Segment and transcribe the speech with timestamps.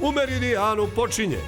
[0.00, 1.38] u Meridijanu počinje.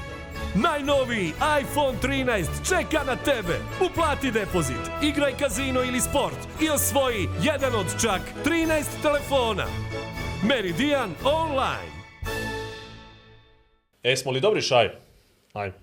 [0.54, 3.58] Najnoviji iPhone 13 čeka na tebe.
[3.86, 9.66] Uplati depozit, igraj kazino ili sport i osvoji jedan od čak 13 telefona.
[10.44, 11.92] Meridian Online.
[14.02, 14.90] E, smo li dobri šaj?
[15.52, 15.74] Ajme.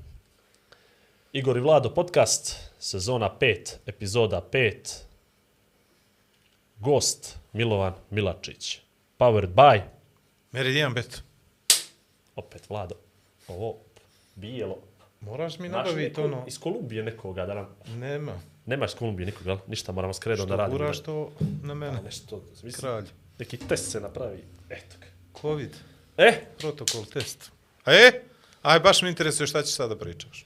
[1.34, 4.72] Igor i Vlado podcast, sezona 5, epizoda 5.
[6.80, 8.80] Gost Milovan Milačić.
[9.20, 9.82] Powered by,
[10.52, 11.24] Meridian bet.
[12.36, 12.96] Opet Vlado,
[13.48, 13.78] ovo
[14.36, 14.78] bijelo.
[15.22, 16.44] Moraš mi nabaviti ono...
[16.48, 17.68] Iz Kolumbije nekoga da nam...
[17.88, 18.40] Nema.
[18.66, 19.60] Nema iz Kolumbije nikoga, jel?
[19.68, 20.78] Ništa, moramo s kredom da Što radimo.
[20.78, 22.02] guraš to na Pa mene?
[22.04, 23.06] nešto, mislim, Kralj.
[23.40, 24.44] neki test se napravi.
[24.70, 25.06] Eto ga.
[25.42, 25.70] Covid.
[26.18, 27.52] E, Protokol test.
[27.86, 28.12] E?
[28.62, 30.46] Aj, baš me interesuje šta ćeš sada pričaš.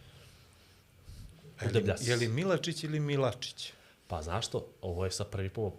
[1.65, 2.11] Udeblja se.
[2.11, 3.73] Je li Milačić ili Milačić?
[4.09, 5.73] pa znaš što, ovo je sad prvi put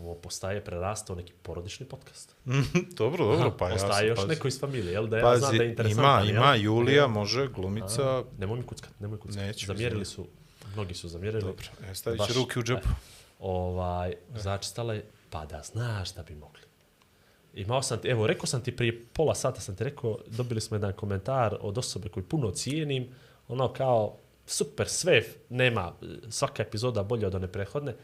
[0.00, 2.34] po, postaje prerastao neki porodični podcast.
[2.98, 4.28] dobro, dobro, pa ja Ostaje još pazi.
[4.28, 5.06] neko iz familije, jel?
[5.06, 6.36] Da ja Pazi, znam da je ima, interesantan, jel?
[6.36, 7.08] ima, Julija, Jel?
[7.08, 9.36] može, glumica, Nemoj mi kuckat, nemoj kuckat.
[9.36, 10.26] Neću, Zamjerili su,
[10.74, 11.42] mnogi su zamjerili.
[11.42, 12.78] Dobro, e, stavit ću ruke u džep.
[12.78, 12.88] e,
[13.38, 16.60] ovaj, znači stala je, pa da znaš da bi mogli.
[17.54, 20.92] Imao sam evo, rekao sam ti prije pola sata, sam ti rekao, dobili smo jedan
[20.92, 23.08] komentar od osobe koju puno cijenim,
[23.48, 25.92] ono kao, super, sve, nema,
[26.30, 27.94] svaka epizoda bolja od one prethodne,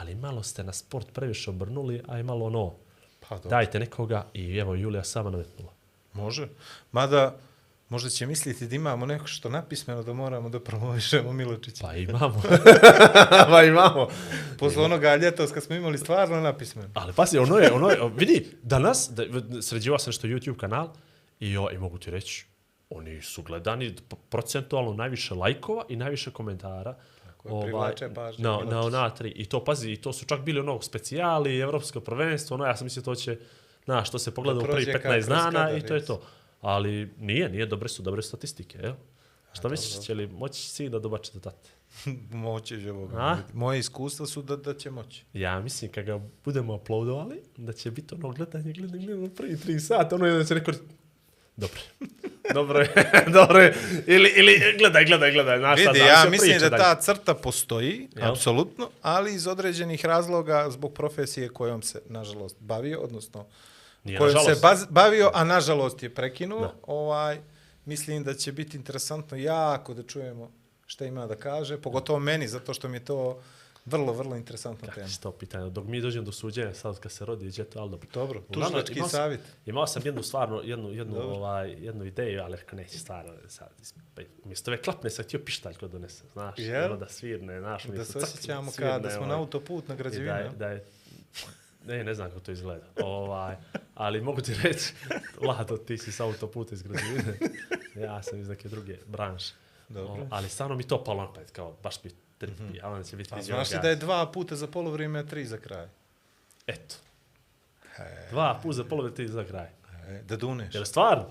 [0.00, 2.74] ali malo ste na sport previše obrnuli, a je malo ono,
[3.28, 5.72] Pa dobro, dajte nekoga i evo, Julija sama nametnula.
[6.12, 6.48] može.
[6.92, 7.36] Mada,
[7.88, 11.86] možda će misliti da imamo neko što napismeno da moramo da promovišemo Milačića.
[11.86, 12.42] Pa imamo.
[13.50, 14.08] pa imamo.
[14.58, 16.88] Posle onoga ljetos kad smo imali stvarno napismeno.
[16.94, 19.24] Ali pazi, ono je, ono je, vidi, danas, da,
[19.62, 20.88] sređivao sam nešto YouTube kanal
[21.40, 22.46] i, o, i mogu ti reći,
[22.90, 23.94] oni su gledani
[24.28, 26.96] procentualno najviše lajkova i najviše komentara.
[27.44, 29.30] Je, privlače pažnju na, na ona tri.
[29.30, 33.02] I to, pazi, to su čak bili onog specijali, evropsko prvenstvo, ono, ja sam mislio
[33.02, 33.38] to će,
[33.84, 36.22] znaš, to se pogleda u prvi kao 15 kroz dana kadar, i to je to.
[36.60, 38.94] Ali nije, nije, dobre su, dobre statistike, jel?
[39.52, 41.70] Šta misliš, će li moći si da dobačete tate?
[42.32, 43.16] Moći će Boga.
[43.16, 43.38] A?
[43.52, 45.24] Moje iskustva su da, da će moći.
[45.32, 49.80] Ja mislim kad ga budemo uploadovali, da će biti ono gledanje, gledanje, gledanje, prvi tri
[49.80, 50.82] sata, ono je da će neko reći,
[51.60, 51.80] dobro,
[52.58, 52.88] dobro je,
[53.38, 53.74] dobro je,
[54.06, 58.30] ili, ili gledaj, gledaj, gledaj, znaš šta, Vidi, ja mislim da ta crta postoji, Jel?
[58.32, 63.46] apsolutno, ali iz određenih razloga zbog profesije kojom se, nažalost, bavio, odnosno
[64.04, 64.62] Nije, kojom se nažalost.
[64.62, 66.74] baz, bavio, a nažalost je prekinuo, Da.
[66.82, 67.38] ovaj,
[67.84, 70.50] mislim da će biti interesantno jako da čujemo
[70.86, 73.42] šta ima da kaže, pogotovo meni, zato što mi je to
[73.90, 75.08] vrlo, vrlo interesantna Kako tema.
[75.08, 77.90] će to pitanje, dok mi dođemo do suđenja, sad kad se rodi, iđe to, ali
[77.90, 78.08] dobro.
[78.14, 79.40] Dobro, tužilački imao sam- savjet.
[79.66, 81.28] Imao sam jednu stvarno, jednu, jednu, Dobro.
[81.28, 83.68] ovaj, jednu ideju, ali rekao neće stvarno, sad,
[84.14, 86.84] pa, umjesto ove klapne sam htio pištaljko donese, znaš, Jel?
[86.84, 89.38] ono da svirne, znaš, Da se osjećamo kao da smo na ovaj.
[89.38, 90.84] autoput na I da je, da je,
[91.86, 92.86] ne, ne znam kako to izgleda.
[93.02, 93.56] Ovaj,
[93.94, 94.92] ali mogu ti reći,
[95.48, 97.38] Lado, ti si sa autoputa iz građevine.
[97.96, 99.54] Ja sam iz neke druge branše.
[99.88, 100.22] Dobro.
[100.22, 102.80] O, ali stvarno mi to palo na pamet, kao baš bi tripi, mm -hmm.
[102.82, 105.22] a onda će biti A vidio znaš li da je dva puta za polovrijeme, a
[105.22, 105.86] tri za kraj?
[106.66, 106.94] Eto.
[108.30, 109.66] Dva puta za polovinu ti za kraj.
[110.08, 110.74] E, da duneš.
[110.74, 111.26] Jel stvarno?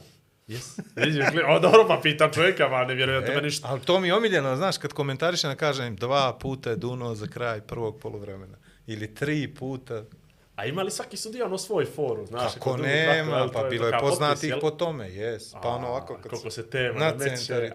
[0.47, 0.79] Jes.
[0.95, 3.67] Vidim, o dobro, pa pitam čovjeka, ma ne vjerujem da E, me ništa.
[3.67, 7.61] ali to mi je omiljeno, znaš, kad komentarišem, kažem dva puta je duno za kraj
[7.61, 8.57] prvog poluvremena.
[8.87, 10.03] Ili tri puta.
[10.59, 12.53] A ima li svaki sudija ono svoj foru, znaš?
[12.53, 15.51] Kako nema, pa je bilo je poznatih po tome, jes.
[15.51, 16.69] Pa ono ovako kad Koliko se...
[16.69, 17.25] tema na to.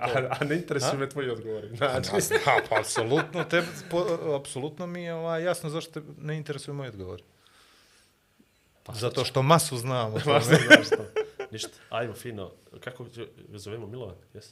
[0.00, 1.76] a, a ne interesuju me tvoji odgovori.
[1.76, 2.10] Znači,
[2.46, 4.06] A, pa apsolutno, te, po,
[4.40, 7.22] apsolutno mi je ovaj, jasno zašto te ne interesuju moji odgovori.
[8.82, 10.34] Pa Zato što masu znam o tome.
[10.34, 11.04] Baš ne znaš to.
[11.50, 12.52] Ništa, ajmo fino.
[12.80, 13.04] Kako
[13.48, 14.16] ga zovemo Milovan?
[14.34, 14.50] Jes?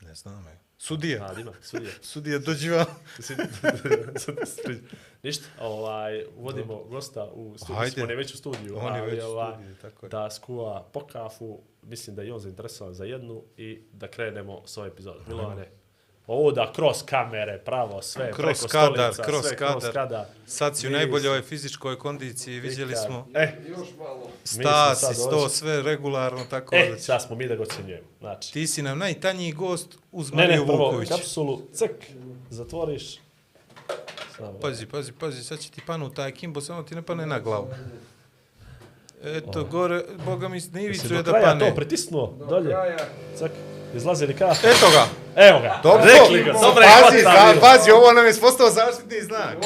[0.00, 0.67] Ne znam, je.
[0.78, 1.24] Sudija.
[1.24, 1.92] A, ima, sudija.
[2.10, 2.86] Sudija, dođi vam.
[5.22, 8.02] Ništa, ovaj, uvodimo gosta u studiju, Ajde.
[8.02, 10.10] On je već u studiju, On je ali, već u ovaj, studiju, tako je.
[10.10, 14.76] da skuva po kafu, mislim da je on zainteresovan za jednu i da krenemo s
[14.78, 15.20] ove epizode.
[15.28, 15.68] Milovane,
[16.28, 19.92] ovo da kroz kamere, pravo, sve, Kroz preko kadar, stolica, kroz sve kroz kadar.
[19.92, 20.24] kadar.
[20.46, 23.52] Sad si u najboljoj fizičkoj kondiciji, vidjeli smo E,
[24.44, 27.02] stas sad i sto, sve regularno, tako e, da će.
[27.02, 28.06] sad smo mi da ga ocjenjujemo.
[28.20, 31.08] Znači, Ti si nam najtanjiji gost uz ne, Mariju ne, prvo, Vuković.
[31.08, 31.90] kapsulu, cek,
[32.50, 33.18] zatvoriš.
[34.36, 37.38] Samo, Pazi, pazi, pazi, sad će ti panu taj kimbo, samo ti ne pane na
[37.38, 37.68] glavu.
[39.24, 41.68] Eto, gore, boga mi snivicu do je da kraja pane.
[41.68, 42.74] to pritisnuo, dolje.
[43.36, 43.50] Cak,
[43.94, 44.54] izlazi li ka?
[44.64, 45.06] Eto ga.
[45.38, 49.20] Evo ga, Dobro, rekli ga, dobro je pazi, za, pazi, ovo nam je postao zaštitni
[49.20, 49.56] znak.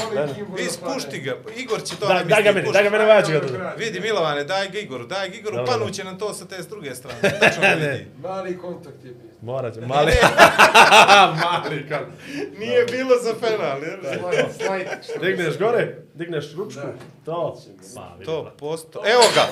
[0.56, 3.32] Vi spušti ga, Igor će to Da, nam daj ga meni, daj ga meni, dodati.
[3.76, 6.94] Vidi Milovane, daj ga Igoru, daj ga Igoru, panuće nam to sa te s druge
[6.94, 7.18] strane.
[7.40, 8.06] Tačno vidi.
[8.22, 9.30] Mali kontakt je bio.
[9.42, 10.12] Morat će, mali.
[11.44, 12.04] mali kan.
[12.58, 13.78] Nije bilo za penal,
[15.20, 16.92] Digneš gore, digneš ručku, Da.
[17.24, 17.56] to.
[18.18, 19.02] Vidi, To posto.
[19.06, 19.46] Evo ga,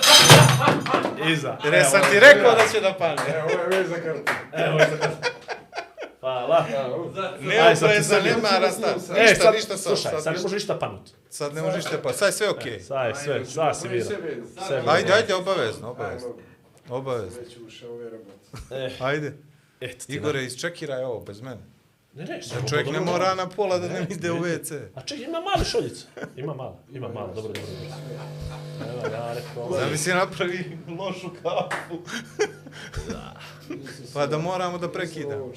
[1.28, 1.56] Iza.
[1.64, 3.22] jer sam ti rekao da će da pane.
[3.34, 4.32] Evo, ovo je već za kartu.
[4.66, 5.10] Evo, iza.
[6.20, 6.66] Hvala.
[7.40, 8.94] Neoprezan, nema rasta.
[9.16, 9.98] E, Ništa, sad, ništa sad.
[9.98, 11.10] slušaj, sad ne može ništa panut.
[11.30, 12.80] Sad ne možeš te pa, sad je sve okej.
[12.80, 14.18] Sad je sve, sad si vidio.
[14.86, 16.28] Ajde, ajde, obavezno, obavezno.
[16.88, 17.40] Obavezno.
[17.40, 18.96] već ušao ove robote.
[19.00, 19.32] Ajde.
[19.80, 21.60] Eto ti, Igore, isčekiraj ovo bez mene.
[22.14, 24.80] Ne, ne, Da čovjek ne mora na pola da ne ide u WC.
[24.94, 26.06] A čekaj, ima mali šoljicu.
[26.36, 27.96] Ima malo, ima malo, dobro, dobro, dobro.
[28.90, 29.80] Evo, ja rekao...
[29.80, 31.98] Da mi si napravi lošu kafu.
[34.14, 35.52] Pa da moramo da prekidamo.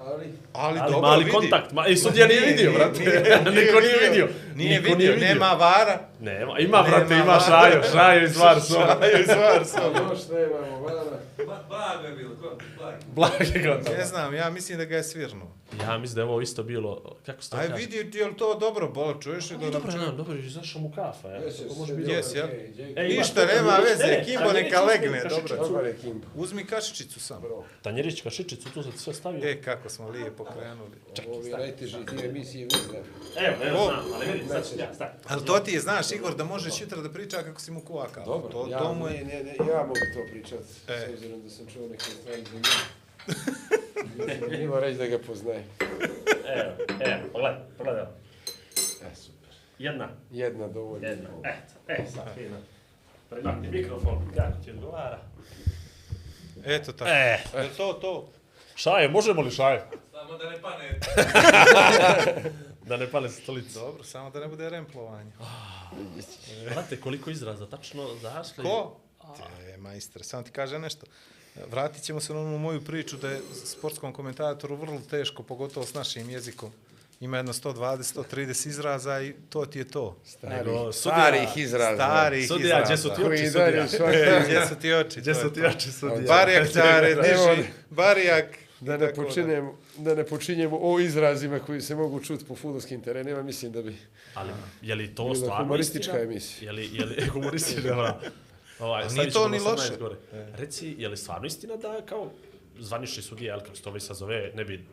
[0.00, 0.32] Ali...
[0.52, 1.30] Ali, Ali dobro, mali vidi.
[1.32, 3.00] kontakt, ma, i sudija nije vidio, brate.
[3.56, 4.28] Niko nije vidio.
[4.54, 6.00] Nije Niko vidio, nema vara.
[6.20, 7.40] Nema, ima, brate, ima vara.
[7.40, 8.86] šajo, šajo iz var soba.
[9.00, 9.98] Šajo iz var soba.
[10.10, 11.18] Još nemamo vana.
[13.08, 13.34] Blagi
[13.66, 13.98] kontakt.
[13.98, 15.48] Ne znam, ja mislim da ga je svirnuo.
[15.80, 17.74] Ja mislim da je ovo isto bilo, kako se to Aj kaže?
[17.76, 20.34] vidi, ti je li to dobro, bola, čuješ li da Nije nam dobro, nam, dobro,
[20.36, 21.36] izašao mu kafa, ja.
[21.36, 22.46] Jes, To jes, može jes, biti Jes, jel?
[22.46, 22.82] okej, Đeki.
[22.90, 25.48] E, ima Ništa, to, nema Tanjirić- veze, ne, ne, Kimbo Tanjirić neka uzme legne, kašičicu.
[25.48, 25.68] dobro.
[25.68, 26.26] Dobar je Kimbo.
[26.38, 27.42] Uzmi kašičicu sam.
[27.82, 29.48] Tanjirić kašičicu, tu sam ti sve stavio.
[29.50, 30.96] E, kako smo lijepo krenuli.
[31.28, 32.98] Ovo je najteži dio emisije Vizna.
[33.38, 33.84] Evo, evo, O.
[33.86, 35.08] znam, ali vidi, sad ću ja, staj.
[35.28, 38.24] Ali to ti je, znaš, Igor, da možeš jutra da priča kako si mu kuvakao.
[38.24, 39.24] Dobro, to, ja, to mu ne, je...
[39.24, 41.06] ne, ne, ja mogu to pričat, E.
[41.06, 42.68] s obzirom da sam čuo neke stvari za njega.
[44.58, 45.64] Nima reći da ga poznaje.
[46.48, 48.02] Evo, evo, pogledaj, pogledaj.
[48.02, 48.10] evo.
[49.02, 49.48] E, super.
[49.78, 51.08] Jedna, Jedna dovoljna.
[51.08, 52.56] jedna, eto, e, sad, fino.
[53.30, 55.18] Premakni mikrofon, kako ti odgovara.
[56.64, 57.10] Eto tako.
[57.10, 58.28] E, Je to to?
[58.76, 59.86] šaje, možemo li šaje?
[60.12, 61.00] Samo da ne pane.
[62.88, 63.78] da ne pale stolicu.
[63.78, 65.32] Dobro, samo da ne bude remplovanje.
[66.72, 68.64] Znate koliko izraza, tačno zašli.
[68.64, 68.96] Ko?
[69.68, 71.06] E, majster, samo ti kaže nešto.
[71.70, 75.94] Vratit ćemo se na onu moju priču da je sportskom komentatoru vrlo teško, pogotovo s
[75.94, 76.72] našim jezikom.
[77.20, 80.20] Ima jedno 120, 130 izraza i to ti je to.
[80.42, 81.94] Nego, Starih izraza.
[81.94, 83.16] Starih Sudija, gdje su izraza.
[83.16, 84.38] ti oči, sudija?
[84.38, 84.42] E.
[84.44, 85.20] Gdje su ti oči?
[85.20, 86.20] Gdje su ti oči, sudija?
[86.28, 88.58] Barijak čare, diži, barijak.
[88.80, 93.02] Da ne, tako počinjemo, da ne počinjemo o izrazima koji se mogu čuti po futbolskim
[93.02, 93.96] terenima, mislim da bi
[94.34, 94.50] Ali,
[94.82, 96.22] je li to stvarno humoristička istina?
[96.22, 96.66] emisija.
[96.66, 98.20] Je li, je li humoristička, da.
[98.80, 99.96] Ovaj, stavit to ni na 18 loše.
[99.98, 100.16] Gore.
[100.54, 102.30] Reci, je li stvarno istina da kao
[102.78, 104.84] zvanični sudija, jel kako se to već sad zove, ne bi,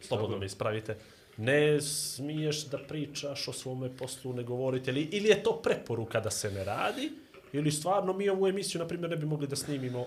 [0.00, 0.96] slobodno me ispravite,
[1.40, 6.30] ne smiješ da pričaš o svome poslu, ne govorite, ili, ili je to preporuka da
[6.30, 7.12] se ne radi,
[7.52, 10.06] ili stvarno mi ovu emisiju, na primjer, ne bi mogli da snimimo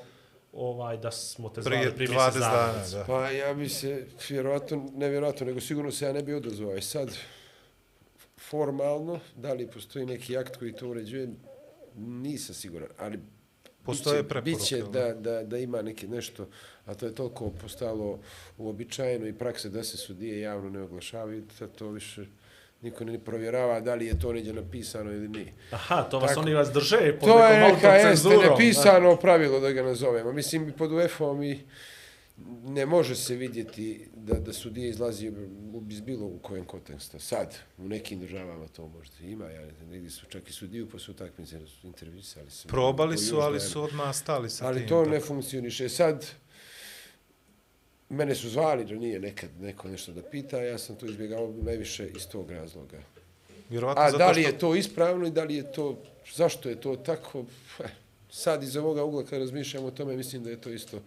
[0.53, 3.03] ovaj, da smo te zvali Prije primi 20 se dana, da.
[3.07, 6.75] Pa ja bi se, vjerojatno, ne vjerojatno, nego sigurno se ja ne bi odazvao.
[6.75, 7.17] I sad,
[8.49, 11.29] formalno, da li postoji neki akt koji to uređuje,
[11.95, 13.19] nisam siguran, ali
[13.85, 14.87] Postoje biće- preporuke, Biće jel?
[14.87, 16.47] da, da, da ima neki nešto,
[16.85, 18.19] a to je toliko postalo
[18.57, 22.25] uobičajeno i prakse da se sudije javno ne oglašavaju, da to više
[22.81, 25.53] niko ne provjerava da li je to neđe napisano ili nije.
[25.71, 26.41] Aha, to vas Tako.
[26.41, 28.51] oni vas drže pod To nekom je neka jeste autocenzurom.
[28.51, 30.31] nepisano pravilo da ga nazovemo.
[30.31, 31.59] Mislim, i pod UEFA-om i
[32.63, 35.31] ne može se vidjeti da, da sudija izlazi
[35.89, 37.19] iz bilo u kojem kontekstu.
[37.19, 40.89] Sad, u nekim državama to možda ima, ja ne znam, negdje su čak i sudiju
[40.89, 42.51] pa su utakmice intervjuisali.
[42.51, 42.67] su.
[42.67, 44.87] Probali su, ali su odmah stali sa Ali tim.
[44.87, 45.09] to tako.
[45.09, 45.89] ne funkcioniše.
[45.89, 46.25] Sad,
[48.09, 52.07] mene su zvali da nije nekad neko nešto da pita, ja sam to izbjegao najviše
[52.07, 52.99] iz tog razloga.
[53.69, 56.81] Vjerovatno A da li što- je to ispravno i da li je to, zašto je
[56.81, 57.45] to tako,
[58.31, 61.01] sad iz ovoga ugla kad razmišljam o tome, mislim da je to isto,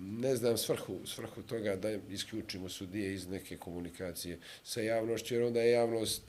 [0.00, 5.60] ne znam, svrhu, svrhu toga da isključimo sudije iz neke komunikacije sa javnošću, jer onda
[5.60, 6.22] je javnost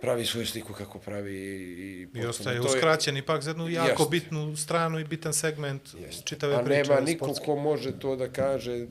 [0.00, 2.08] pravi svoju sliku kako pravi i...
[2.14, 4.10] I ostaje to je- uskraćen ipak za jednu jako Jeste.
[4.10, 6.22] bitnu stranu i bitan segment Jeste.
[6.24, 6.82] čitave A priče.
[6.82, 7.44] nema niko sportske.
[7.44, 8.86] ko može to da kaže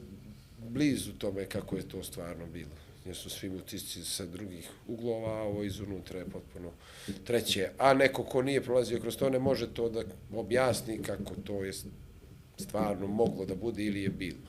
[0.59, 2.71] blizu tome kako je to stvarno bilo.
[3.05, 6.71] Jer su svi utisci sa drugih uglova, a ovo izunutra je potpuno
[7.23, 7.69] treće.
[7.77, 11.71] A neko ko nije prolazio kroz to ne može to da objasni kako to je
[12.63, 14.39] stvarno moglo da bude ili je bilo.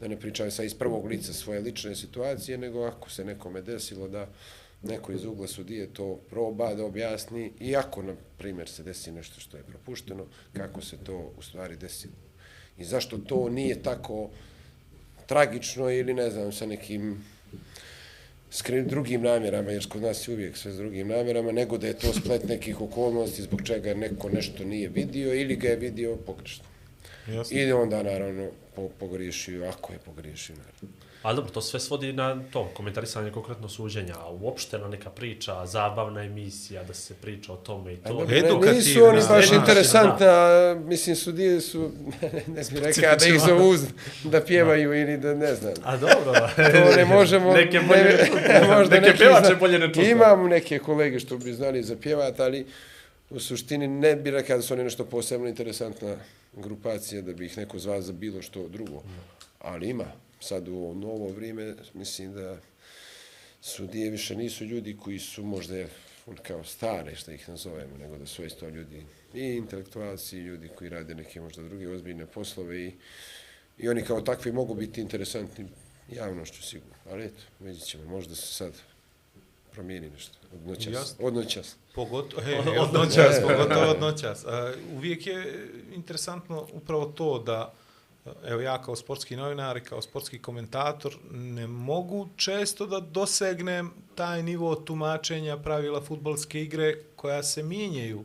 [0.00, 4.08] Da ne pričam sa iz prvog lica svoje lične situacije, nego ako se nekome desilo
[4.08, 4.28] da
[4.82, 9.56] neko iz ugla sudije to proba da objasni, iako, na primjer, se desi nešto što
[9.56, 12.14] je propušteno, kako se to u stvari desilo.
[12.78, 14.30] I zašto to nije tako
[15.26, 17.24] tragično ili, ne znam, sa nekim
[18.50, 21.98] skrenuti drugim namjerama, jer kod nas je uvijek sve s drugim namjerama, nego da je
[21.98, 26.64] to splet nekih okolnosti zbog čega neko nešto nije vidio ili ga je vidio pogrešno.
[27.28, 27.58] Jasno.
[27.58, 30.96] I onda, naravno, po, pogriješio, ako je pogriješio, naravno.
[31.22, 35.66] Ali dobro, to sve svodi na to, komentarisanje konkretno suđenja, a uopšte na neka priča,
[35.66, 38.08] zabavna emisija, da se priča o tome i to.
[38.08, 40.36] dobro, Edukativna, Nisu oni baš interesantna,
[40.78, 41.90] mislim, sudije su,
[42.46, 43.74] ne bih rekao da ih zovu
[44.24, 45.72] da pjevaju ili da ne znam.
[45.84, 47.52] A dobro, To ne možemo...
[47.52, 48.40] Neke bolje ne čuti.
[48.68, 50.10] možda Neke neki pevače zna- bolje ne čuti.
[50.10, 52.66] Imam neke kolege što bi znali zapjevati, ali
[53.30, 56.16] u suštini ne bi rekao da su oni nešto posebno interesantna
[56.52, 59.02] grupacija, da bi ih neko zvao za bilo što drugo.
[59.58, 60.12] Ali ima.
[60.40, 62.58] Sad u ovo novo vrijeme, mislim da
[63.60, 65.74] sudije više nisu ljudi koji su možda
[66.42, 69.02] kao stare, što ih nazovemo, nego da su isto ljudi
[69.34, 72.92] i intelektualci, i ljudi koji rade neke možda druge ozbiljne poslove i,
[73.78, 75.66] i oni kao takvi mogu biti interesantni
[76.12, 76.94] javnošću sigurno.
[77.10, 78.72] Ali eto, vidjet ćemo, možda se sad
[79.76, 80.38] promijeni nešto.
[80.54, 81.16] Od noćas.
[81.20, 81.76] Od noćas.
[81.94, 84.44] Pogotovo, he, od noćas, pogotovo od noćas.
[84.44, 84.50] Uh,
[84.96, 87.72] uvijek je interesantno upravo to da
[88.46, 94.42] evo ja kao sportski novinar i kao sportski komentator ne mogu često da dosegnem taj
[94.42, 98.24] nivo tumačenja pravila futbolske igre koja se mijenjaju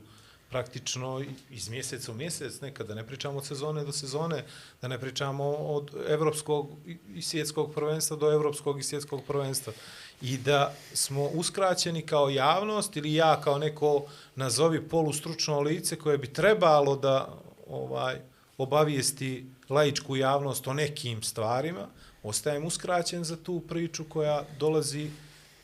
[0.52, 4.44] praktično iz mjeseca u mjesec, nekada da ne pričamo od sezone do sezone,
[4.82, 6.70] da ne pričamo od evropskog
[7.16, 9.74] i svjetskog prvenstva do evropskog i svjetskog prvenstva.
[10.22, 14.06] I da smo uskraćeni kao javnost ili ja kao neko
[14.36, 17.34] nazovi polustručno lice koje bi trebalo da
[17.70, 18.20] ovaj
[18.58, 21.88] obavijesti laičku javnost o nekim stvarima,
[22.24, 25.10] ostajem uskraćen za tu priču koja dolazi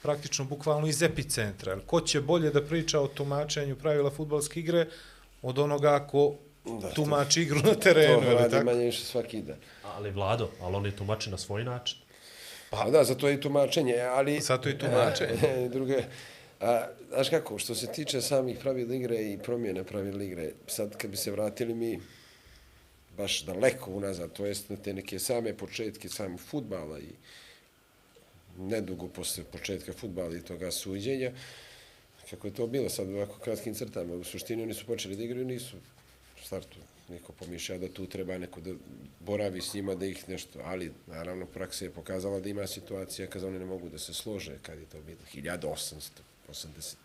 [0.07, 1.71] praktično bukvalno iz epicentra.
[1.71, 4.85] Jer ko će bolje da priča o tumačenju pravila futbolske igre
[5.41, 6.35] od onoga ko
[6.67, 8.21] Da, to- tumači igru na terenu.
[8.21, 8.65] To radi tako?
[8.65, 9.55] manje više svaki dan.
[9.83, 11.97] Ali Vlado, ali oni tumače na svoj način.
[12.69, 14.39] Pa da, zato je i tumačenje, ali...
[14.41, 15.37] Zato i tumačenje.
[15.47, 16.03] E, Druge,
[16.59, 21.11] a, znaš kako, što se tiče samih pravila igre i promjene pravila igre, sad kad
[21.11, 21.99] bi se vratili mi
[23.17, 27.09] baš daleko unazad, to jest na te neke same početke samog futbala i
[28.57, 31.31] nedugo posle početka futbala i toga suđenja,
[32.29, 35.45] kako je to bilo sad ovako kratkim crtama, u suštini oni su počeli da igraju,
[35.45, 36.77] nisu u startu
[37.09, 38.71] niko pomišljao da tu treba neko da
[39.19, 43.47] boravi s njima, da ih nešto, ali naravno praksa je pokazala da ima situacija kada
[43.47, 46.95] oni ne mogu da se slože, kad je to bilo 1889.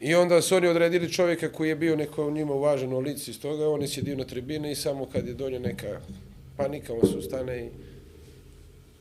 [0.00, 3.68] I onda su oni odredili čovjeka koji je bio neko njima uvaženo lice iz toga,
[3.68, 6.00] on je sjedio na tribine i samo kad je donio neka
[6.56, 7.70] panika, on se ustane i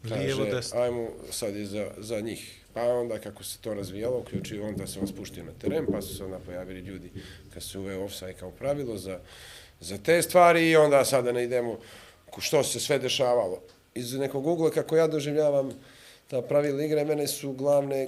[0.04, 0.82] Lijevo, desno.
[0.82, 2.56] ajmo sad je za, za njih.
[2.74, 6.16] Pa onda kako se to razvijalo, uključio onda se on spuštio na teren, pa su
[6.16, 7.12] se onda pojavili ljudi
[7.54, 9.20] kad se uveo offside kao pravilo za,
[9.80, 11.80] za te stvari i onda sada ne idemo
[12.38, 13.62] što se sve dešavalo.
[13.96, 15.72] Iz nekog ugla kako ja doživljavam
[16.28, 18.08] ta pravila igre, mene su glavne,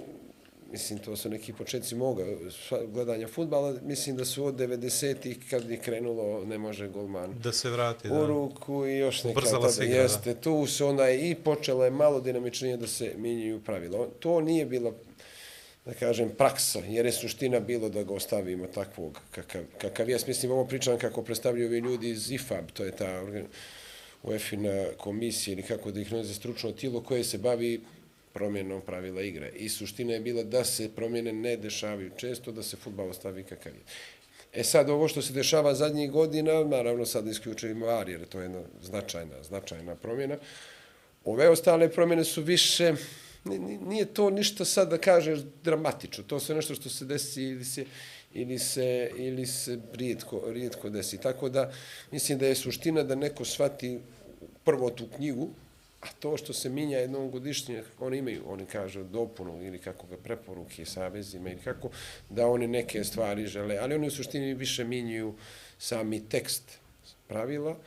[0.71, 2.23] mislim to su neki početci moga
[2.83, 7.69] gledanja futbala, mislim da su od 90-ih kad je krenulo ne može golman Da se
[7.69, 8.07] vrati.
[8.07, 8.25] u Da.
[8.25, 10.01] ruku i još neka Ubrzala tada se igra, da.
[10.01, 10.33] jeste.
[10.33, 14.07] Tu se onda i počela je malo dinamičnije da se mijenjaju pravila.
[14.19, 14.91] To nije bila
[15.85, 20.51] da kažem, praksa, jer je suština bilo da ga ostavimo takvog kakav, kakav ja mislim,
[20.51, 23.23] ovo pričam kako predstavljaju ovi ljudi iz IFAB, to je ta
[24.23, 27.81] UEFA-na komisija ili kako da ih naze stručno tijelo koje se bavi
[28.33, 29.51] promjenom pravila igre.
[29.55, 33.73] I suština je bila da se promjene ne dešavaju često, da se futbal ostavi kakav
[33.73, 33.81] je.
[34.53, 38.43] E sad, ovo što se dešava zadnjih godina, naravno sad isključujemo VAR, jer to je
[38.43, 40.37] jedna značajna, značajna promjena.
[41.25, 42.93] Ove ostale promjene su više,
[43.81, 47.85] nije to ništa sad da kažeš dramatično, to sve nešto što se desi ili se,
[48.33, 51.17] ili se, ili se rijetko, rijetko desi.
[51.17, 51.71] Tako da,
[52.11, 53.99] mislim da je suština da neko shvati
[54.63, 55.49] prvo tu knjigu,
[56.01, 60.17] a to što se minja jednom godišnje, oni imaju, oni kažu dopunu ili kako ga
[60.17, 61.89] preporuke savezima ili kako,
[62.29, 65.35] da oni neke stvari žele, ali oni u suštini više minjuju
[65.77, 66.79] sami tekst
[67.27, 67.77] pravila,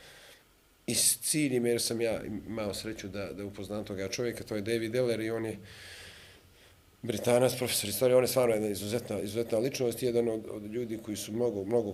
[0.87, 4.61] i s ciljem, jer sam ja imao sreću da, da upoznam toga čovjeka, to je
[4.61, 5.57] David Eller i on je
[7.01, 11.17] Britanac, profesor istorije, on je stvarno jedna izuzetna, izuzetna ličnost, jedan od, od ljudi koji
[11.17, 11.93] su mnogo, mnogo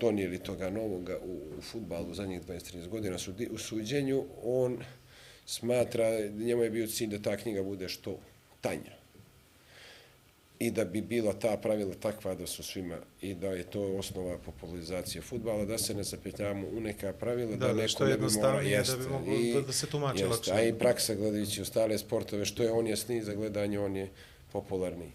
[0.00, 4.24] donijeli toga novoga u, u futbalu u zadnjih 20-30 godina su, u suđenju.
[4.42, 4.78] On
[5.50, 8.18] smatra, njemu je bio cilj da ta knjiga bude što
[8.60, 9.00] tanja
[10.58, 14.38] i da bi bila ta pravila takva da su svima i da je to osnova
[14.38, 18.16] popularizacije futbala, da se ne zapetljamo u neka pravila, Da, da, da, neko što ne
[18.16, 18.96] bi morao- da bi jeste.
[19.10, 20.30] moglo I- da- da se tumači jeste.
[20.30, 20.52] lakše.
[20.54, 24.08] A i praksa gledajući ostale sportove, što je on jasniji za gledanje, on je
[24.52, 25.12] popularniji.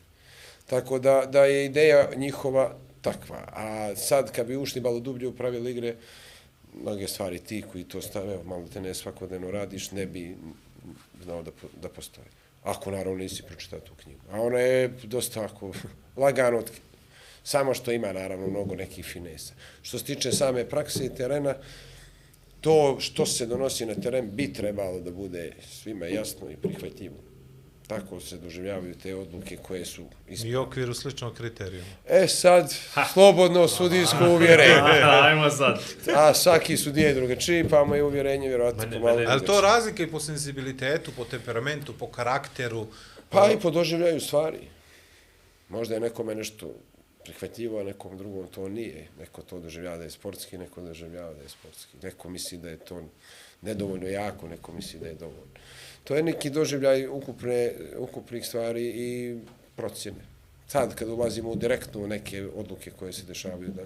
[0.66, 3.44] Tako da, da je ideja njihova takva.
[3.48, 5.96] A sad, kad bi ušli malo dublje u pravila igre,
[6.82, 10.36] mnoge stvari ti koji to stave, malo te ne svakodnevno radiš, ne bi
[11.24, 11.52] znao da,
[11.82, 12.28] da postoje.
[12.64, 14.22] Ako naravno nisi pročitao tu knjigu.
[14.32, 15.72] A ona je dosta ako
[16.24, 16.80] lagano, otk-
[17.44, 19.54] samo što ima naravno mnogo nekih finesa.
[19.82, 21.56] Što se tiče same prakse i terena,
[22.62, 27.25] to što se donosi na teren bi trebalo da bude svima jasno i prihvatljivo.
[27.88, 30.52] Tako se doživljavaju te odluke koje su ispravne.
[30.52, 31.88] I u okviru sličnog kriterijuma.
[32.08, 32.74] E sad,
[33.14, 35.02] slobodno sudijsko uvjerenje.
[35.24, 35.80] Ajmo sad.
[36.16, 39.62] A svaki sudija je drugačiji, pa mu je uvjerenje vjerojatno Mene- pomalo mene- Ali to
[39.62, 42.88] razlike i po senzibilitetu, po temperamentu, po karakteru.
[43.30, 44.60] Pa i po doživljaju stvari.
[45.70, 46.74] Možda je nekome nešto
[47.24, 49.08] prihvatljivo, a nekom drugom to nije.
[49.20, 51.98] Neko to doživljava da je sportski, neko doživljava da je sportski.
[52.04, 53.02] Neko misli da je to
[53.62, 55.55] nedovoljno jako, neko misli da je dovoljno.
[56.06, 59.38] To je neki doživljaj ukupne, ukupnih stvari i
[59.76, 60.36] procjene.
[60.68, 63.84] Sad, kad ulazimo u direktno u neke odluke koje se dešavaju na,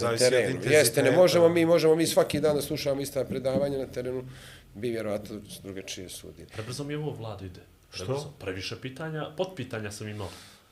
[0.00, 0.60] na terenu.
[0.64, 4.24] Jeste, ne možemo mi, možemo mi svaki dan da slušamo ista predavanja na terenu,
[4.74, 6.46] bi vjerojatno drugačije sudili.
[6.52, 7.60] Prebrzo mi ovo vladu ide.
[7.90, 8.34] Što?
[8.40, 10.28] Previše pitanja, potpitanja sam imao.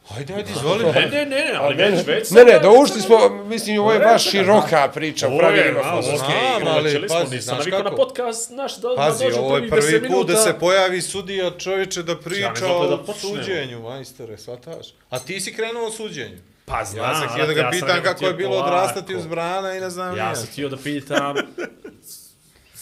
[0.08, 0.84] Ajde, ajde, izvoli.
[0.84, 2.30] Ne, ne, ne, ne, ali već, već.
[2.30, 6.02] Ne, ne, da ušli smo, mislim, ovo je baš široka priča u Ovo je, pravilima
[6.02, 6.70] Znam, igre.
[6.70, 7.96] ali pazi, nisam znaš navikao na kako?
[7.96, 11.02] podcast naš da, Pazi, da dođe ovo je prvih 10 prvi put da se pojavi
[11.02, 14.86] sudija čovječe da priča da o suđenju, majstore, shvataš?
[15.10, 16.38] A ti si krenuo o suđenju.
[16.66, 19.80] Pa znam, Ja sam htio da ga pitam kako je bilo odrastati uz brana i
[19.80, 21.34] ne znam Ja sam htio da pitam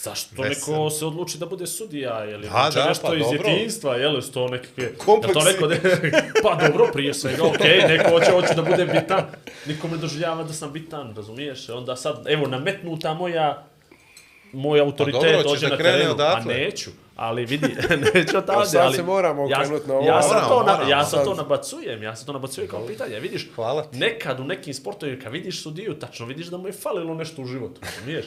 [0.02, 0.74] zašto Vesel.
[0.74, 3.42] neko se odluči da bude sudija, je li Da, znači da, nešto pa iz dobro.
[3.42, 4.94] djetinjstva, je li to nekakve...
[4.96, 5.34] Kompleksi.
[5.34, 5.88] To neko,
[6.44, 9.24] pa dobro, prije svega, okej, neko hoće, hoće da bude bitan,
[9.66, 11.68] niko me doživljava da sam bitan, razumiješ?
[11.68, 13.66] Onda sad, evo, nametnuta moja,
[14.52, 16.90] moj autoritet Pa dobro, dođe da na terenu, a neću.
[17.16, 17.66] Ali vidi,
[18.14, 18.96] neću sad ali...
[18.96, 20.06] se moramo ja, okrenuti na ovo.
[20.06, 20.90] Ja sam, Moramo, to, na, moramo.
[20.90, 23.20] ja sam to nabacujem, ja sam to nabacujem kao pitanje.
[23.20, 23.98] Vidiš, Hvala ti.
[23.98, 27.46] nekad u nekim sportovima, kad vidiš sudiju, tačno vidiš da mu je falilo nešto u
[27.46, 28.26] životu, razumiješ?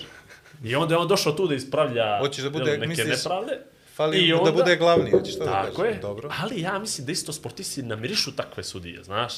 [0.63, 3.59] I onda je on došao tu da ispravlja Hoćeš da bude, jel, neke misliš, nepravde.
[3.95, 5.95] Fali I da onda- bude glavni, hoćeš to da Tako kažeš?
[5.95, 6.29] je, Dobro.
[6.41, 9.33] ali ja mislim da isto sportisti namirišu takve sudije, znaš.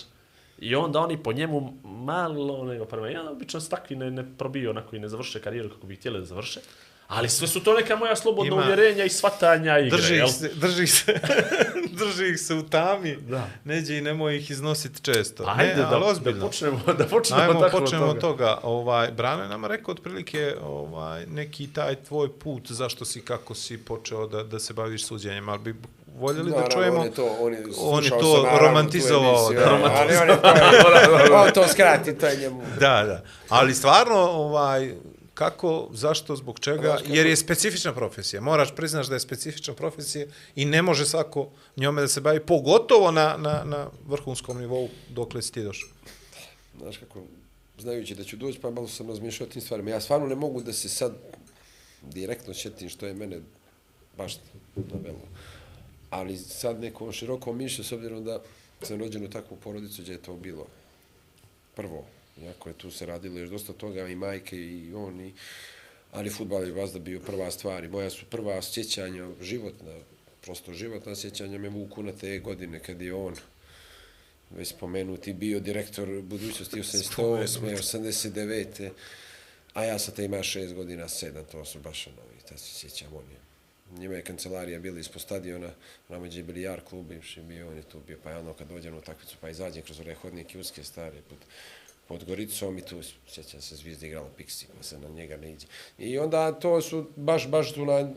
[0.60, 4.70] I onda oni po njemu malo nego prema jedan, obično se takvi ne, ne probiju
[4.70, 6.60] onako i ne završe karijeru kako bi htjeli da završe.
[7.08, 10.28] Ali sve su to neka moja slobodna Ima- uvjerenja i shvatanja igre, Drži jel?
[10.28, 11.14] ih se, drži ih se,
[12.00, 13.16] drži ih se u tami.
[13.18, 13.48] Da.
[13.64, 15.44] Neđe i nemoj ih iznositi često.
[15.48, 16.46] Ajde ne, da, ali da ozbiljno.
[16.48, 18.22] počnemo, da počnemo Ajmo, tako počnemo od toga.
[18.48, 18.60] toga.
[18.64, 23.78] Ovaj, Brano je nama rekao otprilike ovaj, neki taj tvoj put, zašto si, kako si
[23.78, 25.76] počeo da, da se baviš suđenjem, ali bi
[26.16, 26.98] voljeli da Naravno, čujemo...
[26.98, 29.80] on je to, on je, on je to naravno, romantizovao, da.
[29.92, 30.42] ali on je
[31.28, 32.62] to, on to skrati, to je njemu.
[32.80, 33.24] Da, da.
[33.50, 34.94] Ali stvarno, ovaj,
[35.38, 36.98] kako, zašto, zbog čega?
[37.06, 38.42] Jer je specifična profesija.
[38.42, 43.12] Moraš priznaš da je specifična profesija i ne može svako njome da se bavi, pogotovo
[43.12, 45.90] na, na, na vrhunskom nivou dokle si ti došao.
[46.82, 47.22] Znaš kako,
[47.80, 49.90] znajući da ću doći, pa malo sam razmišljao o tim stvarima.
[49.90, 51.14] Ja stvarno ne mogu da se sad
[52.02, 53.40] direktno sjetim što je mene
[54.18, 54.40] baš
[54.76, 55.28] navelo.
[56.10, 58.42] Ali sad nekom širokom mišlju, s obzirom da
[58.82, 60.66] sam rođen u takvu porodicu gdje je to bilo
[61.76, 62.06] prvo.
[62.44, 65.34] Iako je tu se radilo još dosta toga i majke i on i
[66.12, 70.00] ali futbal je vazda bio prva stvar i moja su prva sjećanja životna,
[70.42, 73.36] prosto životna sjećanja me vuku na te godine kad je on
[74.50, 77.78] već spomenuti, bio direktor budućnosti 88.
[77.78, 78.90] 89.
[79.74, 82.80] A ja sam te ima šest godina, sedam, to su baš ono, i ta se
[82.80, 83.48] sjećam, on je.
[84.00, 85.70] Njima je kancelarija bila ispod stadiona,
[86.10, 88.98] nama je bilijar klub bivši bio, on je tu bio, pa ja ono kad dođem
[88.98, 91.38] u takvicu, pa izađem kroz ove hodnike uske stare, pod,
[92.08, 95.68] pod Goricom i tu, sjećam se, zvijezda igrala Pixi, pa se na njega ne iđe.
[95.98, 98.10] I onda to su baš, baš tu na,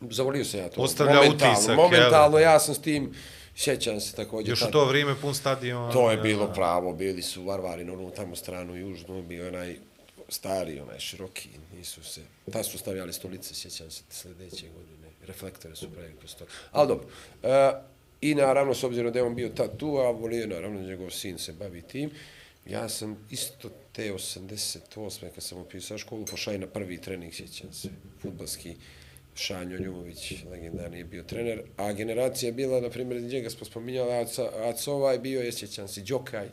[0.00, 0.80] zavolio se ja to.
[0.80, 1.76] Ostavlja momentalno, utisak, jel?
[1.76, 3.14] Momentalno, ja sam s tim,
[3.56, 4.50] sjećam se također.
[4.50, 5.92] Još u to vrijeme pun stadion.
[5.92, 9.76] To je bilo pravo, bili su Varvari na onu tamo stranu južnu, bio onaj
[10.28, 12.20] stari, onaj široki, nisu se,
[12.52, 16.44] ta su stavljali stolice, sjećam se, sljedeće godine, reflektore su pravili kroz to.
[16.72, 17.06] Ali dobro,
[17.42, 17.72] e,
[18.20, 21.38] i naravno, s obzirom da je on bio tad tu, a volio naravno, njegov sin
[21.38, 22.10] se bavi tim,
[22.70, 25.30] ja sam isto te 88.
[25.34, 27.88] kad sam upisao školu, pošao i na prvi trening, sjećam se,
[28.22, 28.74] futbalski,
[29.34, 34.12] Šanjo Ljubović, legendarni je bio trener, a generacija je bila, na primjer, njega smo spominjali,
[34.12, 36.46] Aca, Acova je bio, je, sjećam se, Đokaj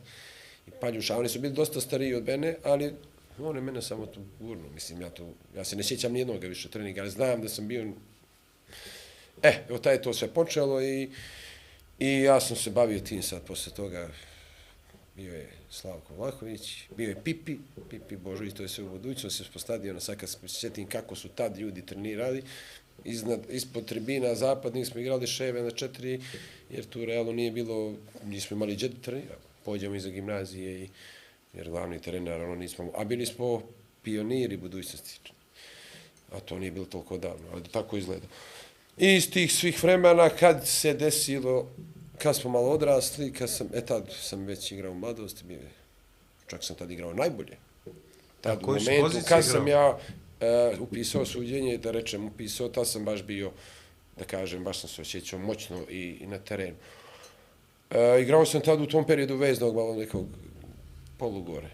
[0.68, 2.94] i Paljuša, oni su bili dosta stariji od mene, ali
[3.40, 6.70] on je mene samo tu gurno, mislim, ja, to, ja se ne sjećam nijednoga više
[6.70, 7.94] treninga, ali znam da sam bio,
[9.44, 11.10] e, evo taj je to sve počelo i,
[12.00, 14.10] i ja sam se bavio tim sad posle toga,
[15.16, 17.58] bio je Slavko Vlahović, bio je Pipi,
[17.90, 21.30] Pipi Božović, to je sve u budućnosti, po stadionu, sad kad se sjetim kako su
[21.30, 22.44] tad ljudi trenirali,
[23.04, 26.22] iznad, ispod tribina zapadnih smo igrali ševe na četiri,
[26.70, 27.94] jer tu realno nije bilo,
[28.26, 29.42] nismo imali gdje da treniramo.
[29.66, 30.90] Pođemo iza gimnazije i,
[31.54, 33.62] jer glavni trener, ono nismo, a bili smo
[34.04, 35.32] pioniri budućnosti.
[36.32, 38.28] A to nije bilo toliko davno, ali tako izgleda.
[38.98, 41.72] I iz tih svih vremena kad se desilo,
[42.24, 45.60] kad smo malo odrasli, kad sam, e tad sam već igrao u mladosti, bio
[46.48, 47.58] čak sam tad igrao najbolje.
[48.42, 50.00] Tad u momentu kad sam igrao?
[50.42, 53.52] ja uh, upisao suđenje, da rečem upisao, tad sam baš bio,
[54.18, 56.76] da kažem, baš sam se osjećao moćno i, i na terenu.
[57.90, 60.26] Uh, igrao sam tad u tom periodu veznog malo nekog
[61.18, 61.70] polugore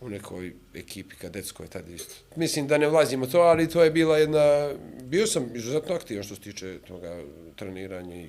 [0.00, 2.14] u nekoj ekipi kadetskoj tad isto.
[2.36, 4.70] Mislim da ne vlazimo to, ali to je bila jedna...
[5.02, 7.22] Bio sam izuzetno aktivan što se tiče toga
[7.56, 8.28] treniranja i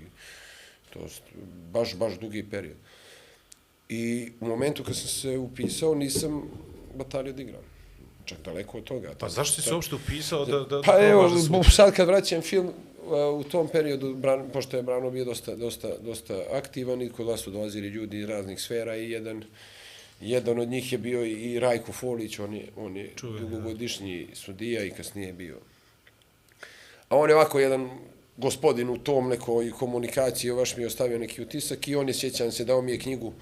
[0.93, 1.21] to s-
[1.71, 2.75] baš, baš dugi period.
[3.89, 6.43] I u momentu kad sam se upisao nisam
[6.95, 7.61] batalio da igram.
[8.25, 9.13] Čak daleko od toga.
[9.19, 12.41] Pa zašto si se uopšte upisao da, da, Pa da evo, da sad kad vraćam
[12.41, 17.09] film, uh, u tom periodu, Bran, pošto je Brano bio dosta, dosta, dosta aktivan i
[17.09, 19.43] kod vas su dolazili ljudi iz raznih sfera i jedan,
[20.21, 24.91] jedan od njih je bio i Rajko Folić, on je, on je dugogodišnji sudija i
[24.91, 25.57] kasnije je bio.
[27.09, 27.89] A on je ovako jedan
[28.41, 32.51] gospodin u tom nekoj komunikaciji, baš mi je ostavio neki utisak i on je, sjećam
[32.51, 33.33] se, dao mi je knjigu.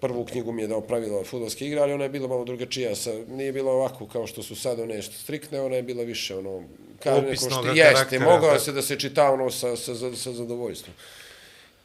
[0.00, 3.10] Prvu knjigu mi je dao pravila futbolske igre, ali ona je bila malo drugačija, sa,
[3.28, 6.62] nije bila ovako kao što su sad one što striktne, ona je bila više ono,
[7.02, 10.94] kao neko što jeste, mogao se da se čita ono sa, sa, sa, sa zadovoljstvom.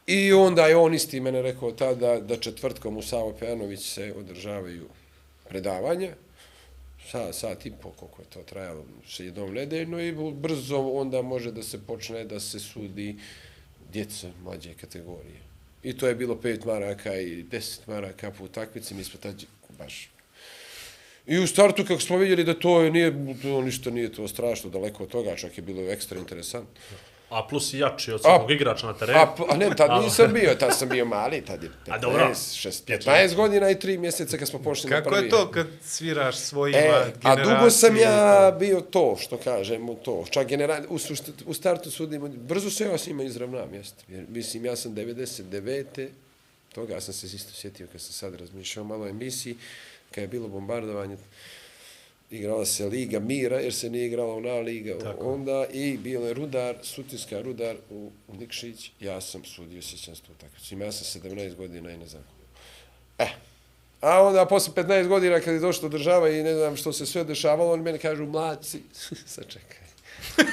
[0.08, 4.88] I onda je on isti mene rekao tada da četvrtkom u Savo Pejanović se održavaju
[5.50, 6.10] predavanja,
[7.12, 11.52] sat, sat i po koliko je to trajalo, se jednom nedeljno i brzo onda može
[11.52, 13.16] da se počne da se sudi
[13.94, 15.40] djeca mlađe kategorije.
[15.84, 19.44] I to je bilo 5 maraka i deset maraka po utakmici, mi smo tad
[19.78, 20.10] baš...
[21.28, 24.70] I u startu kako smo vidjeli da to je, nije, to ništa nije to strašno,
[24.70, 26.82] daleko od toga, čak je bilo ekstra interesantno.
[27.30, 29.20] A plus i jači od svakog igrača na terenu.
[29.20, 32.26] A, a ne, tad nisam bio, tad sam bio mali, tad je A dobro.
[32.26, 35.26] 15, 6, 15 godina i 3 mjeseca kad smo pošli na Kako prvi.
[35.26, 40.26] je to kad sviraš svojima E, a dugo sam ja bio to, što kažem, to.
[40.30, 40.84] Čak genera...
[40.90, 44.04] u, sušt- u startu sudim, brzo se ja s njima izravnam, jeste.
[44.08, 46.08] Jer, mislim, ja sam 99.
[46.76, 49.58] Toga sam se isto sjetio kad sam sad razmišljao malo o emisiji,
[50.12, 51.18] kad je bilo bombardovanje,
[52.30, 55.26] igrala se Liga Mira, jer se nije igrala ona Liga Tako.
[55.26, 60.32] onda, i bilo je Rudar, Sutijska Rudar u Nikšić, ja sam sudio, sjećam se tu
[60.32, 60.74] utakmicu.
[60.74, 62.48] Ima ja sam 17 godina i ne znam koliko.
[63.20, 63.28] E,
[64.02, 67.06] A onda posle 15 godina kad je došlo do država i ne znam što se
[67.06, 68.80] sve dešavalo, oni meni kažu mladci,
[69.28, 69.88] sačekaj.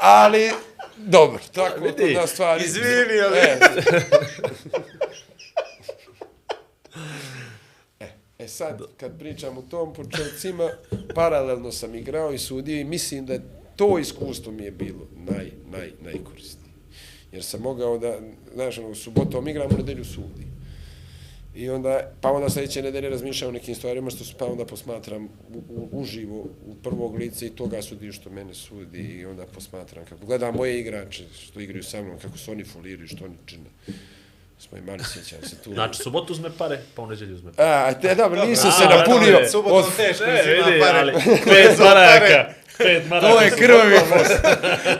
[0.00, 0.50] ali,
[0.96, 2.64] dobro, tako kod nas stvari.
[2.64, 2.88] izvini,
[3.20, 3.58] ali- E,
[8.40, 10.70] e, sad, kad pričam o tom početcima,
[11.14, 13.38] paralelno sam igrao i sudio i mislim da
[13.76, 16.70] to iskustvo mi je bilo naj, naj, najkorisnije.
[17.32, 18.18] Jer sam mogao da,
[18.54, 20.50] znaš, ono, u subotom igram, u nedelju sudim.
[21.54, 25.24] I onda, pa onda sljedeće nedelje razmišljam o nekim stvarima što su, pa onda posmatram
[25.24, 25.28] u,
[25.68, 30.26] u, uživo u prvog lice i toga sudi što mene sudi i onda posmatram kako
[30.26, 33.70] gledam moje igrače što igraju sa mnom, kako su oni foliraju, što oni čine.
[34.60, 35.72] Smo imali, sjećam se tu.
[35.72, 37.68] Znači, subotu uzme pare, pa u nedelju uzme pare.
[37.68, 39.48] A, te, dobro, nisam se napunio.
[39.50, 40.98] Subotom od, teško uzima pare.
[40.98, 41.12] ali
[41.44, 43.34] pet maraka, pet maraka.
[43.34, 43.96] to je krvi.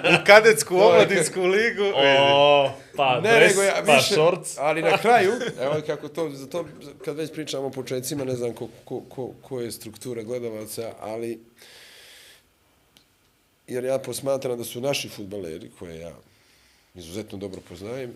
[0.05, 1.85] U kadetsku omladinsku ligu.
[1.95, 4.55] O, pa Ne, dres, nego ja pa više, šorc.
[4.59, 5.33] ali na kraju,
[5.65, 6.67] evo kako to, za to,
[7.05, 11.41] kad već pričamo o početcima, ne znam ko, ko, ko, ko je struktura gledalaca, ali
[13.67, 16.13] jer ja posmatram da su naši futbaleri, koje ja
[16.95, 18.13] izuzetno dobro poznajem,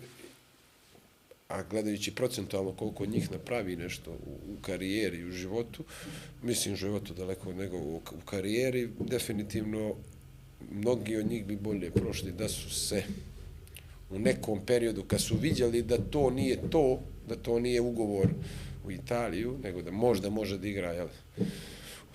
[1.47, 5.83] a gledajući procentualno koliko njih napravi nešto u, u karijeri u životu,
[6.43, 9.95] mislim u životu daleko od nego u, u karijeri, definitivno
[10.71, 13.03] mnogi od njih bi bolje prošli da su se
[14.09, 18.27] u nekom periodu kad su vidjeli da to nije to, da to nije ugovor
[18.85, 21.07] u Italiju, nego da možda može da igra jel,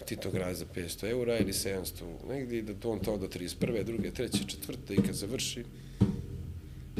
[0.00, 3.84] u Titograd za 500 eura ili 700 negdje, i da on to do 31.
[3.84, 5.64] druge, treće, četvrte i kad završi,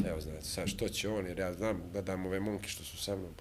[0.07, 3.15] evo znate sad što će on, jer ja znam, gledam ove momke što su sa
[3.15, 3.33] mnom,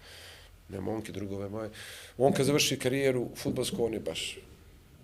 [0.68, 1.70] ne momke, drugove moje,
[2.18, 4.38] on kad završi karijeru futbolsku, on je baš,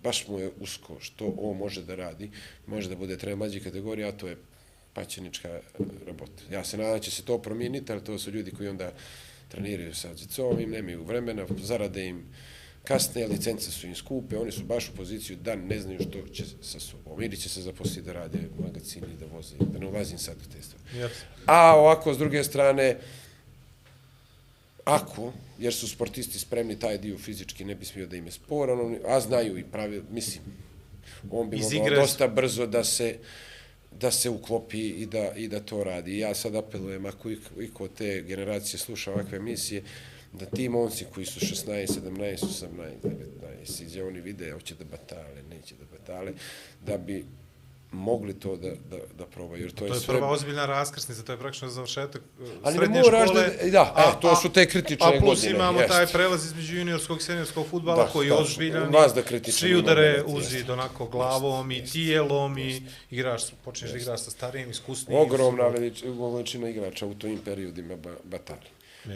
[0.03, 2.31] baš mu je usko što on može da radi,
[2.67, 4.37] može da bude trener mlađe kategorije, a to je
[4.93, 5.59] paćenička
[6.07, 6.43] robota.
[6.51, 8.91] Ja se nadam da će se to promijeniti, ali to su ljudi koji onda
[9.49, 12.23] treniraju sa Zicovim, nemaju vremena, zarade im
[12.87, 16.43] kasne, licence su im skupe, oni su baš u poziciju da ne znaju što će
[16.61, 17.21] sa sobom.
[17.21, 20.61] Ili će se zaposliti da rade magazini, da voze, da ne ulazim sad u te
[20.61, 20.83] stvari.
[21.45, 22.97] A ovako, s druge strane,
[24.85, 28.79] ako, jer su sportisti spremni, taj dio fizički ne bi smio da im je sporan,
[28.79, 30.43] oni- a znaju i pravi, mislim,
[31.31, 33.17] on bi mogao dosta brzo da se
[33.93, 36.17] da se uklopi i da, i da to radi.
[36.17, 39.83] Ja sad apelujem, ako i, i kod te generacije sluša ovakve emisije,
[40.33, 41.65] da ti momci koji su 16,
[42.01, 42.67] 17, 18,
[43.63, 46.31] 19, iđe oni vide, hoće da batale, neće da batale,
[46.81, 47.25] da bi
[47.91, 49.61] mogli to da, da, da probaju.
[49.61, 50.15] Jer to, To je je sve...
[50.15, 53.47] prva ozbiljna raskrsnica, to je praktično završetak uh, Ali srednje moraš škole.
[53.63, 55.91] da- da, e, to su te kritične A plus godine, imamo jest.
[55.91, 58.93] taj prelaz između juniorskog i seniorskog futbala Da, koji je ozbiljan.
[58.93, 64.21] Vas da kritičan Svi udare uzi onako glavom i tijelom i igraš, počneš da igraš
[64.21, 65.21] sa starijim, iskusnijim.
[65.21, 68.15] Ogromna velič, veličina igrača u tojim periodima ba,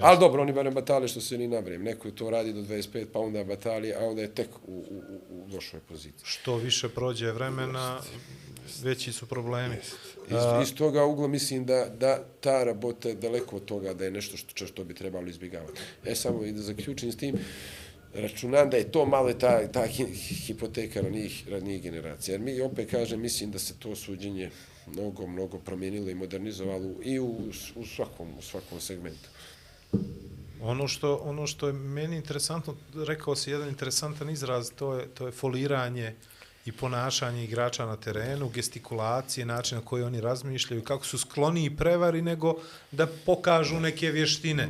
[0.02, 1.84] Ali dobro, oni barem batali što se ni navrijem.
[1.84, 5.04] Neko je to radi do 25, pa onda batali, a onda je tek u, u,
[5.10, 6.24] u, u lošoj poziciji.
[6.24, 8.02] Što više prođe vremena,
[8.84, 9.76] veći su problemi.
[10.28, 14.12] Iz, iz toga ugla mislim da, da ta rabota je daleko od toga da je
[14.12, 15.82] nešto što, što bi trebalo izbjegavati.
[16.06, 17.36] E samo i da zaključim s tim,
[18.14, 20.14] računam da je to malo ta, ta hi-
[20.46, 22.34] hipoteka ranijih, ranijih generacija.
[22.34, 24.50] Jer mi opet kažem, mislim da se to suđenje
[24.88, 27.38] mnogo, mnogo promijenilo i modernizovalo i u,
[27.76, 29.30] u, svakom, u svakom segmentu.
[30.62, 35.26] Ono što, ono što je meni interesantno, rekao si jedan interesantan izraz, to je, to
[35.26, 36.16] je foliranje
[36.66, 42.22] i ponašanje igrača na terenu, gestikulacije, način na koji oni razmišljaju, kako su skloniji prevari
[42.22, 42.56] nego
[42.92, 44.70] da pokažu neke vještine.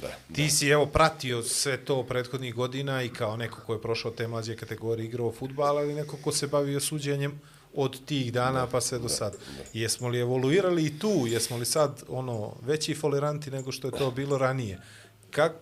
[0.00, 4.10] Da, Ti si evo pratio sve to prethodnih godina i kao neko ko je prošao
[4.10, 7.40] te mlađe kategorije igrao futbal, ali neko ko se bavio suđenjem
[7.74, 9.36] od tih dana pa sve do sad.
[9.72, 11.26] Jesmo li evoluirali i tu?
[11.26, 14.80] Jesmo li sad ono veći foliranti nego što je to bilo ranije?
[15.30, 15.52] Kak,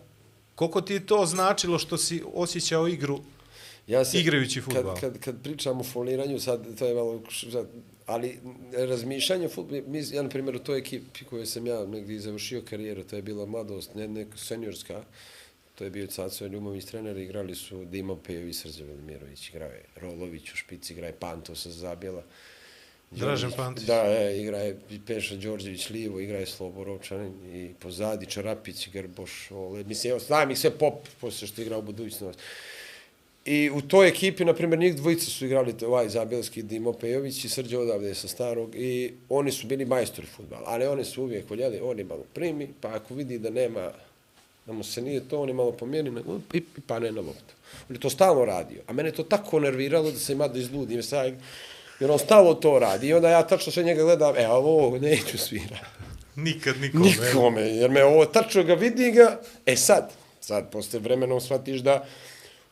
[0.54, 3.20] koliko ti je to značilo što si osjećao igru
[3.90, 4.94] Ja se, Igrajući fudbal.
[4.94, 7.22] Kad, kad, kad pričam o foliranju, sad to je malo,
[8.06, 8.38] ali
[8.72, 9.66] razmišljanje o
[10.12, 13.46] ja na primjer u toj ekipi koju sam ja negdje završio karijeru, to je bila
[13.46, 15.02] mladost, ne neka seniorska,
[15.80, 20.52] to je bio Caco Ljumović trener, igrali su Dimo Pejović, Srđe Velimirović, igrao je Rolović
[20.52, 22.22] u špici, igra je Pantos sa Zabjela.
[23.10, 23.84] Dražen Pantić.
[23.84, 28.88] Da, e, igra je i Peša Đorđević livo, igra je Slobo Rovčanin i pozadi Čarapić,
[28.88, 29.84] Grboš, Ole.
[29.84, 32.38] Mislim, evo, znam ih sve pop, posle što igra u budućnost.
[33.44, 37.48] I u toj ekipi, na primjer, njih dvojica su igrali ovaj Zabelski Dimo Pejović i
[37.48, 41.80] Srđe odavde sa starog i oni su bili majstori futbala, ali oni su uvijek voljeli,
[41.82, 43.92] oni malo primi, pa ako vidi da nema,
[44.66, 46.20] da mu se nije to, oni malo pomijeni na,
[46.52, 47.54] i, i pane na loptu.
[47.88, 50.58] On je to stalno radio, a mene je to tako nerviralo da se ima da
[50.58, 51.34] izludim, sad,
[52.00, 55.38] jer on stalno to radi i onda ja tačno sve njega gledam, e, ovo neću
[55.38, 55.84] svirati.
[56.36, 57.04] nikad nikome?
[57.04, 62.06] Nikome, jer me ovo tačno ga vidi ga, e sad, sad posle vremenom shvatiš da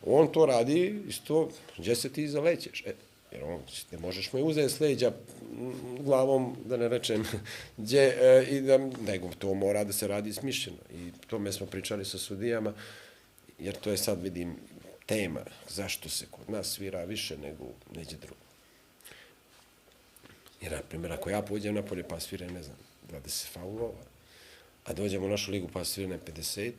[0.07, 1.48] on to radi isto,
[1.79, 2.92] gdje se ti zalećeš, e,
[3.33, 3.61] jer on,
[3.93, 7.25] ne možeš mu je uzeti s leđa mm, glavom, da ne rečem,
[7.77, 10.79] gdje, e, i da, nego to mora da se radi smišljeno.
[10.95, 12.73] I tome smo pričali sa sudijama,
[13.59, 14.57] jer to je sad, vidim,
[15.07, 17.64] tema, zašto se kod nas svira više nego
[17.95, 18.49] neđe drugo.
[20.61, 22.77] Jer, na primjer, ako ja pođem na polje pa svira, ne znam,
[23.11, 24.05] 20 faulova,
[24.85, 26.73] a dođem u našu ligu pa svira na 50,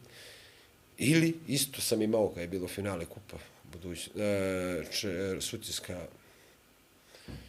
[0.97, 3.37] ili isto sam imao kada je bilo finale kupa
[3.71, 6.07] buduć, e, če, Sutjeska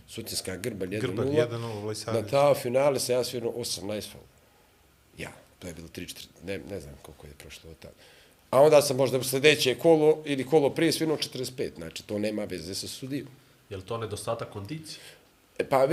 [0.08, 1.00] Sutjeska Grbalj 1-0.
[1.00, 2.32] Grbalj 1:0, Vlajsarević.
[2.32, 4.24] Na ta finale se ja svirao 18 faul.
[5.18, 7.94] Ja, to je bilo 3-4, ne, ne znam koliko je prošlo od tada.
[8.50, 12.74] A onda sam možda sljedeće kolo ili kolo prije svirao 45, znači to nema veze
[12.74, 13.28] sa sudijom.
[13.70, 14.98] Je li to nedostatak kondicije?
[15.60, 15.86] E, Pa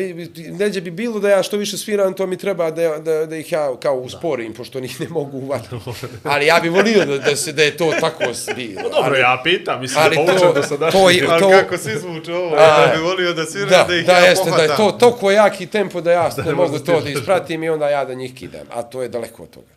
[0.50, 3.52] neđe bi bilo da ja što više sviram, to mi treba da, da, da ih
[3.52, 5.76] ja kao usporim, pošto njih ne mogu uvatiti.
[6.24, 8.24] Ali ja bih volio da, da, se, da je to tako
[8.56, 8.76] bilo.
[8.76, 11.50] Pa dobro, ali, ja pitam, mislim ali da to, poučem da to, je- Ali to,
[11.52, 14.26] kako se izvuče ovo, A, ja bih volio da svira da, da, ih da, ja
[14.26, 17.70] jeste, da je to toliko jaki tempo da ja ne mogu to da ispratim i
[17.70, 18.68] onda ja da njih kidam.
[18.70, 19.68] A to je daleko od toga.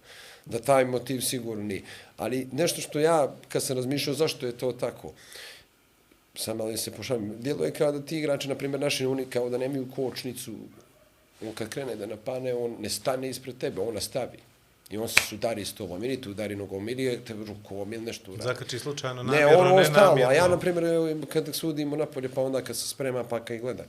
[0.45, 1.83] Da taj motiv sigurno nije.
[2.17, 5.13] Ali nešto što ja, kad sam razmišljao zašto je to tako,
[6.41, 9.51] sam ali se pošalim, djelo je kao da ti igrači, na primjer naši oni kao
[9.51, 10.53] da nemaju kočnicu,
[11.43, 14.39] on kad krene da napane, on ne stane ispred tebe, on nastavi.
[14.91, 18.33] I on se sudari s tobom, ili te udari nogom, ili te rukom, ili nešto
[18.33, 18.45] uradi.
[18.45, 20.07] Zakači slučajno Ne, namjerno, ne ostalo.
[20.07, 20.31] namjerno.
[20.31, 20.85] A ja, na primjer,
[21.33, 23.85] kad sudimo napolje, pa onda kad se sprema, pa kad gleda.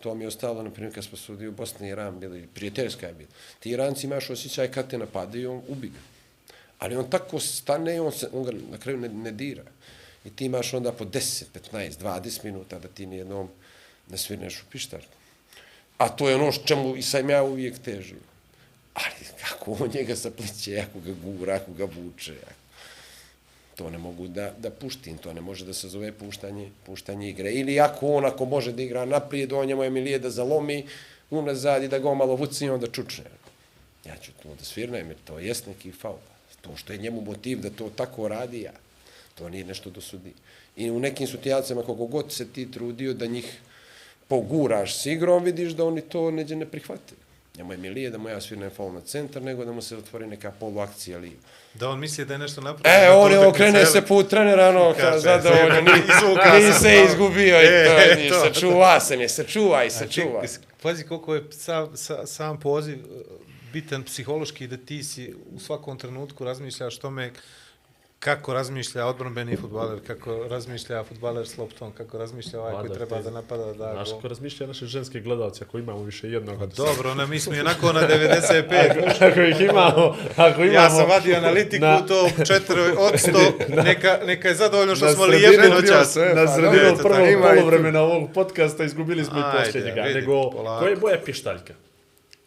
[0.00, 3.06] To mi je ostalo, na primjer, kad smo sudili u Bosni i Iran, bili, prijateljska
[3.06, 3.28] je bila.
[3.60, 5.98] Ti Iranci imaš osjećaj kad te napadaju, on ubi ga.
[6.78, 9.62] Ali on tako stane on, se, on ga na kraju ne, ne dira.
[10.24, 13.48] I ti imaš onda po 10, 15, 20 minuta da ti nijednom
[14.10, 15.00] ne svirneš u pištar.
[15.98, 18.18] A to je ono što čemu i sam ja uvijek težio.
[18.94, 22.62] Ali kako on njega sapliće, ako ga gura, ako ga vuče, ako
[23.76, 27.52] to ne mogu da, da puštim, to ne može da se zove puštanje, puštanje igre.
[27.52, 30.86] Ili ako on, ako može da igra naprijed, on njemu je milije da zalomi
[31.30, 33.24] unazad i da ga malo vuci i onda čučne.
[34.04, 36.18] Ja ću to da svirnem, jer to jest neki faul.
[36.60, 38.72] To što je njemu motiv da to tako radi, ja.
[39.34, 40.32] To nije nešto do sudi.
[40.76, 43.60] I u nekim situacijama, koliko god se ti trudio da njih
[44.28, 47.14] poguraš s igrom, vidiš da oni to neđe ne prihvate.
[47.56, 50.26] Njemu je milije da mu ja svirnem faul na centar, nego da mu se otvori
[50.26, 51.36] neka poluakcija liga.
[51.74, 53.06] Da on misli da je nešto napravio.
[53.06, 57.86] E, on je okrene se put trenera, ono, zadovoljan, ni, ni se izgubio i E,
[57.86, 60.46] to, ni to, se čuva se, ne se čuvaj, se A ček, čuvaj.
[60.82, 62.98] Pazi koliko je sam, sa, sam poziv e,
[63.72, 67.32] bitan psihološki da ti si u svakom trenutku razmišljaš tome
[68.24, 73.30] kako razmišlja odbranbeni futbaler, kako razmišlja futbaler s loptom, kako razmišlja ovaj koji treba da
[73.30, 74.20] napada da Znaš gol.
[74.20, 77.60] ko razmišlja naše ženske gledalce ako imamo više jednog od Dobro, ne, mi smo i
[77.60, 79.14] onako na 95.
[79.30, 80.72] ako ih imamo, ako imamo...
[80.72, 83.50] Ja sam vadio analitiku, Na- to 4 od 100,
[83.84, 86.14] neka, neka je zadovoljno što smo trio noćas.
[86.14, 90.02] Pa Na sredinu prvog polovremena ovog podcasta izgubili smo i posljednjega.
[90.02, 91.74] Nego, koje boje pištaljka?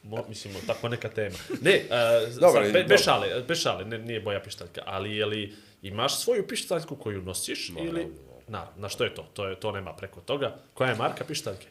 [0.05, 1.37] Mo, mislimo, tako neka tema.
[1.61, 5.25] Ne, uh, Dobro, sad, be, bez šale, bez šale, ne, nije boja pištaljka, ali je
[5.25, 8.07] li imaš svoju pištaljku koju nosiš ili...
[8.47, 9.27] Na, na što je to?
[9.33, 10.57] To, je, to nema preko toga.
[10.73, 11.67] Koja je marka pištaljke?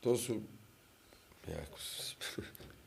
[0.00, 0.40] To su,
[1.48, 2.14] jako su,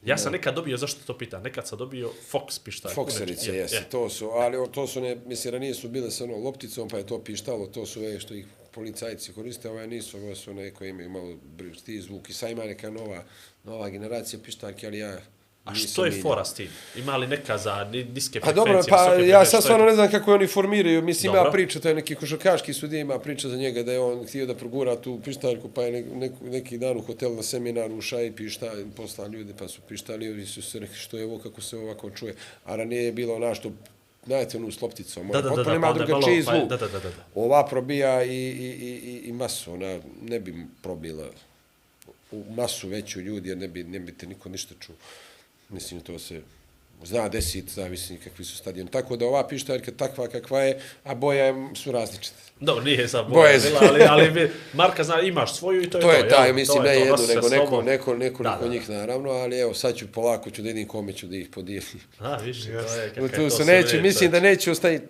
[0.06, 2.96] Ja sam nekad dobio, zašto to pita, nekad sam dobio Fox pištaljku.
[2.96, 3.90] Fokserice, Znači, je, jesi, je.
[3.90, 7.06] to su, ali to su, ne, mislim, ranije su bile sa onom lopticom, pa je
[7.06, 10.90] to pištalo, to su ove što ih policajci koriste, ove nisu, ove su one koje
[10.90, 13.24] imaju malo brsti zvuk i sad ima neka nova,
[13.68, 15.18] nova generacija pištaljke, ali ja
[15.66, 16.68] A što je fora s tim?
[16.96, 18.74] Ima li neka za ni- niske A frekvencije?
[18.74, 21.02] dobro, pa ja sad stvarno ne znam kako oni formiraju.
[21.02, 21.42] Mislim, Dobro.
[21.42, 24.46] ima priča, to je neki košarkaški sudija, ima priča za njega da je on htio
[24.46, 28.24] da progura tu pištaljku, pa je ne, ne, neki dan u hotelu na seminaru ušao
[28.24, 31.62] i pišta, posla ljudi, pa su pištali i su se rekli što je ovo, kako
[31.62, 32.36] se ovako čuje.
[32.66, 33.72] A ranije je bilo ono što,
[34.26, 35.94] znate, onu s lopticom, Da, da, da, potpuno da, ima pa
[36.46, 37.10] pa, da, da, da, da.
[37.36, 41.26] Ova probija i, i, i, i masu, ona ne bi probila
[42.32, 44.96] u masu veću ljudi, jer ne bi, ne bi te niko ništa čuo.
[45.70, 46.42] Mislim, to se
[47.04, 48.92] zna desiti, zavisi kakvi su stadioni.
[48.92, 52.36] Tako da ova pištaljka takva kakva je, a boja je- su različite.
[52.60, 55.90] Dobro, nije sad Boje boja, za- bila, ali, ali bi, Marka zna, imaš svoju i
[55.90, 56.08] to je to.
[56.30, 56.56] To je jel?
[56.56, 58.74] mislim, To ne je to, jednu, se nego neko, neko, nekoliko Da, da, da.
[58.74, 62.00] njih naravno, ali evo sad ću polako ću da vidim kome ću da ih podijelim.
[62.20, 62.78] A, viš, to je,
[63.10, 65.06] Tu kakav je to su neće, mislim da neće ostaviti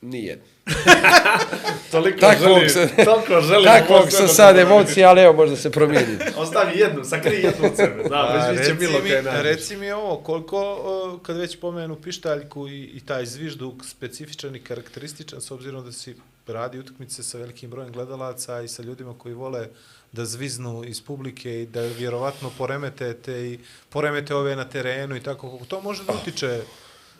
[0.00, 0.44] nijedan.
[1.90, 3.64] Toliko Takvog želim, sam, toliko želim.
[3.64, 4.74] takvog sve sam da sad dobro.
[4.74, 6.18] emocije, ali evo možda se promijeni.
[6.36, 8.04] Ostavi jednu, sakri jednu od sebe.
[8.06, 11.96] Znam, A, već biće reci, bilo mi, kaj reci mi ovo, koliko, kad već pomenu
[11.96, 17.38] pištaljku i, i taj zvižduk specifičan i karakterističan, s obzirom da si radi utakmice sa
[17.38, 19.68] velikim brojem gledalaca i sa ljudima koji vole
[20.12, 23.58] da zviznu iz publike i da vjerovatno poremete te i
[23.88, 26.62] poremete ove na terenu i tako, kako to može da utiče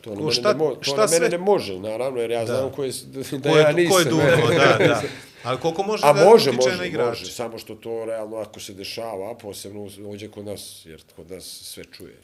[0.09, 2.21] To na Ko mene, šta- ne, mo to šta na mene sve- ne može, naravno,
[2.21, 2.47] jer ja Da.
[2.49, 2.93] znam ko je,
[3.35, 3.93] da ko je, ja nisam.
[3.93, 5.03] ko je dugo, da, da.
[5.43, 7.09] Ali koliko može A da može, utiče može, na igrače?
[7.11, 11.45] može, samo što to realno ako se dešava, posebno ovdje kod nas, jer kod nas
[11.45, 12.17] sve čuje.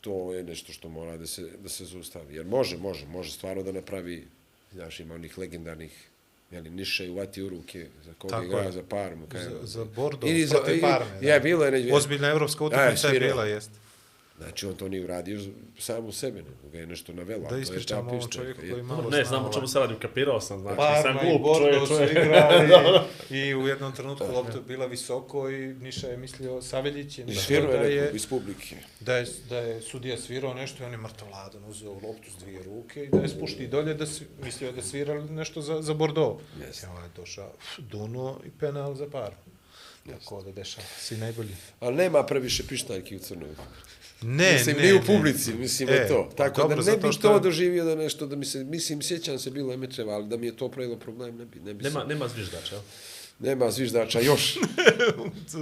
[0.00, 2.34] To je nešto što mora da se, da se zaustavi.
[2.34, 4.26] Jer može, može, može stvarno da napravi,
[4.72, 5.92] znaš, ima onih legendarnih
[6.50, 8.72] jeli, niše i uvati u ruke za koga Tako igra je.
[8.72, 9.26] za Parmu.
[9.26, 11.18] Kaj, Za, za Bordo, Ili za- protiv i- Parme.
[11.22, 11.92] Ja, bilo je neđe.
[11.92, 13.70] Ozbiljna evropska utakmica je bila, jest.
[14.38, 15.40] Znači, on to nije uradio
[15.78, 17.48] sam u sebe, nego ga je nešto navelo.
[17.50, 18.70] Da je ispričamo ovom čovjeku je.
[18.70, 21.30] koji malo Ne, zna znam o čemu se radi, ukapirao sam, znači, Parma sam i
[21.30, 22.10] glup, Bordo čovjek, su čovjek.
[22.10, 23.00] igrali
[23.40, 27.26] i u jednom trenutku lopta je bila visoko i Niša je mislio Saveljić je I
[27.26, 28.76] mislio da je je, neko iz publike.
[29.00, 32.62] da je, da je sudija svirao nešto i on je mrtavladan uzeo loptu s dvije
[32.62, 36.42] ruke i da je spušti dolje da si, mislio da svira nešto za, za Bordeaux.
[36.66, 36.86] Jeste.
[36.86, 39.30] I ovaj je došao Duno i penal za par.
[40.10, 41.56] Tako da dešava, si najbolji.
[41.80, 43.48] Ali nema previše pištaljki u Crnoj.
[44.22, 45.56] Не, мислим, не, не у публици, не.
[45.56, 46.28] мислим е, тоа.
[46.36, 47.22] Така добро, да не би што...
[47.22, 50.48] тоа доживio да нешто да ми се мислим сеќам се било Еметрева, али да ми
[50.48, 51.84] е тоа правило проблем, не би, не би.
[51.84, 52.06] Нема се...
[52.06, 52.82] нема звиждача.
[53.40, 54.58] Нема звиждача још.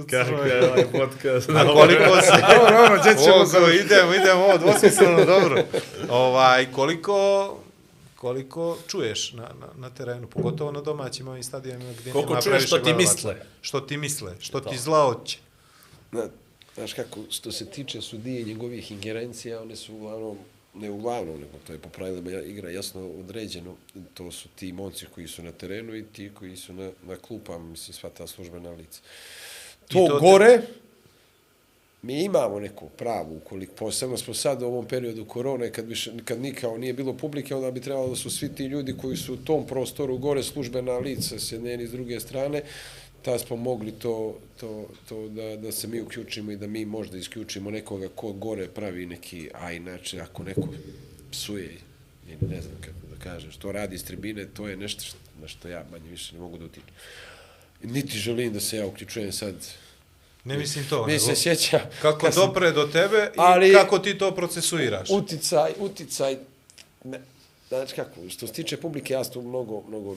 [0.09, 1.49] Како е овај подкаст?
[1.53, 2.41] A koliko se...
[2.53, 3.57] dobro, dobro, gdje ćemo se...
[3.85, 4.43] Idemo, добро.
[4.43, 5.63] ovo dvosmisleno, dobro.
[6.09, 7.63] колико koliko
[8.17, 12.49] koliko čuješ na, na, na terenu, pogotovo na и ovim stadionima gdje koliko nema previše
[12.49, 13.35] Koliko čuješ što ti misle?
[13.61, 15.37] Što ti misle, što ti zla oće.
[16.77, 20.37] Na, znaš kako, što se tiče sudije i njegovih ingerencija, one su uglavnom,
[20.73, 23.75] ne uglavnom, nego to je po pravilima igra jasno određeno,
[24.13, 27.69] to su ti momci koji su na terenu i ti koji su na, na klupama,
[27.69, 29.01] mislim, sva ta službena lica.
[29.87, 30.61] To, to te- gore,
[32.01, 36.41] mi imamo neku pravu, ukoliko posebno smo sad u ovom periodu korone, kad, više, kad
[36.41, 39.37] nikao nije bilo publike, onda bi trebalo da su svi ti ljudi koji su u
[39.37, 42.61] tom prostoru gore službena lica s jedne i s druge strane,
[43.27, 44.13] ta smo mogli to,
[44.57, 44.69] to,
[45.09, 49.05] to da, da se mi uključimo i da mi možda isključimo nekoga ko gore pravi
[49.05, 50.67] neki, a inače ako neko
[51.31, 51.77] psuje
[52.27, 55.47] ili ne znam kako da kažem, što radi iz tribine, to je nešto što, na
[55.47, 56.93] što ja manje više ne mogu da utičem.
[57.83, 59.55] Niti želim da se ja uključujem sad
[60.43, 63.99] Ne mislim to, Mi se sjeća kako kad sam- dopre do tebe i Ali- kako
[63.99, 65.09] ti to procesuiraš.
[65.11, 66.37] uticaj, uticaj,
[67.03, 67.19] ne,
[67.69, 70.15] znači kako, što se tiče publike, ja sam mnogo, mnogo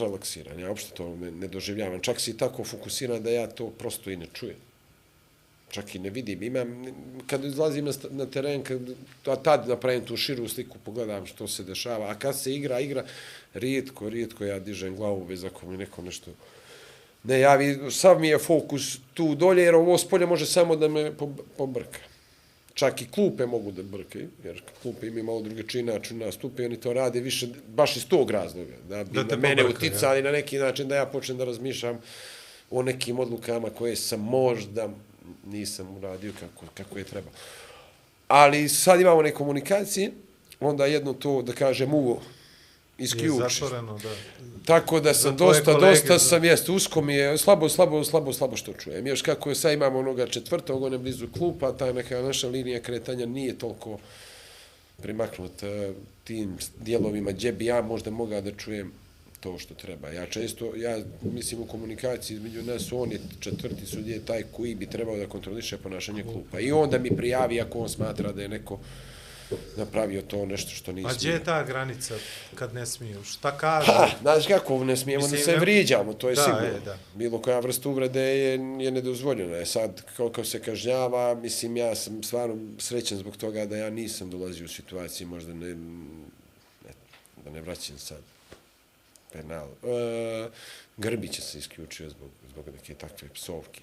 [0.00, 4.10] relaksiran, ja uopšte to ne, ne doživljavam, čak si tako fokusiran da ja to prosto
[4.10, 4.56] i ne čujem.
[5.70, 6.42] čak i ne vidim.
[6.42, 6.84] Imam,
[7.26, 8.80] kad izlazim na, na teren, kad,
[9.26, 13.04] a tad napravim tu širu sliku, pogledam što se dešava, a kad se igra, igra,
[13.54, 16.30] rijetko, rijetko ja dižem glavu bez ako mi neko nešto
[17.22, 21.12] ne javi, sav mi je fokus tu dolje, jer ovo spolje može samo da me
[21.56, 22.09] pobrka.
[22.80, 26.92] Čak i klupe mogu da brkaju, jer klupe imaju malo drugačiji način nastupe, oni to
[26.92, 30.58] rade više baš iz tog razloga, da bi Da na mene pobrkaju, uticali na neki
[30.58, 32.00] način, da ja počnem da razmišljam
[32.70, 34.88] o nekim odlukama koje sam možda
[35.46, 37.30] nisam uradio kako, kako je treba.
[38.28, 40.10] Ali sad imamo neke komunikacije,
[40.60, 42.22] onda jedno to, da kažem, uvo
[43.00, 43.54] Je isključi.
[43.54, 44.10] zatvoreno, da.
[44.64, 48.32] Tako da sam dosta, kolege, dosta za- sam, jest, usko mi je, slabo, slabo, slabo,
[48.32, 49.06] slabo što čujem.
[49.06, 52.80] Još kako je sad imamo onoga četvrtog, on je blizu klupa, ta neka naša linija
[52.80, 53.98] kretanja nije toliko
[54.96, 55.92] primaknut eh,
[56.24, 58.92] tim dijelovima gdje bi ja možda mogao da čujem
[59.40, 60.08] to što treba.
[60.08, 64.86] Ja često, ja mislim u komunikaciji između nas, on je četvrti sudije taj koji bi
[64.86, 66.60] trebao da kontroliše ponašanje klupa.
[66.60, 68.78] I onda mi prijavi ako on smatra da je neko
[69.76, 71.32] napravio to nešto što nije A gdje smio.
[71.32, 72.14] je ta granica
[72.54, 73.24] kad ne smiju?
[73.24, 73.86] Šta kaže?
[73.88, 76.66] Ha, znaš kako, ne smijemo Mislim, da se ne- vriđamo, to je Da, sigurno.
[76.66, 76.98] je, da.
[77.14, 79.56] Bilo koja vrsta uvrede je, je nedozvoljena.
[79.56, 84.30] E sad, koliko se kažnjava, mislim, ja sam stvarno srećan zbog toga da ja nisam
[84.30, 86.92] dolazio u situaciji, možda ne, ne
[87.44, 88.18] da ne vraćam sad
[89.32, 89.68] penal.
[89.68, 90.48] E,
[90.96, 93.80] Grbić se isključio zbog, zbog neke takve psovke.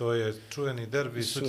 [0.00, 1.46] To je čuveni derbi, budu,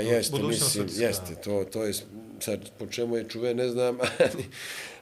[0.00, 1.04] jeste, budućnost mislim, sutijska.
[1.04, 1.92] jeste, to, to je,
[2.40, 4.44] sad, po čemu je čuve, ne znam, ali,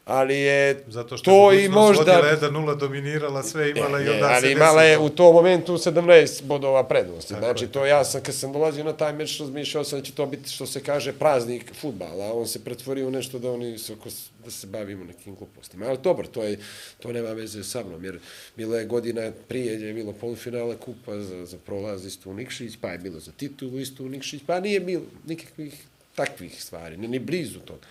[0.05, 2.13] ali je Zato što to je i možda...
[2.13, 5.03] vodila 1-0, dominirala sve, imala i Je, onda ali imala je to.
[5.03, 7.29] u tom momentu 17 bodova prednosti.
[7.29, 10.05] Tako znači, je, to ja sam, kad sam dolazio na taj meč, razmišljao sam da
[10.05, 13.75] će to biti, što se kaže, praznik futbala, on se pretvorio u nešto da oni
[13.75, 14.11] oko-
[14.45, 15.87] da se bavimo nekim glupostima.
[15.87, 16.59] Ali dobro, to, je,
[17.01, 18.19] to nema veze sa mnom, jer
[18.57, 22.89] bilo je godina prije, je bilo polufinale kupa za, za prolaz isto u Nikšić, pa
[22.89, 25.83] je bilo za titulu isto u Nikšić, pa nije bilo nikakvih
[26.15, 27.87] takvih stvari, ni, ni blizu toga.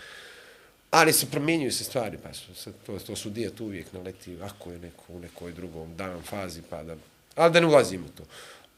[0.92, 4.72] Ali se promijenjuju se stvari, pa su, se, to, to su dijet uvijek naleti, ako
[4.72, 6.96] je neko u nekoj drugom dan fazi, pa da...
[7.36, 8.24] Ali da ne ulazimo u to.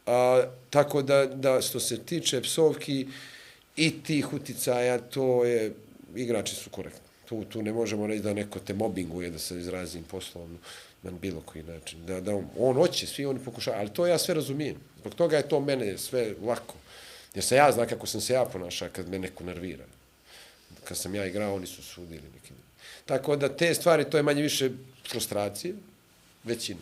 [0.05, 3.07] A, tako da, da što se tiče psovki
[3.75, 5.73] i tih uticaja, to je,
[6.15, 7.01] igrači su korektni.
[7.29, 10.57] Tu, tu ne možemo reći da neko te mobinguje, da se izrazim poslovno
[11.03, 12.05] na bilo koji način.
[12.05, 14.75] Da, da on, on hoće, svi oni pokušaju, ali to ja sve razumijem.
[14.99, 16.75] Zbog toga je to mene sve lako.
[17.35, 19.85] Jer se ja zna kako sam se ja ponašao kad me neko nervira
[20.83, 22.53] kad sam ja igrao, oni su sudili neki.
[23.05, 24.69] Tako da te stvari, to je manje više
[25.09, 25.75] frustracije,
[26.43, 26.79] većina.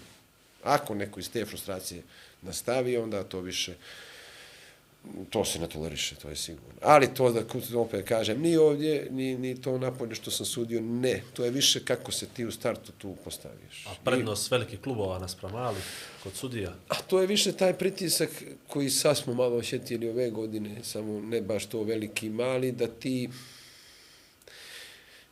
[0.63, 2.03] Ako neko iz te frustracije
[2.41, 3.73] nastavi, onda to više,
[5.29, 6.79] to se ne toleriše, to je sigurno.
[6.81, 7.43] Ali to da
[7.79, 11.23] opet kažem, ni ovdje, ni, ni to napolje što sam sudio, ne.
[11.33, 13.85] To je više kako se ti u startu tu postaviš.
[13.87, 15.83] A prednost velikih klubova naspram malih
[16.23, 16.73] kod sudija.
[16.87, 18.29] A to je više taj pritisak
[18.67, 23.29] koji sad smo malo osjetili ove godine, samo ne baš to veliki mali, da ti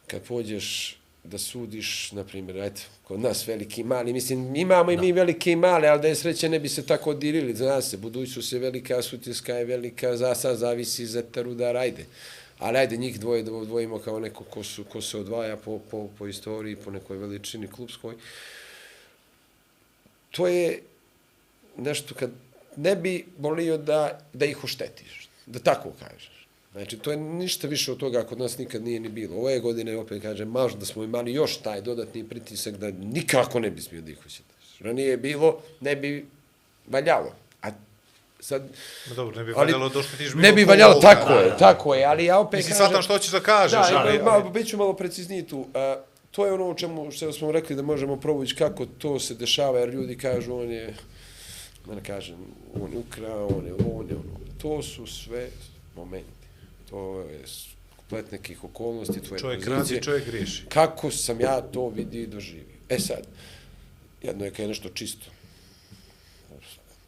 [0.09, 4.97] kad pođeš da sudiš, na primjer, eto, kod nas veliki i mali, mislim, imamo i
[4.97, 7.97] mi velike i male, ali da je sreće ne bi se tako dirili, zna se,
[7.97, 12.05] budućnost je velika, sutjeska je velika, za sad zavisi za rudar, ajde.
[12.59, 16.09] Ali ajde, njih dvoje da odvojimo kao neko ko, su, ko se odvaja po, po,
[16.17, 18.15] po istoriji, po nekoj veličini klubskoj.
[20.31, 20.81] To je
[21.77, 22.31] nešto kad
[22.75, 26.38] ne bi volio da, da ih oštetiš, da tako kažeš.
[26.71, 29.37] Znači, to je ništa više od toga kod nas nikad nije ni bilo.
[29.37, 33.81] Ove godine, opet kažem, možda smo imali još taj dodatni pritisak da nikako ne bi
[33.81, 34.79] smio da ih oštetiš.
[34.79, 36.25] Ranije je bilo, ne bi
[36.87, 37.33] valjalo.
[37.61, 37.67] A
[38.39, 38.61] sad...
[39.09, 41.33] Ma dobro, ne bi ali valjalo da oštetiš Ne bilo bi koga valjalo, ovdje, tako
[41.33, 41.57] da, je, da.
[41.57, 42.85] tako je, ali ja opet Mislim, kažem...
[42.85, 44.09] shvatam što hoćeš da kažeš, Da, ali...
[44.09, 45.67] ali, malo, bit ću malo precizniji tu.
[45.73, 46.01] A,
[46.31, 49.79] to je ono o čemu što smo rekli da možemo provući kako to se dešava,
[49.79, 50.93] jer ljudi kažu on je,
[51.85, 52.37] da ne kažem,
[52.81, 54.39] on je ukrao, on je on je ono.
[54.61, 55.47] To su sve
[55.95, 56.38] momenti.
[56.89, 57.43] To je
[57.95, 59.95] komplet nekih okolnosti, tvoje Čovjek pozicije.
[59.95, 60.63] radi, čovjek griješi.
[60.69, 62.75] Kako sam ja to vidio i doživio.
[62.89, 63.27] E sad,
[64.23, 65.25] jedno je kad je nešto čisto.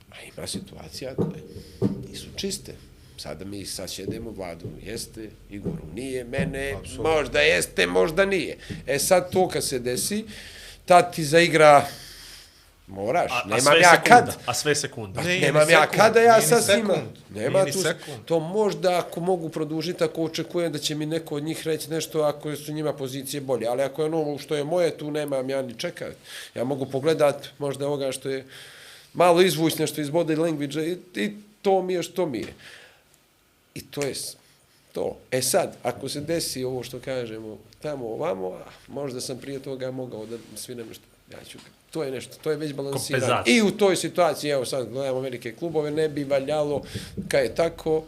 [0.09, 1.43] A ima situacija koje
[2.09, 2.75] nisu čiste.
[3.17, 7.11] Sada mi sad šedemo, vladu jeste, Igoru nije, mene Apsolutno.
[7.11, 8.57] možda jeste, možda nije.
[8.87, 10.25] E sad to kad se desi,
[10.85, 11.87] tad ti zaigra,
[12.91, 14.15] moraš, A, a nemam sve ja sekunda.
[14.15, 14.37] kad.
[14.45, 15.21] A sve sekunda.
[15.21, 16.93] Nije Nemam ni ja sekund, kada ja nije ni sad s njima.
[16.93, 18.25] sekund, Nema tu, sekund.
[18.25, 22.21] to možda ako mogu produžiti, ako očekujem da će mi neko od njih reći nešto
[22.21, 23.67] ako su njima pozicije bolje.
[23.67, 26.13] Ali ako je ono što je moje, tu nemam ja ni čekat.
[26.55, 28.45] Ja mogu pogledat možda ovoga što je
[29.13, 31.31] malo izvući nešto iz body language i, i
[31.61, 32.53] to mi je što mi je.
[33.75, 34.13] I to je
[34.91, 35.17] to.
[35.31, 39.91] E sad, ako se desi ovo što kažemo tamo ovamo, a možda sam prije toga
[39.91, 41.57] mogao da svinem nešto Ja ću,
[41.91, 43.43] to je nešto, to je već balansirano.
[43.45, 46.83] I u toj situaciji, evo sad gledamo velike klubove, ne bi valjalo,
[47.27, 48.03] kad je tako,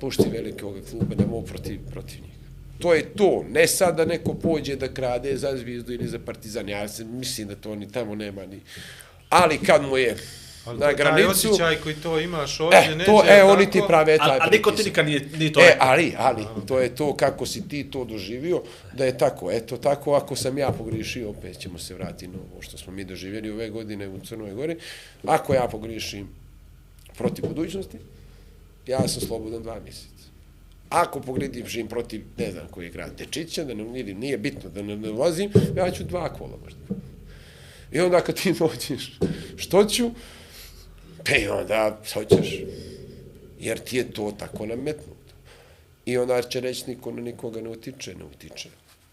[0.00, 2.30] pušti velike ovoga kluba, nemo protiv, protiv njih.
[2.78, 3.44] To je to.
[3.50, 6.68] Ne sad da neko pođe da krade za zvizdu ili za partizan.
[6.68, 8.60] Ja se mislim da to ni tamo nema ni...
[9.28, 10.16] Ali kad mu je
[10.64, 11.28] Ali na taj granicu...
[11.30, 14.38] osjećaj koji to imaš ovdje, E, neće to, e, oni tako- ti prave taj A,
[14.40, 14.86] a niko ti pritisak.
[14.86, 15.88] nikad nije, nije to E, rekao.
[15.88, 19.50] ali, ali, to je to kako si ti to doživio, da je tako.
[19.52, 23.04] Eto, tako, ako sam ja pogriješio, opet ćemo se vratiti na ovo što smo mi
[23.04, 24.76] doživjeli ove godine u Crnoj Gori.
[25.24, 26.28] Ako ja pogriješim
[27.16, 27.96] protiv budućnosti,
[28.86, 30.10] ja sam slobodan dva mjeseca.
[30.88, 34.82] Ako pogriješim protiv, ne znam koji je grad Tečića, da ne, ili nije bitno da
[34.82, 36.80] ne, ne ulazim, ja ću dva kola možda.
[37.92, 39.18] I onda kad ti dođeš,
[39.56, 40.10] što ću?
[41.24, 42.60] Pa onda, hoćeš.
[43.60, 45.34] Jer ti je to tako nametnuto.
[46.06, 48.68] I onda će reći niko na nikoga ne utiče, ne utiče.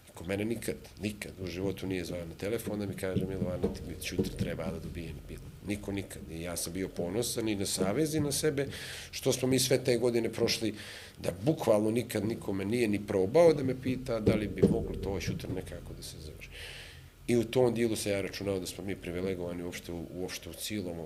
[0.08, 3.80] Niko mene nikad, nikad u životu nije zvao na telefon da mi kaže Milovana ti
[3.88, 5.42] mi čutri treba da dobijem bilo.
[5.66, 6.22] Niko nikad.
[6.30, 8.66] I ja sam bio ponosan i na savez i na sebe,
[9.10, 10.74] što smo mi sve te godine prošli,
[11.18, 15.08] da bukvalno nikad nikome nije ni probao da me pita da li bi moglo to
[15.08, 16.48] ovaj šutra nekako da se završi.
[17.28, 20.54] I u tom dijelu se ja računao da smo mi privilegovani uopšte, u- uopšte u
[20.54, 20.96] cilom,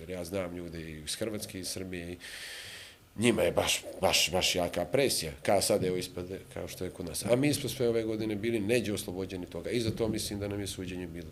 [0.00, 2.16] jer ja znam ljude i iz Hrvatske i iz Srbije i
[3.16, 7.06] njima je baš, baš, baš jaka presija, kao sad evo ispade, kao što je kod
[7.06, 7.24] nas.
[7.24, 10.60] A mi smo sve ove godine bili neđe oslobođeni toga i zato mislim da nam
[10.60, 11.28] je suđenje bilo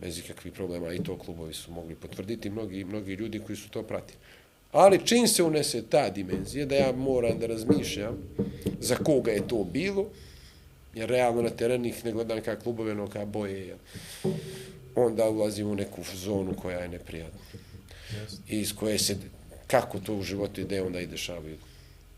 [0.00, 3.82] bez ikakvih problema i to klubovi su mogli potvrditi, mnogi, mnogi ljudi koji su to
[3.82, 4.18] pratili.
[4.72, 8.18] Ali čim se unese ta dimenzija, da ja moram da razmišljam
[8.80, 10.10] za koga je to bilo,
[10.94, 13.78] jer realno na terenih ne gledam kao klubove, no kao boje, jel?
[14.94, 17.38] onda ulazim u neku zonu koja je neprijatna.
[18.48, 19.16] I iz koje se,
[19.66, 21.56] kako to u životu ide, onda i dešavaju.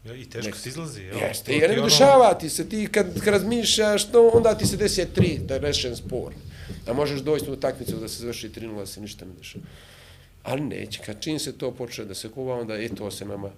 [0.05, 1.19] Ja, I teško Nek- ti izlazi, jel?
[1.19, 4.77] Jeste, jer ne ono- dešava ti se, ti kad, kad razmišljaš, to, onda ti se
[4.77, 6.33] desi tri, da je rešen spor.
[6.87, 9.65] A možeš doći u takmicu da se završi 3-0, da se ništa ne dešava.
[10.43, 13.51] Ali neće, kad čim se to počne da se kuva, onda i to se nama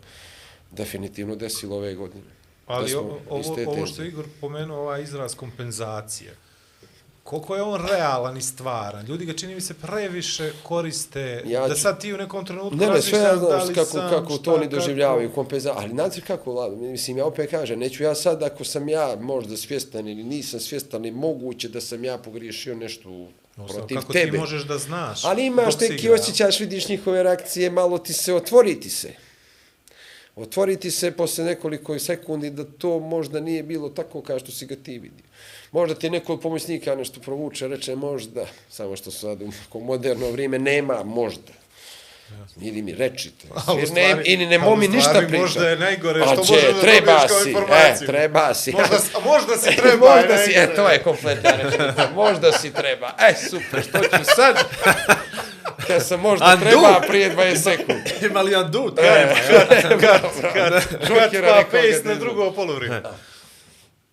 [0.70, 2.24] definitivno desilo ove godine.
[2.66, 3.20] Ali Da smo ovo,
[3.68, 6.36] ovo što Igor pomenuo, ovaj izraz kompenzacije,
[7.24, 9.06] koliko je on realan i stvaran?
[9.06, 12.76] Ljudi ga čini mi se previše koriste, Ja da ću- sad ti u nekom trenutku
[12.76, 15.90] Ne, ne, sve ja da znam kako, sam, kako to oni kako- doživljavaju, kompenza, ali
[15.90, 20.08] znate kako, Lado, mislim, ja opet kažem, neću ja sad, ako sam ja možda svjestan
[20.08, 23.08] ili nisam svjestan, moguće da sam ja pogriješio nešto
[23.56, 24.30] No, protiv kako tebe.
[24.30, 25.24] ti možeš da znaš?
[25.24, 29.14] Ali imaš neki osjećaš, vidiš njihove reakcije, malo ti se, otvoriti se.
[30.36, 34.76] Otvoriti se posle nekoliko sekundi da to možda nije bilo tako kao što si ga
[34.76, 35.24] ti vidio.
[35.72, 39.38] Možda ti neko od pomoćnika nešto provuče, reče možda, samo što sad
[39.72, 41.52] u moderno vrijeme nema možda.
[42.60, 43.46] Ili mi rečite.
[43.78, 45.40] Jer stvari- ne, ili ne ali u momi ništa stvari priča.
[45.42, 48.04] možda je najgore što možeš da treba dobiješ kao si, informaciju.
[48.04, 48.72] E, treba si.
[48.72, 50.14] Možda, možda si treba.
[50.16, 52.08] možda si, e, to je kompletna rečenica.
[52.14, 53.14] Možda si treba.
[53.30, 54.56] E, super, što ću sad?
[55.86, 56.64] Kad sam možda Andu.
[56.64, 58.26] treba prije 20 sekundi.
[58.30, 58.94] Ima li Andu?
[58.98, 59.34] E,
[60.54, 60.72] Kad,
[61.08, 63.02] Žokera kad pa da na drugo polovrijeme.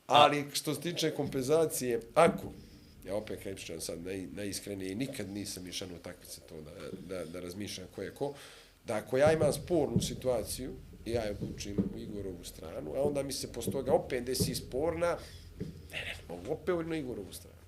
[0.07, 2.43] Ali što se tiče kompenzacije, ako,
[3.05, 6.71] ja opet kažem sad naj, najiskrenije, nikad nisam išao u takvice to da,
[7.15, 8.33] da, da razmišljam ko je ko,
[8.85, 10.71] da ako ja imam spornu situaciju,
[11.05, 14.55] i ja je odlučim u Igorovu stranu, a onda mi se posle toga opet desi
[14.55, 15.17] sporna,
[15.91, 17.60] ne, ne, mogu opet na Igorovu stranu.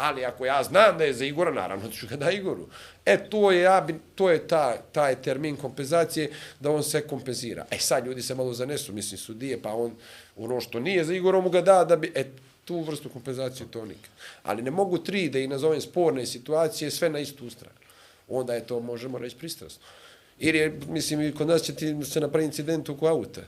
[0.00, 2.66] Ali ako ja znam da je za Igora, naravno ću ga da Igoru.
[3.06, 6.30] E, to je, ja bi, to je ta, taj termin kompenzacije,
[6.60, 7.66] da on se kompenzira.
[7.70, 9.92] E, sad ljudi se malo zanesu, mislim, sudije, pa on
[10.36, 12.24] ono što nije za Igorom mu ga da, da bi, e,
[12.64, 14.10] tu vrstu kompenzacije to nikad.
[14.42, 17.76] Ali ne mogu tri da i nazovem sporne situacije, sve na istu stranu.
[18.28, 19.82] Onda je to, možemo reći, pristrasno.
[20.38, 23.40] Ili je, mislim, i kod nas će ti se napraviti incident oko auta.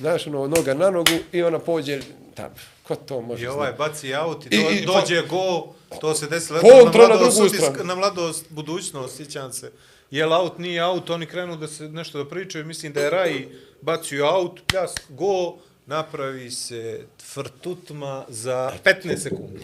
[0.00, 2.00] Znaš, ono, noga na nogu i ona pođe
[2.34, 2.54] tamo.
[2.92, 3.78] Ko to može I ovaj znati?
[3.80, 5.66] baci aut i, I- do, i- dođe go,
[6.00, 7.84] to se desilo Kontra na drugu stranu.
[7.84, 9.72] na mladost, budućnost, sjećam se.
[10.10, 13.48] Jel aut, nije aut, oni krenu da se nešto da pričaju, mislim da je Rai
[13.82, 15.54] bacio aut, pljas, go,
[15.86, 19.60] napravi se tvrtutma za 15 sekundi.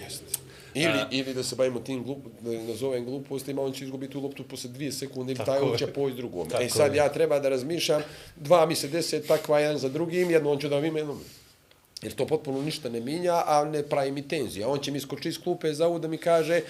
[0.74, 4.45] Ili, ili da se bavimo tim glup, da nazovem glupostima, on će izgubiti tu loptu
[4.45, 6.49] posle dvije sekunde ili taj on će poći drugom.
[6.61, 8.03] E sad ja treba da razmišljam,
[8.37, 11.20] dva mi se deset, takva jedan za drugim, jedno on će da vime jednom.
[12.03, 14.68] Jer to potpuno ništa ne minja, a ne pravi mi tenzija.
[14.68, 16.61] On će mi skoči iz klupe za da mi kaže,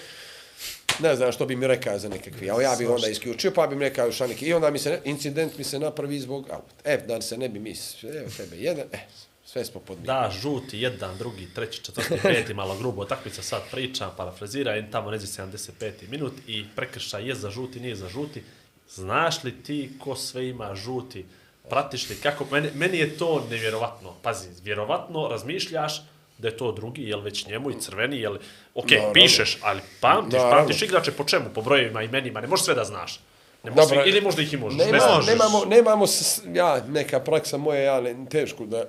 [0.99, 3.75] ne znam što bi mi rekao za nekakvi, a ja bi onda isključio, pa bi
[3.75, 6.75] mi rekao šta neki, i onda mi se, incident mi se napravi zbog auta.
[6.83, 7.73] E, da se ne bi mi,
[8.03, 8.99] evo tebe jedan, e,
[9.45, 10.07] sve smo podmijeli.
[10.07, 15.11] Da, žuti, jedan, drugi, treći, četvrti, peti, malo grubo takmica, sad pričam, parafrazira, i tamo
[15.11, 15.91] neđe 75.
[16.09, 18.43] minut i prekršaj je za žuti, nije za žuti.
[18.89, 21.25] Znaš li ti ko sve ima žuti?
[21.69, 22.45] Pratiš li kako?
[22.45, 24.13] Meni, meni je to nevjerovatno.
[24.21, 26.01] Pazi, vjerovatno razmišljaš,
[26.37, 28.37] da je to drugi, jel već njemu i crveni, jel...
[28.75, 29.13] Ok, Naravno.
[29.13, 30.57] pišeš, ali pamtiš, Naravno.
[30.57, 31.45] pamtiš igrače po čemu?
[31.49, 33.19] Po brojevima, imenima, ne možeš sve da znaš.
[33.63, 35.27] Ne možeš sve, ili možda ih i možeš, ne, Nema, znaš.
[35.27, 38.85] nemamo, nemamo, s- ja, neka praksa moja, ja, ne, teško da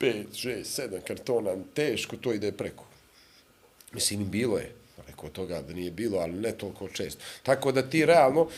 [0.00, 2.84] 5, 6, 7 kartona, teško to ide preko.
[3.92, 4.72] Mislim, bilo je,
[5.04, 7.20] preko toga da nije bilo, ali ne toliko često.
[7.42, 8.48] Tako da ti realno,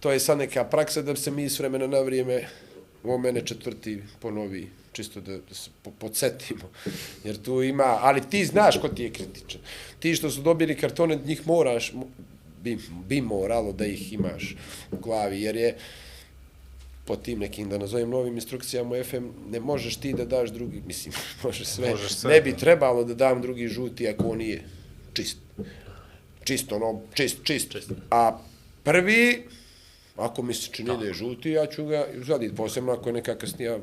[0.00, 2.48] to je sad neka praksa da se mi s vremena na vrijeme,
[3.04, 6.70] ovo mene četvrti ponovi, čisto da, da se po, podsjetimo.
[7.24, 9.60] Jer tu ima, ali ti znaš ko ti je kritičan.
[9.98, 12.06] Ti što su dobili kartone, njih moraš, mo-
[12.62, 12.78] bi,
[13.08, 14.56] bi moralo da ih imaš
[14.92, 15.76] u glavi, jer je
[17.04, 20.82] po tim nekim, da nazovem novim instrukcijama u FM, ne možeš ti da daš drugi,
[20.86, 22.56] mislim, možeš sve, Možeš sve, ne bi da.
[22.56, 24.64] trebalo da dam drugi žuti ako on nije
[25.12, 25.38] čist.
[26.44, 27.72] Čisto, ono, čist, čist.
[27.72, 27.90] Čist.
[28.10, 28.38] A
[28.84, 29.44] prvi,
[30.16, 33.34] ako mi se čini da je žuti, ja ću ga zaditi, posebno ako je neka
[33.34, 33.78] kasnija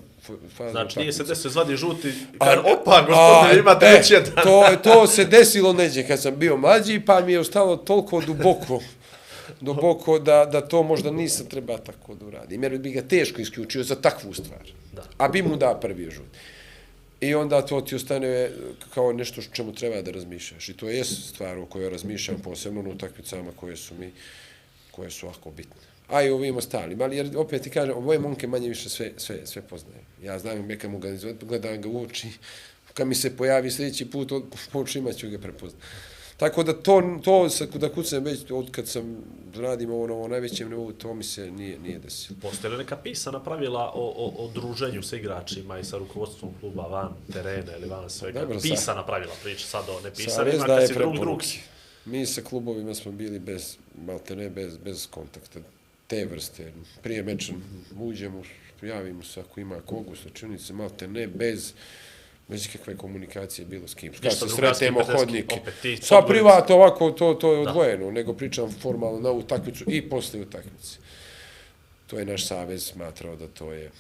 [0.58, 0.72] faza.
[0.72, 4.34] Znači, nije se desio zvadi žuti, A- kar, opa, gospodine, a, ima e, treći jedan.
[4.44, 8.80] To, to se desilo neđe kad sam bio mlađi, pa mi je ostalo toliko duboko,
[9.62, 12.64] duboko da, da to možda nisam treba tako da uradim.
[12.64, 14.72] Jer bi ga teško isključio za takvu stvar.
[14.94, 15.04] Da.
[15.18, 16.26] A bi mu da prvi žut.
[17.22, 18.52] I onda to ti ostane
[18.94, 20.70] kao nešto što čemu treba da razmišljaš.
[20.70, 24.12] I to je stvar o kojoj razmišljam posebno na utakmicama koje su mi
[24.92, 25.82] koje su ovako bitne.
[26.08, 27.02] A i ovim ostalim.
[27.02, 30.02] Ali jer opet ti kažem, moje momke manje više sve, sve, sve poznaje.
[30.24, 32.28] Ja znam neka mu ga izvod, gledam ga u oči.
[32.94, 35.82] Kad mi se pojavi sljedeći put, od, po očima ću ga prepoznat.
[36.38, 39.24] Tako da to, to sa, da kucam već od kad sam
[39.56, 42.40] radim ovo na ovo najvećem nivou, to mi se nije, nije desilo.
[42.42, 46.88] Postoje li neka pisana pravila o, o, o druženju sa igračima i sa rukovodstvom kluba
[46.88, 48.40] van terena ili van svega?
[48.40, 51.14] Dobro, sa- pisana pravila, priča sad o nepisanima, kad si drug drug.
[51.14, 51.48] preporuke.
[52.06, 55.60] Mi sa klubovima smo bili bez, malte ne, bez, bez kontakta
[56.08, 56.72] te vrste.
[57.04, 57.54] Prije meča
[57.98, 58.44] uđemo,
[58.82, 61.74] javimo se ako ima kogu slačunice, malte ne, bez
[62.50, 64.14] bez ikakve komunikacije bilo s kim.
[64.14, 65.56] Kad se sretemo hodnike.
[65.56, 66.28] opet ti Sa odvojeni.
[66.30, 67.70] privat ovako, to, to je Da.
[67.70, 70.98] odvojeno, nego pričam formalno na utakmicu i posle utakmice.
[72.08, 73.92] To je naš savez smatrao da to je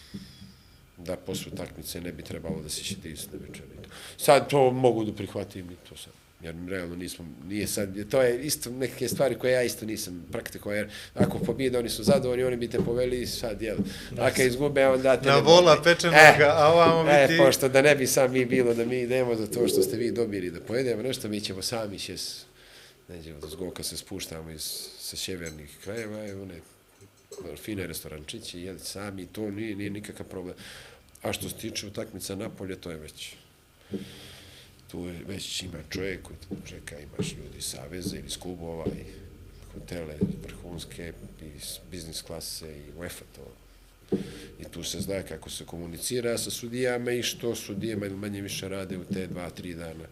[0.97, 3.70] da posle utakmice ne bi trebalo da se šiti na večeri.
[4.18, 6.14] Sad to mogu da prihvatim i to sad.
[6.42, 10.76] Jer realno nismo, nije sad, to je isto neke stvari koje ja isto nisam praktikovao,
[10.76, 13.78] jer ako pobijede oni su zadovoljni, oni bi te poveli sad, jel,
[14.18, 17.38] a kad izgube, onda te Na vola pečenoga, a ovamo bi E, ti...
[17.38, 20.12] pošto da ne bi sam mi bilo da mi idemo za to što ste vi
[20.12, 22.46] dobili da pojedemo nešto, mi ćemo sami šest,
[23.08, 26.60] neđemo do zgoka se spuštamo iz, sa sjevernih krajeva, i one
[27.58, 30.56] fine restorančići, jeli sami, to nije, nije nikakav problem.
[31.22, 33.34] A što se tiče utakmica napolje, to je već
[34.92, 39.04] tu je već ima čovjek koji te čeka, imaš ljudi saveze saveza ili skubova i
[39.74, 41.50] hotele vrhunske i
[41.92, 43.52] biznis klase i UEFA to.
[44.60, 48.70] I tu se zna kako se komunicira sa sudijama i što sudije manje, manje više
[48.70, 50.06] rade u te dva, tri dana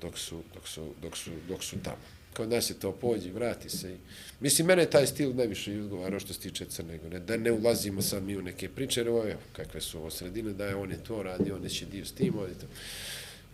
[0.00, 2.02] dok su, dok su, dok su, dok su tamo.
[2.36, 3.92] Kod nas je to pođi, vrati se.
[3.92, 3.96] I,
[4.40, 5.80] mislim, mene taj stil najviše i
[6.20, 7.18] što se tiče Crne Gore.
[7.18, 10.52] Da ne ulazimo sad mi u neke priče, jer ovo je, kakve su ovo sredine,
[10.52, 12.66] da je on je to radio, on neće dio s tim, on je to.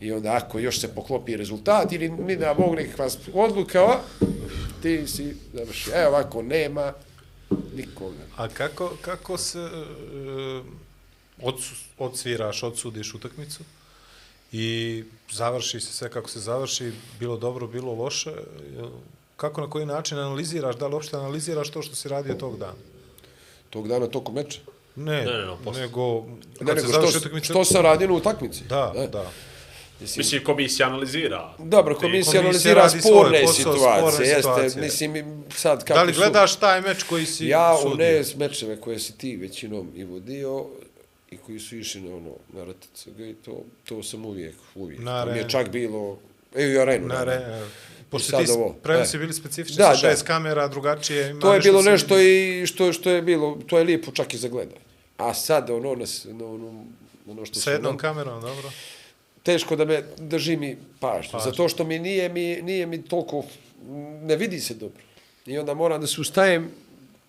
[0.01, 3.97] I onda ako još se poklopi rezultat ili mi da mogu nekakva odluka, o,
[4.83, 5.91] ti si završi.
[5.95, 6.93] Evo ovako, nema
[7.75, 8.23] nikoga.
[8.37, 10.65] A kako, kako se uh,
[11.43, 13.61] odsu, odsviraš, odsudiš utakmicu
[14.53, 18.33] i završi se sve kako se završi, bilo dobro, bilo loše,
[19.37, 22.73] kako na koji način analiziraš, da li uopšte analiziraš to što si radio tog dana?
[23.71, 24.61] Tog dana tokom meča.
[24.97, 25.81] Ne, Ne, ne, posle.
[25.83, 26.25] nego
[26.61, 27.45] Ne, nego što, utakmica...
[27.45, 28.65] što sam radio na utakmici.
[28.65, 29.31] Da, E, da.
[30.01, 31.55] Mislim, Mislim, komisija analizira.
[31.59, 34.83] Dobro, komisija komisija analizira sporne posao, situacije, sporne jeste, situacije.
[34.83, 37.97] mislim, sad kako Da li su- gledaš taj meč koji si Ja u sudio?
[37.99, 40.67] ne mečeve koje si ti većinom i vodio
[41.31, 43.53] i koji su išli na ono, na RTCG i to,
[43.85, 45.01] to sam uvijek, uvijek.
[45.01, 46.19] Na to mi je čak bilo,
[46.55, 47.07] e, i u arenu.
[47.07, 47.25] Na
[48.11, 49.21] pošto ti ovo, prenosi e.
[49.21, 49.97] bili specifični Da, sa da.
[49.99, 51.31] šest kamera, drugačije.
[51.31, 54.39] Ima To je bilo nešto i što, što je bilo, to je lijepo čak i
[54.39, 54.81] za gledanje.
[55.17, 56.85] A sad ono, nas, ono, ono,
[57.29, 58.71] ono što Sa su jednom nam- kamerom, dobro.
[59.43, 61.51] Teško da me drži mi pažnju, Pažnju.
[61.51, 63.45] zato što mi nije mi, nije mi toliko,
[64.23, 65.03] ne vidi se dobro.
[65.47, 66.71] I onda moram da se ustajem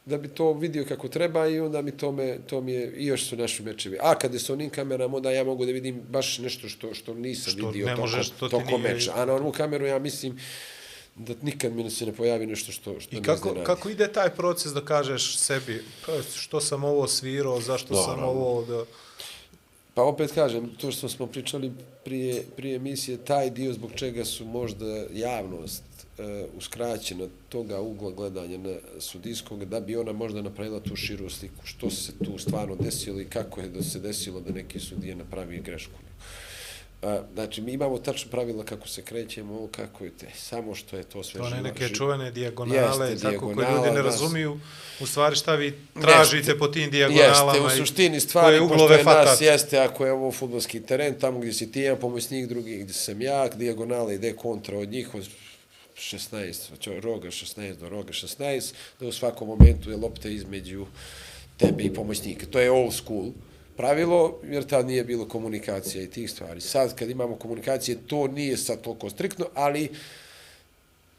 [0.06, 3.06] da bi to vidio kako treba i onda mi to, me, to mi je, i
[3.06, 3.98] još su naši mečevi.
[4.02, 7.54] A kada su onim kamerama, onda ja mogu da vidim baš nešto što, što nisam
[7.54, 9.12] Što vidio ne toko, možeš, to toko nije- meča.
[9.16, 10.40] A na onu kameru ja mislim
[11.16, 13.66] da nikad mi se ne pojavi nešto što, što I kako, iznenadi.
[13.66, 18.28] kako ide taj proces da kažeš sebi pa, što sam ovo svirao, zašto sam Naravno.
[18.28, 18.66] ovo...
[18.66, 18.84] Da...
[19.94, 21.72] Pa opet kažem, to što smo pričali
[22.04, 25.84] prije, prije emisije, taj dio zbog čega su možda javnost
[26.18, 31.66] e, uskraćena toga ugla gledanja na sudijskog, da bi ona možda napravila tu širu sliku,
[31.66, 35.62] što se tu stvarno desilo i kako je da se desilo da neki sudije napravi
[35.62, 36.11] grešku.
[37.34, 41.24] Znači, mi imamo tačno pravila kako se krećemo, kako je te, samo što je to
[41.24, 41.96] sve To ne živo- neke živo.
[41.96, 44.60] čuvene dijagonale, Jeste, tako koje dijagonala, ljudi ne nas- razumiju,
[45.00, 46.58] u stvari šta vi tražite Jeste.
[46.58, 47.54] po tim dijagonalama.
[47.54, 49.46] Jeste, u suštini koje stvari, pošto je nas, fatate.
[49.46, 53.22] jeste, ako je ovo futbolski teren, tamo gdje si ti jedan pomoćnik, drugi gdje sam
[53.22, 55.28] ja, dijagonala ide kontra od njih, od
[55.96, 58.62] 16, od roga 16 do roga 16,
[59.00, 60.86] da u svakom momentu je lopta između
[61.58, 62.46] tebe i pomoćnika.
[62.46, 63.26] To je old school
[63.82, 66.62] pravilo, jer tad nije bilo komunikacija i tih stvari.
[66.62, 69.90] Sad, kad imamo komunikacije, to nije sad toliko striktno, ali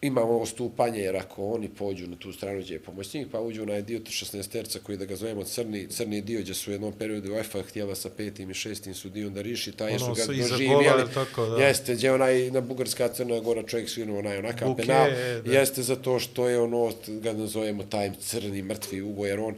[0.02, 3.80] imamo ostupanje, jer ako oni pođu na tu stranu gdje je pomoćnik, pa uđu na
[3.80, 7.32] dio 16 terca koji da ga zovemo crni, crni dio, gdje su u jednom periodu
[7.32, 11.02] UEFA htjela sa petim i šestim su dio da riši, taj Ono su ga doživjeli.
[11.14, 11.64] tako, da.
[11.64, 15.10] Jeste, gdje onaj na Bugarska crna gora čovjek svinuo onaj onakav Buke, penal,
[15.44, 15.52] da.
[15.52, 19.54] jeste zato što je ono, ga nazovemo taj crni mrtvi ugo, jer on,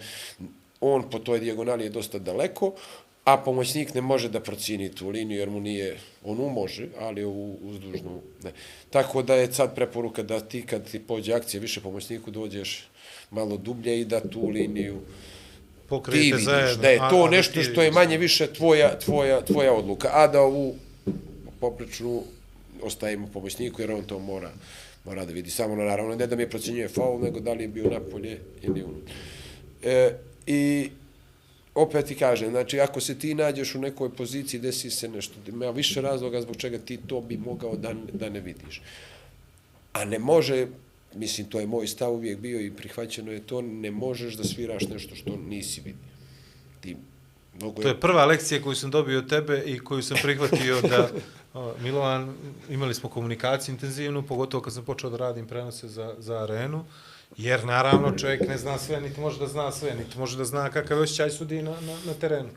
[0.92, 2.72] on po toj dijagonali je dosta daleko,
[3.24, 7.24] a pomoćnik ne može da procini tu liniju, jer mu nije, on u može, ali
[7.24, 8.52] u uzdužnu ne.
[8.90, 12.88] Tako da je sad preporuka da ti kad ti pođe akcija više pomoćniku dođeš
[13.30, 16.82] malo dublje i da tu liniju ti Pokrijete vidiš, zajedno.
[16.82, 20.26] da je to a nešto ti što je manje više tvoja, tvoja, tvoja odluka, a
[20.26, 20.74] da ovu
[21.60, 22.22] poprečnu
[22.82, 24.50] ostavimo pomoćniku jer on to mora,
[25.04, 25.50] mora da vidi.
[25.50, 28.82] Samo naravno ne da mi je procjenjuje faul, nego da li je bio napolje ili
[28.82, 29.10] unut.
[29.82, 30.12] E,
[30.46, 30.90] I
[31.74, 35.70] opet ti kažem, znači ako se ti nađeš u nekoj poziciji, desi se nešto, ima
[35.70, 38.82] više razloga zbog čega ti to bi mogao da, da ne vidiš.
[39.92, 40.66] A ne može,
[41.14, 44.88] mislim, to je moj stav uvijek bio i prihvaćeno je to, ne možeš da sviraš
[44.88, 46.14] nešto što nisi vidio.
[46.80, 46.96] Ti,
[47.58, 51.10] mnogo To je prva lekcija koju sam dobio od tebe i koju sam prihvatio da
[51.80, 52.34] Milovan,
[52.70, 56.84] imali smo komunikaciju intenzivnu, pogotovo kad sam počeo da radim prenose za, za arenu,
[57.36, 60.70] jer naravno čovjek ne zna sve, niti može da zna sve, niti može da zna
[60.70, 62.48] kakav je osjećaj sudi na, na, na terenu.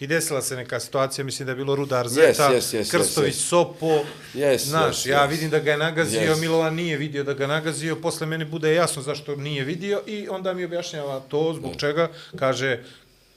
[0.00, 3.38] I desila se neka situacija, mislim da je bilo Rudar Zeta, yes, yes, Krstović, yes,
[3.38, 3.48] yes.
[3.48, 4.04] Sopo,
[4.34, 5.30] Yes, znaš, yes, ja yes.
[5.30, 6.40] vidim da ga je nagazio, Yes.
[6.40, 10.54] Milovan nije vidio da ga nagazio, posle meni bude jasno zašto nije vidio i onda
[10.54, 12.08] mi objašnjava to, zbog čega,
[12.38, 12.84] kaže,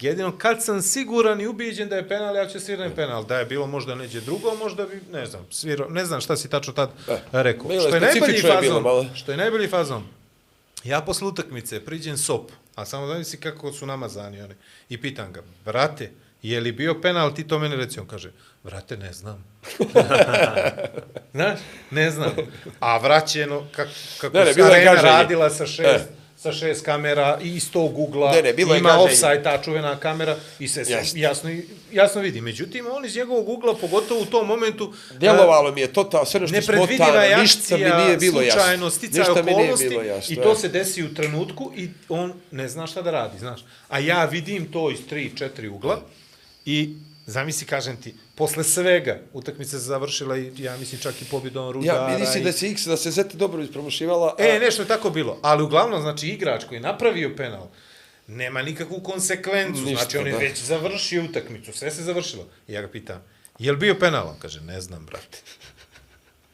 [0.02, 3.26] jedino kad sam siguran i ubijeđen da je penal, ja ću svirati penal.
[3.26, 6.50] Da je bilo možda neđe drugo, možda bi, ne znam, svirao, ne znam šta si
[6.50, 6.90] tačno tad
[7.32, 7.68] rekao.
[7.68, 10.04] bilo je Što je najbolji fazon, što je najbolji fazon,
[10.86, 14.54] ja posle utakmice priđem sop, a samo da si kako su namazani oni,
[14.90, 16.12] i pitam ga, brate,
[16.42, 18.32] je li bio penal, ti to meni reci, on kaže,
[18.64, 19.44] vrate, ne znam.
[21.34, 21.60] Znaš,
[21.92, 22.32] ne znam.
[22.80, 23.90] A vraćeno, kako,
[24.22, 25.10] kako Ne, ne, arena gaženje.
[25.10, 26.25] radila sa šest, E.
[26.46, 30.36] sa šest kamera i iz tog ugla, Ne, ne, bilo ima offside, ta čuvena kamera
[30.60, 30.84] i se,
[31.16, 31.50] jasno,
[31.92, 32.42] jasno vidi.
[32.42, 36.56] Međutim, on iz njegovog ugla, pogotovo u tom momentu, Djelovalo mi je total, sve nešto
[36.56, 38.62] nepredvidiva smotano, je ništa mi nije bilo jasno.
[38.62, 40.56] slučajno, sticaj Ništa okolnosti bilo jasno, i to e.
[40.56, 43.66] se desi u trenutku i on ne zna šta da radi, znaš.
[43.90, 46.02] A ja vidim to iz tri, četiri ugla
[46.66, 46.96] i
[47.26, 52.00] zamisli, kažem ti, posle svega utakmica se završila i ja mislim čak i pobjedom Rudara.
[52.02, 52.44] Ja, vidi se i...
[52.44, 54.28] da se X, da se Zeta dobro ispromošivala.
[54.30, 55.40] a- E, nešto je tako bilo.
[55.42, 57.68] Ali uglavnom, znači, igrač koji je napravio penal,
[58.28, 59.82] nema nikakvu konsekvencu.
[59.82, 60.38] Ništa, znači, on je da.
[60.40, 61.74] već završio utakmicu.
[61.74, 62.48] Sve se završilo.
[62.68, 63.24] I ja ga pitam,
[63.60, 64.28] je li bio penal?
[64.28, 65.38] On kaže, ne znam, brate.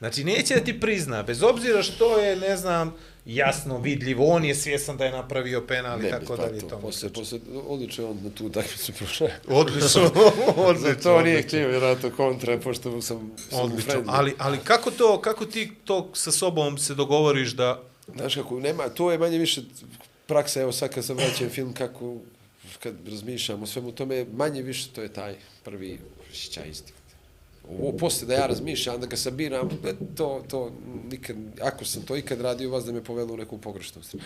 [0.02, 2.96] Znači, neće da ti prizna, bez obzira što je, ne znam,
[3.26, 6.58] jasno vidljivo, on je svjesan da je napravio penal i Ne, tako pa dalje.
[6.58, 9.28] i to, tomu posle, posle, odlično on na tu utakmicu prošao.
[9.48, 10.12] Odlično,
[10.70, 11.04] odlično.
[11.04, 14.04] to nije htio vjerojatno kontra, pošto sam, sam Odlično.
[14.08, 17.82] Ali, ali kako to, kako ti to sa sobom se dogovoriš da
[18.16, 19.62] Znaš kako, nema, to je manje više
[20.26, 22.18] praksa, evo sad kad sam vraćam film, kako,
[22.80, 26.00] kad razmišljam o svemu tome, manje više to je taj prvi
[26.32, 27.01] osjećaj instinkt.
[27.80, 30.72] Ovo posle da ja razmišljam, da ga sabiram, e, to, to
[31.12, 34.26] nikad, ako sam to ikad radio, vas da me povelo u neku pogrešnu stranu.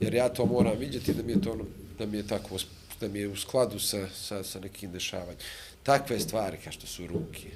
[0.00, 1.66] Jer ja to moram vidjeti da mi je to, ono-
[1.98, 2.56] da mi je tako,
[3.00, 5.36] da mi je u skladu sa, sa, sa nekim dešavanjem.
[5.82, 7.50] Takve stvari, kao što su ruke,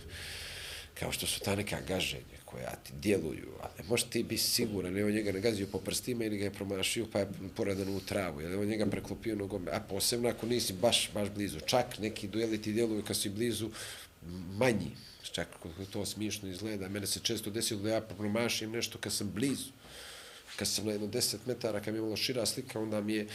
[1.01, 4.93] kao što su ta neka gaženja koja ti djeluju, a ne možeš ti biti siguran,
[4.93, 8.41] ne on njega nagazio po prstima ili ga je promašio pa je poradan u travu,
[8.41, 11.61] ili on njega preklopio nogom, a posebno ako nisi baš, baš blizu.
[11.61, 13.71] Čak neki dueli ti djeluju kad si blizu
[14.59, 14.91] manji,
[15.33, 16.89] čak kako to smišno izgleda.
[16.89, 19.71] Mene se često desilo da ja promašim nešto kad sam blizu.
[20.57, 23.27] Kad sam na jedno 10 metara, kad mi je malo šira slika, onda mi je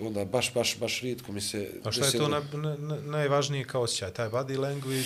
[0.00, 3.64] onda baš, baš, baš rijetko mi se A šta je to na, na, na, najvažnije
[3.64, 4.10] kao osjećaj?
[4.10, 5.02] Taj body language?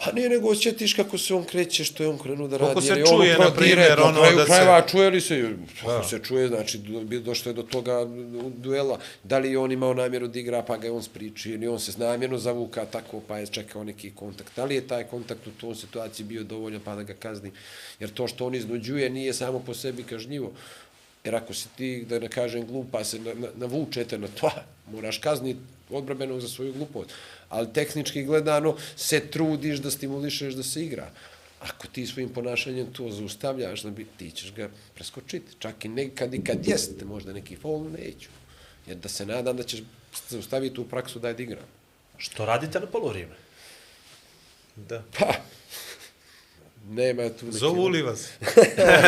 [0.00, 2.80] A nije nego osjetiš kako se on kreće, što je on krenuo da radi.
[2.80, 6.04] se jer je ono čuje, na primjer, ono da se- krajeva, čuje li se, kako
[6.04, 8.06] se čuje, znači do- došlo je do toga
[8.48, 11.68] duela, da li je on imao namjeru da igra, pa ga je on spričio, ili
[11.68, 14.56] on se namjerno zavuka tako, pa je čekao neki kontakt.
[14.56, 17.50] Da li je taj kontakt u tom situaciji bio dovoljan, pa da ga kazni?
[18.00, 20.52] Jer to što on iznuđuje nije samo po sebi kažnjivo.
[21.24, 24.50] Jer ako si ti, da ne kažem glupa, se na, na, navučete na to,
[24.92, 25.60] moraš kazniti
[25.90, 27.10] odbrabenog za svoju glupost.
[27.48, 31.10] Ali tehnički gledano se trudiš da stimulišeš da se igra.
[31.60, 35.56] Ako ti svojim ponašanjem to zaustavljaš, da bi, ti ćeš ga preskočiti.
[35.58, 38.28] Čak i nekad i kad jeste možda neki faul, neću.
[38.86, 39.82] Jer da se nadam da ćeš
[40.28, 41.64] zaustaviti u praksu da je igram.
[42.18, 43.34] Što radite na polovrijeme?
[44.76, 45.02] Da.
[45.18, 45.34] Pa,
[46.88, 47.58] nema tu neke...
[47.58, 48.30] Zovu li vas?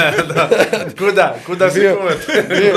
[0.99, 1.37] Kuda?
[1.47, 2.49] Kuda si kumet?
[2.49, 2.75] bio,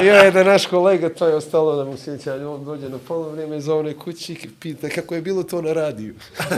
[0.00, 3.28] bio je da naš kolega, to je ostalo da mu sjećanje, on dođe na polo
[3.28, 6.14] vrijeme za one kući i pita kako je bilo to na radiju.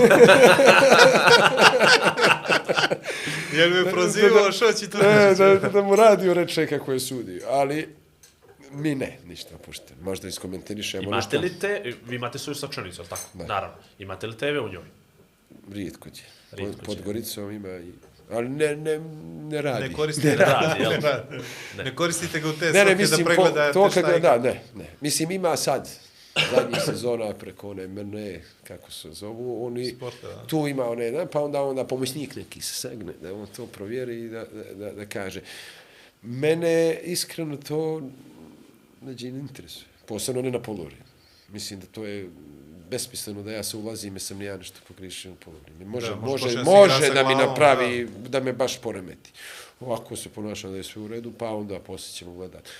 [3.53, 5.38] Jel me prozivao, što će to E, reći?
[5.38, 7.88] da, da mu radio reče kako je sudio, ali
[8.72, 9.97] mi ne, ništa pušten.
[10.03, 13.22] Možda iskomentarišemo Imate li te, vi imate svoju sačanicu, tako?
[13.34, 13.45] Da.
[13.47, 13.76] Naravno.
[13.99, 14.84] Imate li TV u njoj?
[15.72, 16.22] Rijetko će.
[16.51, 17.93] Pod, pod Goricom ima i...
[18.31, 18.99] Ali ne, ne,
[19.51, 19.89] ne radi.
[19.89, 20.91] Ne koristite, radi, jel?
[20.91, 21.43] ne, radi.
[21.85, 24.21] ne koristite ga u te Ne, ne, da mislim, po, pregledate to šta kad, je.
[24.21, 24.85] da, ne, ne.
[25.01, 25.89] Mislim, ima sad
[26.55, 30.47] zadnjih sezona preko one mene, kako se zovu, oni, Sporta, da.
[30.47, 34.21] tu ima one, da, pa onda onda pomoćnik neki se segne, da on to provjeri
[34.21, 35.41] i da, da, da, da kaže.
[36.23, 38.03] Mene iskreno to
[39.03, 40.97] neđe ne interesuje, posebno ne na poluri.
[41.49, 42.31] Mislim da to je
[42.91, 45.84] besmisleno da ja se ulazim i sam ni ja nešto pogrišio na poluri.
[45.84, 48.28] Može, Da, može može, može da mi napravi, da.
[48.28, 49.30] da me baš poremeti.
[49.80, 52.70] Ovako se ponašam da je sve u redu, pa onda poslije ćemo gledati.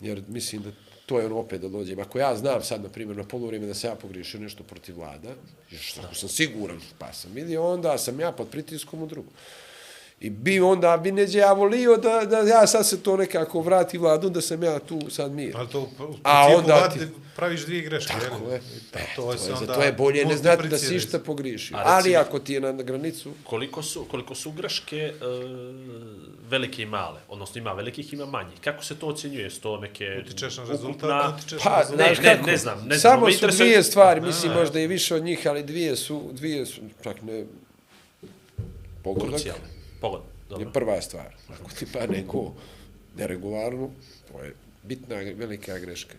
[0.00, 0.70] Jer mislim da
[1.06, 1.98] to je ono opet da dođem.
[1.98, 5.34] Ako ja znam sad, na primjer, na polovreme da se ja pogriješio nešto protiv vlada,
[5.80, 9.30] što sam siguran, pa sam vidio, onda sam ja pod pritiskom u drugu.
[10.22, 13.98] I bi onda, bi neđe ja volio da, da ja sad se to nekako vrati
[13.98, 15.56] vladu, da sam ja tu sad mir.
[15.56, 15.86] Ali to u
[16.22, 17.00] A onda ti...
[17.36, 18.12] praviš dvije greške.
[18.20, 18.60] Tako je.
[18.92, 21.76] Pa E, to, to je, onda to je bolje ne znati da si išta pogriješio.
[21.80, 25.12] Ali ako ti je na granicu, Koliko su, koliko su greške e,
[26.42, 27.20] velike i male?
[27.28, 28.60] Odnosno ima velikih, ima manjih.
[28.60, 29.50] Kako se to ocjenjuje?
[29.50, 30.04] S to neke...
[30.20, 31.98] Utičeš na rezultat, ukupna- utičeš Pa, na rezultat.
[31.98, 33.00] ne, znaš ne, ne znam, ne znam.
[33.12, 35.96] Samo Me su interesuje- dvije stvari, mislim A, možda i više od njih, ali dvije
[35.96, 37.44] su, dvije su, čak ne,
[39.04, 39.81] pogodak Krucijalne.
[40.02, 40.20] Pogod.
[40.20, 40.70] je Dobro.
[40.70, 41.34] prva stvar.
[41.48, 42.52] Ako ti padne go
[43.16, 43.90] neregularno,
[44.32, 46.14] to je bitna, velika greška.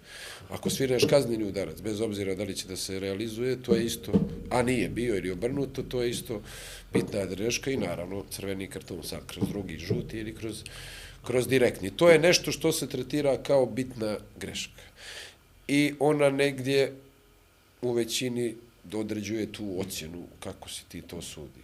[0.49, 4.11] Ako svirneš kazneni udarac, bez obzira da li će da se realizuje, to je isto,
[4.49, 6.41] a nije bio ili obrnuto, to je isto
[6.93, 10.63] bitna greška i naravno crveni karton sad kroz drugi žuti ili kroz,
[11.23, 11.91] kroz direktni.
[11.91, 14.83] To je nešto što se tretira kao bitna greška.
[15.67, 16.93] I ona negdje
[17.81, 18.55] u većini
[18.93, 21.62] određuje tu ocjenu kako si ti to sudio.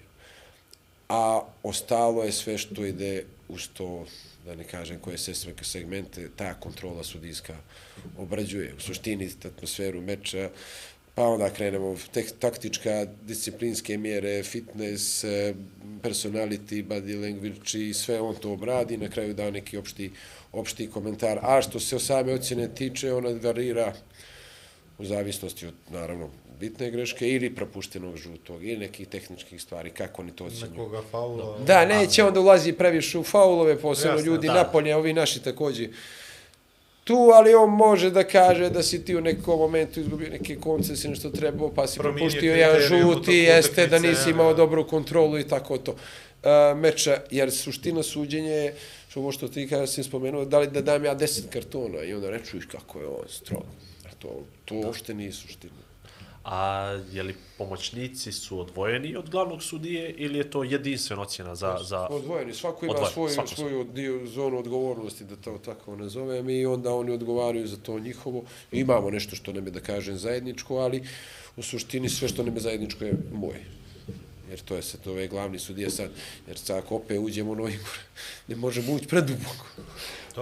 [1.09, 4.05] A ostalo je sve što ide uz to,
[4.45, 7.55] da ne kažem koje se sve segmente, ta kontrola sudijska
[8.17, 8.73] obrađuje.
[8.77, 10.49] U suštini atmosferu meča,
[11.15, 15.53] pa onda krenemo tek, taktička, disciplinske mjere, fitness, eh,
[16.01, 20.11] personality, body language i sve on to obradi, na kraju da neki opšti,
[20.51, 21.39] opšti komentar.
[21.41, 23.93] A što se o same ocjene tiče, ona varira
[24.97, 26.29] u zavisnosti od, naravno,
[26.59, 30.71] bitne greške ili propuštenog žutog ili nekih tehničkih stvari, kako oni to ocjenjuju.
[30.71, 31.57] Nekoga faula.
[31.65, 34.53] Da, neće onda ulazi previše u faulove, posebno Jasno, ljudi da.
[34.53, 35.89] napolje, ovi naši također
[37.09, 41.09] tu, ali on može da kaže da si ti u nekom momentu izgubio neke konce,
[41.09, 45.47] nešto trebao, pa si Promijenio propustio jedan žuti, jeste da nisi imao dobru kontrolu i
[45.47, 45.91] tako to.
[45.91, 48.75] Uh, meča, jer suština suđenja je,
[49.09, 52.29] što što ti kada si spomenuo, da li da dam ja 10 kartona i onda
[52.29, 53.65] rečuješ kako je on strog.
[54.05, 55.88] A to, to uopšte nije suština.
[56.51, 61.77] A je li pomoćnici su odvojeni od glavnog sudije ili je to jedinstvena ocjena za...
[61.83, 62.07] za...
[62.09, 66.65] Odvojeni, svako ima Odvojen, svoju, svako svoju dio, zonu odgovornosti, da to tako nazovem, i
[66.65, 68.43] onda oni odgovaraju za to njihovo.
[68.71, 71.03] Imamo nešto što nam je, da kažem, zajedničko, ali
[71.55, 73.65] u suštini sve što nam je zajedničko je moje.
[74.49, 76.09] Jer to je sad ove glavni sudije sad,
[76.47, 77.79] jer sad ako opet uđemo u novi
[78.47, 79.65] ne možemo ući preduboko.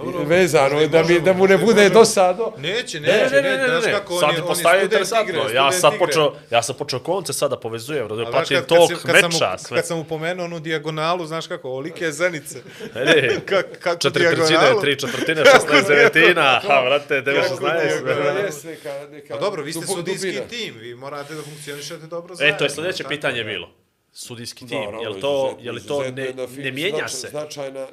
[0.04, 1.94] Dobro, Vezano da, mi, da mu ne bude možemo.
[1.94, 2.52] dosado.
[2.58, 3.92] Neće, Ne, neće, ne, ne, ne, ne, ne.
[3.92, 5.40] kako sad oni, je oni postavio student interesantno.
[5.40, 5.98] igre, ja igre.
[5.98, 9.50] počeo, ja sam počeo konce sada povezujem, da A kad, kad, tok kad, sam, meča,
[9.52, 9.76] mu, sve.
[9.76, 12.62] kad sam mu pomenuo onu dijagonalu, znaš kako, olike zenice.
[12.94, 13.28] Ne,
[13.80, 15.42] kako četiri trećine, tri četvrtine,
[15.72, 17.82] 16 devetina, ha, vrate, 9, Kako 16.
[18.02, 18.38] dijagonalu?
[18.38, 22.36] Jeste neka, neka Pa dobro, vi ste sudijski tim, vi morate da funkcionišete dobro E,
[22.36, 22.58] zajedno.
[22.58, 23.44] to je sljedeće pitanje je.
[23.44, 23.70] bilo.
[24.12, 27.86] Sudijski tim, je li to, je li to ne, ne mijenja se Značajna,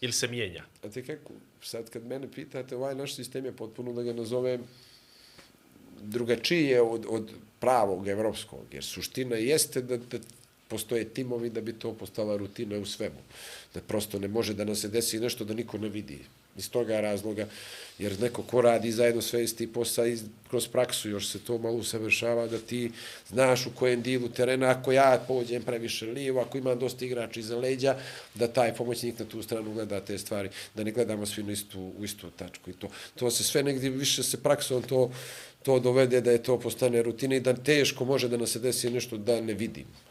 [0.00, 0.64] ili se mijenja?
[0.82, 1.32] A te kako,
[1.62, 4.64] sad kad mene pitate, ovaj naš sistem je potpuno, da ga nazovem,
[6.02, 7.30] drugačije od, od
[7.60, 10.18] pravog evropskog, jer suština jeste da, da
[10.68, 13.20] postoje timovi da bi to postala rutina u svemu.
[13.74, 16.18] Da prosto ne može da nam se desi nešto da niko ne vidi
[16.56, 17.46] iz toga razloga,
[17.98, 20.18] jer neko ko radi zajedno sve isti posao i
[20.50, 22.90] kroz praksu još se to malo usavršava da ti
[23.28, 27.56] znaš u kojem dilu terena, ako ja pođem previše lijevo, ako imam dosta igrača iza
[27.56, 27.96] leđa,
[28.34, 31.92] da taj pomoćnik na tu stranu gleda te stvari, da ne gledamo svi na istu,
[31.98, 32.88] u istu tačku i to.
[33.16, 35.10] To se sve negdje više se praksom to,
[35.62, 38.90] to dovede da je to postane rutina i da teško može da nam se desi
[38.90, 40.09] nešto da ne vidimo.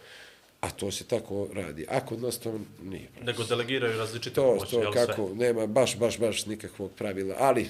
[0.61, 1.85] A to se tako radi.
[1.89, 3.07] A kod nas to nije.
[3.21, 5.35] Nego delegiraju različite To, pomoći, to jel kako, sve?
[5.35, 7.35] nema baš, baš, baš nikakvog pravila.
[7.39, 7.67] Ali,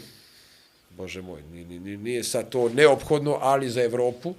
[0.89, 4.33] bože moj, nije, nije, nije sad to neophodno, ali za Evropu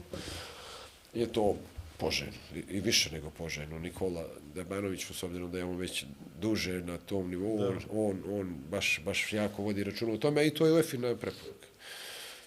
[1.15, 1.57] je to
[1.97, 2.33] poželjno.
[2.55, 3.79] I, i više nego poželjno.
[3.79, 6.05] Nikola Debanović, s obzirom da je on već
[6.41, 10.55] duže na tom nivou, on, on, on baš, baš jako vodi računa o tome i
[10.55, 11.67] to je UEFA preporuka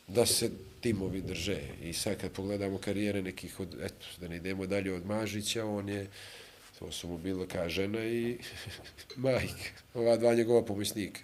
[0.07, 0.51] da se
[0.83, 1.59] timovi drže.
[1.81, 5.89] I sad kad pogledamo karijere nekih od, eto, da ne idemo dalje od Mažića, on
[5.89, 6.07] je,
[6.79, 8.37] to su mu bilo kao žena i
[9.15, 11.21] majka, ova dva njegova pomoćnika.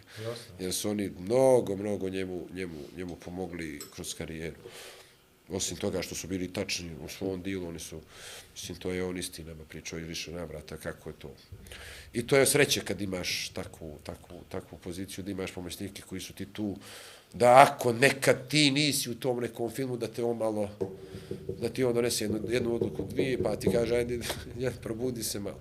[0.59, 4.57] Jer su oni mnogo, mnogo njemu, njemu, njemu pomogli kroz karijeru.
[5.49, 8.01] Osim toga što su bili tačni u svom dilu, oni su,
[8.53, 11.35] mislim, to je on isti nama pričao i više navrata kako je to.
[12.13, 16.33] I to je sreće kad imaš takvu, takvu, takvu poziciju, da imaš pomoćnike koji su
[16.33, 16.77] ti tu,
[17.33, 20.69] da ako nekad ti nisi u tom nekom filmu, da te on malo,
[21.61, 24.19] da ti on donese jednu, jednu odluku, dvije, pa ti kaže, ajde,
[24.59, 25.59] ja, probudi se malo.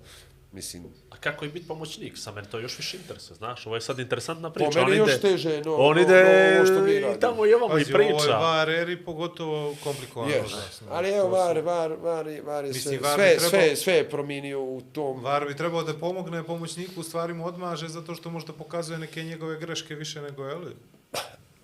[0.51, 2.17] Mislim, A kako je biti pomoćnik?
[2.17, 3.65] Sa mene to još više interesuje, znaš?
[3.65, 4.79] Ovo je sad interesantna po priča.
[4.79, 6.23] meni on još ide, teže, no, on no, ide
[6.59, 8.31] no, što mi i tamo i ovamo i Pazi, ovo je priča.
[8.31, 10.31] VAR eri, pogotovo komplikovano.
[10.33, 10.49] Yes.
[10.49, 13.93] znaš, Ali evo, var, var, var, je- var je sve, VAR sve, trebao- sve, sve
[13.93, 18.15] je promijenio u tom VAR bi trebao da pomogne pomoćniku, u stvari mu odmaže zato
[18.15, 20.75] što možda pokazuje neke njegove greške više nego, je li?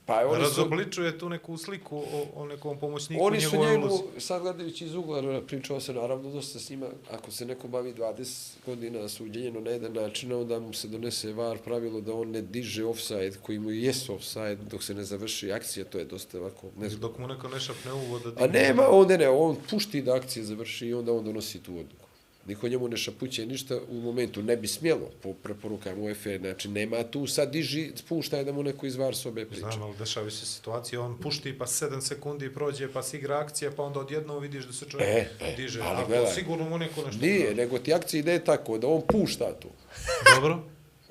[0.05, 4.03] Pa oni su, Razobličuje tu neku sliku o, o nekom pomoćniku, oni su njemu, ulozi.
[4.17, 8.53] sad gledajući iz ugla, pričao se naravno dosta s njima, ako se neko bavi 20
[8.65, 12.85] godina suđenjeno na jedan način, onda mu se donese var pravilo da on ne diže
[12.85, 17.07] offside, koji mu jesu offside dok se ne završi akcija, to je dosta ovako nezgodno.
[17.07, 20.15] Dok mu neko ne šapne uvo da A nema, on ne, ne, on pušti da
[20.15, 22.04] akcija završi i onda on donosi tu odluku.
[22.45, 27.03] Niko njemu ne šapuće ništa u momentu, ne bi smjelo po preporukama UEFA, znači nema
[27.03, 29.61] tu sad diži, spuštaj da mu neko iz VAR sobe priča.
[29.71, 33.71] Znam, ali dešava se situacija, on pušti pa 7 sekundi prođe, pa se igra akcija,
[33.71, 35.81] pa onda odjednom vidiš da se čovjek E, e, diže.
[35.81, 36.33] ali Ali gledaj.
[36.33, 39.67] sigurno mu neko nešto Nije, nego ti akcija ide tako da on pušta tu.
[40.35, 40.63] Dobro.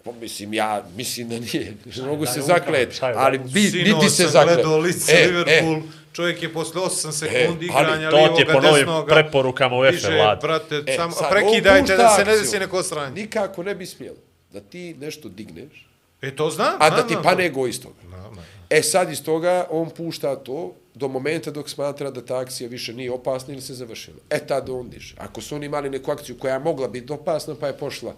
[0.04, 1.74] Pa mislim, ja mislim da nije.
[1.96, 4.54] Ne mogu se upravo, zaklet, šta je, ali bi, Sinoć niti se sam zaklet.
[4.54, 5.76] gledao lice E, Liverpool,
[6.12, 7.36] čovjek je posle 8 sekundi
[7.66, 10.40] E, ali igranja to ti je po novim preporukama UEFA, diže, Vlad.
[10.42, 13.14] brate, E, samo, sad, prekidajte da se ne desi neko sranje.
[13.14, 14.16] Nikako ne bi smjelo
[14.52, 15.88] da ti nešto digneš,
[16.22, 17.94] E, to znam, a da ti pane go iz toga.
[18.04, 18.46] Znam.
[18.70, 22.92] E sad iz toga on pušta to do momenta dok smatra da ta akcija više
[22.92, 24.16] nije opasna ili se završila.
[24.30, 25.14] E tad on diže.
[25.18, 28.14] Ako su oni imali neku akciju koja je mogla biti opasna pa je pošla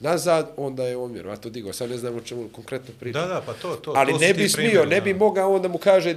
[0.00, 1.72] nazad, onda je on vjerovatno digao.
[1.72, 3.22] Sad ne znam o čemu konkretno pričam.
[3.22, 3.92] Da, da, pa to, to.
[3.96, 6.16] Ali to ne bi smio, primjeri, ne bi mogao onda mu kaže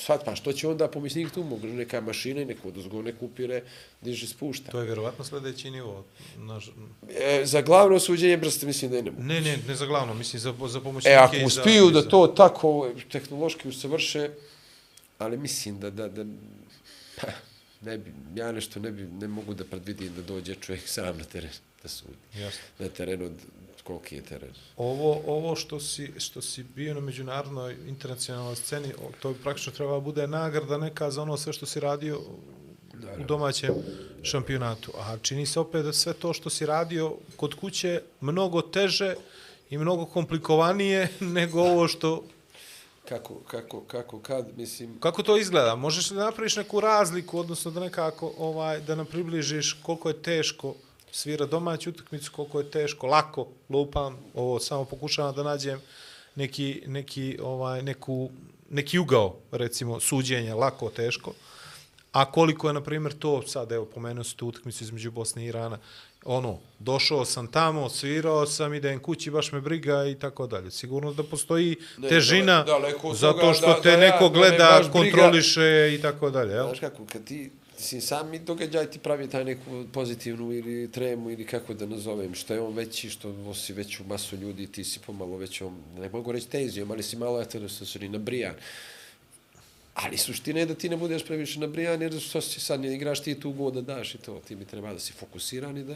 [0.00, 3.62] Svat, pa što će onda pomisnik tu mogu, neka mašina i neko odozgo neko upire,
[4.00, 4.70] diže, spušta.
[4.70, 6.04] To je vjerovatno sljedeći nivo.
[6.36, 6.70] Naš...
[7.10, 9.22] E, za glavno suđenje brste mislim da je ne mogu.
[9.22, 12.00] Ne, ne, ne za glavno, mislim za, za pomoćnike E, ako za- uspiju i da
[12.00, 14.30] za- to tako tehnološki usavrše,
[15.18, 16.24] ali mislim da, da, da
[17.20, 17.26] pa,
[17.80, 21.24] ne bi, ja nešto ne bi, ne mogu da predvidim da dođe čovjek sam na
[21.24, 21.50] teren
[21.82, 22.16] da sudi.
[22.34, 22.60] Jasno.
[22.78, 23.30] Na terenu,
[23.88, 24.50] koliki je teren.
[24.76, 30.00] Ovo, ovo što si, što si bio na međunarodnoj internacionalnoj sceni, to bi praktično treba
[30.00, 32.20] bude nagrada neka za ono sve što si radio
[33.18, 33.74] u domaćem
[34.22, 34.92] šampionatu.
[34.98, 39.14] A čini se opet da sve to što si radio kod kuće mnogo teže
[39.70, 41.08] i mnogo komplikovanije
[41.38, 42.24] nego ovo što...
[43.08, 45.76] Kako, kako, kako, kad, mislim, Kako to izgleda?
[45.76, 50.22] Možeš li da napraviš neku razliku, odnosno da nekako ovaj, da nam približiš koliko je
[50.22, 50.74] teško
[51.12, 55.80] svira domaću utakmicu, koliko je teško, lako, lupam, ovo samo pokušavam da nađem
[56.34, 58.30] neki, neki, ovaj, neku,
[58.70, 61.32] neki ugao, recimo, suđenja, lako, teško.
[62.12, 65.46] A koliko je, na primjer, to, sad, evo, pomenuo se tu utakmicu između Bosne i
[65.46, 65.78] Irana,
[66.24, 70.70] ono, došao sam tamo, svirao sam, idem kući, baš me briga i tako dalje.
[70.70, 74.56] Sigurno da postoji Ne, težina, daleko od zato što da- te da neko da gleda,
[74.72, 74.92] baš briga.
[74.92, 75.62] kontroliše
[75.92, 76.66] i tako dalje, jel?
[76.66, 79.60] Znaš kako, kad ti, mislim, sami događaj ti pravi taj neku
[79.92, 84.36] pozitivnu ili tremu ili kako da nazovem, što je on veći, što nosi veću masu
[84.36, 88.54] ljudi, ti si pomalo većom, ne mogu reći tenzijom, ali si malo eterosensorni, nabrijan.
[90.02, 93.22] Ali suština je da ti ne budeš previše nabrijan, jer što si sad ne igraš
[93.22, 95.94] ti tu god da daš i to, ti bi treba da si fokusiran i da,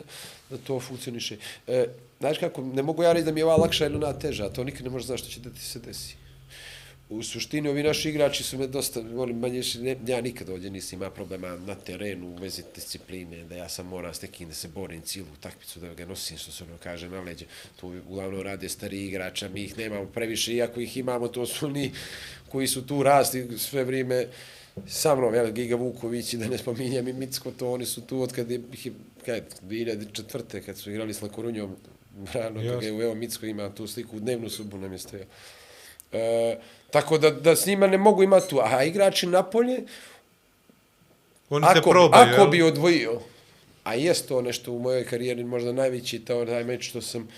[0.51, 1.37] da to funkcioniše.
[1.67, 1.87] E,
[2.21, 4.65] znaš kako, ne mogu ja reći da mi je ova lakša ili ona teža, to
[4.65, 6.17] nikad ne može znaš što će da ti se desi.
[7.09, 10.99] u suštini ovi naši igrači su me dosta, volim manje, ne, ja nikad ovdje nisam
[10.99, 14.69] imao problema na terenu u vezi discipline, da ja sam moram s nekim da se
[14.69, 17.47] borim cijelu takmicu, da ga nosim, što se ono kaže na leđe.
[17.81, 21.93] To uglavnom rade stari igrača, mi ih nemamo previše, iako ih imamo, to su ni
[22.53, 24.27] koji su tu rasli sve vrijeme
[24.87, 28.23] sa mnom, jel, Giga Vuković i da ne spominjem i Micko, to oni su tu
[28.23, 28.61] od kada je,
[29.25, 30.61] kaj, 2004.
[30.67, 31.77] kad su igrali s Lakorunjom,
[32.35, 35.27] rano, kada je evo Micko ima tu sliku, u dnevnu subu nam je stojao.
[36.13, 36.57] E,
[36.91, 38.61] tako da, da s njima ne mogu imati tu.
[38.63, 39.83] A igrači napolje,
[41.51, 42.51] Oni se ako, probaju, ako jel?
[42.51, 43.21] bi odvojio,
[43.85, 47.29] a jest to nešto u mojoj karijeri, možda najveći to, taj meč što sam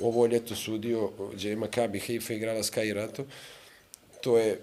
[0.00, 3.26] ovo ljeto sudio, gdje je Maccabi Haifa igrala s Kairatom,
[4.22, 4.60] to je,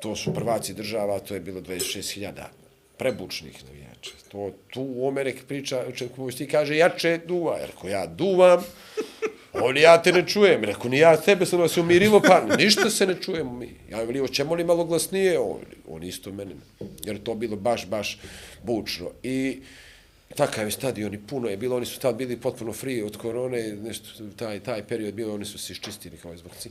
[0.00, 2.32] to su prvaci država, to je bilo 26.000
[2.98, 4.10] prebučnih navijača.
[4.28, 8.64] To, tu Omerek priča, čekaj, ti kaže, jače duva, jer ko ja duvam,
[9.52, 10.64] On ja te ne čujem.
[10.64, 13.74] Rekao, ni ja tebe sam se umirilo, pa ništa se ne čujemo mi.
[13.90, 15.38] Ja veli, hoćemo li malo glasnije?
[15.38, 16.54] On, on isto mene.
[17.04, 18.18] Jer to bilo baš, baš
[18.62, 19.10] bučno.
[19.22, 19.60] I
[20.36, 21.76] takav je stadion i puno je bilo.
[21.76, 23.72] Oni su tad bili potpuno free od korone.
[23.72, 26.70] Nešto, taj, taj period bio, oni su se iščistili kao izbogci.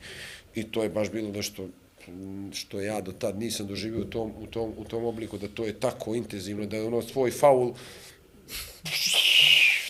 [0.55, 1.67] I to je baš bilo nešto
[2.09, 5.47] Dakle, što ja do tad nisam doživio u tom, u tom, u tom obliku, da
[5.47, 7.73] to je tako intenzivno, da je ono svoj faul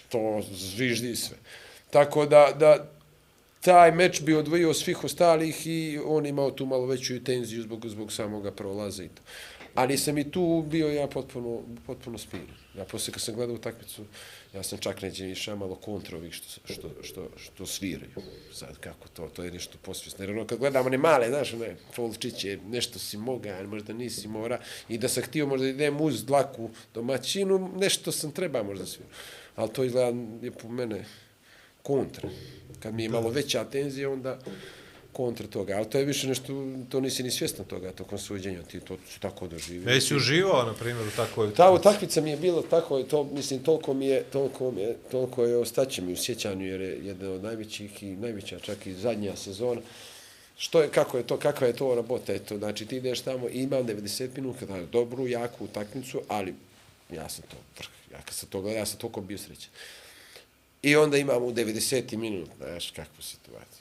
[0.10, 1.38] to zviždi sve.
[1.90, 2.92] Tako da, da
[3.62, 8.12] taj meč bi odvojio svih ostalih i on imao tu malo veću tenziju zbog, zbog
[8.12, 9.22] samoga prolaza i to.
[9.76, 12.48] Ali sam i tu bio ja potpuno, potpuno smiren.
[12.78, 14.04] Ja poslije kad sam gledao utakmicu,
[14.54, 18.12] ja sam čak neđe išao malo kontra ovih što, što, što, što sviraju.
[18.54, 20.24] Sad kako to, to je nešto posvjesno.
[20.24, 24.28] Jer ono kad gledamo one male, znaš, one Folčiće, nešto si moga, ali možda nisi
[24.28, 24.60] mora.
[24.90, 29.16] I da sam htio možda idem uz dlaku domaćinu, nešto sam treba možda svirati.
[29.56, 31.06] Ali to izgleda je po mene
[31.82, 32.30] kontra.
[32.80, 34.40] Kad mi je malo veća tenzija, onda
[35.20, 35.76] kontra toga.
[35.78, 36.54] Ali to je više nešto,
[36.90, 39.90] to nisi ni svjestan toga, tokom suđenja, ti to su tako doživio.
[39.90, 41.54] Jesi uživao, na primjer, u takvoj...
[41.54, 45.44] Ta utakmica mi je bilo tako, to, mislim, toliko mi je, toliko mi je, toliko
[45.44, 49.36] je ostaće mi u sjećanju, jer je jedna od najvećih i najveća, čak i zadnja
[49.36, 49.82] sezona.
[50.58, 53.64] Što je, kako je to, kakva je to rabota, eto, znači ti ideš tamo i
[53.64, 56.54] imam 90 minuta, da, dobru, jaku utakmicu, ali
[57.12, 59.72] ja sam to vrh, ja kad sam to gledao, ja sam toliko bio srećan.
[60.82, 62.18] I onda imamo u 90.
[62.18, 63.79] minut, znaš, kakvu situaciju.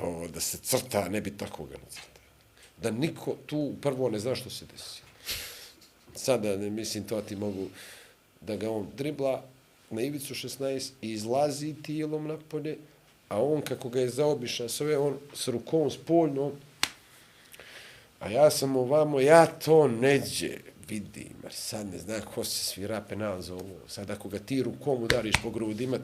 [0.00, 2.20] To da se crta, ne bi tako ga nacrta.
[2.82, 5.02] Da niko tu prvo ne zna što se desi.
[6.14, 7.68] Sada, ne mislim, to ti mogu
[8.40, 9.44] da ga on dribla
[9.90, 12.76] na ivicu 16 i izlazi tijelom napolje,
[13.28, 16.52] a on kako ga je zaobišao sve, on s rukom spoljno,
[18.20, 20.56] a ja sam ovamo, ja to neđe
[20.88, 23.88] vidim, jer sad ne zna ko se svira penal za ovo.
[23.88, 25.98] Sad ako ga ti rukom udariš po grudima,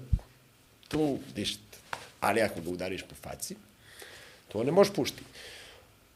[0.88, 1.60] tu ništa.
[2.20, 3.56] Ali ako ga udariš po faci,
[4.56, 5.22] to ne možeš pušti.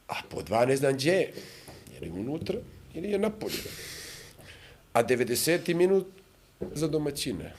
[0.07, 1.33] A po dva ne znam gdje je.
[1.93, 2.55] Je li unutra
[2.93, 3.61] ili je napolje.
[4.93, 5.73] A 90.
[5.73, 6.07] minut
[6.73, 7.53] za domaćine.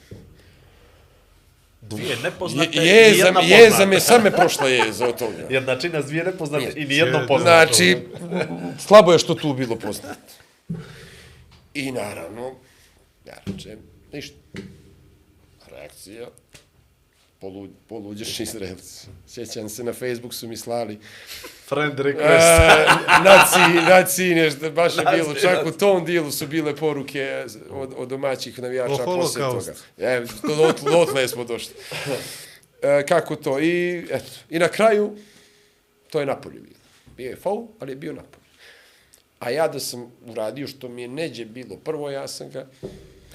[1.80, 3.86] Dvije Je, nepoznate i jeza, jedna jeza poznata.
[3.86, 5.46] me same prošla jeza od toga.
[5.50, 7.74] Jedna čina s dvije nepoznate i nijedno poznato.
[7.74, 7.98] Znači,
[8.78, 10.34] slabo je što tu bilo poznato.
[11.74, 12.54] I naravno,
[13.26, 13.78] ja rečem,
[14.12, 14.36] ništa.
[15.70, 16.28] Reakcija,
[17.42, 19.06] polu, poluđeš Izraelci.
[19.26, 20.98] Sjećam se, na Facebook su mi slali
[21.68, 22.98] Friend e, request.
[23.24, 27.94] naci, naci, nešto, baš je bilo, Naci, čak u tom dijelu su bile poruke od,
[27.96, 29.72] od domaćih navijača O poslije toga.
[29.98, 31.74] E, do, do, dotle smo došli.
[32.82, 33.60] E, kako to?
[33.60, 35.16] I, eto, I na kraju,
[36.10, 36.80] to je napolje bilo.
[37.16, 38.42] Bio je faul, ali je bio napolje.
[39.38, 42.66] A ja da sam uradio što mi je neđe bilo, prvo ja sam ga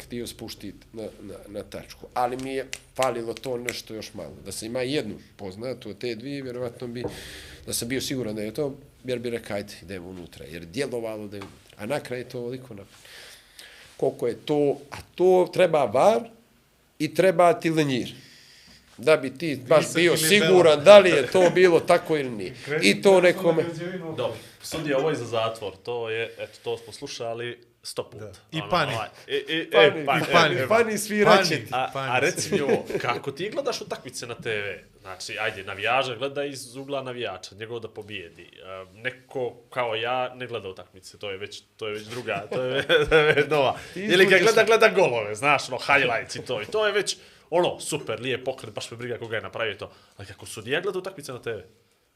[0.04, 4.34] htio spuštiti na, na, na tačku, ali mi je falilo to nešto još malo.
[4.46, 7.04] Da sam ima jednu poznatu od te dvije, vjerovatno bi,
[7.66, 11.28] da sam bio siguran da je to, jer bi rekao, ajde, idemo unutra, jer djelovalo
[11.28, 11.78] da je unutra.
[11.78, 12.98] A na kraju je to oliko napolje.
[13.98, 16.30] Koliko je to, a to treba var
[17.00, 18.14] i treba ti lenjir.
[18.98, 22.54] Da bi ti baš bio siguran da li je to bilo tako ili nije.
[22.82, 23.66] I to nekome...
[24.18, 25.74] Dobro, sudija, ovo je za zatvor.
[25.84, 28.26] To je, eto, to smo slušali sto puta.
[28.26, 28.32] Da.
[28.52, 28.94] I pani.
[28.94, 31.72] ovaj, E, e, e, Pani, pa, i pani, e, pani sviraće ti.
[31.72, 32.12] A, Pani.
[32.12, 34.98] a reci mi ovo, kako ti gledaš utakmice na TV?
[35.02, 38.52] Znači, ajde, navijača gleda iz ugla navijača, njegov da pobijedi.
[38.94, 42.88] Neko kao ja ne gleda utakmice, to je već, to je već druga, to je,
[43.10, 43.78] to je već nova.
[43.96, 46.62] Ili ga gleda, gleda golove, znaš, ono, highlights i to.
[46.62, 47.18] I to je već,
[47.50, 49.92] ono, super, lijep pokret, baš me briga koga je napravio i to.
[50.18, 51.60] Ali kako sudija gleda utakmice na TV?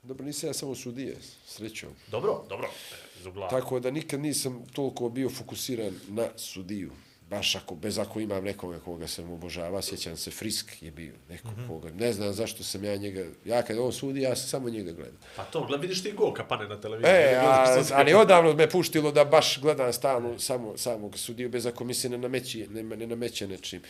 [0.03, 1.89] Dobro, nisam ja samo sudije, srećom.
[2.07, 3.49] Dobro, dobro, e, iz ugla.
[3.49, 6.91] Tako da nikad nisam toliko bio fokusiran na sudiju.
[7.29, 11.47] baš ako, bez ako imam nekoga koga sam obožava, sjećam se Frisk je bio neko
[11.47, 11.67] mm -hmm.
[11.67, 14.91] koga, ne znam zašto sam ja njega, ja kad on sudi, ja sam samo njega
[14.91, 15.17] gledam.
[15.35, 17.13] Pa to, gled, vidiš ti gol kad pane na televiziji.
[17.13, 21.83] E, a, ali odavno me puštilo da baš gledam stalno samo, samog sudiju, bez ako
[21.83, 23.81] mi se ne nameće, ne, ne nameće nečim.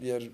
[0.00, 0.30] Jer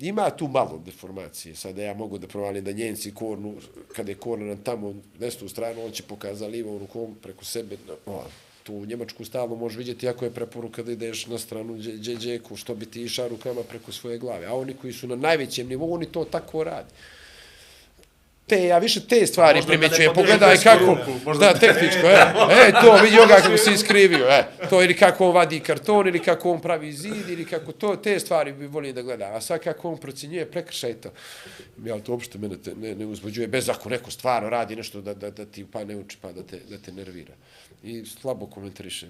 [0.00, 1.54] ima tu malo deformacije.
[1.54, 3.54] Sada ja mogu da provalim da njenci kornu,
[3.96, 7.76] kada je korna na tamo desnu stranu, on će pokazati livo rukom preko sebe.
[8.06, 8.24] O,
[8.62, 12.74] tu u Njemačku stalno možeš vidjeti ako je preporuka da ideš na stranu džeđeku, što
[12.74, 14.46] bi ti išao rukama preko svoje glave.
[14.46, 16.90] A oni koji su na najvećem nivou, oni to tako radi
[18.46, 22.26] te, ja više te stvari možda primećujem, pogledaj kako, ruku, da, tehničko, e,
[22.68, 26.18] e, to, vidi ga kako se iskrivio, e, to ili kako on vadi karton, ili
[26.18, 29.60] kako on pravi zid, ili kako to, te stvari bi volio da gleda, a sad
[29.60, 31.10] kako on procenjuje prekršaj to,
[31.84, 35.14] ja, to uopšte mene te, ne, ne uzbuđuje, bez ako neko stvarno radi nešto da,
[35.14, 37.34] da, da ti pa ne uči, pa da te, da te nervira.
[37.82, 39.06] I slabo komentariše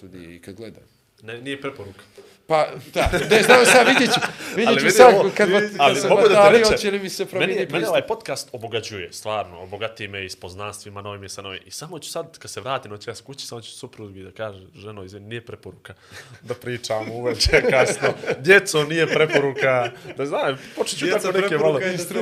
[0.00, 0.93] sudije i kad gledam.
[1.22, 2.02] Ne, nije preporuka.
[2.46, 4.20] Pa, da, ne znam sad, vidjet ću,
[4.56, 7.26] vidjet ću sad kad, kad, ali, kad mogu da te reče, će li mi se
[7.26, 11.42] promijeniti meni, meni ovaj podcast obogađuje, stvarno, obogati me i s poznanstvima novim i sa
[11.42, 11.60] novim.
[11.66, 14.60] I samo ću sad, kad se vratim od čas kući, samo ću suprugi da kaže,
[14.74, 15.94] ženo, izvini, nije preporuka
[16.48, 18.08] da pričamo uveče kasno.
[18.38, 21.78] Djeco, nije preporuka, da znam, počet ću tako neke malo.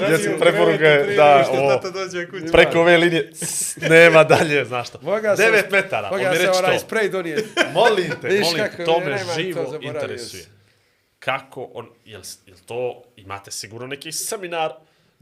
[0.08, 1.80] Djeco, preporuka, da, o,
[2.52, 3.32] preko ove linije,
[3.76, 4.98] nema dalje, znaš što.
[4.98, 6.62] 9 metara, on mi reći to.
[6.62, 7.48] Moga se sprej donijeti.
[7.72, 10.44] Molim te, molim te, to me živo interesuje interesuje.
[11.18, 14.72] Kako on, jel, jel to, imate sigurno neki seminar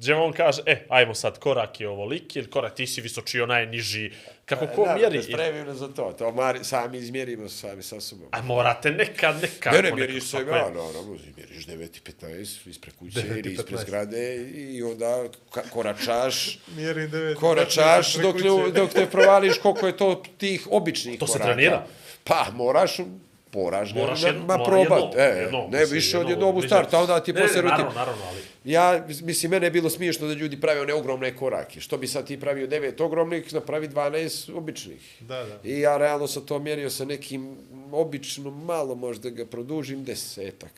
[0.00, 3.40] gdje on kaže, e, ajmo sad, korak je ovo lik, ili korak ti si visoči,
[3.40, 4.10] onaj niži,
[4.44, 5.16] kako ko da, mjeri?
[5.16, 8.28] Da, spremimo za to, to mari, sami izmjerimo sami sa sobom.
[8.32, 9.76] A morate nekad, nekako.
[9.76, 13.80] Ne, ne, mjeriš se, ja, no, no, mjeriš 9 i 15, ispred kuće ili ispred
[13.80, 15.24] zgrade i onda
[15.70, 18.36] koračaš, Mjerim 9 koračaš dok,
[18.74, 21.44] dok te provališ koliko je to tih običnih to koraka.
[21.44, 21.86] To se trenira?
[22.24, 22.96] Pa, moraš,
[23.54, 25.14] moraš, moraš jedno, ma probat.
[25.16, 27.68] e, jedno, ne, više od jednog u startu, a onda ti posle rutin.
[27.68, 28.40] Naravno, naravno, ali...
[28.64, 31.80] Ja, mislim, mene je bilo smiješno da ljudi prave one ogromne korake.
[31.80, 35.16] Što bi sad ti pravio devet ogromnih, napravi 12 običnih.
[35.20, 35.58] Da, da.
[35.64, 37.56] I ja realno sam to mjerio sa nekim
[37.92, 40.72] obično, malo možda ga produžim, desetak.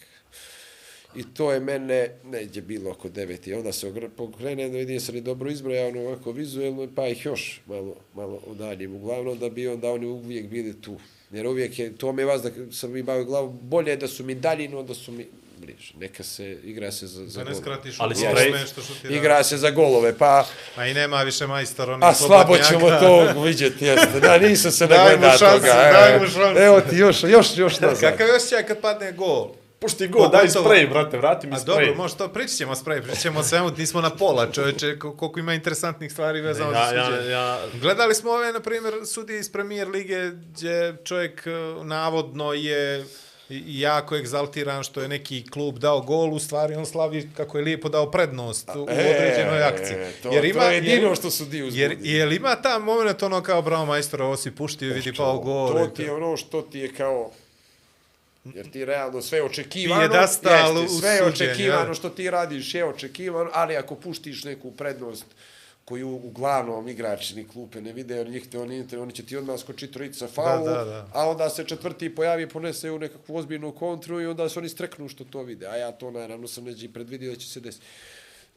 [1.16, 3.46] I to je mene, neđe bilo oko devet.
[3.46, 7.26] I onda se pokrene, da vidim sam li dobro izbroja, ono ovako vizuelno, pa ih
[7.26, 8.94] još malo, malo udaljim.
[8.94, 10.96] Uglavnom da bi onda oni uvijek bili tu.
[11.32, 14.24] Jer uvijek je, to mi je vas da sam mi bavio glavu, bolje da su
[14.24, 15.26] mi daljino, da su mi
[15.58, 15.94] bliže.
[16.00, 18.52] Neka se, igra se za, za da ne skratiš Ali sprej...
[18.66, 20.46] što što ti Igra se za golove, pa...
[20.76, 24.20] A i nema više majstor, oni A slabo ćemo to vidjeti, jeste.
[24.20, 25.90] Da, nisam se nagleda toga.
[25.92, 28.10] Daj mu šansu, Evo ti, još, još, još nazad.
[28.10, 29.48] Kakav je osjećaj kad padne gol?
[29.82, 31.74] Pušti gol, daj sprej, brate, vrati mi sprej.
[31.74, 35.40] A dobro, možda to pričat ćemo sprej, pričat ćemo svemu, nismo na pola, čovječe, koliko
[35.40, 37.30] ima interesantnih stvari vezano ja, za suđenje.
[37.30, 37.58] Ja, ja...
[37.80, 41.50] Gledali smo ove, na primjer, sudije iz premier lige, gdje čovjek e,
[41.84, 43.04] navodno je
[43.66, 47.88] jako egzaltiran što je neki klub dao gol, u stvari on slavi kako je lijepo
[47.88, 49.96] dao prednost u e, određenoj akciji.
[50.22, 53.42] To, jer ima, to je jedino što su dio Jer, jer ima ta moment ono
[53.42, 55.72] kao bravo majstor, ovo si puštio, vidi pao gol.
[55.72, 57.30] To ti je ono što ti je kao
[58.44, 60.48] Jer ti realno sve očekivano, jeste,
[61.00, 65.24] sve je očekivano što ti radiš je očekivano, ali ako puštiš neku prednost
[65.84, 69.36] koju uglavnom igrači ni klupe ne vide, jer njih te oni, te, oni će ti
[69.36, 71.08] odmah skočiti trojica sa faul, da, da, da.
[71.12, 75.08] a onda se četvrti pojavi, ponese u nekakvu ozbiljnu kontru i onda se oni streknu
[75.08, 75.66] što to vide.
[75.66, 77.86] A ja to naravno sam neđi predvidio da će se desiti.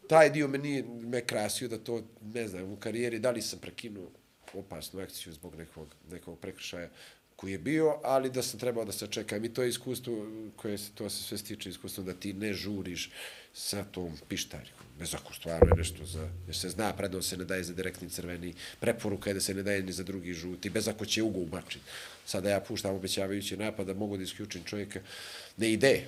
[0.07, 3.59] Taj dio me nije me krasio da to, ne znam, u karijeri, da li sam
[3.59, 4.09] prekinuo
[4.53, 6.89] opasnu akciju zbog nekog, nekog prekršaja
[7.35, 9.45] koji je bio, ali da sam trebao da se čekam.
[9.45, 13.11] I to je iskustvo koje se, to se sve stiče iskustvo da ti ne žuriš
[13.53, 14.85] sa tom pištarikom.
[14.99, 16.27] Bez ako stvarno je nešto za...
[16.47, 19.63] Jer se zna, predno se ne daje za direktni crveni, preporuka je da se ne
[19.63, 21.85] daje ni za drugi žuti, bez ako će ugo ubačiti.
[22.25, 24.99] Sada ja puštam obećavajući napad da mogu da isključim čovjeka.
[25.57, 26.07] Ne ide.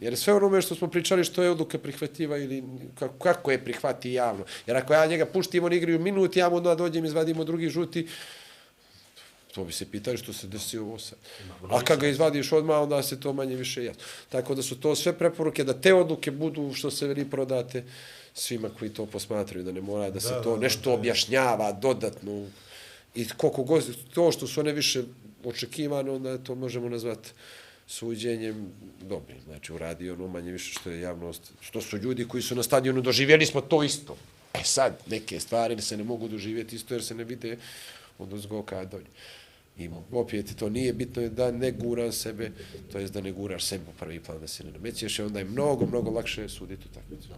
[0.00, 2.62] Jer sve onome što smo pričali što je odluka prihvativa ili
[2.98, 4.44] kako, kako je prihvati javno.
[4.66, 7.68] Jer ako ja njega puštim, on igri u minut, ja mu onda dođem, izvadimo drugi
[7.68, 8.08] žuti,
[9.54, 11.18] To bi se pitali što se desi ovo sad.
[11.70, 14.02] A kad ga izvadiš odmah, onda se to manje više jasno.
[14.28, 17.84] Tako da su to sve preporuke, da te odluke budu što se veli prodate
[18.34, 22.46] svima koji to posmatraju, da ne mora da se to da, nešto da, objašnjava dodatno.
[23.14, 25.02] I koliko god, to što su one više
[25.44, 27.30] očekivane, onda to možemo nazvati
[27.86, 28.72] suđenjem
[29.02, 29.38] dobrim.
[29.46, 33.00] Znači, uradi ono manje više što je javnost, što su ljudi koji su na stadionu
[33.00, 34.16] doživjeli smo to isto.
[34.54, 37.58] E sad, neke stvari se ne mogu doživjeti isto jer se ne vide
[38.18, 39.06] od uzgoka dolje.
[39.78, 42.50] I opet to nije bitno da ne guram sebe,
[42.92, 45.44] to jest da ne guraš sebe u prvi plan da se ne namećeš, onda je
[45.44, 47.28] mnogo, mnogo lakše suditi u takvicu.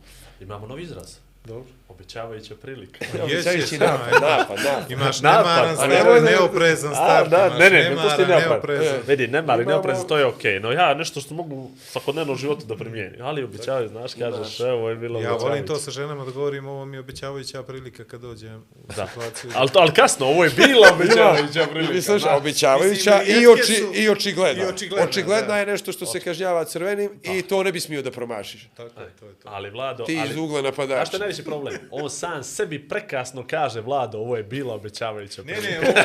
[0.40, 1.16] Imamo novi izraz.
[1.46, 1.64] Dobro.
[1.88, 3.04] Obećavajuća prilika.
[3.24, 4.90] Obećavajući napad, napad, napad.
[4.90, 7.30] Imaš Napad, nemaran a start, nemoj da- neoprezan A, start.
[7.30, 8.42] da, imaš ne, ne, ne nemaran, pusti napad.
[8.42, 8.94] neoprezan.
[8.96, 9.00] E.
[9.06, 10.60] Vidi, nemar i Imamo- neoprez, to je okej.
[10.60, 13.22] No ja nešto što mogu u svakodnevnom životu da primijenim.
[13.22, 16.84] Ali obećavaju, znaš, kažeš, evo je bilo Ja volim to sa ženama da govorim, ovo
[16.84, 19.06] mi je obećavajuća prilika kad dođem u Da.
[19.06, 19.50] situaciju.
[19.54, 22.02] Ali, to, ali kasno, ovo je bila obećavajuća prilika.
[22.02, 24.62] slušaj, obećavajuća Mislim, i, oči, i očigledna.
[24.62, 25.58] i očigledna, očigledna da.
[25.58, 28.68] je nešto što se kažnjava crvenim i to ne bi smio da promašiš.
[28.76, 29.48] Tako je, to je to.
[29.48, 31.08] Ali Vlado, Ti iz ugla Znaš napadaš.
[31.08, 31.74] što najveći problem?
[31.92, 35.94] On sam sebi prekasno kaže, Vlado, ovo je bila obećavajuća Ne, ne, ovo je...
[35.94, 36.02] Ne,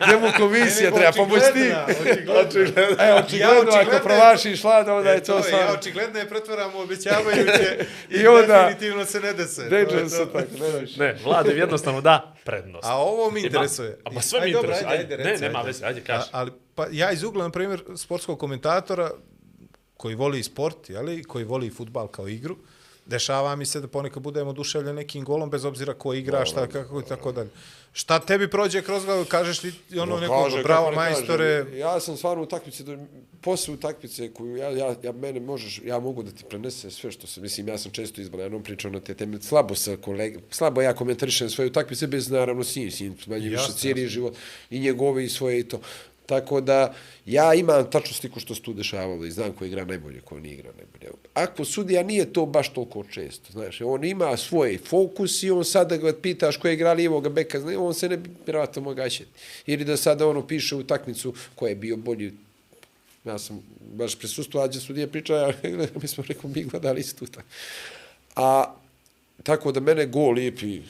[0.00, 1.72] ne, Njemu komisija treba pomoći ti.
[1.90, 2.96] očigledna, očigledna.
[3.00, 6.28] E, očigledno, Ja ako promašiš Vlada, onda je E, to to je, ja očigledno je
[6.28, 7.78] pretvaram u obećavajuće
[8.10, 9.68] i, I onda- definitivno se ne dese.
[9.68, 10.96] To attack, ne znaš.
[10.96, 12.84] Ne, Vlado jednostavno da prednost.
[12.84, 13.98] A ovo mi Ima- interesuje.
[14.04, 14.86] A pa sve mi interesuje.
[14.88, 16.28] ajde, ne, nema veze, ajde, kaži.
[16.32, 19.10] Ali pa ja iz ugla, na primjer, sportskog komentatora
[19.96, 22.56] koji voli sport, jeli, koji voli futbal kao igru,
[23.06, 27.00] dešava mi se da ponekad budemo oduševljeni nekim golom, bez obzira ko igra, šta, kako
[27.00, 27.50] i tako dalje.
[27.92, 31.78] Šta tebi prođe kroz glavu, kažeš li ono No, neko, kaže, bravo majstore, kaže.
[31.78, 32.98] Ja sam stvarno u takmici, do-
[33.40, 37.26] posle utakmice koju ja, ja, ja, mene možeš, ja mogu da ti prenese sve što
[37.26, 40.40] se, mislim, ja sam često izbran, ja nam pričam na te teme, slabo sa kolega,
[40.50, 44.34] slabo ja komentarišem svoje utakmice bez naravno sin, sin, manje više cijeli život
[44.70, 45.80] i njegove i svoje i to.
[46.26, 46.94] Tako da,
[47.26, 50.54] ja imam tačnu sliku što se tu dešavalo i znam ko igra najbolje, ko nije
[50.54, 51.12] igra najbolje.
[51.34, 55.96] Ako sudija nije to baš toliko često, znaš, on ima svoj fokus i on sada
[55.96, 59.30] ga pitaš ko je igra lijevoga beka, znaš, on se ne bi vjerovatno mogaćeti.
[59.66, 62.32] Ili da sada ono piše u takmicu ko je bio bolji
[63.26, 65.52] ja sam baš prisustuo, ađe sudije priča, ja,
[66.02, 67.26] mi smo rekao, mi gledali istu.
[68.36, 68.74] A
[69.42, 70.82] tako da mene gol lijepi,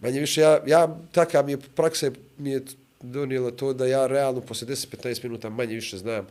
[0.00, 2.64] manje više, ja, ja takav mi je praksa mi je
[3.12, 6.26] donijela to da ja realno posle 10-15 minuta manje više znam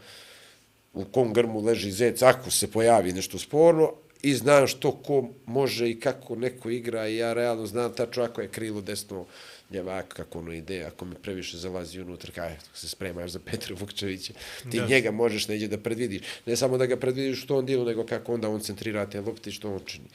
[0.93, 3.91] u kom grmu leži zec, ako se pojavi nešto sporno,
[4.25, 8.41] i znam što ko može i kako neko igra i ja realno znam tačno ako
[8.41, 9.25] je krilo desno
[9.71, 14.33] ljevaka, kako ono ide, ako mi previše zalazi unutra, kaj se spremaš za Petra Vukčevića,
[14.71, 14.87] ti Da.
[14.87, 16.21] njega možeš neđe da predvidiš.
[16.45, 19.49] Ne samo da ga predvidiš u tom dijelu, nego kako onda on centrira te lopte
[19.49, 20.07] i što on čini.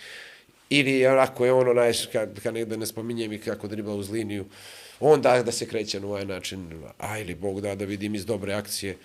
[0.71, 4.45] Ili ako je ono, naj, kad, kad negde ne spominjem i kako dribla uz liniju,
[5.01, 8.55] onda da se kreće na ovaj način, a ili Bog da da vidim iz dobre
[8.55, 8.97] akcije,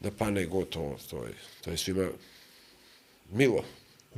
[0.00, 1.32] da pane gotovo, to je,
[1.64, 2.08] to je svima
[3.32, 3.64] milo.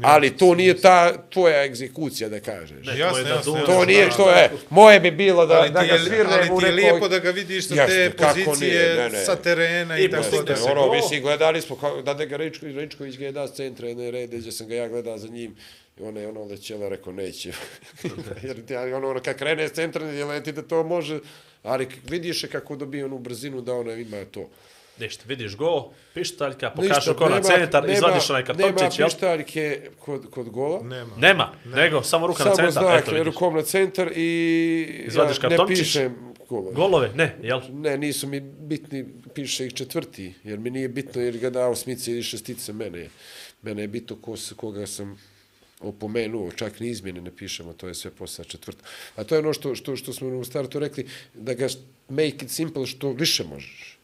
[0.03, 2.87] Ali to nije ta tvoja egzekucija, da kažeš.
[2.87, 3.75] Ne, Jasno, to je da jasno, duvaš, jasno.
[3.75, 4.31] To nije da, što da.
[4.31, 4.51] je.
[4.71, 6.83] Moje bi bilo da, ali da ga ali u ti je nekoj...
[6.83, 9.25] lijepo da ga vidiš sa te pozicije, nije, ne, ne.
[9.25, 10.57] sa terena I i tako da.
[10.57, 13.89] se Ono, mislim, gledali smo kako, da ga Ričko, Ričković ga je da s centra
[13.89, 15.57] jedne rede, gdje sam ga ja gledao za njim.
[15.97, 17.53] I ona je ono lećela, rekao, neće.
[18.43, 21.21] Jer ti, ali ono, ono, kad krene s centra, je leti da to može,
[21.63, 24.49] ali vidiš je kako dobije onu brzinu da ona ima to.
[24.99, 29.09] Ništa, vidiš go, pištaljka, pokažu ko na nema- centar, nema- izvadiš onaj kartončić, Nema jel?
[29.09, 30.83] pištaljke kod, kod gola.
[30.83, 31.17] Nema.
[31.19, 33.27] Nema, nego samo ruka na Samo centar, znak eto vidiš.
[33.27, 36.17] rukom na centar i Izvadiš ja ne pišem
[36.49, 36.75] golove.
[36.75, 37.61] Golove, ne, jel?
[37.71, 39.05] Ne, nisu mi bitni,
[39.35, 43.09] piše ih četvrti, jer mi nije bitno jer ga dao osmice ili šestice mene.
[43.63, 45.19] Mene je bitno ko, se- koga sam
[45.81, 48.85] opomenuo, čak ni izmjene ne pišemo, to je sve posle četvrta.
[49.17, 51.69] A to je ono što, što, što smo u startu rekli, da ga
[52.09, 53.99] make it simple što više možeš.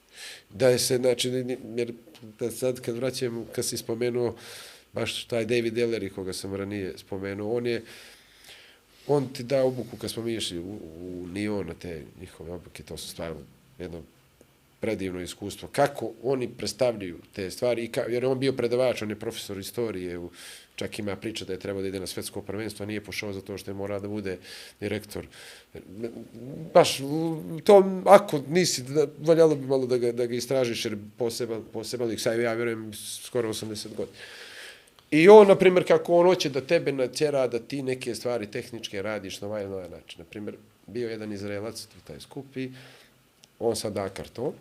[0.51, 1.31] Da je se, znači,
[1.77, 1.93] jer
[2.39, 4.37] da sad kad vraćam, kad si spomenuo
[4.93, 7.83] baš taj David Ellery, koga sam ranije spomenuo, on je,
[9.07, 12.83] on ti da obuku kad smo mi išli u, u Nion na te njihove obuke,
[12.83, 13.41] to su stvarno
[13.79, 14.03] jedno
[14.81, 15.69] predivno iskustvo.
[15.73, 20.19] Kako oni predstavljaju te stvari, i ka, jer on bio predavač, on je profesor istorije,
[20.19, 20.31] u,
[20.83, 23.59] čak ima priča da je trebao da ide na svetsko prvenstvo, a nije pošao zato
[23.59, 24.39] što je morao da bude
[24.81, 25.27] direktor.
[26.75, 26.99] Baš,
[27.65, 32.09] to, ako nisi, da, valjalo bi malo da ga, da ga istražiš, jer poseban, poseban
[32.09, 34.17] lik, sad ja vjerujem skoro 80 godina.
[35.11, 39.03] I on, na primjer, kako on hoće da tebe natjera da ti neke stvari tehničke
[39.03, 40.19] radiš na ovaj, na ovaj način.
[40.19, 40.57] Na primjer,
[40.87, 42.71] bio jedan Izraelac taj skupi,
[43.59, 44.53] on sad da karton.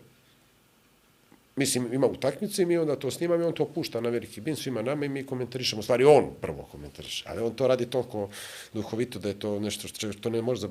[1.56, 4.56] Mislim, ima utakmice i mi onda to snimamo i on to pušta na veliki bin
[4.56, 5.80] svima nama i mi komentarišemo.
[5.80, 8.28] U stvari, on prvo komentariše, ali on to radi toliko
[8.72, 10.68] duhovito da je to nešto što, što ne može za...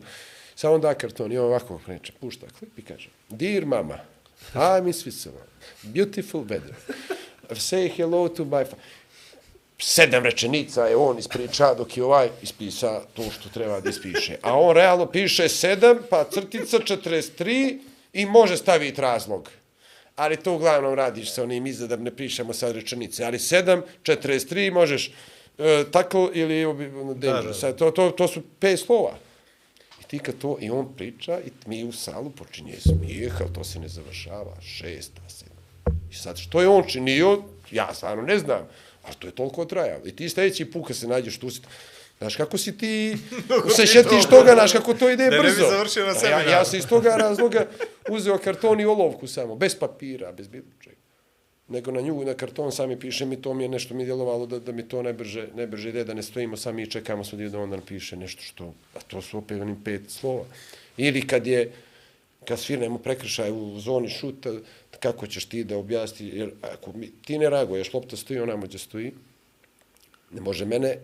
[0.55, 3.99] Samo onda karton i on ovako kreće, pušta klip i kaže Dear mama,
[4.53, 5.51] I'm in Switzerland,
[5.83, 6.73] beautiful weather,
[7.49, 8.65] say hello to my...
[9.77, 14.37] sedam rečenica je on ispriča dok je ovaj ispisa to što treba da ispiše.
[14.41, 17.79] A on realno piše sedam, pa crtica 43
[18.13, 19.49] i može staviti razlog.
[20.15, 23.23] Ali to uglavnom radiš sa onim iza da ne pišemo sad rečenice.
[23.23, 25.11] Ali 7, 43 možeš
[25.57, 27.53] e, tackle ili obi- ono, danger.
[27.53, 27.73] Da, da.
[27.73, 29.15] To, to, to su pet slova.
[30.01, 33.63] I ti kad to, i on priča, i mi u salu počinje smijeh, ali to
[33.63, 35.61] se ne završava, šesta, sedma.
[36.11, 38.67] I sad, što je on činio, ja stvarno ne znam,
[39.03, 40.07] a to je toliko trajalo.
[40.07, 41.49] I ti sljedeći put kad se nađeš tu,
[42.21, 43.17] Znaš, kako si ti
[43.75, 45.69] se šetiš toga, znaš, kako to ide Da ne bi brzo.
[45.69, 47.65] završio na ja, ja sam iz toga razloga
[48.09, 50.95] uzeo karton i olovku samo, bez papira, bez bilo čega.
[51.67, 54.45] Nego na nju, na karton sami piše mi, to mi je nešto mi je djelovalo
[54.45, 57.23] da, da mi to ne brže, ne brže ide, da ne stojimo sami i čekamo
[57.33, 60.45] dio da onda napiše nešto što, a to su opet onim pet slova.
[60.97, 61.71] Ili kad je,
[62.45, 64.49] kad svirnemo prekršaj u zoni šuta,
[64.99, 68.79] kako ćeš ti da objasni, jer ako mi, ti ne reaguješ, lopta stoji onamo gdje
[68.79, 69.11] stoji,
[70.31, 70.97] ne može mene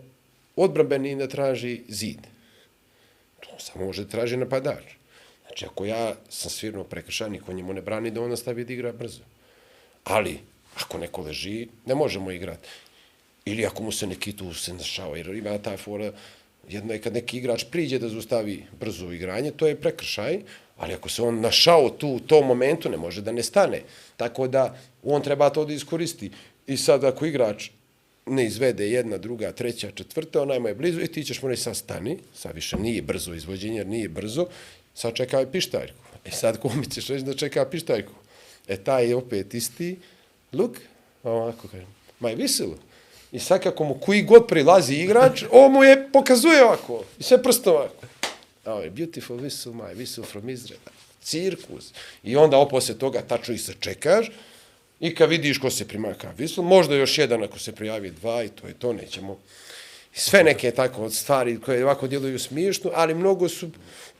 [0.62, 2.18] odbrambeni da traži zid.
[3.40, 4.98] To samo može traži napadač.
[5.46, 8.92] Znači, ako ja sam svirno prekršaj, niko njemu ne brani da on nastavi da igra
[8.92, 9.22] brzo.
[10.04, 10.38] Ali,
[10.76, 12.68] ako neko leži, ne možemo igrati.
[13.44, 16.12] Ili ako mu se neki tu se našao, jer ima ta fora,
[16.68, 20.40] jedno je kad neki igrač priđe da zaustavi brzo igranje, to je prekršaj,
[20.76, 23.82] ali ako se on našao tu u tom momentu, ne može da ne stane.
[24.16, 26.30] Tako da, on treba to da iskoristi.
[26.66, 27.70] I sad, ako igrač
[28.28, 31.76] ne izvede jedna, druga, treća, četvrta, ona je blizu i ti ćeš mu reći sad
[31.76, 34.46] stani, sad više nije brzo izvođenje, jer nije brzo,
[34.94, 36.04] sad čekaj pištaljku.
[36.24, 38.12] E sad kome ćeš reći da čeka pištaljku?
[38.68, 39.96] E taj je opet isti,
[40.52, 40.76] look,
[41.22, 42.78] ovako kažem, ma je visilo.
[43.32, 47.42] I sad kako mu koji god prilazi igrač, on mu je pokazuje ovako, i sve
[47.42, 48.06] prstom ovako.
[48.64, 50.80] Oh, beautiful whistle, my whistle from Israel.
[51.22, 51.92] Cirkus.
[52.22, 54.30] I onda oposle toga tačno ih se čekaš,
[55.00, 58.48] I kad vidiš ko se primaka vislo, možda još jedan ako se prijavi dva i
[58.48, 59.38] to je to, nećemo.
[60.12, 63.70] Sve neke tako od stvari koje ovako djeluju smiješno, ali mnogo su,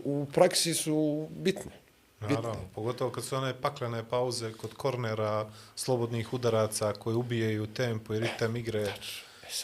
[0.05, 1.73] u praksi su bitne.
[2.21, 8.21] Naravno, pogotovo kad su one paklene pauze kod kornera, slobodnih udaraca koji ubijaju tempo i
[8.21, 8.95] ritam igre.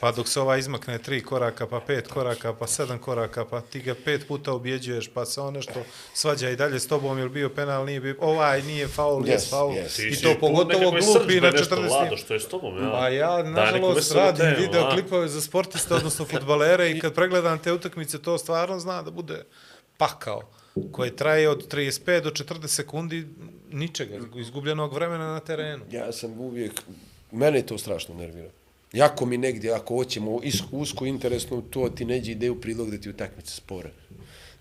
[0.00, 3.80] Pa dok se ova izmakne tri koraka, pa pet koraka, pa sedam koraka, pa ti
[3.80, 5.82] ga pet puta objeđuješ, pa se on nešto
[6.14, 9.50] svađa i dalje s tobom, jer bio penal, nije bio, ovaj nije faul, Yes, yes,
[9.50, 9.72] faul.
[9.72, 10.12] yes.
[10.12, 11.04] I to pogotovo glupi
[11.40, 11.82] na srdžbe 40.
[11.82, 12.90] nešto, Lado, što je s tobom, ja.
[12.90, 14.92] Pa ja, nažalost, radim temu, video a?
[14.92, 19.44] klipove za sportiste, odnosno futbalere i kad pregledam te utakmice, to stvarno zna da bude
[19.96, 20.42] pakao
[20.92, 23.26] koje traje od 35 do 40 sekundi
[23.70, 25.84] ničega, izgubljenog vremena na terenu.
[25.90, 26.82] Ja sam uvijek,
[27.32, 28.48] mene to strašno nervira.
[28.94, 30.40] Jako mi negdje, ako hoćemo
[30.70, 33.90] usko interesno, to ti neđe ide u prilog da ti utakmice spore.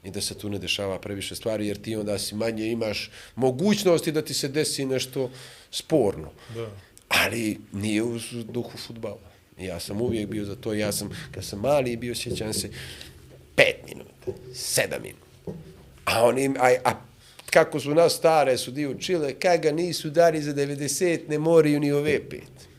[0.03, 4.11] I da se tu ne dešava previše stvari, jer ti onda si manje imaš mogućnosti
[4.11, 5.29] da ti se desi nešto
[5.71, 6.31] sporno.
[6.55, 6.69] Da.
[7.07, 9.31] Ali nije u duhu futbala.
[9.59, 10.73] Ja sam uvijek bio za to.
[10.73, 12.69] Ja sam, kad sam mali bio, sjećam se,
[13.55, 15.23] pet minuta, sedam minuta.
[16.05, 16.91] A oni, a, a
[17.49, 21.79] kako su nas stare su dio učile, kad ga nisu dali za 90, ne moraju
[21.79, 22.72] ni ove pet.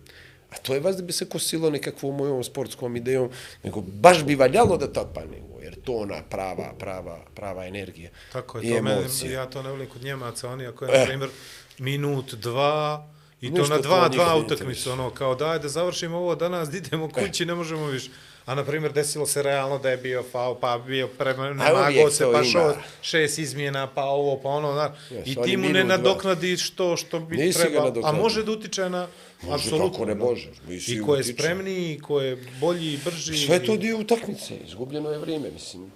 [0.55, 3.31] A to je vas da bi se kosilo nekakvom mojom sportskom idejom,
[3.63, 8.61] nego baš bi valjalo da to nego, jer to ona prava, prava, prava energija Tako
[8.63, 9.33] i je, to emocija.
[9.33, 11.31] ja to ne volim kod Njemaca, oni ako je, na primjer,
[11.79, 13.09] minut, dva,
[13.41, 16.17] i to Ništa na to dva, njih dva ne utakmice, ono, kao daj da završimo
[16.17, 18.11] ovo danas, da idemo kući, ne možemo više.
[18.47, 22.25] A, na primjer, desilo se realno da je bio faul, pa bio premago uvijek se,
[22.33, 26.71] pa šo, šest izmjena, pa ovo, pa ono, znaš, Jes, i ti mu ne nadoknadiš
[26.71, 29.09] to što bi Nisi ga trebao, a može da utiče na,
[29.43, 30.49] Može, apsolutno, kako ne može,
[30.89, 31.33] I ko je utiče.
[31.33, 33.47] spremniji, ko je bolji, brži.
[33.47, 35.93] Sve je to dio utakmice, izgubljeno je vrijeme, mislim.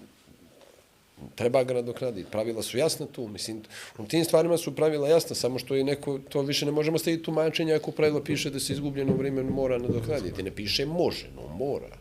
[1.35, 2.31] Treba ga nadoknaditi.
[2.31, 3.62] Pravila su jasna tu, mislim,
[3.99, 7.23] u tim stvarima su pravila jasna, samo što je neko, to više ne možemo staviti
[7.23, 10.43] tumačenje ako pravila piše da se izgubljeno vrijeme mora nadoknaditi.
[10.43, 11.98] Ne piše može, no mora.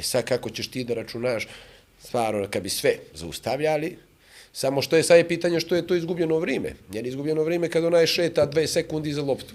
[0.00, 1.46] E sad kako ćeš ti da računaš,
[2.02, 3.96] stvarno, kad bi sve zaustavljali,
[4.52, 6.72] samo što je sad je pitanje što je to izgubljeno vrijeme.
[6.92, 9.54] Jer izgubljeno vrijeme kad onaj šeta dve sekundi za loptu.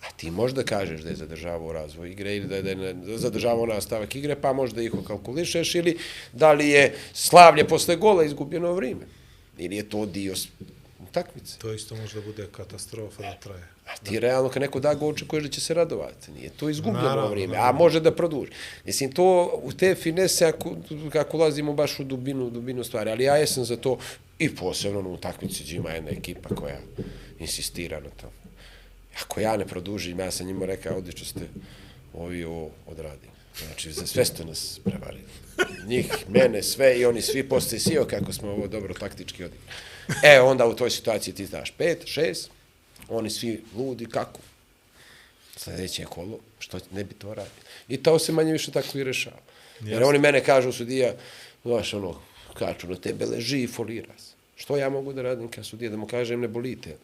[0.00, 3.66] A ti možda kažeš da je zadržavao razvoj igre ili da je, da je zadržavao
[3.66, 5.98] nastavak igre, pa možda ih kalkulišeš ili
[6.32, 9.06] da li je slavlje posle gola izgubljeno vrijeme.
[9.58, 10.34] Ili je to dio
[11.14, 11.58] utakmice.
[11.58, 13.64] To isto može da bude katastrofa da traje.
[13.86, 16.30] A ti realno kad neko da go očekuješ da će se radovati.
[16.30, 17.78] Nije to izgubljeno Naravno, vrijeme, a naravno.
[17.78, 18.50] može da produži.
[18.84, 20.76] Mislim, to u te finese, ako,
[21.20, 23.98] ako ulazimo baš u dubinu, dubinu stvari, ali ja jesam za to
[24.38, 26.78] i posebno na utakmici gdje ima jedna ekipa koja
[27.38, 28.30] insistira na to.
[29.22, 31.40] Ako ja ne produžim, ja sam njima rekao, odlično ste
[32.14, 33.32] ovi ovo odradili.
[33.66, 35.24] Znači, za sve ste nas prevarili.
[35.86, 39.70] Njih, mene, sve i oni svi postoji sio kako smo ovo dobro taktički odigrali.
[40.22, 42.50] E, onda u toj situaciji ti znaš pet, šest,
[43.08, 44.40] oni svi ludi, kako?
[45.56, 47.64] Sljedeće kolo, što ne bi to radili.
[47.88, 49.36] I to se manje više tako i rešava.
[49.80, 51.14] Jer oni mene kažu sudija,
[51.64, 52.20] znaš, ono,
[52.54, 54.34] kaču na tebe, leži i folira se.
[54.56, 56.96] Što ja mogu da radim kao sudija, da mu kažem ne bolite?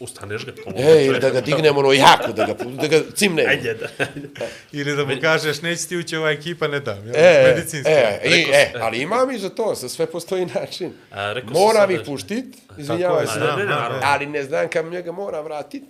[0.00, 0.52] Ustaneš ga.
[0.64, 3.48] komu E, ili da ga dignem ono jako, da ga, da ga cimnem.
[3.48, 4.06] Ajde, da.
[4.72, 7.06] Ili da mu kažeš, neće ti ući ova ekipa, ne dam.
[7.06, 7.14] Jel?
[7.16, 7.92] E, Medicinski.
[7.92, 10.92] e, i, e, ali imam i za to, za sve postoji način.
[11.10, 12.44] A, rekao Moram ih da- puštit,
[12.78, 15.84] izvinjavaj je, se, ne, ne, ne, ali ne znam kam njega mora vratit.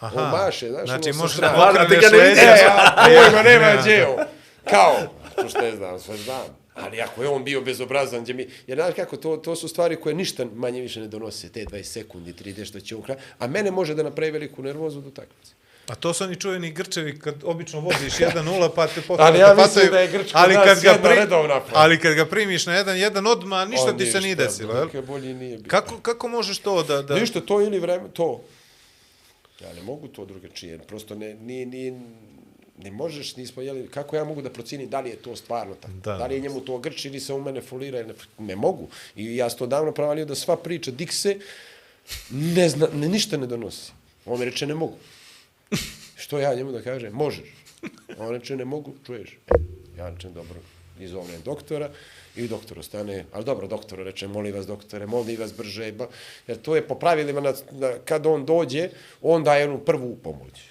[0.00, 1.52] On maše, znaš, znači ono sa možeš strane.
[1.52, 2.60] da Hvala, ti okreneš ga ne leđa, vidiš.
[2.60, 4.06] E, a, a ovima nema gdje.
[4.70, 4.96] Kao,
[5.36, 6.63] to što ne znam, sve znam.
[6.74, 8.48] Ali ako je on bio bezobrazan, gdje mi...
[8.66, 11.82] Jer znaš kako, to, to su stvari koje ništa manje više ne donose, te 20
[11.82, 15.52] sekundi, 30 što će on kraj, a mene može da napravi veliku nervozu do takmice.
[15.88, 19.54] A to su oni čuveni grčevi kad obično vodiš 1-0 pa te potpuno Ali ja
[19.54, 21.78] mislim da je Grčka ali kad ga jedna redovna forma.
[21.78, 25.34] Ali kad ga primiš na 1-1 odmah ništa On ti se nije desilo, nikad bolji
[25.34, 25.70] nije bio.
[25.70, 27.02] Kako, kako možeš to da...
[27.02, 27.14] da...
[27.14, 28.44] Ništa, to ili vreme, to.
[29.60, 32.00] Ja ne mogu to drugačije, prosto ne, ni, ni,
[32.78, 35.94] ne možeš, nismo jeli, kako ja mogu da procijenim da li je to stvarno tako?
[36.04, 36.16] Da.
[36.16, 38.88] Da, li je njemu to grč ili se u mene folira ne, ne mogu.
[39.16, 41.38] I ja sam to davno pravalio da sva priča Dikse
[42.30, 43.92] ne zna, ne, ništa ne donosi.
[44.26, 44.96] On mi reče ne mogu.
[46.16, 47.12] Što ja njemu da kažem?
[47.12, 47.48] Možeš.
[48.18, 49.38] On reče ne mogu, čuješ.
[49.46, 49.54] E,
[49.98, 50.60] ja rečem dobro,
[51.00, 51.90] izovnem doktora
[52.36, 56.08] i doktor ostane, ali dobro, doktor reče, molim vas doktore, molim vas brže, ba,
[56.46, 58.88] jer to je po pravilima, na, na, kad on dođe,
[59.22, 60.62] on daje onu prvu pomoć.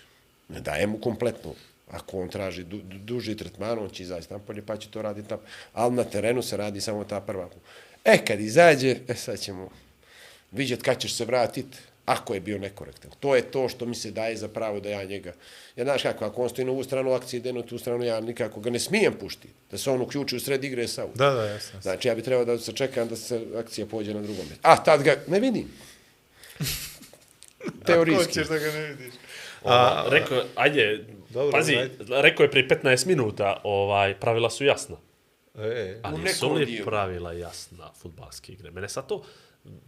[0.49, 1.55] Ne daje mu kompletnu.
[1.94, 5.30] Ako on traži du, du, duži tretman, on će izaći napolje, pa će to raditi
[5.30, 5.41] tamo.
[5.74, 7.49] Ali na terenu se radi samo ta prva.
[8.06, 9.70] E, kad izađe, e, sad ćemo
[10.52, 13.11] vidjeti kad ćeš se vratiti, ako je bio nekorektan.
[13.20, 15.34] To je to što mi se daje za pravo da ja njega...
[15.76, 18.20] Ja znaš kako, ako on stoji na ovu stranu akcije, ide na tu stranu, ja
[18.20, 19.53] nikako ga ne smijem puštiti.
[19.72, 21.82] Da se on uključi u sred igre sa Da, da, jasno.
[21.82, 24.60] Znači, ja bi trebao da se čekam da se akcija pođe na drugom mjestu.
[24.61, 25.72] A, tad ga ne vidim.
[27.86, 28.26] Teorijski.
[28.26, 29.14] Hoćeš da ga ne vidiš.
[29.65, 31.98] A, rekao, ajde, Dobro, pazi, ajde.
[32.10, 34.95] rekao je prije 15 minuta, ovaj, pravila su jasna.
[35.56, 38.72] E, Ali U su nekom li pravila jasna futbalske igre?
[38.72, 39.23] Mene sad to,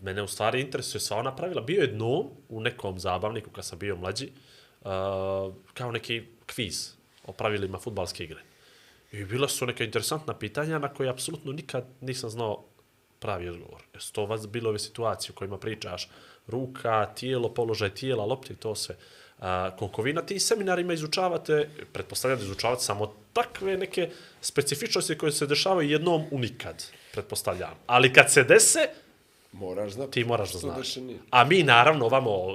[0.01, 1.61] mene u stvari interesuje sva ona pravila.
[1.61, 4.29] Bio je dno u nekom zabavniku kad sam bio mlađi,
[4.81, 4.89] uh,
[5.73, 6.91] kao neki kviz
[7.25, 8.39] o pravilima futbalske igre.
[9.11, 12.65] I bila su neka interesantna pitanja na koje apsolutno nikad nisam znao
[13.19, 13.83] pravi odgovor.
[13.93, 16.09] Jer su to vas bilo ove situacije u kojima pričaš
[16.47, 18.95] ruka, tijelo, položaj tijela, lopte i to sve.
[19.39, 24.09] A, koliko vi na tim seminarima izučavate, pretpostavljam da izučavate samo takve neke
[24.41, 27.73] specifičnosti koje se dešavaju jednom u nikad, pretpostavljam.
[27.87, 28.79] Ali kad se dese,
[29.53, 30.11] Moraš znati.
[30.11, 30.95] ti moraš da znaš.
[31.31, 32.47] A mi naravno ovamo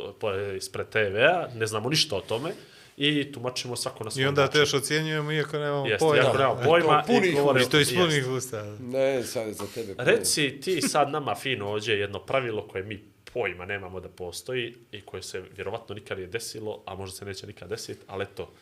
[0.56, 2.50] ispred TV-a ne znamo ništa o tome
[2.96, 4.60] i tumačimo svako na svoj I onda način.
[4.60, 6.24] teš ocjenjujemo iako nemamo Jeste, pojma.
[6.24, 7.02] jako nemamo pojma.
[7.02, 7.96] to punih i govorimo- I to iz jeste.
[7.96, 8.76] punih usta.
[8.80, 9.94] Ne, sad je za tebe.
[9.98, 13.00] Reci ti sad nama fino ođe jedno pravilo koje mi
[13.34, 17.46] pojma nemamo da postoji i koje se vjerovatno nikad nije desilo, a možda se neće
[17.46, 18.52] nikad desiti, ali eto,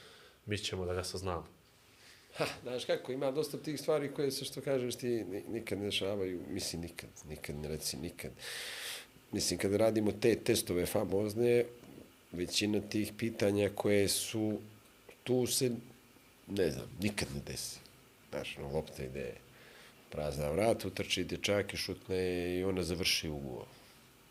[0.46, 1.46] mi ćemo da ga saznamo.
[2.36, 6.40] Ha, znaš kako, ima dosta tih stvari koje se, što kažeš, ti nikad ne dešavaju.
[6.48, 8.30] Mislim, nikad, nikad, ne reci nikad.
[9.32, 11.64] Mislim, kada radimo te testove famozne,
[12.32, 14.58] većina tih pitanja koje su
[15.24, 15.70] tu se,
[16.46, 17.78] ne znam, nikad ne desi.
[18.30, 19.32] Znaš, no, lopta ide
[20.10, 23.66] prazna vrata, utrči dječak i šutne i ona završi ugovor.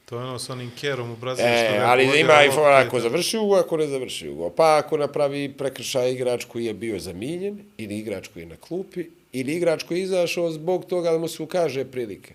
[0.10, 1.48] To je ono s onim kerom u Brazilu.
[1.48, 4.50] E, ali neko ima i fora ako završi ugo, ako ne završi ugo.
[4.50, 9.06] Pa ako napravi prekršaj igrač koji je bio zamijenjen, ili igrač koji je na klupi,
[9.32, 12.34] ili igrač koji je izašao zbog toga da mu se ukaže prilike.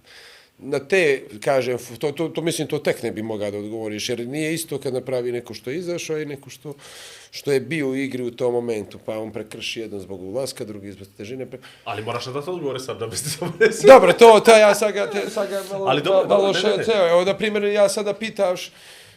[0.64, 4.26] Na te, kažem, to, to, to mislim, to tek ne bi mogao da odgovoriš, jer
[4.26, 6.74] nije isto kad napravi neko što je izašao i neko što,
[7.30, 10.92] što je bio u igri u tom momentu, pa on prekrši jedan zbog ulaska, drugi
[10.92, 11.46] zbog težine.
[11.46, 11.58] Pre...
[11.84, 13.92] Ali moraš da to odgovore sad da biste se desilo.
[13.94, 16.76] Dobro, to, to ja sad ga, te, sad ga malo, Ali dobro, malo dobro, ne,
[16.76, 17.10] ne, ne.
[17.10, 18.72] Evo, na primjer, ja sada pitaš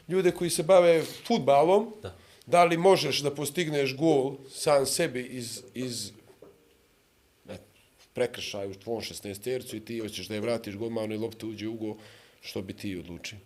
[0.08, 2.16] ljude koji se bave futbalom, Da.
[2.46, 6.12] da li možeš da postigneš gol sam sebi iz, iz
[8.16, 11.68] prekršaju u tvom 16 tercu i ti hoćeš da je vratiš golmanu i lopta uđe
[11.68, 11.96] u gol,
[12.42, 13.38] što bi ti odlučio?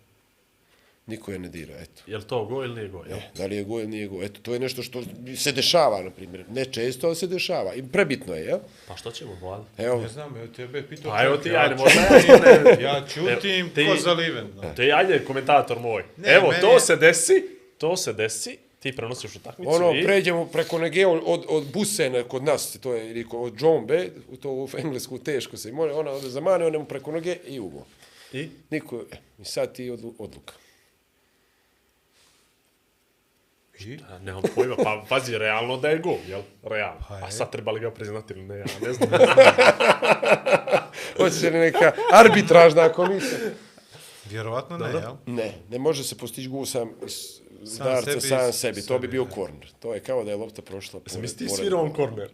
[1.07, 2.01] Niko je ne dira, eto.
[2.07, 3.03] Je li to go ili nije go?
[3.09, 3.17] Jel?
[3.35, 4.23] Da li je go ili nije go?
[4.23, 5.03] Eto, to je nešto što
[5.35, 6.43] se dešava, na primjer.
[6.49, 7.73] Ne često, ali se dešava.
[7.73, 8.59] I prebitno je, jel?
[8.87, 9.65] Pa što ćemo, Bojan?
[9.77, 11.11] Evo, Ne znam, evo tebe pitao.
[11.11, 14.47] Pa evo ti, ajde, možda ja ne- Ja čutim ti- ko zaliven.
[14.55, 14.73] no.
[14.75, 16.03] To je ajde komentator moj.
[16.17, 17.43] Ne, Evo, meni to je- se desi,
[17.77, 20.03] to se desi, ti prenosiš utakmicu Ono, i...
[20.03, 24.51] pređemo preko nege od, od, Busena kod nas, to je, ili od Džombe, u to
[24.51, 27.85] u englesku teško se, može, ona ode za mane, ona mu preko noge i ugo.
[28.34, 28.49] I?
[28.69, 30.53] Niko, e, i sad ti odlu, odluka.
[34.10, 36.41] A, Nemam pojma, pa pazi, realno da je gol, jel?
[36.64, 37.01] Realno.
[37.07, 37.31] Pa A je.
[37.31, 39.10] sad treba li ga priznati ili ne, ja ne znam.
[41.18, 43.39] Hoće li neka arbitražna komisija?
[44.30, 45.14] Vjerovatno ne, jel?
[45.26, 49.07] Ne, ne može se postići gol sam iz Sam darca sebi, sam sebi, to bi
[49.07, 49.72] bio korner.
[49.80, 51.22] To je kao da je lopta prošla pored.
[51.22, 52.30] Misli ti svirao on korner?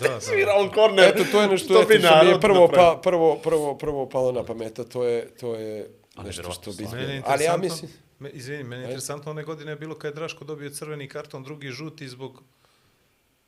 [0.00, 0.20] Da, da.
[0.20, 1.08] Svirao on korner.
[1.08, 4.08] Eto, to je nešto To eto, bi što mi je prvo, pa, prvo, prvo, prvo
[4.08, 5.90] palo na pameta, to je, to je
[6.24, 6.86] nešto što bi...
[7.24, 7.90] Ali ja mislim...
[8.18, 11.44] me, izvini, meni je interesantno one godine je bilo kad je Draško dobio crveni karton,
[11.44, 12.42] drugi žuti zbog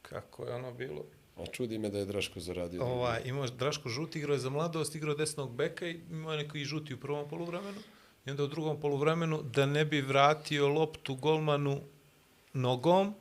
[0.02, 1.04] kako je ono bilo?
[1.36, 2.82] A čudi me da je Draško zaradio.
[2.82, 6.38] Ovaj, imao Draško žuti, igrao je za mladost, igrao je desnog beka i imao je
[6.38, 7.80] neki žuti u prvom poluvremenu.
[8.26, 11.80] I onda u drugom poluvremenu, da ne bi vratio loptu golmanu
[12.52, 13.14] nogom,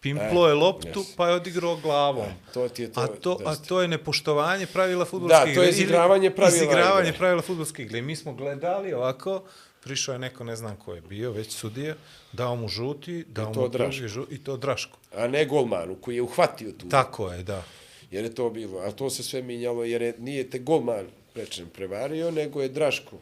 [0.00, 1.16] pimplo je loptu, yes.
[1.16, 2.26] pa je odigrao glavom.
[2.54, 5.54] to ti je to, a, to, a to je nepoštovanje pravila fudbalske Da, igre.
[5.54, 7.18] to je izigravanje pravila Izigravanje igre.
[7.18, 8.02] pravila fudbalske igre.
[8.02, 9.42] Mi smo gledali ovako,
[9.84, 11.94] prišao je neko, ne znam ko je bio, već sudija,
[12.32, 14.98] dao mu žuti, dao mu drugi žuti, i to Draško.
[15.14, 16.88] A ne golmanu koji je uhvatio tu.
[16.88, 17.62] Tako je, da.
[18.10, 18.78] Jer je to bilo.
[18.80, 23.16] A to se sve minjalo jer je, nije te golman rečem prevario, nego je Draško.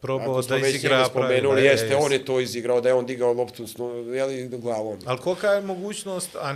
[0.00, 1.60] Probao da izigra njega spomenuli, pravila.
[1.60, 3.74] jeste, je, on je to izigrao, da je on digao loptu s
[4.14, 4.98] jeli, glavom.
[5.04, 6.54] Ali kolika je mogućnost, a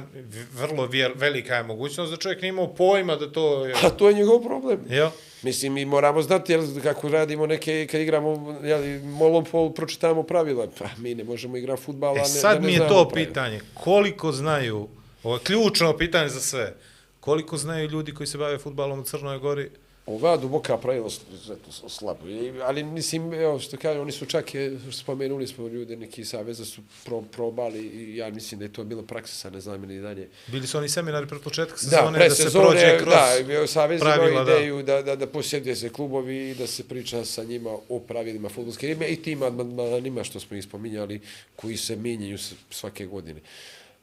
[0.52, 3.74] vrlo vjer, velika je mogućnost da čovjek nije imao pojma da to je...
[3.84, 4.80] A to je njegov problem.
[4.88, 5.08] Jel?
[5.42, 10.66] Mislim, mi moramo znati, jel, kako radimo neke, kad igramo, jel, molopol, pročitamo pravila.
[10.78, 13.10] Pa, mi ne možemo igrati futbal, a E ne, sad ne mi je to pravila.
[13.14, 14.88] pitanje, koliko znaju,
[15.22, 16.74] ovo je ključno pitanje za sve,
[17.20, 19.70] koliko znaju ljudi koji se bave futbalom u Crnoj Gori,
[20.06, 22.28] Ova duboka pravila izuzetno slabo.
[22.28, 26.64] I- Ali mislim, evo što kaže, oni su čak, je, spomenuli smo ljude, neki saveza
[26.64, 30.00] su pro, probali i ja mislim da je to bilo praksa, sad ne znam ni
[30.00, 30.28] dalje.
[30.46, 33.14] bili su oni seminari pred početka Da, sezone, pre da, se prođe kroz...
[33.48, 34.52] da, Savez pravila, da.
[34.52, 38.48] ideju da, da, da posjeduje se klubovi i da se priča sa njima o pravilima
[38.48, 41.20] futbolske ime i tim amandmanima što smo ih spominjali,
[41.56, 43.40] koji se mijenjaju s- svake godine.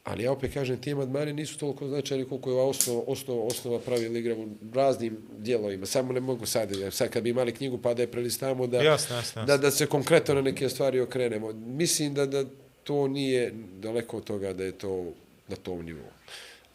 [0.10, 3.80] Ali ja opet kažem, ti amandmani nisu toliko značajni koliko je ova osnova, osnova, osnova
[3.80, 5.86] pravila igra u raznim dijelovima.
[5.86, 8.82] Samo ne mogu sad, jer sad kad bi imali knjigu pa da je prelistamo, da,
[8.82, 9.62] Jasno, jasno, da, jasno.
[9.62, 11.54] da se konkretno na neke stvari okrenemo.
[11.54, 12.44] Mislim da, da
[12.84, 15.06] to nije daleko od toga da je to
[15.48, 16.10] na tom nivou.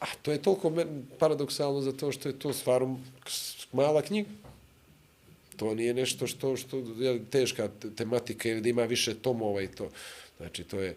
[0.01, 0.73] A to je toliko
[1.19, 3.01] paradoksalno zato što je to stvarno
[3.73, 4.31] mala knjiga.
[5.57, 9.69] To nije nešto što, što je teška te- tematika ili da ima više tomova i
[9.69, 9.91] to.
[10.39, 10.95] Znači, to je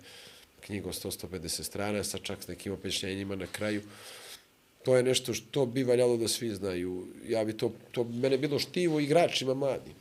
[0.67, 3.81] knjiga od 100-150 strana sa čak nekim objašnjenjima na kraju.
[4.85, 6.93] To je nešto što bi valjalo da svi znaju.
[7.25, 9.93] Ja bi to, to mene bilo štivo igračima mladim.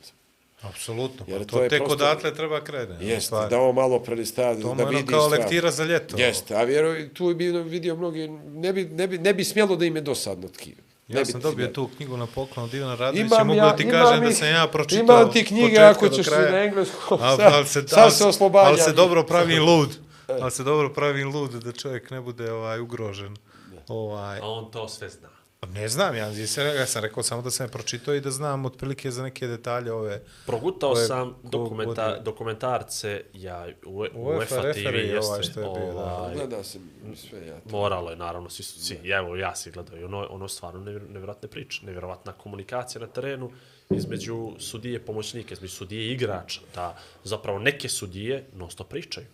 [0.61, 2.97] Apsolutno, Jer pa to to, je tek prosto- odatle treba krene.
[3.01, 5.39] Jeste, da ovo malo prelista, To mu da je ono vidi kao stvar.
[5.39, 6.17] lektira za ljeto.
[6.17, 9.85] Jeste, a vjeruj, tu bi vidio mnogi, ne bi, ne bi, ne bi smjelo da
[9.85, 10.77] im je dosadno tkivo.
[11.07, 13.89] Ja sam dobio tu knjigu na poklon od Ivana Radovića, Imam mogu ja, da ti
[13.91, 17.19] kažem da ih- sam ja pročitao Imam ti knjige ako ćeš na engleskom.
[17.19, 18.67] Sad, ali se, sad ali, se oslobađam.
[18.67, 19.89] Ali se dobro pravim lud.
[20.31, 23.37] Ali se dobro pravim lud da čovjek ne bude ovaj ugrožen.
[23.87, 25.29] Ovaj, A on to sve zna.
[25.63, 28.31] ne znam, ja, ja sam- ja sam rekao samo da sam je pročitao i da
[28.31, 30.21] znam otprilike za neke detalje ove.
[30.45, 32.23] Progutao Ko je- sam dokumenta, vodi?
[32.23, 35.99] dokumentarce, ja, u, UEFA UEFA TV jeste, ovaj što je bio, da.
[36.13, 36.79] ovaj, Gleda se
[37.17, 37.69] sve, ja to.
[37.71, 41.01] moralo je, naravno, svi, su- svi, evo, ja si gledao i ono, ono stvarno nevjer,
[41.03, 43.51] nevjerojatne priče, nevjerovatna komunikacija na terenu
[43.89, 49.25] između sudije pomoćnike, između sudije i igrača, da zapravo neke sudije non stop pričaju.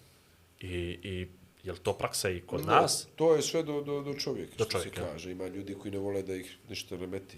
[0.64, 1.28] I, i
[1.64, 3.08] je li to praksa i kod nas?
[3.16, 5.12] To je sve do, do, do čovjeka, Do što čovjeka, se ja.
[5.12, 5.32] kaže.
[5.32, 7.38] Ima ljudi koji ne vole da ih nešto remeti.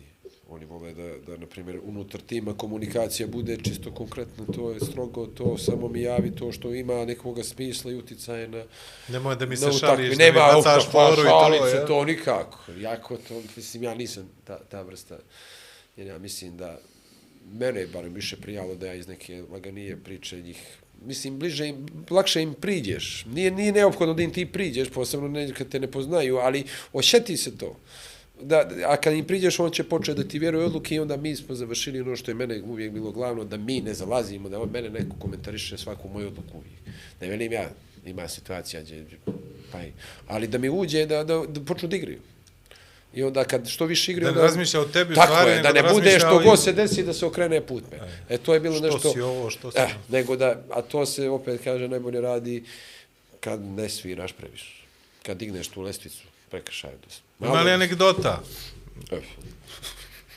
[0.49, 5.25] Oni vole da, da na primjer, unutar tima komunikacija bude čisto konkretno, to je strogo,
[5.25, 8.63] to samo mi javi to što ima nekog smisla i uticaje na,
[9.09, 11.67] Nemoj da mi se šališ, da mi nema bacaš foru i to.
[11.67, 11.85] je.
[11.87, 12.71] to nikako.
[12.77, 15.17] Jako to, mislim, ja nisam ta, ta vrsta,
[15.97, 16.79] jer ja mislim da
[17.51, 21.85] mene je barem više prijalo da ja iz neke laganije priče njih mislim, bliže im,
[22.09, 23.25] lakše im priđeš.
[23.25, 26.63] Nije, nije neophodno da im ti priđeš, posebno ne, kad te ne poznaju, ali
[26.93, 27.75] ošeti se to.
[28.41, 31.35] Da, a kad im priđeš, on će početi da ti vjeruje odluke i onda mi
[31.35, 34.69] smo završili ono što je mene uvijek bilo glavno, da mi ne zalazimo, da on
[34.69, 36.97] mene neko komentariše svaku moju odluku uvijek.
[37.21, 37.69] Ne velim ja,
[38.05, 39.05] ima situacija gdje,
[39.71, 39.91] pa i,
[40.27, 42.19] ali da mi uđe, da, da, da počnu da igraju.
[43.15, 44.33] I onda kad što više igraju...
[44.33, 47.03] Da ne razmišlja o tebi Tako stvari, je, da ne bude što god se desi
[47.03, 47.99] da se okrene put me.
[48.29, 49.13] E, to je bilo Što nešto...
[49.13, 52.63] si ovo, što si eh, nego da, a to se opet kaže najbolje radi
[53.39, 54.85] kad ne sviraš previše.
[55.23, 56.93] Kad digneš tu lestvicu, prekršaju
[57.39, 57.47] da.
[57.47, 58.41] Ima li anegdota?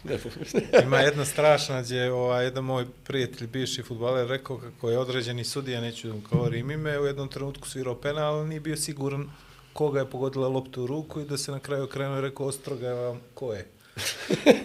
[0.84, 5.80] Ima jedna strašna gdje ovaj, jedan moj prijatelj, bivši futbaler, rekao kako je određeni sudija,
[5.80, 9.30] neću da mu govorim ime, u jednom trenutku svirao penal, ali nije bio siguran
[9.78, 12.92] koga je pogodila loptu u ruku i da se na kraju okrenuo i rekao, ostroga
[12.92, 13.66] vam, ko je?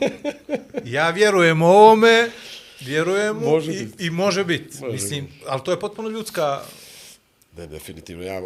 [0.96, 2.32] ja vjerujem ovome,
[2.80, 4.02] vjerujem mu Može i, bit.
[4.02, 4.78] i može biti.
[4.82, 6.62] Može Mislim, ali to je potpuno ljudska...
[7.58, 8.24] Ne, definitivno.
[8.24, 8.42] Ja,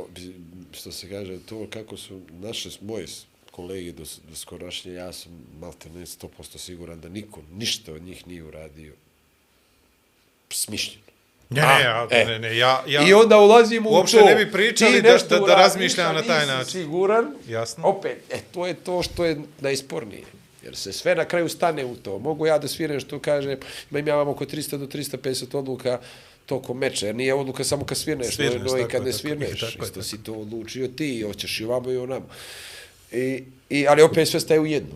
[0.72, 3.06] što se kaže, to kako su naše, moje
[3.52, 8.28] kolege do, do skorašnje, ja sam malte ne 100% siguran da niko, ništa od njih
[8.28, 8.94] nije uradio
[10.50, 11.07] smišljeno.
[11.50, 12.26] Ne, A, ja, e.
[12.26, 13.98] ne, ne, ja, ja, I onda ulazimo u to.
[13.98, 16.72] Uopšte ne bi pričali da- da- da razmišljam na taj način.
[16.72, 17.26] Siguran.
[17.48, 17.84] Jasno.
[17.88, 20.24] Opet, e, to je to što je najspornije.
[20.64, 22.20] Jer se sve na kraju stane u to.
[22.20, 23.58] Mogu ja da sviram što kaže,
[23.92, 26.00] imam ja vam oko 300 do 350 odluka
[26.46, 29.12] tokom meča, jer nije odluka samo kad svirneš, Svirneš, no, no i tako kad ne
[29.12, 29.60] tako svirneš.
[29.60, 32.26] tako je, Isto tako si to odlučio ti, hoćeš i ovamo i onamo.
[33.12, 34.96] I, i, ali opet sve staje u jednu.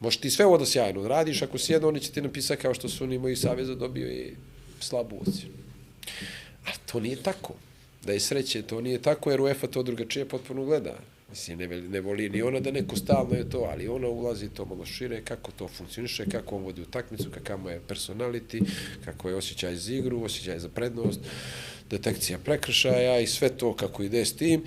[0.00, 2.74] Možeš ti sve ovo da sjajno radiš, ako si jedno, oni će ti napisati kao
[2.74, 4.34] što su oni moji saveza dobio i
[4.80, 5.54] slabu ocjenu.
[6.66, 7.54] A to nije tako.
[8.04, 10.98] Da je sreće, to nije tako, jer UEFA to drugačije potpuno gleda.
[11.30, 14.64] Mislim, ne, ne voli ni ona da neko stalno je to, ali ona ulazi to
[14.64, 18.64] malo šire, kako to funkcioniše, kako on vodi utakmicu, kakav mu je personality,
[19.04, 21.20] kako je osjećaj za igru, osjećaj za prednost,
[21.90, 24.64] detekcija prekršaja i sve to kako ide s tim.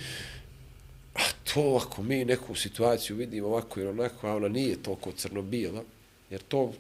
[1.16, 1.22] A
[1.54, 5.84] to ako mi neku situaciju vidimo ovako ili onako, a ona nije toliko crno-bijela,
[6.30, 6.74] jer to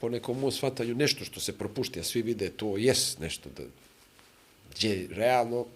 [0.00, 3.62] po nekom mom shvatanju nešto što se propušti, a svi vide to jes nešto da
[4.74, 5.66] gdje realno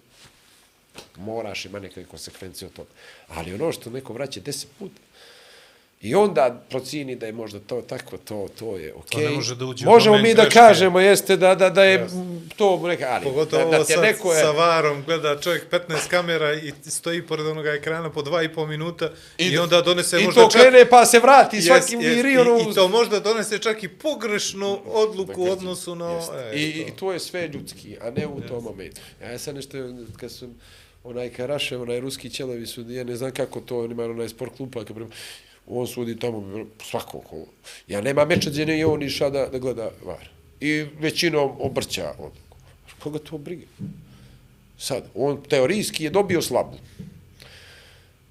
[1.16, 2.90] moraš ima neke konsekvencije od toga.
[3.28, 5.00] Ali ono što neko vraća deset puta,
[6.02, 9.24] I onda procini da je možda to tako, to, to je okej.
[9.24, 10.58] ne može da uđe Možemo mi da greške.
[10.58, 14.02] kažemo, jeste da, da, da je m, to neka, ali Pogotovo da, da te sad
[14.02, 14.40] neko je...
[14.40, 18.66] sa varom, gleda čovjek 15 kamera i stoji pored onoga ekrana po dva i pol
[18.66, 20.60] minuta i, i onda donese I možda to čak...
[20.60, 22.70] krene pa se vrati Jes, svakim jes, viri, i, ono...
[22.70, 26.20] I to možda donese čak i pogrešnu odluku u odnosu na...
[26.52, 29.00] E, I, I to je sve ljudski, a ne u tom momentu.
[29.22, 29.78] Ja sad nešto,
[30.16, 30.54] kad sam
[31.04, 34.70] onaj Karašev, onaj ruski ćelevi sudije, ne znam kako to, on ima onaj sport klub,
[34.72, 35.10] pa kad prema,
[35.66, 37.46] on sudi tamo svako kolo.
[37.88, 40.28] Ja nema meča gdje ne je on iša da, da gleda var.
[40.60, 42.30] I većinom obrća on.
[42.98, 43.66] Koga to briga?
[44.78, 46.76] Sad, on teorijski je dobio slabu.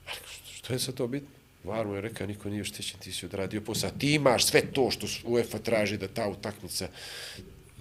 [0.07, 0.17] Ali
[0.53, 1.29] što- je sad to bitno?
[1.63, 3.89] Var mu je rekao, niko nije štećen, ti si odradio posao.
[3.99, 6.87] Ti imaš sve to što UEFA traži da ta utakmica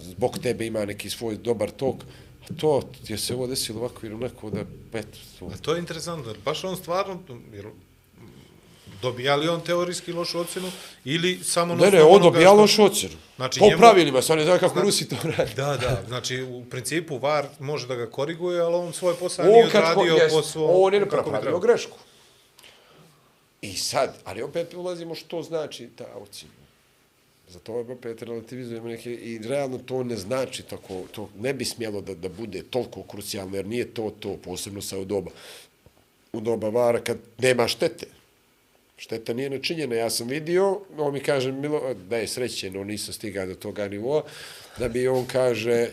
[0.01, 1.97] zbog tebe ima neki svoj dobar tok,
[2.43, 4.61] a to je se ovo desilo ovako ili onako da,
[4.93, 5.47] eto, to.
[5.47, 7.21] A to je interesantno, baš on stvarno,
[7.53, 7.67] jer
[9.03, 10.71] dobija li on teorijski lošu ocjenu
[11.05, 11.75] ili samo...
[11.75, 13.15] Ne, ne, on dobija lošu ocjenu.
[13.37, 15.55] Znači, po njemu- pravilima, sad ne znam kako Rusi to radi.
[15.57, 19.63] Da, da, znači u principu VAR može da ga koriguje, ali on svoj posao nije
[19.63, 20.71] On, odradio jest, po svom...
[20.73, 21.99] on je napravio grešku.
[23.63, 26.55] I sad, ali opet ulazimo što znači ta ocjena.
[27.49, 32.15] Zato opet relativizujemo neke, i realno to ne znači tako, to ne bi smjelo da,
[32.15, 35.31] da bude toliko krucijalno, jer nije to to, posebno sa u doba,
[36.33, 38.07] u doba vara kad nema štete.
[39.01, 39.95] Šteta nije načinjena.
[39.95, 43.89] Ja sam vidio, on mi kaže, Milo, da je srećen, on nisam stigao do toga
[43.89, 44.25] nivoa,
[44.79, 45.89] da bi on kaže,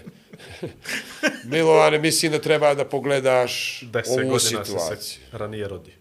[1.52, 4.98] Milovane, mislim da treba da pogledaš Deset ovu godina se situaciju.
[4.98, 5.92] se ranije rodi.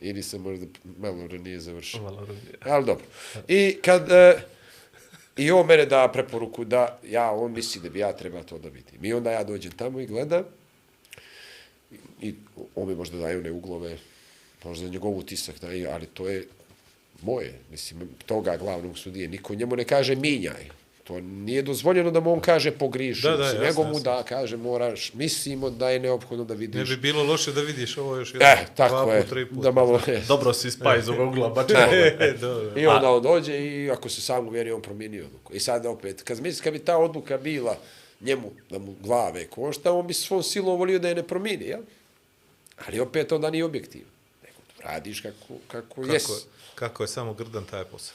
[0.00, 0.66] Ili sam možda
[0.98, 2.02] malo ranije završio.
[2.02, 2.58] Malo ranije.
[2.60, 3.04] Ali dobro.
[3.48, 4.12] I kad...
[4.12, 4.40] E,
[5.36, 8.68] I on mene da preporuku da ja, on misli da bi ja treba to da
[8.68, 9.04] vidim.
[9.04, 10.44] I onda ja dođem tamo i gledam
[12.20, 12.34] i
[12.74, 13.96] on mi možda daje one uglove,
[14.64, 16.46] možda njegov utisak daje, ali to je
[17.22, 19.28] moje, mislim, toga glavnog sudije.
[19.28, 20.68] Niko njemu ne kaže minjaj.
[21.04, 24.56] To nije dozvoljeno da mu on kaže pogriši, Da, da, jasno, nego mu da kaže
[24.56, 26.88] moraš, mislimo da je neophodno da Ne vidiš.
[26.88, 28.34] bi bilo loše da vidiš ovo još.
[28.34, 29.62] E, tako dva je, put, tri put.
[29.62, 30.00] da malo...
[30.28, 31.66] Dobro si spa iz ovog ugla,
[32.20, 32.72] E, dobro.
[32.80, 35.54] I onda on dođe i ako se sam uvjeri, on promijenio odluku.
[35.54, 37.76] I sad opet, kad misli, kad bi ta odluka bila
[38.20, 41.80] njemu, da mu glave košta, on bi svom silom volio da je ne promijeni, jel?
[42.86, 44.11] Ali opet onda nije objektivan.
[44.82, 45.36] Radiš kako,
[45.68, 46.28] kako, Kako, jes.
[46.28, 46.34] je-
[46.74, 48.14] kako je samo grdan taj posao.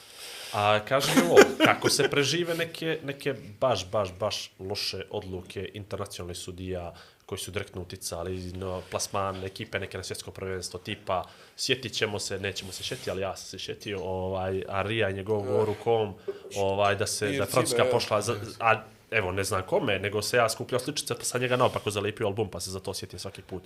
[0.53, 6.38] A kaži mi ovo, kako se prežive neke, neke baš, baš, baš loše odluke internacionalnih
[6.38, 6.94] sudija
[7.26, 11.23] koji su direktno uticali na plasman ekipe neke na svjetsko prvenstvo, tipa
[11.57, 15.41] sjetit ćemo se, nećemo se šeti, ali ja sam se šetio, ovaj, Arija i njegov
[15.41, 16.14] govor u kom,
[16.56, 17.91] ovaj, da se, da Francuska ja.
[17.91, 18.81] pošla, za, a
[19.11, 22.49] evo, ne znam kome, nego se ja skupljao sličice, pa sam njega naopako zalepio album,
[22.49, 23.64] pa se za to sjetio svaki put.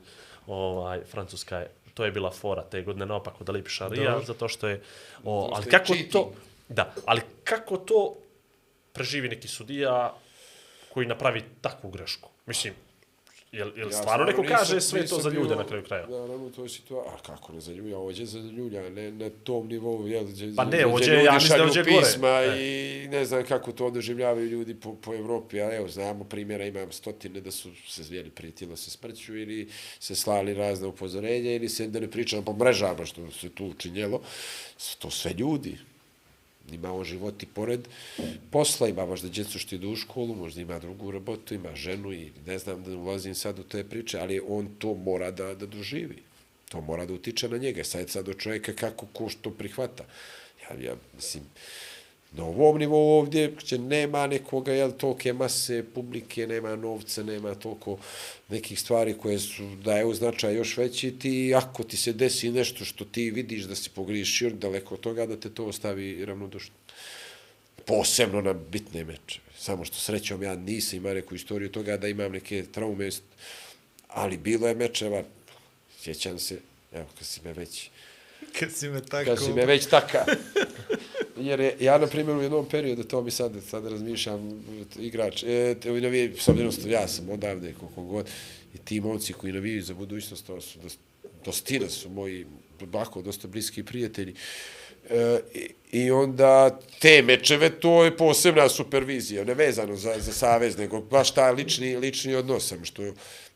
[0.48, 4.26] Ovaj, Francuska je, to je bila fora te godine naopako da lipiš Arija, Dobro.
[4.26, 4.82] zato što je,
[5.24, 6.32] o, ali kako to,
[6.70, 8.16] da, ali kako to
[8.94, 10.14] preživi neki sudija
[10.94, 12.30] koji napravi takvu grešku?
[12.46, 12.74] Mislim,
[13.52, 16.07] jel, jel stvarno neko nisam- kaže sve to za ljude bio- na kraju kraja?
[16.07, 17.14] Naravno, to je situacija.
[17.14, 17.98] A kako ne za ljulja?
[17.98, 20.07] Ovdje za ljulja, ne na tom nivou.
[20.07, 21.95] Jel, gdje, Pa ne, ljudi ja mislim da šalju ovdje gore.
[21.99, 22.57] pisma E.
[22.57, 25.61] i ne znam kako to doživljavaju ljudi po, po Evropi.
[25.61, 29.69] A evo, znamo primjera, imam stotine da su se zvijeli prijetilo se smrću ili
[29.99, 34.22] se slali razne upozorenja ili se, da ne pričam po mrežama što se tu učinjelo.
[34.99, 35.78] To sve ljudi
[36.73, 37.88] ima on život i pored
[38.52, 42.31] posla, ima možda djecu što idu u školu, možda ima drugu robotu, ima ženu i
[42.45, 46.18] ne znam da ulazim sad u te priče, ali on to mora da, da doživi.
[46.69, 47.84] To mora da utiče na njega.
[47.84, 50.03] Sad sad do čovjeka kako ko što prihvata.
[50.64, 51.43] Ja, ja mislim,
[52.32, 57.98] na ovom nivou ovdje, gdje nema nekoga, jel, tolke mase publike, nema novca, nema toliko
[58.49, 63.06] nekih stvari koje su daju značaj još veći, ti, ako ti se desi nešto što
[63.06, 66.74] ti vidiš da si pogriješio daleko od toga, da te to ostavi ravnodušno.
[67.86, 69.40] Posebno na bitne meče.
[69.58, 73.10] Samo što srećom ja nisam imao neku istoriju toga da imam neke traume,
[74.08, 75.24] ali bilo je mečeva,
[75.99, 76.60] sjećam se,
[76.91, 77.90] evo, kad si me već
[78.60, 79.26] Kad si me tako...
[79.26, 80.26] kad si me već taka.
[81.38, 84.64] Jer je, ja, na primjer, u jednom periodu, to mi sad, sad razmišljam,
[84.99, 88.30] igrač, e, te, ovi s obzirom ja sam odavde, koliko god,
[88.76, 90.80] i ti momci koji navijaju za budućnost, to su,
[91.45, 92.45] dostina su moji,
[92.80, 94.36] bako, dosta bliski prijatelji.
[95.10, 95.40] E,
[95.91, 101.34] i, onda te mečeve, to je posebna supervizija, ne vezano za, za savez, nego baš
[101.34, 103.14] taj lični, lični odnos sam što...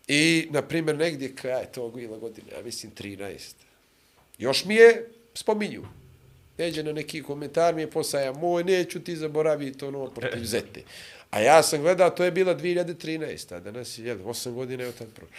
[0.07, 3.64] I, na primjer, negdje kraj tog ila godine, ja mislim 13.
[4.38, 5.84] Još mi je, spominju,
[6.57, 10.82] neđe na neki komentar mi je posaja, moj, neću ti zaboraviti ono protiv Zete.
[11.32, 13.56] A ja sam gledao, to je bila 2013.
[13.56, 15.36] A danas je, jel, 8 godina je od tad prošlo.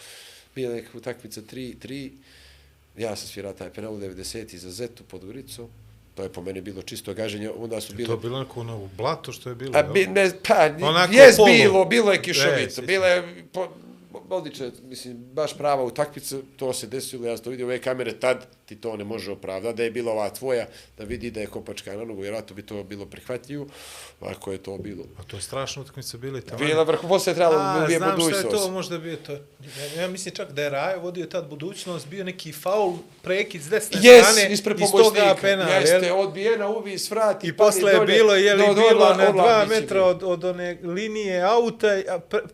[0.54, 2.10] Bila neka utakmica 3-3.
[2.96, 4.56] Ja sam svirao taj penal u 90.
[4.56, 5.68] za Zetu pod Uricom.
[6.14, 7.50] To je po meni bilo čisto gaženje.
[7.50, 8.14] Onda su To bile...
[8.14, 9.78] je bilo neko ono blato što je bilo.
[9.78, 11.48] A, bi, ne, pa, Onako jes polu.
[11.48, 12.82] bilo, bilo je E, kišovito.
[12.82, 13.68] Bila je, po,
[14.30, 18.46] odlična, mislim, baš prava utakmica, to se desilo, ja sam to vidio ove kamere tad,
[18.66, 20.66] ti to ne može opravdati, da je bila ova tvoja,
[20.98, 23.66] da vidi da je kopačka na nogu, vjerojatno bi to bilo prihvatljivo,
[24.20, 25.04] ako je to bilo.
[25.18, 26.58] A to je strašno utakmice bili tamo.
[26.58, 28.72] Bila vrhu, posle je trebalo A, da ubije znam šta je to, budućnost.
[28.72, 29.32] možda bio to.
[29.32, 33.68] Ja, ja mislim čak da je Rajo vodio tad budućnost, bio neki faul, prekid s
[33.68, 35.36] desne Jes, strane, iz toga pomoćnika.
[35.40, 37.46] penal, Jeste, odbijena uvis, vrati.
[37.46, 40.22] I posle je bilo, je li, bilo na dva metra od...
[40.22, 41.86] od, one linije auta,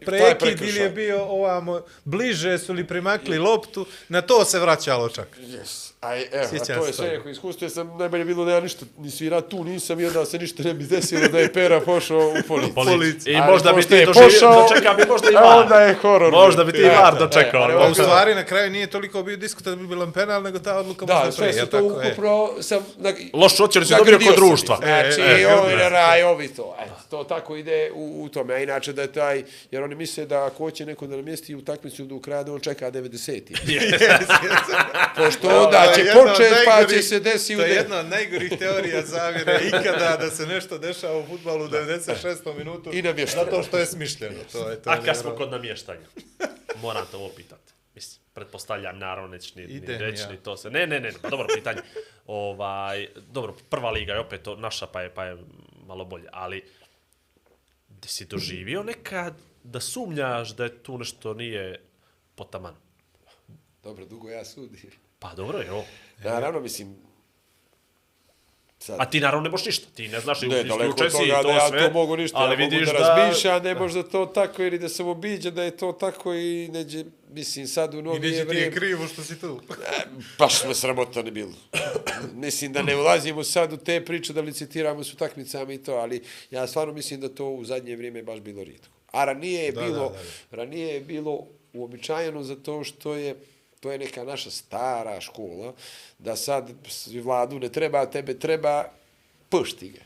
[0.05, 4.61] pre, je prekid ili je bio ovamo, bliže su li primakli loptu, na to se
[4.61, 5.39] vraćalo čak.
[5.41, 5.92] Yes.
[6.03, 8.87] Aj, evo, a to je sve neko iskustvo, jer sam najbolje bilo da ja ništa
[8.99, 12.19] ni svira tu nisam i onda se ništa ne bi desilo da je Pera pošao
[12.19, 12.75] u policiju.
[12.75, 13.33] Policiju.
[13.33, 15.59] I Ali možda bi ti pošao, dočekao bi možda i A var.
[15.59, 16.33] onda je horor.
[16.33, 17.71] Možda bi ti i var da, dočekao.
[17.71, 21.15] e, A u stvari na kraju nije toliko bio diskutabilan penal, nego ta odluka Da,
[21.15, 22.13] možda sve pre, se to e.
[22.13, 22.87] upravo sam...
[22.97, 24.77] Na, Lošu ocjenu si dobio kod društva.
[24.77, 26.77] Znači, E, e, ovi e, raj, ovi to.
[26.83, 28.55] Eto, to tako ide u, u tome.
[28.55, 32.05] A inače da je taj, jer oni misle da ako hoće neko da namjesti utakmicu
[32.05, 33.41] do kraja, da on čeka 90.
[35.17, 38.07] Pošto onda To će od početi, pa će se desiti u To je jedna od
[38.07, 42.59] najgorih teorija zavjere ikada da se nešto dešava u futbalu u 96.
[42.59, 42.91] minutu.
[42.93, 43.45] I namješteno.
[43.45, 44.39] Zato što je smišljeno.
[44.53, 46.07] To je, to A kad smo kod namještanja,
[46.83, 47.73] moram te ovo pitati.
[47.95, 50.31] Mislim, pretpostavljam, naravno, neće ni, ni reći, ja.
[50.31, 50.71] ni to se.
[50.71, 51.81] Ne, ne, ne, pa dobro pitanje.
[52.27, 55.37] Ovaj, dobro, prva liga je opet to naša, pa je, pa je
[55.87, 56.65] malo bolje, ali
[58.01, 61.81] ti si doživio nekad da sumnjaš da je tu nešto nije
[62.35, 62.75] potaman?
[63.83, 64.91] Dobro, dugo ja sudim.
[65.23, 65.85] Pa dobro, evo.
[66.25, 66.97] Naravno, mislim,
[68.79, 71.43] sad, A ti naravno ne možeš ništa, ti ne znaš, ne, isključe od si toga
[71.43, 72.99] to da ja sve, to mogu ništa, ali ja mogu vidiš da, da...
[72.99, 77.05] razmišljam, ne možda to tako, ili da sam obiđen da je to tako i neđe,
[77.31, 78.77] mislim, sad u I novije neće ti je vrijeme...
[78.77, 79.61] krivo što si tu.
[79.71, 80.03] E,
[80.39, 81.53] baš me sramota ne bilo.
[82.35, 86.23] mislim da ne ulazimo sad u te priče da licitiramo s utakmicama i to, ali
[86.51, 88.93] ja stvarno mislim da to u zadnje vrijeme baš bilo rijetko.
[89.11, 90.15] A ranije je Da, bilo, da,
[90.51, 93.37] da, ranije je bilo uobičajeno zato što je
[93.83, 95.73] to je neka naša stara škola,
[96.19, 96.71] da sad
[97.23, 98.85] vladu ne treba, tebe treba,
[99.49, 100.01] pušti ga.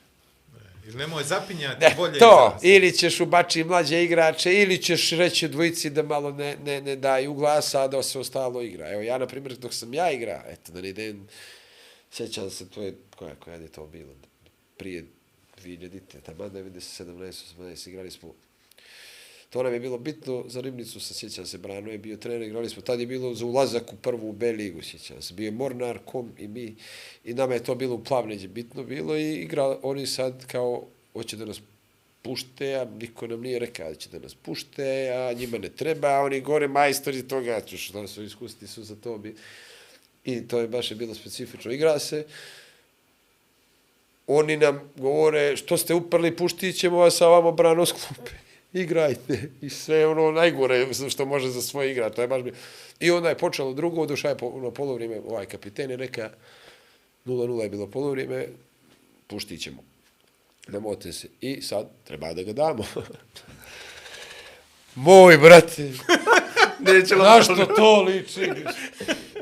[0.86, 2.64] Ili nemoj zapinjati, Ne, bolje to, izraz.
[2.64, 7.34] ili ćeš ubači mlađe igrače, ili ćeš reći dvojici da malo ne, ne, ne daju
[7.34, 8.92] glasa, a da se ostalo igra.
[8.92, 11.28] Evo, ja, na primjer, dok sam ja igra, eto, da ne idem,
[12.10, 14.12] sjećam se, to je, koja, koja je to bilo,
[14.76, 15.04] prije
[15.64, 18.34] 2000-te, tamo 97, 18, igrali smo
[19.50, 22.68] To nam je bilo bitno za Ribnicu, se sjećam se, Brano je bio trener, igrali
[22.68, 25.98] smo, tad je bilo za ulazak u prvu B ligu, sjećam se, bio je Mornar,
[26.04, 26.74] Kom i mi,
[27.24, 31.36] i nama je to bilo u Plavneđe bitno bilo i igra, oni sad kao, hoće
[31.36, 31.60] da nas
[32.22, 36.08] pušte, a niko nam nije rekao da će da nas pušte, a njima ne treba,
[36.08, 39.34] a oni gore majstori toga, što su iskusni su za to bi.
[40.24, 41.72] I to je baš je bilo specifično.
[41.72, 42.24] Igra se,
[44.26, 48.45] oni nam govore, što ste uprli, puštit ćemo vas, a vamo brano sklupe.
[48.76, 49.50] Igrajte.
[49.62, 52.10] I sve ono najgore što može za svoje igra.
[52.10, 52.56] To je baš bilo.
[53.00, 56.30] I onda je počelo drugo, došao je po, ono, polovrijeme, ovaj kapiten je neka,
[57.26, 58.46] 0-0 je bilo polovrijeme,
[59.26, 59.82] puštit ćemo.
[60.68, 61.28] Namote se.
[61.40, 62.84] I sad treba da ga damo.
[64.94, 65.92] Moj, brate,
[66.86, 68.50] Neće Na što to liči?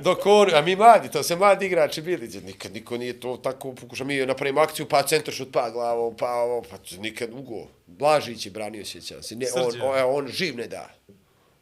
[0.05, 3.36] Dok on, a mi mladi, to se mladi igrači bili, gdje nikad niko nije to
[3.36, 4.06] tako pokušao.
[4.06, 7.66] Mi napravimo akciju, pa centar šut, pa glavo, pa ovo, pa nikad ugo.
[7.86, 9.36] Blažić je branio, sjećam se.
[9.36, 10.94] Ne, on, on, e, on živ ne da.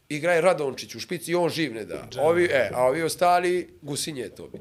[0.08, 2.08] Igra je Radončić u špici i on živ ne da.
[2.18, 4.58] Ovi, e, a ovi ostali, gusinje to bi.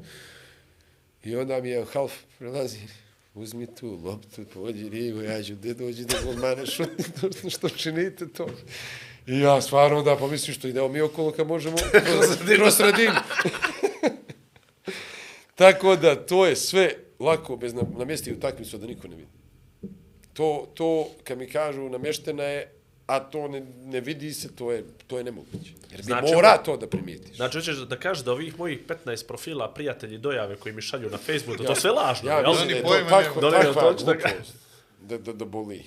[1.30, 2.78] I onda mi je half prelazi,
[3.34, 8.28] uzmi tu loptu, pođi ligo, ja ću gdje dođi da golmane šutni, to što činite
[8.28, 8.46] to.
[9.26, 11.76] I ja stvarno onda pomislim što idemo mi okolo kad možemo
[12.06, 13.14] kroz, kroz sredinu.
[15.54, 19.28] Tako da to je sve lako bez nam, namjesti utakmicu da niko ne vidi.
[20.32, 22.72] To, to kad mi kažu namještena je,
[23.06, 25.58] a to ne, ne vidi se, to je, to je nemoguće.
[25.90, 27.36] Jer bi Znači, mora to da primijetiš.
[27.36, 31.18] Znači, hoćeš da kažeš da ovih mojih 15 profila prijatelji dojave koji mi šalju na
[31.18, 32.50] Facebooku, da to sve lažno, Ja jel?
[32.50, 33.42] mislim da je to pojma tako, nemaju.
[33.42, 34.54] takva Da li je to- glupost
[35.00, 35.84] da, da, da boli.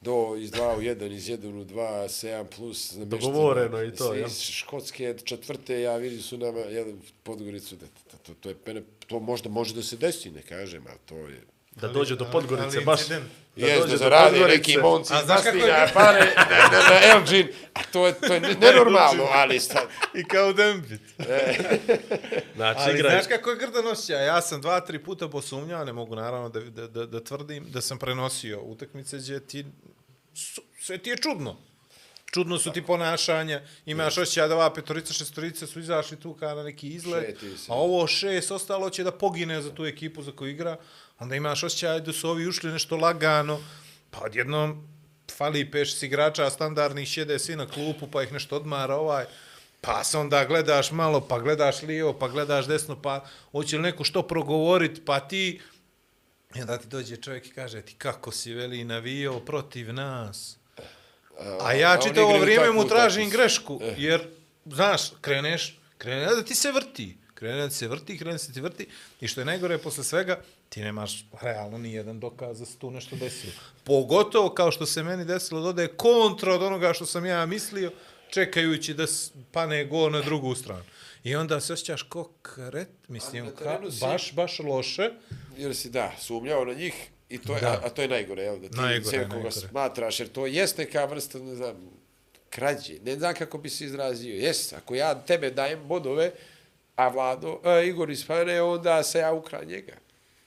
[0.00, 2.92] Do iz 2 u 1, iz 1 u 2, 7 plus.
[2.94, 4.28] Dogovoreno i to, Iz- jel?
[4.30, 9.20] Škotske četvrte, ja vidim su nama jedan Podgoricu, da, to, to, to, je, pene, to
[9.20, 11.42] možda može da se desi, ne kažem, ali to je...
[11.76, 13.00] Da dođe do ali- Podgorice, ali baš...
[13.00, 13.24] incident.
[13.58, 18.06] Jes, da zarade neki momci A kako je- pare na, na, na Elgin, a to
[18.06, 19.82] je, to je ne- nenormalno, ali sad...
[20.14, 21.00] I kao Dembit.
[22.56, 23.10] Znači, Ali igraj.
[23.12, 24.26] znaš kako je grdan osjećaj?
[24.26, 27.80] Ja sam dva, tri puta posumnjao, ne mogu naravno da, da, da, da tvrdim da
[27.80, 29.64] sam prenosio utakmice gdje ti...
[30.80, 31.56] Sve ti je čudno.
[32.26, 36.62] Čudno su ti ponašanja, imaš osjećaj da ova petorica, šestorica su izašli tu kao na
[36.62, 40.76] neki izlet, a ovo šest ostalo će da pogine za tu ekipu za koju igra,
[41.18, 43.60] onda imaš osjećaj da su ovi ušli nešto lagano,
[44.10, 44.88] pa odjednom
[45.36, 49.24] fali peš s igrača standardnih, sjede svi na klupu, pa ih nešto odmara ovaj,
[49.80, 54.04] pa se onda gledaš malo, pa gledaš lijevo, pa gledaš desno, pa hoće li neko
[54.04, 55.60] što progovorit, pa ti,
[56.54, 60.56] i onda ti dođe čovjek i kaže ti kako si veli navio protiv nas.
[61.60, 63.94] A ja čitavo igraju vrijeme mu tražim grešku, Eh.
[63.98, 64.20] jer,
[64.66, 68.52] znaš, kreneš, krene da ti se vrti, krene da ti se vrti, krene da se
[68.52, 68.86] ti vrti,
[69.20, 72.90] i što je najgore posle svega, ti nemaš realno ni jedan dokaz da se tu
[72.90, 73.52] nešto desilo.
[73.84, 77.92] Pogotovo kao što se meni desilo, dodaje kontra od onoga što sam ja mislio,
[78.30, 79.04] čekajući da
[79.52, 80.82] pane gol na drugu stranu.
[81.24, 85.10] I onda se osjećaš ko kret, mislim, ka, si- baš, baš loše.
[85.56, 86.94] jer si da, sumnjao na njih
[87.28, 87.68] i to je, Da.
[87.68, 89.50] a, a to je najgore, jel, da ti Najgore, sve koga najgore.
[89.52, 91.76] smatraš, jer to jest neka vrsta, ne znam,
[92.50, 96.30] krađe, ne znam kako bi se izrazio, jes, ako ja tebe dajem bodove,
[96.96, 99.92] a Vlado, a, Igor ispane, onda se ja ukra njega.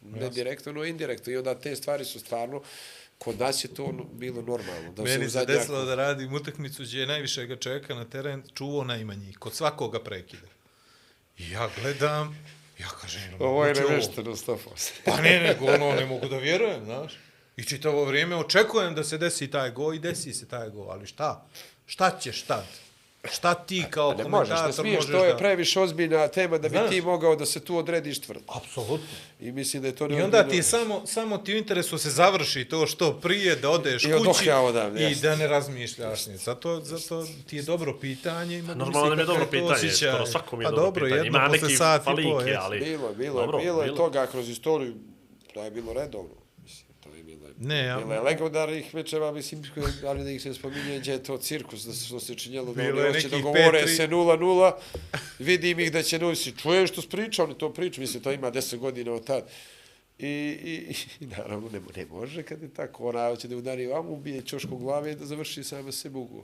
[0.01, 1.33] Ne direktno, no indirektno.
[1.33, 2.61] I onda te stvari su stvarno,
[3.17, 4.91] kod nas je to no- bilo normalno.
[4.91, 8.83] Da Meni se desilo da radim utakmicu gdje je najviše ga čeka na teren, čuvao
[8.83, 10.47] najmanji, kod svakoga prekida.
[11.37, 12.45] I ja gledam,
[12.79, 14.57] ja kažem, Ovo je nevešteno, 100%.
[15.05, 17.13] Pa ne, nego ono, ne mogu da vjerujem, znaš.
[17.57, 21.07] I čitavo vrijeme očekujem da se desi taj go i desi se taj go, ali
[21.07, 21.47] šta?
[21.85, 22.65] Šta ćeš tad?
[23.23, 25.37] Šta ti kao Ne možeš, komentator ne smiješ, možeš to je da...
[25.37, 26.89] previše ozbiljna tema da bi Znaš.
[26.89, 28.43] ti mogao da se tu odrediš tvrdo.
[28.47, 29.07] Apsolutno.
[29.39, 32.09] I mislim da je to I onda ti je samo, samo ti u interesu se
[32.09, 36.37] završi to što prije, da odeš I kući odavde, i da ne razmišljaš ni.
[36.37, 38.57] Zato, zato ti je dobro pitanje.
[38.57, 40.09] I mogu Normalno nam je misliti dobro kakav to pitanje, osjećaj.
[40.09, 41.25] skoro svakom je pa dobro, dobro pitanje.
[41.25, 42.57] jedno Ima posle neki falinke, jes.
[42.61, 42.79] ali...
[42.79, 43.97] Bilo, bilo, Dobro, bilo je bilo.
[43.97, 44.95] toga kroz istoriju,
[45.55, 46.35] da je bilo redovno.
[46.63, 49.63] Mislim, to je bilo, Ne, ja- bilo je legendarnih mečeva, mislim,
[50.07, 52.81] ali da ih se spominje, gdje je to cirkus, da se, što se činjelo, da
[52.81, 53.95] oni hoće dogovore 5-3.
[53.95, 54.71] se 0-0,
[55.39, 58.77] vidim ih da će nosi, čuješ što spriča, oni to pričaju, mislim, to ima 10
[58.77, 59.49] godina od tad.
[60.19, 60.27] I,
[60.63, 64.41] i, i naravno ne, ne može kad je tako, ona hoće da udari vam, ubije
[64.41, 66.43] čošku glave i da završi sama se bugu.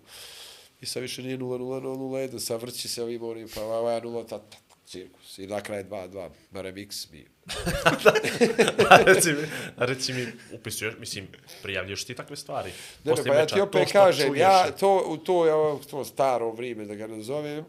[0.82, 3.68] I sad više nije 0-0, no 0-1, sad vrći se ovim onim, pa je
[4.02, 5.38] 0, ta, ta, ta, cirkus.
[5.38, 7.26] I na kraj 2-2, barem X bio.
[8.90, 9.44] a reci mi,
[9.78, 11.28] a reci mi, upisuješ, mislim,
[11.62, 12.72] prijavljuješ ti takve stvari.
[13.04, 16.06] Ne, ne, pa ja ti to opet kažem, čuješ, ja to, u to, ja, to
[16.06, 17.66] staro vrijeme, da ga nazovem,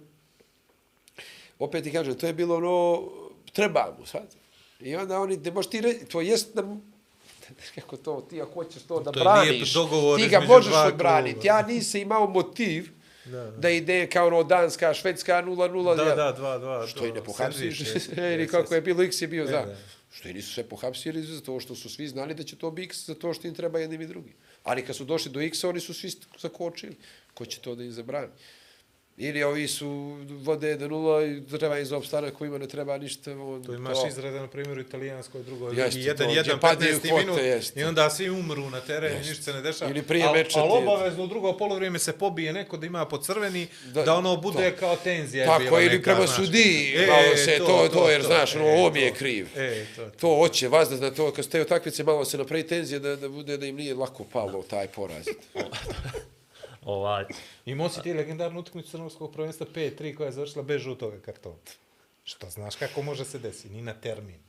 [1.59, 3.09] opet ti kažem, to je bilo ono,
[3.53, 4.35] treba mu sad.
[4.81, 6.63] I onda oni, ne možeš ti reći, to jest da
[7.75, 11.47] kako to, ti ako hoćeš to da To je lijep braniš, ti ga možeš odbraniti.
[11.47, 12.98] Ja nisam imao motiv
[13.29, 15.97] da, da ide kao ono Danska, Švedska 0-0.
[15.97, 16.87] Da, ja- da, dva, dva.
[16.87, 17.81] Što i ne pohapsiš,
[18.17, 19.53] ili kako je bilo X je bio za.
[19.53, 19.77] da.
[20.11, 23.07] Što i nisu sve pohapsili zato što su svi znali da će to biti X
[23.07, 24.33] zato što im treba jednim i drugim.
[24.65, 26.97] Ali kad su došli do X, oni su svi zakočili.
[27.35, 28.29] Ko će to da im zabrani?
[29.21, 29.89] Ili ovi su
[30.31, 33.33] vode do nula i treba im za opstanak kojima ne treba ništa.
[33.33, 36.61] On, To imaš izrade, na primjer, u italijanskoj drugoj Jeste, ligi, jedan, to, jedan, gdje
[36.61, 37.81] padaju 15 kvote, minut, jeste.
[37.81, 39.91] i onda svi umru na terenu, ništa se ne dešava.
[39.91, 43.67] Ili prije meča Ali obavezno u drugo polovrijeme se pobije neko da ima po crveni,
[43.85, 45.43] da, Da, ono bude kao tenzija.
[45.43, 46.37] je Tako, bila ili neka, prema znaš.
[46.37, 49.17] sudiji, malo se, to- to, jer, znaš, ono, on je to.
[49.17, 49.49] kriv.
[49.57, 50.11] E, to.
[50.11, 53.29] To hoće, vas da to, kad ste u takvice malo se napravi tenzija da, da
[53.29, 55.27] bude da im nije lako palo taj poraz.
[56.89, 57.25] Ovaj,
[57.67, 61.57] Imao si ti legendarnu utakmicu crnogorskog prvenstva 5-3 koja je završila bez žutoga kartona.
[62.25, 64.41] Što znaš kako može se desiti, ni na termin.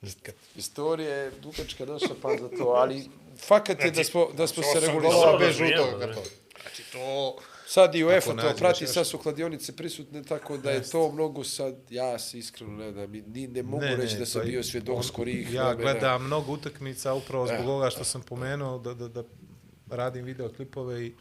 [0.00, 0.34] Nikad.
[0.56, 3.08] Istorija je dugačka naša pa za to, ali
[3.38, 6.06] fakat je da smo, da smo se golova bez žutoga da.
[6.06, 6.26] kartona.
[6.62, 7.36] Znači to...
[7.66, 11.74] Sad i UEFA to prati, sad su kladionice prisutne, tako da je to mnogo sad,
[11.90, 15.04] ja se iskreno ne da, ni ne mogu Ne, reći ne, da sam bio svjedok
[15.04, 15.92] skorih Ja vremena.
[15.92, 17.68] gledam mnogo utakmica upravo zbog Eh.
[17.68, 19.24] ovoga što sam pomenuo da, da, da
[19.90, 21.12] radim videoklipove i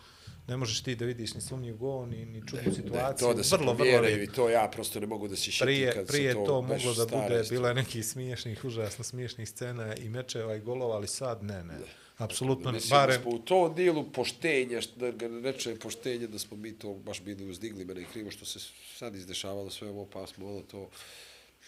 [0.50, 3.28] ne možeš ti da vidiš ni sumnjiv gol, ni, ni čudnu Ne, situaciju.
[3.28, 5.66] to da se vrlo, vrlo provjeraju i to ja prosto ne mogu da se šitim
[5.66, 7.44] Prije, kad prije se to, to, moglo da stara bude, istorija.
[7.52, 11.78] bilo je nekih smiješnih, užasno smiješnih scena i mečeva i golova, ali sad ne, ne.
[12.18, 13.16] Apsolutno, Mislim barem...
[13.16, 16.72] da smo u tom dijelu poštenja, što da ga ne reče poštenje, da smo mi
[16.74, 18.60] to baš bili uzdigli, mene je krivo što se
[18.96, 20.90] sad izdešavalo sve ovo, pa smo ono to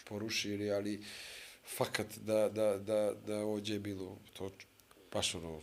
[0.05, 1.03] porušili, ali
[1.67, 4.49] fakat da, da, da, da ovdje je bilo to
[5.13, 5.59] baš ono,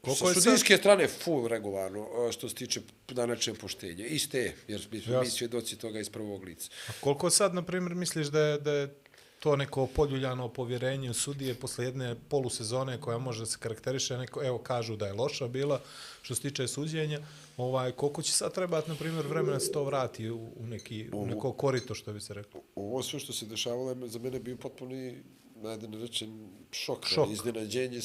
[0.00, 4.06] Koliko sa je sad- sudijske strane full regularno, što se tiče današnje poštenja.
[4.06, 6.70] Iste, jer mi smo mi svjedoci toga iz prvog lica.
[6.88, 8.94] A koliko sad, na primjer, misliš da je, da je
[9.40, 14.58] to neko poljuljano povjerenje sudije posle jedne polusezone koja može da se karakteriše, neko, evo
[14.58, 15.80] kažu da je loša bila
[16.22, 17.20] što se tiče suđenja,
[17.56, 21.52] ovaj, koliko će sad trebati, na primjer, vremena se to vrati u, neki, u neko
[21.52, 22.60] korito, što bi se reklo?
[22.74, 25.22] Ovo sve što se dešavalo je za mene bio potpuni,
[25.56, 27.28] najde ne rečem, šok, Šok.
[27.30, 28.00] iznenađenje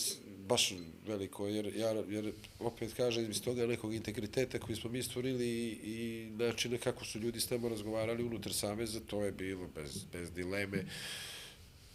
[0.47, 0.73] baš
[1.07, 5.79] veliko, jer, ja, jer opet kažem, iz toga nekog integriteta koji smo mi stvorili i,
[5.83, 10.31] i načina kako su ljudi s nama razgovarali unutar Saveza, to je bilo bez, bez
[10.31, 10.85] dileme.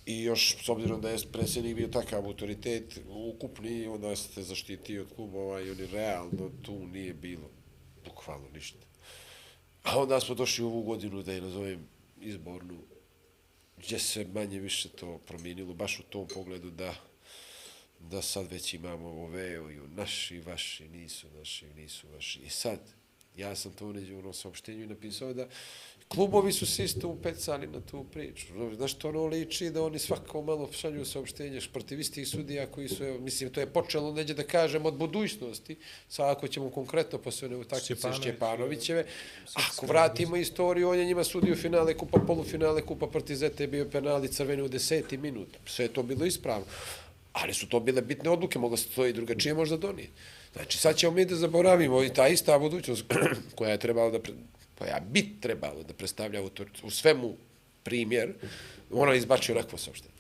[0.07, 5.09] I još, s obzirom da je predsjednik bio takav autoritet ukupni, onda se zaštitio od
[5.17, 7.51] klubova i oni realno tu nije bilo
[8.05, 8.79] bukvalno ništa.
[9.83, 11.89] A onda smo došli u ovu godinu, da je nazovem
[12.21, 12.79] izbornu,
[13.77, 16.95] gdje se manje više to promijenilo, baš u tom pogledu da
[18.01, 22.41] da sad već imamo ove, evo, naši, vaši, nisu naši, nisu vaši.
[22.41, 22.79] I sad,
[23.37, 25.49] ja sam to uneđe u saopštenju i napisao da
[26.09, 28.47] klubovi su se isto upecali na tu priču.
[28.77, 33.05] Znaš, to ono liči da oni svako malo šalju saopštenje protiv istih sudija koji su,
[33.05, 35.77] evo, mislim, to je počelo neđe da kažem od budućnosti,
[36.09, 39.07] sad ako ćemo konkretno po sve utakmice Šćepanović, Šćepanovićeve,
[39.55, 43.91] ako vratimo istoriju, on je njima sudio finale kupa, polufinale kupa protiv Zete, bio je
[43.91, 45.49] penali crveni u deseti minut.
[45.67, 46.67] Sve je to bilo ispravno.
[47.43, 50.13] Ali su to bile bitne odluke, mogla se to i drugačije možda donijeti.
[50.53, 53.05] Znači, sad ćemo mi da zaboravimo i ta ista budućnost
[53.57, 54.19] koja je trebala da,
[54.79, 56.51] koja bi trebalo da predstavlja u,
[56.83, 57.37] u svemu
[57.83, 58.35] primjer,
[58.91, 60.13] ona je izbačio onakvo saopštenje.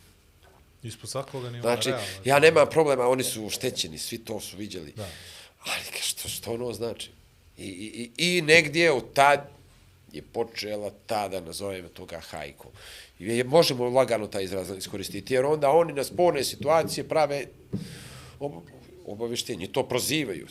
[0.82, 2.06] Ispod svakoga nivoa, Znači, realno.
[2.24, 4.92] ja nemam problema, oni su oštećeni, svi to su viđeli.
[4.96, 5.08] Da.
[5.64, 7.10] Ali što, što ono znači?
[7.58, 9.50] I, i, i, i negdje od tad
[10.12, 12.68] je počela ta, da nazovem toga, hajku.
[13.18, 17.46] I je, možemo lagano taj izraz iskoristiti, jer onda oni na sporne situacije prave
[19.06, 20.46] obaveštenje, to prozivaju.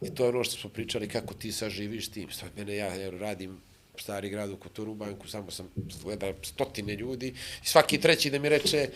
[0.00, 2.30] I to je ono što smo pričali, kako ti sad živiš tim.
[2.30, 3.60] Sad mene, ja jer radim
[3.96, 5.70] stari grad u Kotoru banku, samo sam
[6.02, 7.34] gledao stotine ljudi
[7.64, 8.88] i svaki treći da mi reče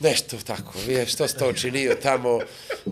[0.00, 2.40] nešto tako, je, što ste učinio tamo,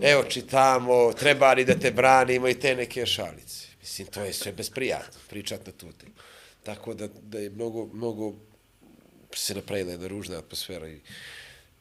[0.01, 3.67] evo čitamo, treba li da te branimo i te neke šalice.
[3.83, 6.13] Mislim, to je sve besprijatno, pričat na tu temu.
[6.63, 8.33] Tako da, da je mnogo, mnogo
[9.35, 10.99] se napravila jedna ružna atmosfera i,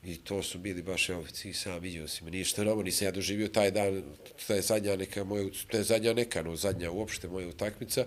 [0.05, 3.11] i to su bili baš, evo, ti sam vidio si me, ništa novo, nisam ja
[3.11, 4.03] doživio taj dan,
[4.47, 8.07] to je zadnja neka moja, to je zadnja neka, no zadnja uopšte moja utakmica,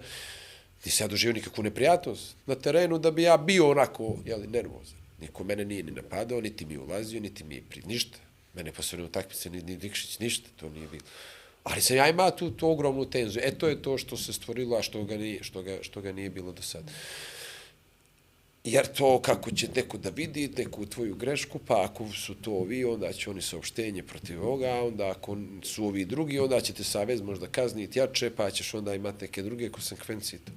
[0.85, 4.99] nisam ja doživio nikakvu neprijatnost na terenu da bi ja bio onako, jeli, nervozan.
[5.22, 7.81] Niko mene nije ni napadao, niti mi ulazio, niti mi je pri...
[7.85, 8.17] ništa.
[8.53, 11.03] Mene posebno utakmice, ni, ni Dikšić, ništa, to nije bilo.
[11.65, 13.41] Ali sam ja imao tu, tu ogromnu tenziju.
[13.45, 16.11] E, to je to što se stvorilo, a što ga nije, što ga, što ga
[16.11, 16.91] nije bilo do sada.
[18.63, 22.85] Jer to kako će neko da vidi neku tvoju grešku, pa ako su to ovi,
[22.85, 27.21] onda će oni saopštenje protiv ovoga, a onda ako su ovi drugi, onda ćete savez
[27.21, 30.39] možda kazniti jače, pa ćeš onda imati neke druge konsekvencije.
[30.39, 30.51] To.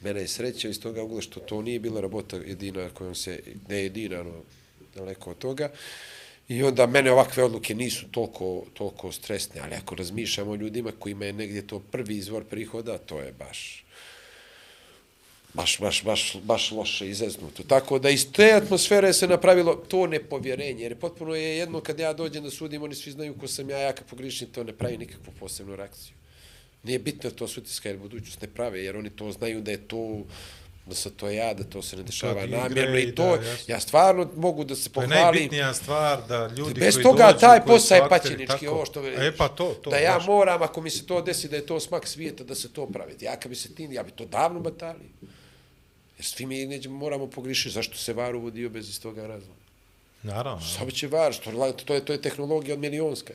[0.00, 3.82] Mene je sreća iz toga ugla što to nije bila rabota jedina kojom se, ne
[3.82, 4.42] jedina, no,
[4.94, 5.70] daleko od toga.
[6.48, 11.24] I onda mene ovakve odluke nisu toliko, toliko stresne, ali ako razmišljamo o ljudima kojima
[11.24, 13.84] je negdje to prvi izvor prihoda, to je baš
[15.54, 17.62] baš, baš, baš, baš loše izeznuto.
[17.62, 22.12] Tako da iz te atmosfere se napravilo to nepovjerenje, jer potpuno je jedno kad ja
[22.12, 24.98] dođem da sudim, oni svi znaju ko sam ja, ja kad pogrišim, to ne pravi
[24.98, 26.14] nikakvu posebnu reakciju.
[26.82, 30.24] Nije bitno to sutiska jer budućnost ne prave, jer oni to znaju da je to
[30.86, 33.46] da se to ja, da to se ne dešava igre namjerno i i to, da,
[33.48, 33.64] jasno.
[33.74, 35.34] ja stvarno mogu da se To je pohvalim.
[35.34, 39.18] najbitnija stvar da ljudi Bez koji toga dođu, taj posao je paćenički, ovo što veliš.
[39.20, 39.90] E pa to, to.
[39.90, 40.26] da ja baš.
[40.26, 43.16] moram, ako mi se to desi, da je to smak svijeta, da se to pravi.
[43.20, 45.08] Ja kad bi se tim, ja bi to davno batalio.
[46.18, 47.70] Jer svi mi neđemo, moramo pogrišiti.
[47.74, 49.60] Zašto se var uvodio bez iz toga razloga?
[50.22, 50.66] Naravno.
[50.78, 53.32] Samo će var, što, to, je, to je tehnologija od milionska.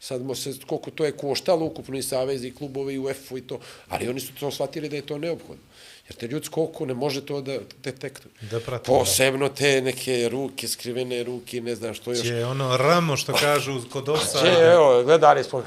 [0.00, 3.40] Sad mo se, koliko to je koštalo ukupno i savezi, i klubovi, i UEFA i
[3.40, 5.62] to, ali oni su to shvatili da je to neophodno.
[6.08, 8.32] Jer te ljudsko oko ne može to da detektuje.
[8.40, 12.24] Da prati, Posebno te neke ruke, skrivene ruke, ne znam što još.
[12.26, 14.72] Je ono ramo što kažu kod Če, offside.
[14.72, 15.64] evo, gledali smo,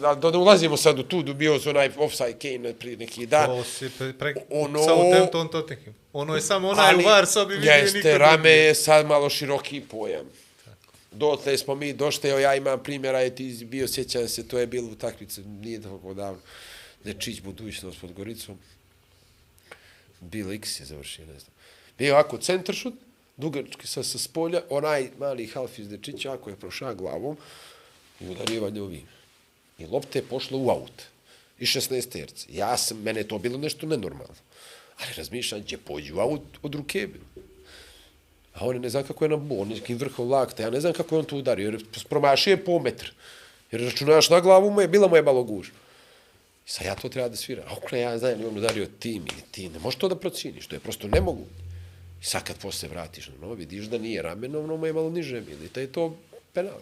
[0.00, 3.46] da, da ne ulazimo sad u tu, bio su onaj offside Kane prije neki dan.
[3.46, 5.94] To si pre, pre, Ono- Southampton Tottenham.
[6.12, 8.48] Ono je samo onaj u VAR sobi vidio jeste, niko rame drugi.
[8.48, 10.26] je sad malo široki pojam.
[11.12, 14.66] Dotle smo mi došli, evo ja imam primjera, je ti bio, sjećam se, to je
[14.66, 16.40] bilo u takvici, nije tako davno,
[17.04, 18.58] Nečić budućnost pod Goricom.
[20.22, 21.54] Bill X je završio, ne znam.
[21.98, 22.94] Bio ovako centršut,
[23.36, 27.36] dugački sa, sa spolja, onaj mali half iz dečića, ako je prošao glavom,
[28.20, 29.06] i udarivanje ovim.
[29.78, 31.02] I lopte je pošla u aut.
[31.58, 32.46] I 16 terci.
[32.50, 34.34] Ja sam, mene je to bilo nešto nenormalno.
[34.98, 37.06] Ali razmišljam, će pođu u aut od ruke.
[37.06, 37.24] bilo.
[38.54, 40.80] A on je ne znam kako je na on je nekim vrhom lakta, ja ne
[40.80, 43.12] znam kako je on to udario, jer promašio je po metr.
[43.72, 45.81] Jer računaš na glavu mu je, bila mu je malo gužba.
[46.66, 47.64] I sad ja to treba da sviram.
[47.68, 50.76] A okle ja znam, on udario tim ili ti, ne možeš to da prociniš, to
[50.76, 51.46] je prosto nemogu.
[52.22, 55.40] I sad kad posle vratiš na novo, vidiš da nije ramenovno, mu je malo niže
[55.40, 55.64] bilo.
[55.64, 56.16] I to je to
[56.52, 56.80] penal.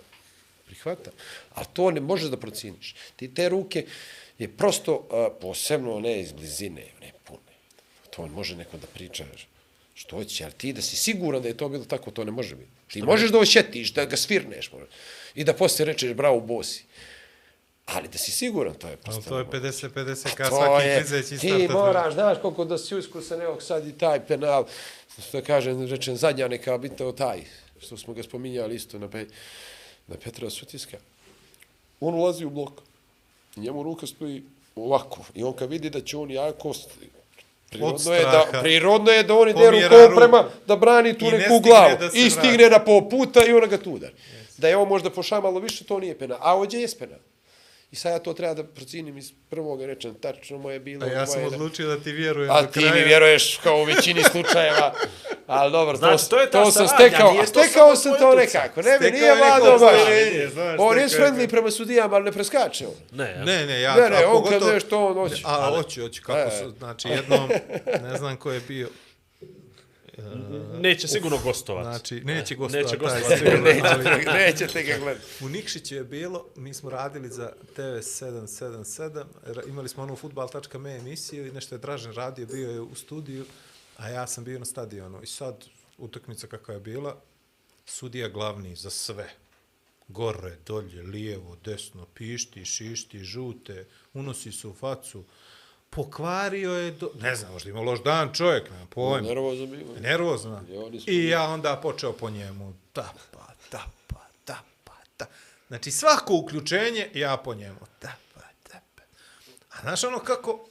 [0.67, 1.13] Prihvatam.
[1.55, 2.95] Ali to ne možeš da prociniš.
[3.17, 3.87] Ti te ruke
[4.39, 7.57] je prosto, uh, posebno ne iz blizine, ne pune.
[8.11, 9.25] To može neko da priča
[9.95, 12.55] što hoće, ali ti da si siguran da je to bilo tako, to ne može
[12.55, 12.71] biti.
[12.89, 14.89] Ti možeš da osjetiš, da ga svirneš možda,
[15.35, 16.85] i da poslije rečeš bravo bosi.
[17.95, 19.23] Ali da si siguran, to je prosto...
[19.29, 19.89] to je nemoguće.
[19.89, 23.87] 50-50 ka To svaki je, klizeći ti moraš, znaš koliko da si uskusan, evo sad
[23.87, 24.65] i taj penal,
[25.29, 27.45] što kažem, rečem, zadnja neka bitao taj,
[27.81, 29.27] što smo ga spominjali isto na, pe,
[30.07, 30.99] na Petra Sutiska.
[32.01, 32.73] On ulazi u blok,
[33.57, 34.43] njemu ruka stoji
[34.77, 36.89] ovako, i on kad vidi da će on jako, st-
[37.71, 41.45] prirodno je, da, prirodno je da on ide rukom prema, da brani tu ne neku
[41.45, 42.31] stigne glavu, da i vrati.
[42.31, 44.15] stigne na pol puta i ona ga tu udari.
[44.59, 47.19] Da je on možda pošamalo više, to nije penal, a ovdje je penal.
[47.93, 51.07] I sad ja to treba da procinim iz prvog, rečem, tačno moje bilo.
[51.07, 52.95] A ja sam odlučio da ti vjerujem A do ti kraja.
[52.95, 54.95] mi vjeruješ kao u većini slučajeva.
[55.47, 57.35] Ali dobro, Znači, to, to je ta to sam stekao.
[57.43, 58.83] A stekao sam to nekako.
[58.83, 60.01] Ne, Stekao nije vladao baš.
[60.79, 62.95] On je friendly prema sudijama, ali ne preskače on.
[63.13, 63.45] Ne, ja.
[63.45, 63.95] Ne, ne, ja...
[63.95, 65.43] Ne, ne, a on kad nešto, on hoće.
[65.47, 66.51] A, hoću, hoću, kako E.
[66.59, 67.51] su, znači, jednom,
[68.03, 68.89] ne znam ko je bio,
[70.75, 71.85] Neće sigurno gostovati.
[71.87, 72.85] znači, neće gostovati.
[72.85, 73.39] Neće taj gostovati.
[73.39, 75.27] sigurno, ali- Nećete ga gledati.
[75.43, 80.97] U Nikšiću je bilo, mi smo radili za TV 777, ra- imali smo onu futbal.me
[80.97, 83.45] emisiju i nešto je Dražen radio, bio je u studiju,
[83.97, 85.23] a ja sam bio na stadionu.
[85.23, 85.65] I sad,
[85.99, 87.21] utakmica kakva je bila,
[87.87, 89.31] sudija glavni za sve.
[90.09, 93.85] Gore, dolje, lijevo, desno, pišti, šišti, žute,
[94.15, 95.25] unosi se u facu.
[95.91, 97.11] Pokvario je, do...
[97.21, 99.29] ne znam, možda ima loš dan čovjek, nema pojma.
[100.01, 100.99] Nervozno bilo.
[101.01, 102.75] Smo- I ja onda počeo po njemu.
[102.93, 103.19] Tapa,
[103.71, 105.33] tapa, tapa, tapa.
[105.69, 107.79] Znači svako uključenje, ja po njemu.
[107.99, 109.03] Tapa, tapa.
[109.71, 110.67] A znaš ono kako,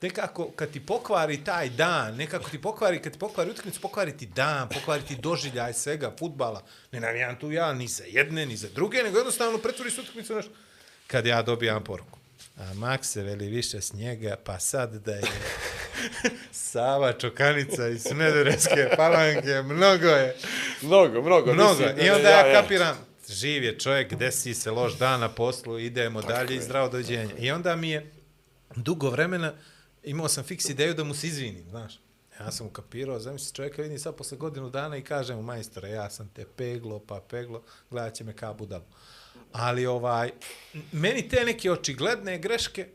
[0.00, 4.26] nekako kad ti pokvari taj dan, nekako ti pokvari, kad ti pokvari utakmicu, pokvari ti
[4.26, 6.62] dan, pokvari ti doživljaj svega, futbala.
[6.92, 10.34] Ne navijam tu ja ni za jedne, ni za druge, nego jednostavno pretvori se utakmicu
[10.34, 10.52] nešto.
[11.06, 12.18] Kad ja dobijam poruku.
[12.56, 15.22] A Makse veli više snijega, pa sad da je
[16.52, 20.36] Sava Čokanica iz Smederevske palanke, mnogo je.
[20.82, 21.54] Mnogo, mnogo.
[21.54, 21.70] Mnogo.
[21.70, 22.96] mislim I onda ja kapiram,
[23.28, 27.34] živ je čovjek, desi se loš dan na poslu, idemo dalje i zdravo dođenje.
[27.38, 28.12] I onda mi je
[28.76, 29.52] dugo vremena,
[30.02, 32.00] imao sam fiks ideju da mu se izvinim, znaš.
[32.40, 36.10] Ja sam ukapirao, zamisli čovjeka vidim sad posle godinu dana i kažem mu, majstore, ja
[36.10, 38.84] sam te peglo, pa peglo, gledat će me kao budalu.
[39.54, 40.30] Ali ovaj,
[40.92, 42.86] meni te neke očigledne greške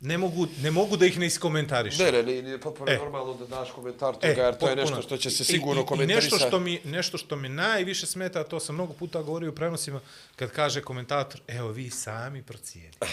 [0.00, 2.06] ne mogu, ne mogu da ih ne iskomentarišem.
[2.06, 2.96] Ne, ne, nije potpuno E.
[2.96, 5.80] normalno da daš komentar toga, E, jer to je nešto što će se I- sigurno
[5.80, 6.34] i, i komentarisati.
[6.34, 10.00] nešto što mi nešto što mi najviše smeta, to sam mnogo puta govorio u prenosima
[10.36, 13.06] kad kaže komentator, evo vi sami procijenite.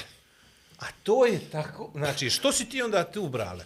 [0.80, 3.65] A to je tako, znači što si ti onda tu brale?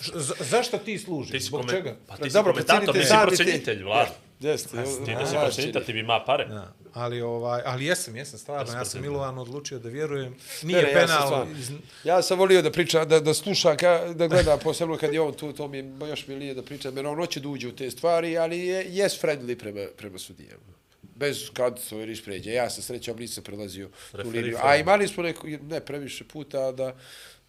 [0.00, 1.32] Za- zašto ti služiš?
[1.32, 1.96] Ti si Zbog čega?
[2.08, 4.08] Pa ti si Dobro, komentator, procenitelj, ti si sami ti- procenitelj, Vlad.
[4.42, 4.68] Jeste.
[5.04, 6.44] Ti da si znaš, procenitelj, ti bi ima pare.
[6.44, 9.02] Da, ali ovaj, ali jesam, jesam stvarno, ja sam.
[9.02, 10.36] Milovanu odlučio da vjerujem.
[10.62, 11.46] Nije ne, ja sam penal.
[11.58, 11.70] iz,
[12.04, 15.34] Ja sam volio da priča, da, da sluša, ka, da gleda, posebno kad je on
[15.34, 17.90] tu, to mi je još milije da priča, jer on hoće da uđe u te
[17.90, 20.72] stvari, ali je, jes friendly prema, prema sudijama.
[21.02, 22.52] Bez kad se ovaj riš pređe.
[22.52, 24.56] Ja sam srećom nisam prelazio tu Referi liniju.
[24.56, 24.68] friendly.
[24.70, 26.94] A imali smo neko, ne previše puta da,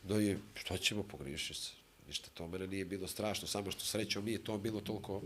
[0.03, 1.71] da je, što ćemo pogriješiti se.
[2.07, 5.21] Ništa to mene nije bilo strašno, samo što srećom nije to bilo toliko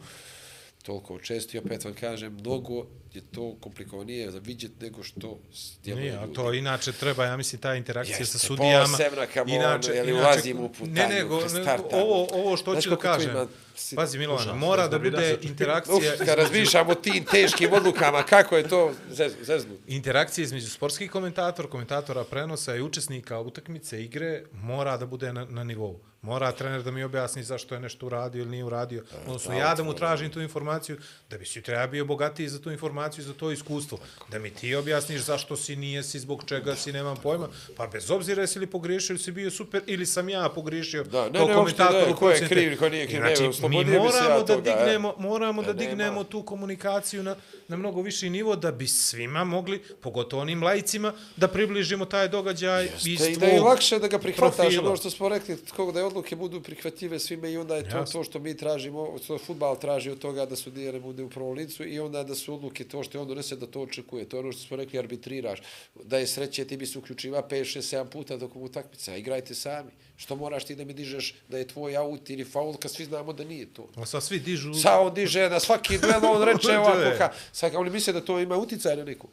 [0.88, 5.40] toliko često i opet vam kažem, mnogo je to komplikovanije za vidjet nego što
[5.84, 6.34] djeluju Nije, a ljudi.
[6.34, 8.86] to inače treba, ja mislim, ta interakcija Jeste, sa sudijama.
[8.88, 11.90] posebna kamo, ono, je li ulazimo u putanju, Ne, nego, startamo.
[11.94, 13.48] ovo, ovo što Znaš hoću da kažem.
[13.76, 16.18] si- Pazi, Milovana, mora ne da bude se- Uf, interakcija...
[16.18, 19.74] kad razmišljamo o tim teškim odlukama, kako je to zez, zeznu.
[19.88, 25.64] interakcija između sportskih komentatora, komentatora prenosa i učesnika utakmice, igre, mora da bude na, na
[25.64, 26.00] nivou.
[26.28, 29.04] Mora trener da mi objasni zašto je nešto uradio ili nije uradio.
[29.26, 30.98] Odnosno, ja da mu tražim tu informaciju,
[31.30, 33.98] da bi si treba bio bogatiji za tu informaciju, za to iskustvo.
[34.30, 37.48] Da mi ti objasniš zašto si, nije si, zbog čega si, nemam pojma.
[37.78, 41.30] Pa bez obzira jesi li pogriješio ili si bio super, ili sam ja pogriješio Da,
[41.30, 44.00] ne, ne, komentator ne, ko je kriv, ko nije kriv, ne, Znači, mi se ja
[44.00, 44.76] moramo da toga, e.
[44.76, 45.90] dignemo, moramo da Da nema.
[45.90, 47.36] dignemo tu komunikaciju na,
[47.68, 52.90] na mnogo viši nivo da bi svima mogli, pogotovo onim lajcima, da približimo taj događaj
[53.06, 54.88] iz Te, I tvog da je lakše da ga prihvataš, profila.
[54.88, 57.90] ono što smo rekli, kako da je odluka odluke budu prihvatljive svime i onda je
[57.90, 61.30] to to što mi tražimo, što futbal traži od toga da su dijere bude u
[61.30, 64.26] prvom licu i onda da su odluke to što je on donese da to očekuje.
[64.26, 65.60] To je ono što smo rekli, arbitriraš.
[66.04, 69.16] Da je sreće, ti bi se uključiva 5, 6, 7 puta dok utakmica.
[69.16, 69.92] Igrajte sami.
[70.18, 73.34] Što moraš ti da mi dižeš da je tvoj aut ili faul, kad svi znamo
[73.34, 73.90] da nije to.
[73.96, 74.74] A sad svi dižu...
[74.74, 78.40] Sa on diže na svaki duel, on reče ovako, ka, sad oni misle da to
[78.40, 79.30] ima uticaj na nekog.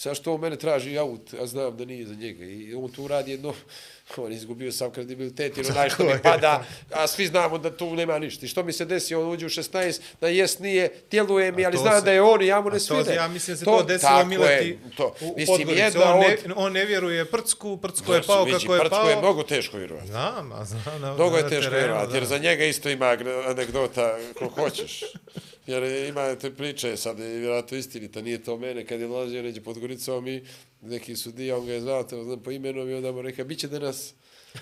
[0.00, 2.44] Sad što on mene traži aut, a znam da nije za njega.
[2.44, 3.54] I on tu radi jedno,
[4.16, 7.94] on je izgubio sam kredibilitet, jer onaj što mi pada, a svi znamo da tu
[7.94, 8.46] nema ništa.
[8.46, 11.76] I što mi se desi, on uđe u 16, da jes nije, tjeluje mi, ali
[11.76, 13.14] znam se, da je on i ja mu ne svide.
[13.14, 15.14] Ja mislim se to, to desilo Mileti to.
[15.20, 18.80] u, u mislim, jedna on, ne, on ne vjeruje Prcku, Prcko je pao kako je
[18.80, 18.88] pao.
[18.88, 20.08] Prcko je mnogo teško vjerovati.
[20.08, 21.00] Znam, a znam.
[21.00, 23.16] Na, mnogo je teško vjerovati, jer za njega isto ima
[23.46, 25.00] anegdota ko hoćeš.
[25.66, 29.60] Jer ima te priče, sad je vjerojatno istinita, nije to mene, kad je dolazio neđe
[29.60, 30.42] pod Goricom i
[30.80, 33.58] neki sudija, on ga je znao, to znam po imenom i onda mu reka, bit
[33.58, 34.14] će danas...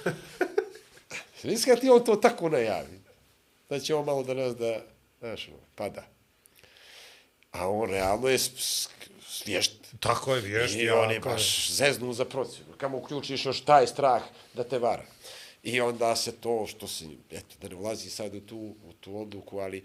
[1.45, 3.01] Mislim ti on to tako najavi.
[3.69, 4.85] Da će on malo danas da,
[5.21, 6.07] znaš, pada.
[7.51, 8.39] A on realno je
[9.29, 9.73] svješt.
[10.01, 10.77] Tako je, vješt.
[10.77, 12.73] I on je baš zeznu za procjenu.
[12.77, 14.23] Kamo uključiš još taj strah
[14.55, 15.05] da te vara.
[15.63, 19.21] I onda se to što si, eto, da ne ulazi sad u tu, u tu
[19.21, 19.85] odluku, ali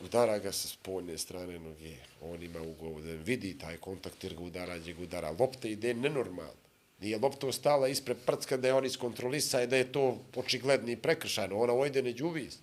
[0.00, 4.78] udara ga sa spoljne strane noge, on ima ugovu vidi taj kontakt jer ga udara,
[4.78, 5.30] gdje ga udara.
[5.30, 6.64] Lopta ide nenormalno.
[7.00, 11.46] Nije lopta ostala ispred prcka da je on iskontrolisa i da je to očigledni prekršaj,
[11.46, 11.62] prekršano.
[11.62, 12.58] Ona ojde neđu uvijest.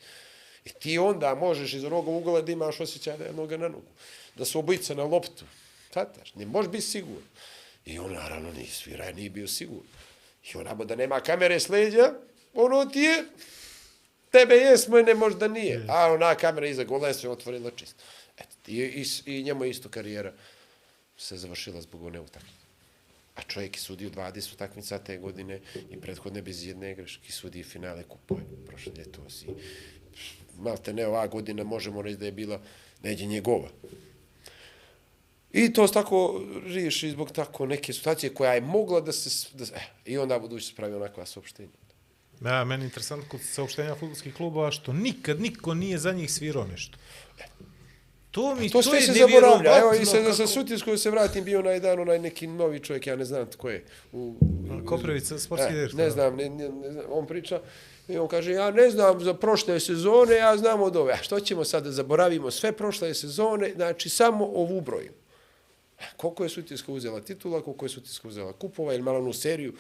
[0.66, 3.92] I ti onda možeš iz onoga ugla da imaš osjećaj da je noga na nogu.
[4.36, 5.46] Da su obojice na loptu.
[5.94, 7.28] Tataš, ne možeš biti siguran.
[7.86, 9.88] I on naravno nije svira, nije bio siguran.
[10.54, 12.14] I onamo da nema kamere s leđa,
[12.54, 13.26] ono ti je
[14.32, 15.86] tebe jesmo i ne možda nije.
[15.90, 18.04] A ona kamera iza gola se otvorila čisto.
[18.38, 20.34] Eto, i, i, i njemu isto karijera
[21.18, 22.62] se završila zbog one utakmice.
[23.36, 25.60] A čovjek je sudio 20 utakmica te godine
[25.90, 28.42] i prethodne bez jedne greške sudi finale kupove.
[28.68, 29.46] Prošle ljeto si.
[30.58, 32.62] Malte ne, ova godina možemo reći da je bila
[33.04, 33.70] neđe njegova.
[35.52, 39.48] I to se tako riješi zbog tako neke situacije koja je mogla da se...
[39.54, 41.81] Da, eh, I onda budući se pravi onakva saopštenja.
[42.46, 46.68] Ja, meni je interesantno kod saopštenja futbolskih klubova što nikad niko nije za njih svirao
[46.68, 46.98] nešto.
[48.32, 49.78] To mi to, to je se zaboravlja.
[49.78, 50.34] Evo i se kako...
[50.34, 53.70] sa Sutjeskom se vratim bio onaj dan onaj neki novi čovjek, ja ne znam tko
[53.70, 53.86] je.
[54.12, 54.36] U,
[54.86, 56.00] Koprivica, sportski e, direktor.
[56.00, 57.62] Ne znam, ne, ne, ne znam, on priča
[58.08, 61.14] i on kaže, ja ne znam za prošle sezone, ja znam od ove.
[61.14, 65.12] A što ćemo sad da zaboravimo sve prošle sezone, znači samo ovu broju.
[66.18, 69.74] Koliko je Sutjeska uzela titula, koliko je Sutjeska uzela kupova ili malo onu seriju,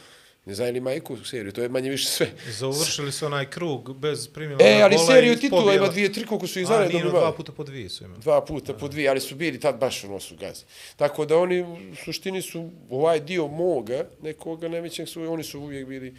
[0.45, 2.27] Ne znam ima iku seriju, to je manje više sve.
[2.59, 6.59] Završili su onaj krug bez primjela E, ali seriju titula ima dvije, tri, koliko su
[6.59, 7.11] ih zaredno imali.
[7.11, 8.22] dva puta po dvije su imali.
[8.22, 10.63] Dva puta po dvije, ali su bili tad baš ono su gazi.
[10.95, 15.88] Tako da oni u suštini su ovaj dio moga, nekoga nevećeg su, oni su uvijek
[15.88, 16.15] bili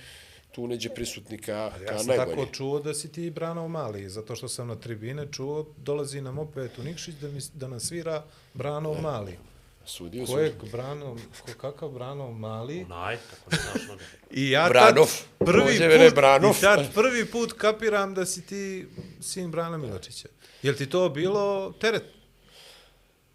[0.52, 1.96] tu neđe prisutni ka, ja ka najbolji.
[1.96, 5.66] Ja sam tako čuo da si ti Branov mali, zato što sam na tribine čuo,
[5.76, 8.24] dolazi nam opet u Nikšić da, mi, da nas svira
[8.54, 9.38] Branov mali.
[9.86, 12.84] Sudio Ko je Brano, ko, kakav Brano mali?
[12.84, 14.04] Onaj, kako ne znaš noga.
[14.40, 15.06] I ja Branov.
[15.06, 16.56] tad prvi put, Branov.
[16.58, 18.86] I tad prvi put kapiram da si ti
[19.20, 20.28] sin Brana Miločića.
[20.62, 22.02] Je ti to bilo teret?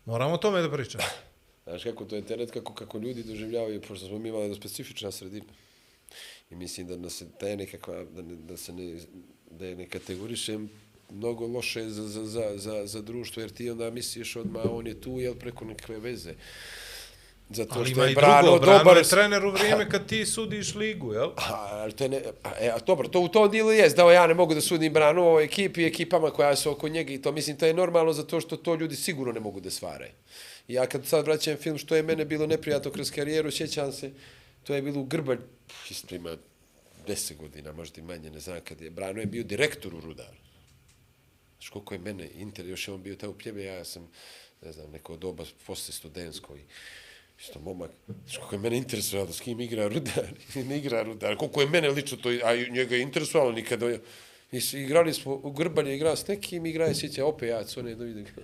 [0.06, 1.04] Moramo o tome da pričamo.
[1.68, 5.12] Znaš kako to je teret, kako, kako ljudi doživljavaju, pošto smo mi imali jedna specifična
[5.12, 5.46] sredina.
[6.50, 9.00] I mislim da, da se te nekakva, da, ne, da se ne,
[9.52, 10.70] da je ne kategorišem
[11.10, 15.02] mnogo loše za, za, za, za, za društvo, jer ti onda misliš odmah, on je
[15.02, 16.34] tu, jel, preko nekve veze.
[17.50, 18.98] Zato ali što je Brano drugo, Brano dobar...
[18.98, 21.30] je trener u vrijeme kad ti sudiš ligu, jel?
[21.36, 24.12] A, ali to je ne, a, e, a, dobro, to u tom dilu jest, da
[24.12, 27.22] ja ne mogu da sudim Brano ovoj ekipi i ekipama koja su oko njega i
[27.22, 30.12] to mislim, to je normalno zato što to ljudi sigurno ne mogu da svare.
[30.68, 34.12] Ja kad sad vraćam film što je mene bilo neprijatno kroz karijeru, sjećam se,
[34.64, 35.40] to je bilo u Grbanj,
[35.90, 36.38] isto ima
[37.08, 40.47] deset godina, možda i manje, ne znam kad je, Brano je bio direktor u Rudaru.
[41.60, 44.08] Znaš koliko je mene inter, još je on bio taj u pljebe, ja sam,
[44.62, 46.62] ne znam, neko doba posle studensko i
[47.40, 47.92] isto momak.
[48.08, 50.34] Znaš koliko je mene interesovalo s kim igra Rudar,
[50.70, 53.98] ne igra Rudar, koliko je mene lično to, a njega je interesovalo nikada.
[54.52, 57.96] I igrali smo u Grbanje, igra s nekim, igra je sjeća opet ja, co ne
[57.96, 58.26] da vidim.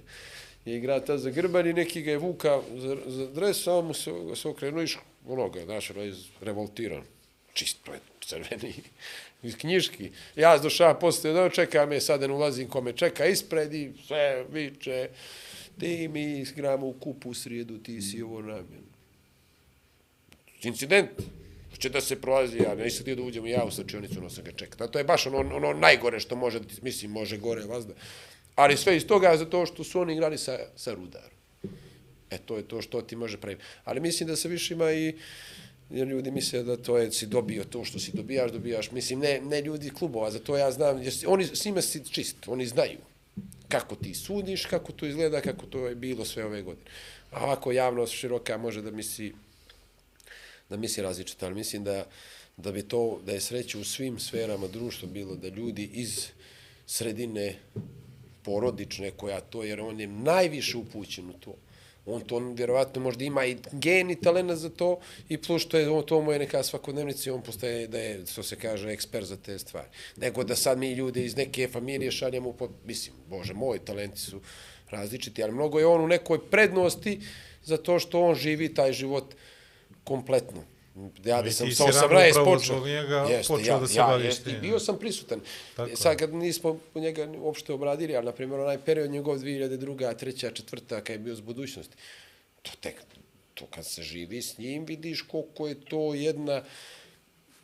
[0.66, 4.12] Je igra ta za Grbanje, neki ga je vuka za, za dres, a mu se,
[4.36, 4.88] se okrenuo i
[5.28, 7.04] onoga, znaš, ono je revoltiran.
[7.54, 7.78] Čist,
[8.22, 8.74] crveni
[9.44, 10.12] iz knjiški.
[10.36, 15.10] Ja došao posle, da čeka me, sad ne ulazim kome čeka ispred i sve viče,
[15.80, 18.84] ti mi igramo u kupu u srijedu, ti si ovo namjen.
[20.64, 21.10] Incident,
[21.74, 24.52] Hoće da se prolazi, ja nisam ti da uđem ja u srčionicu, ono sam ga
[24.52, 24.88] čekao.
[24.88, 27.94] To je baš ono, ono najgore što može, mislim, može gore vazda.
[28.56, 31.30] Ali sve iz toga zato što su oni igrali sa, sa rudarom.
[32.30, 33.64] E, to je to što ti može praviti.
[33.84, 35.16] Ali mislim da se više ima i
[35.94, 38.92] jer ljudi misle da to je, si dobio to što si dobijaš, dobijaš.
[38.92, 42.04] Mislim, ne, ne ljudi klubova, za to ja znam, jer si- oni, s njima si
[42.12, 42.98] čist, oni znaju
[43.68, 46.86] kako ti sudiš, kako to izgleda, kako to je bilo sve ove godine.
[47.32, 49.34] A ovako javnost široka može da misli
[50.70, 52.06] da misli različito, ali mislim da,
[52.58, 56.28] da bi to, da je sreće u svim sferama društva bilo da ljudi iz
[56.86, 57.56] sredine
[58.44, 61.56] porodične koja to, jer on je najviše upućen u to.
[62.06, 65.00] On to vjerovatno možda ima i gen i talena za to
[65.30, 68.26] i plus što je on, to mu je neka svakodnevnica i on postaje da je,
[68.26, 69.88] što se kaže, ekspert za te stvari.
[70.18, 74.42] Nego da sad mi ljude iz neke familije šaljemo, po, mislim, bože, moji talenti su
[74.90, 77.20] različiti, ali mnogo je on u nekoj prednosti
[77.64, 79.36] zato što on živi taj život
[80.04, 80.64] kompletno.
[81.26, 82.86] Ja da sam sa si rano 18 upravo počeo.
[82.86, 85.40] njega Jeste, počeo ja, da se ja, baviš jeste, i bio sam prisutan.
[85.76, 85.96] Tako je.
[85.96, 90.18] Sad kad nismo u njega uopšte obradili, ali na primjer onaj period njegov 2002.
[90.18, 91.96] treća, četvrta, kad je bio s budućnosti,
[92.62, 93.02] to tek,
[93.54, 96.64] to kad se živi s njim, vidiš koliko je to jedna,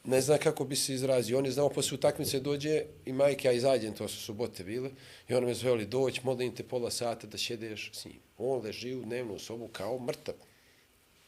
[0.03, 1.38] ne znam kako bi se izrazio.
[1.38, 4.89] On je znao posle utakmice dođe i majke, ja izađem, to su subote bile,
[5.27, 8.19] i ona me zveli doći, molim te pola sata da šedeš s njim.
[8.38, 10.35] On leži u dnevnu sobu kao mrtav.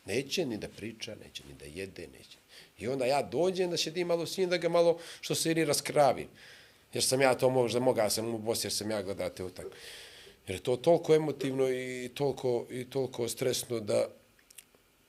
[0.05, 2.37] Neće ni da priča, neće ni da jede, neće.
[2.79, 5.65] I onda ja dođem da šedim malo s njim, da ga malo, što se ili
[5.65, 6.27] raskravim.
[6.93, 9.65] Jer sam ja to možda mogao sam u Bosni, jer sam ja gledate utak.
[10.47, 14.07] Jer je to toliko emotivno i toliko, i toliko stresno da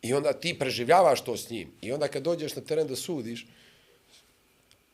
[0.03, 1.73] i onda ti preživljavaš to s njim.
[1.81, 3.47] I onda kad dođeš na teren da sudiš,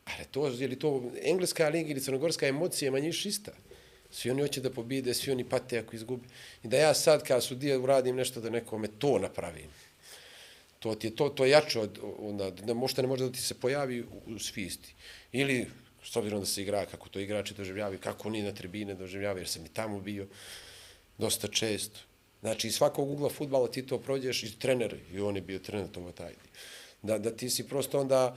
[0.05, 3.53] ali to, je li to engleska liga ili crnogorska emocija manje više ista.
[4.11, 6.29] Svi oni hoće da pobide, svi oni pate ako izgubi.
[6.65, 9.69] I da ja sad kad sudija uradim nešto da nekome to napravim.
[10.79, 13.43] To ti je to, to je jače od, onda, ne, možda ne može da ti
[13.43, 14.95] se pojavi u, u svisti.
[15.33, 15.67] Ili,
[16.05, 19.49] s obzirom da se igra, kako to igrači doživljavaju, kako oni na tribine doživljavaju, jer
[19.49, 20.27] sam i tamo bio
[21.19, 22.01] dosta često.
[22.41, 25.89] Znači, iz svakog ugla futbala ti to prođeš i trener, i on je bio trener
[25.91, 26.49] Tomo Tajdi.
[27.03, 28.37] Da, da ti si prosto onda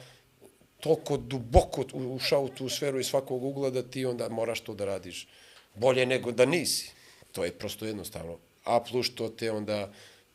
[0.80, 4.86] toliko duboko ušao u tu sferu iz svakog ugla da ti onda moraš to da
[4.86, 5.28] radiš
[5.76, 6.92] bolje nego da nisi.
[7.32, 8.38] To je prosto jednostavno.
[8.64, 9.94] A plus što te onda,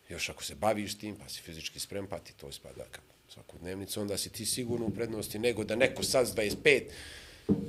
[0.09, 4.01] još ako se baviš tim, pa si fizički sprem, pa ti to spada kao svakodnevnicu,
[4.01, 6.83] onda si ti sigurno u prednosti nego da neko sad s 25,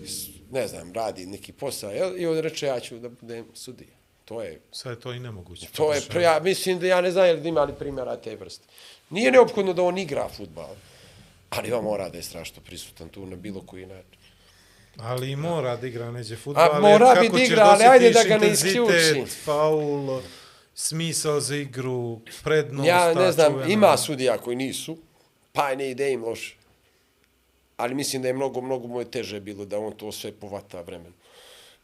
[0.06, 2.18] s- ne znam, radi neki posao, jel?
[2.18, 3.90] i on reče ja ću da budem sudija.
[4.26, 5.68] To je Sad je to i nemoguće.
[5.68, 8.66] To je, ja mislim da ja ne znam je li ima li primjera te vrste.
[9.10, 10.76] Nije neophodno da on igra futbal,
[11.50, 14.20] ali on mora da je strašno prisutan tu na bilo koji način.
[14.98, 16.64] Ali mora da igra neđe futbol.
[16.66, 19.26] A, mora bi da igra, ali ajde da ga ne isključi.
[19.44, 20.22] faul,
[20.80, 22.88] smisao za igru, prednost.
[22.88, 23.74] Ja ne znam, čuvena.
[23.74, 24.98] ima sudija koji nisu,
[25.54, 26.56] pa ne ide im loše.
[27.78, 31.14] Ali mislim da je mnogo, mnogo moje teže bilo da on to sve povata vremenom.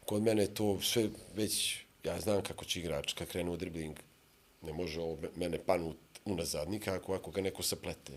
[0.06, 3.96] Kod mene to sve već, ja znam kako će igrač, kad krenu u dribling,
[4.62, 8.12] ne može ovo me- mene panut unazad nikako ako ga neko saplete.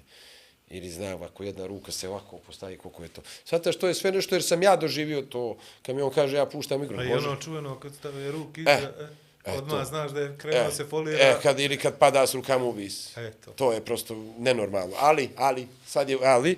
[0.70, 3.22] Ili zna ovako jedna ruka se ovako postavi koliko je to.
[3.46, 6.46] Svata što je sve nešto jer sam ja doživio to, kad mi on kaže ja
[6.46, 7.00] puštam igru.
[7.00, 9.08] A i ono čuveno kad stave ruke E, iza, e, e,
[9.58, 11.20] odmah znaš da je krenuo se folira.
[11.20, 13.18] E, kad, ili kad pada s rukama u vis.
[13.18, 13.52] Eto.
[13.52, 14.96] To je prosto nenormalno.
[15.00, 16.58] Ali, ali, sad je, ali,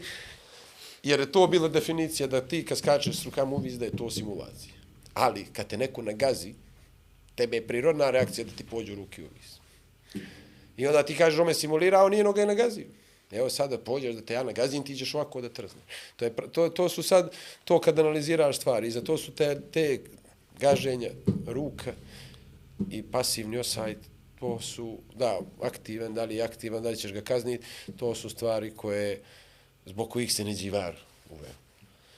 [1.04, 3.98] jer je to bila definicija da ti kad skačeš s rukama u vis da je
[3.98, 4.74] to simulacija.
[5.14, 6.54] Ali, kad te neko nagazi,
[7.36, 9.60] tebe je prirodna reakcija da ti pođu ruke u vis.
[10.78, 12.86] I onda ti kažeš, on me simulirao, nije noga je nagazio.
[13.32, 15.84] Evo sada pođeš da te ja nagazim, ti ćeš ovako da trzneš.
[16.16, 17.32] To, je, to, to su sad,
[17.64, 20.00] to kad analiziraš stvari, i za to su te, te
[20.60, 21.10] gaženja
[21.48, 21.94] ruka
[22.92, 23.98] i pasivni osajd,
[24.40, 27.66] to su, da, aktivan, da li je aktivan, da li ćeš ga kazniti,
[27.98, 29.22] to su stvari koje,
[29.86, 30.96] zbog kojih se neđi var
[31.30, 31.54] uveo.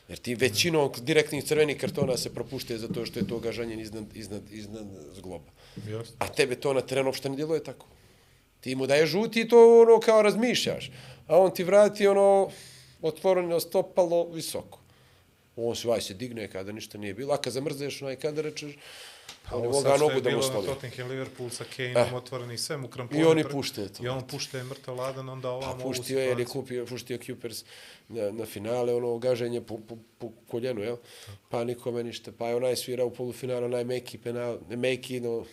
[0.09, 4.41] Jer ti većinom direktnih crvenih kartona se propušte zato što je to gažanje iznad, iznad,
[4.51, 5.51] iznad zgloba.
[6.19, 7.87] A tebe to na terenu uopšte ne djeluje tako.
[8.61, 10.91] Ti mu daje žuti i to ono kao razmišljaš.
[11.27, 12.49] A on ti vrati ono
[13.01, 14.79] otvoreno stopalo visoko.
[15.55, 17.33] On se vaj se digne kada ništa nije bilo.
[17.33, 18.75] A kad zamrzeš onaj kada rečeš,
[19.51, 20.67] on Ovo moga sad što nogu je da mu bilo na stoli.
[20.67, 22.15] Tottenham Liverpool sa Kaneom Eh.
[22.15, 23.21] otvoreni sve mu krampone.
[23.21, 24.03] I oni pušte to.
[24.03, 26.61] I on pušte je mrtav ladan, onda Pa ovamo ovu puštio je, jer je situaciju.
[26.61, 27.63] kupio, puštio Kupers
[28.09, 30.97] na, na finale, ono gaženje po, po, po koljenu, jel?
[31.49, 32.31] Pa nikome ništa.
[32.31, 35.45] Pa je onaj svira u polufinalu, onaj meki penal, ne meki, no,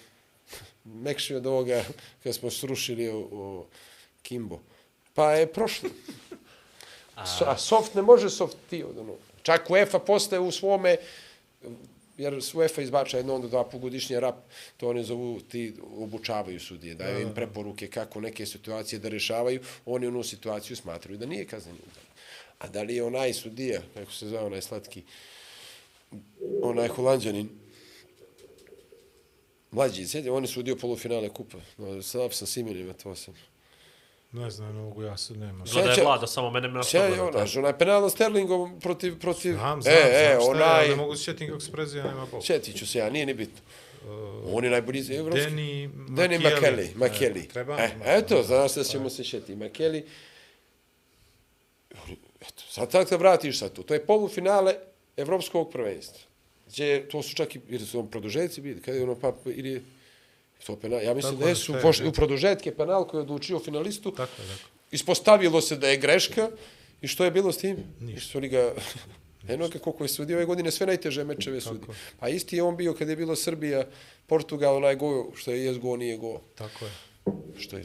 [1.04, 1.84] mekši od ovoga
[2.22, 3.66] kad smo srušili o, o
[4.22, 4.58] Kimbo.
[5.14, 5.90] Pa je prošlo.
[7.38, 9.14] So, a soft ne može soft ti od ono.
[9.42, 10.96] Čak UEFA postaje u svome,
[12.18, 14.36] jer UEFA izbača jedno onda dva pogodišnje rap,
[14.76, 20.06] to oni zovu, ti obučavaju sudije, daju im preporuke kako neke situacije da rešavaju, oni
[20.06, 22.04] onu situaciju smatraju da nije kazneni udar.
[22.58, 25.02] A da li je onaj sudija, kako se zove onaj slatki,
[26.62, 27.48] onaj holandjanin,
[29.70, 33.34] mlađi, sjedi, on je sudio polufinale kupa, no, sam s imenima, to sam.
[34.32, 35.64] Ne znam, ne mogu ja sad nema.
[35.72, 37.38] Gleda je Vlada, samo mene me Sjaj, nastavlja.
[37.38, 39.52] ona, onaj penal na Sterlingom protiv, protiv...
[39.52, 40.78] Znam, znam, e, znam e, šta je, onaj...
[40.78, 42.44] ali ne mogu se sjetiti kako se preziva, nema Bog.
[42.44, 43.60] Sjetit ću se ja, nije ni bitno.
[44.52, 45.44] On je najbolji iz evropski.
[45.44, 46.90] Danny Danny Makeli.
[46.94, 47.08] McKelly.
[47.10, 47.44] McKelly.
[47.44, 49.56] E, treba E, eto, znaš da ćemo se šeti.
[49.56, 50.02] McKelly.
[52.40, 53.82] Eto, sad tako da vratiš sad tu.
[53.82, 54.74] To je polufinale
[55.16, 56.20] evropskog prvenstva.
[56.68, 59.82] Gdje, to su čak i, jer su on produžetci bili, kada je ono pa, ili
[60.66, 63.58] to penal, ja mislim Tako da je, su pošli, u produžetke penal koji je odlučio
[63.58, 64.10] finalistu.
[64.10, 64.70] Tako je, tako.
[64.90, 66.50] Ispostavilo se da je greška
[67.00, 67.76] i što je bilo s tim?
[68.00, 68.30] Ništa.
[68.30, 68.74] Su oni ga,
[69.48, 71.86] eno koliko je sudio ove godine, sve najteže mečeve sudi.
[72.20, 73.86] Pa isti je on bio kada je bilo Srbija,
[74.26, 76.40] Portugal, onaj go, što je jes go, nije go.
[76.54, 76.90] Tako je.
[77.58, 77.84] Što je?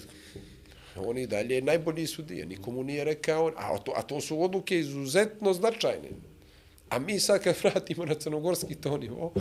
[0.96, 4.80] On i dalje je najbolji sudija, nikomu nije rekao, a to, a to su odluke
[4.80, 6.10] izuzetno značajne.
[6.90, 9.34] A mi sad kad vratimo na crnogorski to nivo,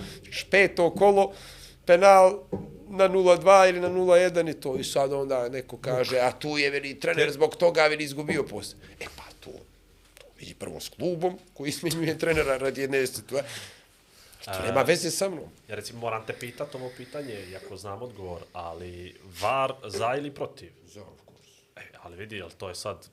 [0.51, 1.33] peto kolo,
[1.87, 2.39] penal
[2.93, 4.77] na 0-2 ili na 0-1 i to.
[4.77, 8.79] I sad onda neko kaže, a tu je veli trener zbog toga veli izgubio posle.
[9.01, 9.51] E pa to,
[10.19, 13.51] to vidi prvo s klubom koji ismenjuje trenera radi jedne situacije.
[14.45, 15.49] To nema veze sa mnom.
[15.69, 20.71] Ja recimo moram te pitat ovo pitanje, iako znam odgovor, ali VAR za ili protiv?
[20.85, 21.51] Za, of course.
[21.77, 23.09] E, ali vidi, jel to je sad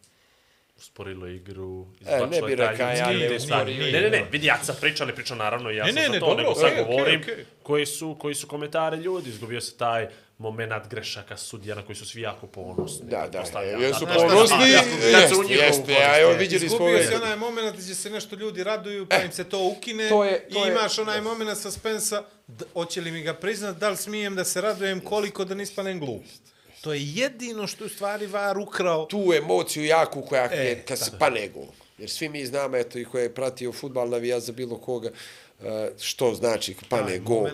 [0.79, 4.25] usporilo igru, E, ne izbačilo bi je taj rekao, ja ne usporio Ne, ne, ne,
[4.31, 6.43] vidi, ja sam pričao, ne pričao naravno, ja Ne, sam ne, za ne, to, dobro,
[6.43, 7.45] nego sad okej, govorim okej.
[7.63, 10.07] koji su, koji su komentare ljudi, izgubio se taj
[10.37, 13.05] moment grešaka sudija na koji su svi jako ponosni.
[13.05, 13.81] Da, da, Pretpostavljam.
[13.81, 16.37] jesu šta, ponosni, jeste, jeste, korist, a evo je.
[16.37, 19.59] vidjeli smo Izgubio si onaj moment gdje se nešto ljudi raduju, pa im se to
[19.61, 22.23] ukine to je- to i je- imaš onaj moment suspensa,
[22.73, 25.99] hoće li mi ga priznat, da li smijem da se radujem, koliko da ne ispanem
[25.99, 26.23] glup.
[26.81, 29.05] To je jedino što je u stvari VAR ukrao.
[29.05, 31.65] tu emociju jaku koja E, je, kad se pane gol.
[31.97, 35.09] Jer svi mi znamo, eto, i ko je pratio futbal, navija za bilo koga,
[35.63, 37.47] eh, što znači pane Taj gol.
[37.47, 37.53] je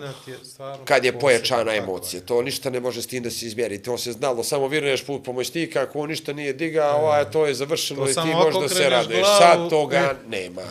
[0.84, 3.82] Kad je pojačana emocija, to ništa ne može s tim da se izmjeri.
[3.82, 7.54] To se znalo, samo virneš put pomoćnika, ako on ništa nije digao, ovaj, to je
[7.54, 9.26] završeno To i ti samo možeš ako da se raduješ.
[9.38, 10.28] Sad toga e.
[10.28, 10.62] nema.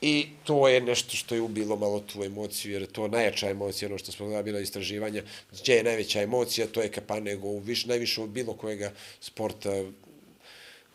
[0.00, 3.88] I to je nešto što je ubilo malo tu emociju, jer je to najjača emocija,
[3.88, 7.86] ono što smo gledali bilo istraživanja, gdje je najveća emocija, to je Kapanego, u viš,
[7.86, 9.84] najviše od bilo kojega sporta,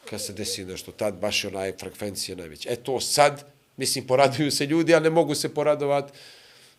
[0.09, 2.69] kad se desi nešto, tad baš je onaj frekvencija najveća.
[2.71, 3.45] E to sad,
[3.77, 6.13] mislim, poraduju se ljudi, a ne mogu se poradovati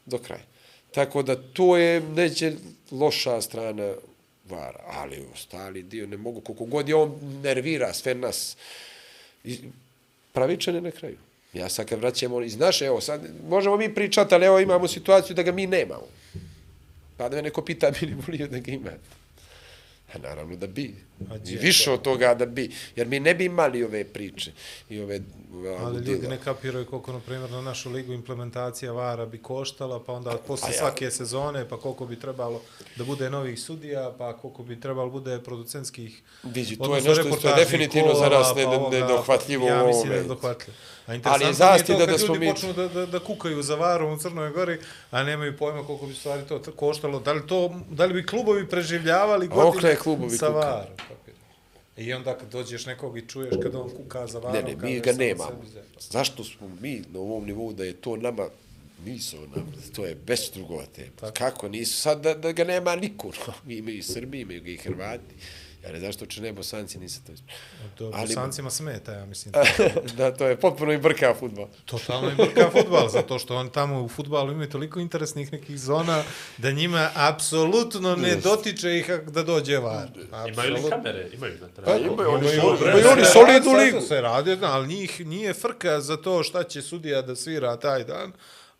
[0.06, 0.44] do kraja.
[0.94, 2.52] Tako da to je neće
[2.90, 3.94] loša strana
[4.48, 8.56] vara, ali ostali dio ne mogu, koliko god je on nervira sve nas,
[10.32, 11.16] pravičan je na kraju.
[11.52, 15.36] Ja sad kad vraćamo iz naše, evo sad, možemo mi pričati, ali evo imamo situaciju
[15.36, 16.06] da ga mi nemamo.
[17.16, 19.22] Pa da me neko pita, bi li volio da ga imate?
[20.14, 20.94] A naravno da bi.
[21.46, 22.64] I više od toga da bi.
[22.96, 24.52] Jer mi ne bi imali ove priče
[24.90, 25.20] i ove...
[25.80, 26.30] Ali ljudi ludila.
[26.30, 30.68] ne kapiraju koliko, na primjer, na našu ligu implementacija VAR-a bi koštala, pa onda posle
[30.68, 32.62] A ja- svake sezone, pa koliko bi trebalo
[32.96, 37.48] da bude novih sudija, pa koliko bi trebalo bude producentskih Vidi, to je nešto što
[37.48, 40.28] je definitivno za nas ne- pa ne- ovoga, nedohvatljivo Ja u mislim da je ovom
[40.28, 40.76] nedohvatljivo.
[41.06, 44.12] A Ali je to da kad smo mi- počnu da, da, da kukaju za varom
[44.12, 44.78] u Crnoj Gori,
[45.10, 47.20] a nemaju pojma koliko bi stvari to koštalo.
[47.20, 50.64] Da li, to, da li bi klubovi preživljavali godine klubovi sa kukaju?
[50.64, 50.86] varom?
[51.96, 55.00] I onda kad dođeš nekog i čuješ kad on kuka za varom, Ne, ne, mi
[55.00, 55.62] ga nemamo.
[56.00, 58.48] Zašto smo mi na ovom nivou da je to nama
[59.04, 61.32] nisu nam, to je bez drugova tema.
[61.32, 62.00] Kako nisu?
[62.00, 63.30] Sad da, da ga nema niko.
[63.46, 65.34] No, mi imaju Srbi, imaju ga i Hrvati.
[65.84, 67.58] Ja ne znam što će ne Bosanci nisi to ispravili.
[67.94, 69.54] To Ali- Bosancima smeta, ja mislim.
[70.16, 71.68] da, to je potpuno i brka futbol.
[71.84, 76.22] Totalno im brka futbal, zato što on tamo u futbalu imaju toliko interesnih nekih zona
[76.58, 80.08] da njima apsolutno ne dotiče ih da dođe var.
[80.48, 81.28] Imaju li kamere?
[81.32, 82.12] Imaju na Pa terenu.
[82.12, 84.00] imaju oni, Imaju, imaju, imaju oni solidnu Sad ligu.
[84.00, 88.32] se radi, ali njih nije frka za to šta će sudija da svira taj dan,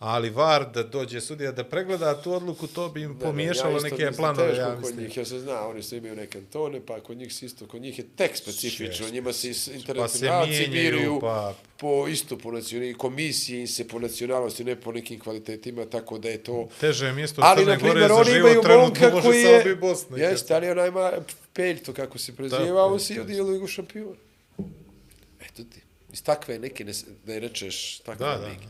[0.04, 3.96] ali VAR da dođe sudija da pregleda tu odluku, to bi im pomiješalo isto neke
[3.96, 7.00] mislim, planove, teško ja Kod njih, ja se zna, oni su imaju neke kantone, pa
[7.00, 11.54] kod njih se isto, kod njih je tek specifično, njima se internacionalci mijenjaju, biraju pa-
[11.76, 16.28] po isto po nacionalnosti, komisije im se po nacionalnosti, ne po nekim kvalitetima, tako da
[16.28, 16.68] je to...
[16.80, 19.28] Teže je mjesto u Ali, Crne na Gore primjer, za oni život imaju trenutno može
[19.28, 19.64] koji samo je...
[19.64, 20.18] biti Bosna.
[20.18, 21.12] i Jeste, ali onaj ima
[21.52, 24.16] Peljto, kako se preziva, on si odio ligu šampiona.
[25.40, 25.80] Eto ti.
[26.12, 26.92] Iz takve neke, ne,
[27.26, 28.46] da je rečeš, takve Da, da.
[28.46, 28.60] lige.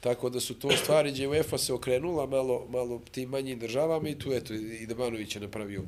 [0.00, 4.18] Tako da su to stvari gdje UEFA se okrenula malo, malo tim manjim državama i
[4.18, 5.82] tu, eto, i Dabanović je napravio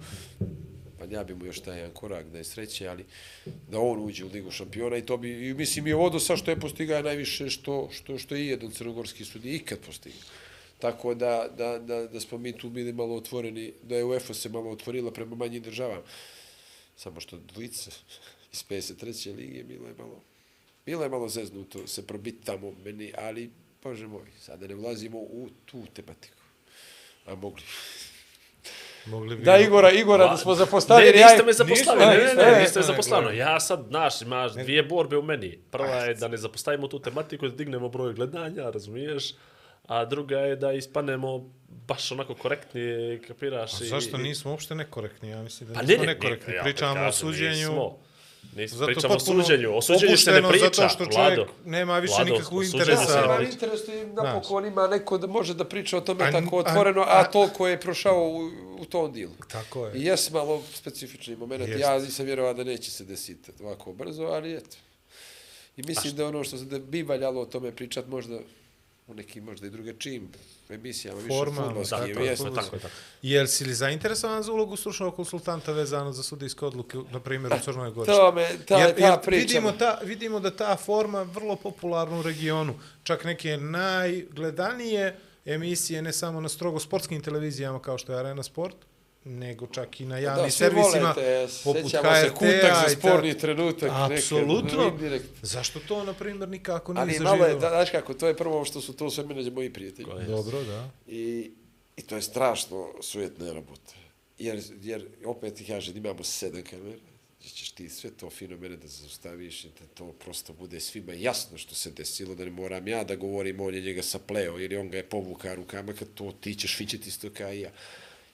[1.01, 3.05] pa ja bi mu još taj jedan korak da je sreće, ali
[3.71, 6.39] da on uđe u Ligu šampiona i to bi, i mislim i ovo do sad
[6.39, 10.21] što je postigao najviše što, što, što je jedan crnogorski sudija ikad postigao.
[10.79, 14.49] Tako da, da, da, da smo mi tu bili malo otvoreni, da je UEFA se
[14.49, 16.03] malo otvorila prema manjim državama.
[16.97, 17.91] Samo što dvojice
[18.53, 19.37] iz 53.
[19.37, 20.21] lige bilo je malo,
[20.87, 23.51] bilo je malo zeznuto se probiti tamo meni, ali,
[23.83, 26.37] bože moj, sada ne ulazimo u tu tematiku.
[27.27, 27.63] A mogli.
[29.07, 29.43] Mogli bi...
[29.43, 31.11] Da, Igora, Igora, da smo zapostavili.
[31.11, 33.33] Ne, niste me zapostavili, ne, ne, ne, ne, niste me ne, zapostavili.
[33.33, 33.39] ne.
[33.39, 35.59] Ja sad, znaš, imaš dvije borbe u meni.
[35.71, 39.35] Prva je da ne zapostavimo tu tematiku, da dignemo broj gledanja, razumiješ?
[39.85, 41.51] A druga je da ispanemo
[41.87, 42.83] baš onako korektni,
[43.21, 43.75] kapiraš?
[43.75, 45.29] A i- zašto i- nismo uopšte nekorektni?
[45.29, 46.49] Ja mislim da Pa nismo ne, ne, nekorektni.
[46.49, 47.51] ne, ja Pričamo kažem, o suđenju.
[47.51, 47.99] Nismo.
[48.53, 49.77] Nismo, Zato pričamo o suđenju.
[49.77, 51.47] O suđenju se ne priča, zato što čovjek Vlado.
[51.65, 53.05] nema više Vlado, nikakvog suđenju interesa.
[53.05, 53.35] se Da, priča.
[53.35, 56.61] ima interes i napokon ima neko da može da priča o tome A- tako a-
[56.61, 59.33] otvoreno, a, a- toliko je prošao u, u tom dilu.
[59.49, 59.93] Tako je.
[59.95, 61.63] I jes malo specifični moment.
[61.63, 61.81] Jest.
[61.81, 64.77] Ja nisam vjerovao da neće se desiti ovako brzo, ali eto.
[65.77, 68.39] I mislim da ono što se da bi valjalo o tome pričat možda
[69.11, 70.29] u nekim možda i drugačijim
[70.69, 72.15] emisijama, više Formalno, fudbalskim.
[72.15, 72.37] tako je.
[72.37, 72.95] Tako je, tako.
[73.23, 77.65] Jel si li zainteresovan za ulogu stručnog konsultanta vezano za sudijske odluke, na primjer, u
[77.65, 78.07] Crnoj Gori?
[78.13, 79.47] To me, ta, jer, ta jer priča.
[79.47, 82.75] vidimo, ta, vidimo da ta forma vrlo popularna u regionu.
[83.03, 88.77] Čak neke najgledanije emisije, ne samo na strogo sportskim televizijama kao što je Arena Sport,
[89.25, 92.97] nego čak i na javnim da, svi servisima, volete, poput sećamo se HRT-a kutak za
[92.97, 93.91] sporni ta- trenutak.
[93.93, 94.99] Apsolutno.
[95.43, 97.37] Zašto to, na primjer, nikako nije Ali zaživjelo?
[97.37, 100.09] malo je, da, znaš kako, to je prvo što su to sve među moji prijatelji.
[100.27, 100.91] Dobro, da.
[101.07, 101.51] I,
[101.97, 103.93] I to je strašno sujetna rabota.
[104.39, 106.97] Jer, jer opet ti kažem, imamo sedam kamera,
[107.41, 111.13] gdje ćeš ti sve to fino mene da zaustaviš i da to prosto bude svima
[111.13, 114.77] jasno što se desilo, da ne moram ja da govorim, on je njega sapleo ili
[114.77, 117.71] on ga je povuka rukama, kad to ti ćeš fićeti isto kao i ja.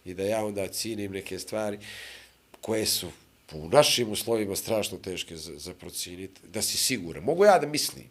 [0.07, 1.79] I da ja onda cijenim neke stvari
[2.61, 3.11] koje su
[3.47, 7.23] po našim uslovima strašno teške za, za procijeniti, da si siguran.
[7.23, 8.05] Mogu ja da mislim,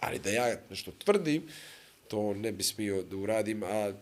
[0.00, 1.42] ali da ja nešto tvrdim,
[2.08, 3.92] to ne bi smio da uradim, a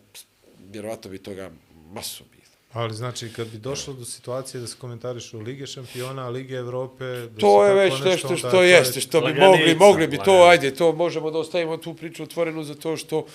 [0.71, 1.51] vjerovatno bi toga
[1.91, 2.41] maso bilo.
[2.73, 7.05] Ali znači, kad bi došlo do situacije da se komentarišu Lige šampiona, Lige Evrope...
[7.05, 10.43] Da To je već nešto što to je- jeste, što bi mogli, mogli bi to,
[10.43, 13.25] ajde, to možemo da ostavimo tu priču otvorenu za to što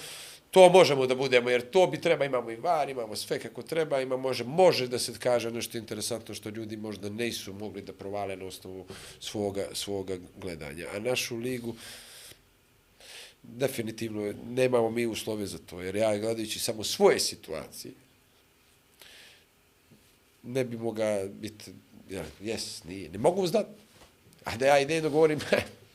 [0.51, 4.01] to možemo da budemo, jer to bi treba, imamo i var, imamo sve kako treba,
[4.01, 7.93] ima može, može da se kaže ono nešto interesantno što ljudi možda nisu mogli da
[7.93, 8.87] provale na osnovu
[9.21, 10.87] svoga, svoga gledanja.
[10.95, 11.75] A našu ligu,
[13.43, 17.93] definitivno nemamo mi uslove za to, jer ja gledajući samo svoje situacije,
[20.43, 21.73] ne bi moga biti,
[22.11, 23.71] ja, jes, nije, ne mogu znati.
[24.45, 25.41] A da ja idejno govorim,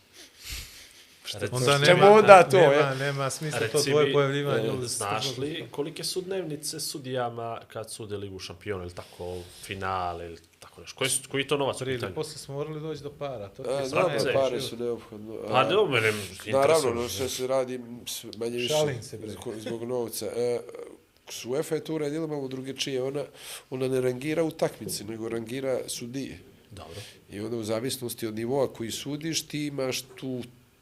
[1.51, 2.95] Onda Čemu nema, onda to, nema, je?
[2.97, 4.67] nema smisla to Reci tvoje mi, pojavljivanje.
[4.75, 10.37] e, Znaš li kolike su dnevnice sudijama kad sude Ligu šampiona ili tako finale ili
[10.59, 10.97] tako nešto?
[10.97, 12.15] Koji, su- koji je to novac u Prije ili pitanju?
[12.15, 13.47] posle smo morali doći do para.
[13.49, 15.35] To A, je znam da ne, pare su neophodno.
[15.35, 16.13] a- Pa ne, mene
[16.47, 19.29] Naravno, no, sve se radi s- manje više Šalim se, bre.
[19.29, 20.25] zbog, zbog novca.
[20.27, 20.59] E,
[21.29, 23.03] s UEFA je tu radila malo drugačije.
[23.03, 23.23] Ona,
[23.69, 26.39] ona ne rangira utakmice, nego rangira sudije.
[26.71, 27.01] Dobro.
[27.29, 30.41] I onda u zavisnosti od nivoa koji sudiš, ti imaš tu,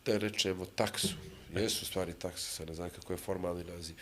[0.10, 1.08] da rečemo, taksu.
[1.56, 3.96] Jesu stvari taksa, sad ne znam kako je formalni naziv.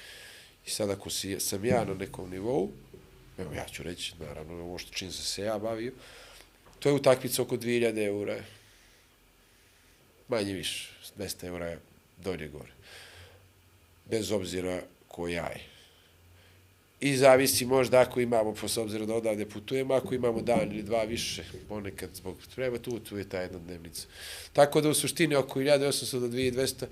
[0.66, 2.72] I sad ako si, sam ja na nekom nivou,
[3.38, 5.94] evo ja ću reći, naravno, ovo što čim sam se ja bavio,
[6.80, 8.38] to je utakmica oko 2000 eura.
[10.28, 11.80] Manje više, 200 eura je
[12.18, 12.72] dolje gore.
[14.06, 15.77] Bez obzira ko ja je.
[16.99, 20.84] I zavisi možda ako imamo, po s obzirom da odavde putujemo, ako imamo dan ili
[20.84, 24.07] dva više, ponekad zbog treba tu, tu je ta jedna dnevnica.
[24.53, 26.86] Tako da u suštini oko 1800 do 2200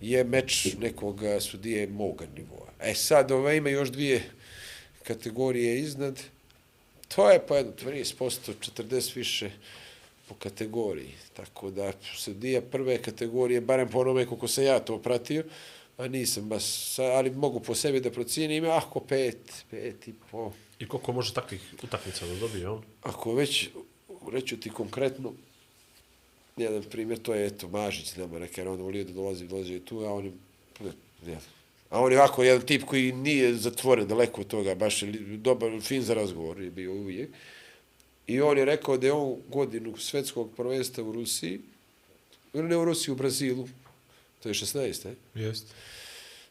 [0.00, 2.68] je meč nekog sudije moga nivoa.
[2.80, 4.22] E sad, ove ima još dvije
[5.02, 6.20] kategorije iznad,
[7.14, 9.50] to je po jedno 30%, 40 više
[10.28, 11.10] po kategoriji.
[11.36, 15.44] Tako da sudija prve kategorije, barem po onome koliko sam ja to pratio,
[15.96, 20.52] a nisam baš, ali mogu po sebi da procijenim, ako pet, pet i po.
[20.78, 22.82] I koliko može takvih utakmica da dobije on?
[23.02, 23.68] Ako već,
[24.32, 25.32] reću ti konkretno,
[26.56, 29.98] jedan primjer, to je, eto, Mažić nama neka, jer on volio da dolazi, dolazi tu,
[29.98, 30.32] a on je,
[31.26, 31.38] ne,
[31.90, 35.80] a on je ovako jedan tip koji nije zatvoren daleko od toga, baš je dobar,
[35.80, 37.30] fin za razgovor je bio uvijek.
[38.26, 41.60] I on je rekao da je on godinu svetskog prvenstva u Rusiji,
[42.54, 43.68] ili ne u Rusiji, u Brazilu,
[44.44, 45.42] to je 16, ne?
[45.42, 45.66] Jest.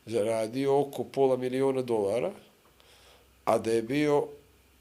[0.06, 2.32] zaradio oko pola miliona dolara,
[3.46, 4.28] a da je bio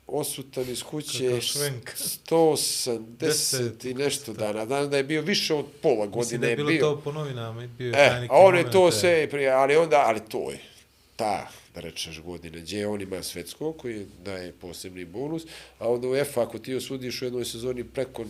[0.06, 1.90] osutan iz kuće Kakav švenk.
[1.96, 4.66] 180 i nešto dana.
[4.66, 6.80] Znam da je bio više od pola Mislim godine da je je bilo bio.
[6.80, 7.66] to po novinama.
[7.78, 10.58] Bio je E, a on je to sve prije, ali onda, ali to je
[11.16, 15.42] ta, da rečeš, godine, gdje on ima svetsko, koji daje posebni bonus,
[15.78, 18.24] a onda u EFA, ako ti osudiš u jednoj sezoni preko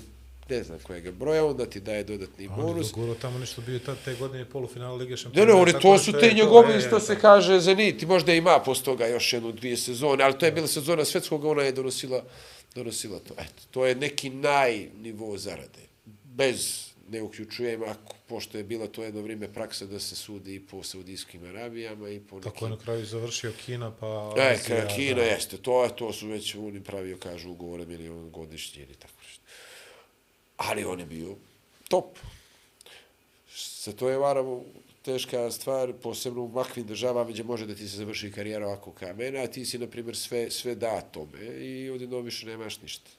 [0.52, 2.90] ne znam kojeg broja, onda ti daje dodatni A On je bonus.
[2.90, 5.46] doguro tamo nešto bio tad te godine polufinala Lige Ne, šampiona.
[5.54, 8.02] ne, oni tako to su te to, njegovi, e, isto se kaže, Zenit.
[8.02, 11.62] Možda ima posto toga još jednu, dvije sezone, ali to je bila sezona svetskog, ona
[11.62, 12.22] je donosila,
[12.74, 13.34] donosila to.
[13.38, 15.82] Eto, to je neki najnivo zarade.
[16.24, 20.60] Bez ne uključujem, ako, pošto je bila to jedno vrijeme praksa da se sudi i
[20.60, 24.34] po Saudijskim Arabijama i po Tako je na kraju završio Kina, pa...
[24.36, 25.22] E, Azija, ka, Kina da.
[25.22, 29.14] jeste, to, to su već oni pravio, kažu, ugovore milion godišnji ili tako.
[30.56, 31.36] Ali on je bio
[31.88, 32.18] top.
[33.54, 34.64] Sa to je varamo
[35.02, 39.42] teška stvar, posebno u makvim državama gdje može da ti se završi karijera ovako kamena,
[39.42, 43.10] a ti si, na primjer, sve, sve da tome i odjednom više nemaš ništa.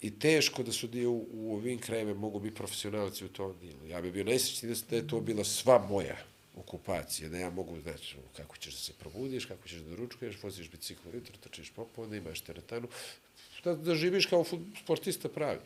[0.00, 3.86] I teško da su dio u, u ovim krajevima mogu biti profesionalci u tom dijelu.
[3.86, 6.16] Ja bih bio najsrećniji da, je to bila sva moja
[6.56, 10.70] okupacija, da ja mogu, znači, kako ćeš da se probudiš, kako ćeš da ručkuješ, voziš
[10.70, 12.88] bicikl jutro, trčiš popodne, imaš teretanu,
[13.64, 14.44] da, da živiš kao
[14.84, 15.60] sportista pravi.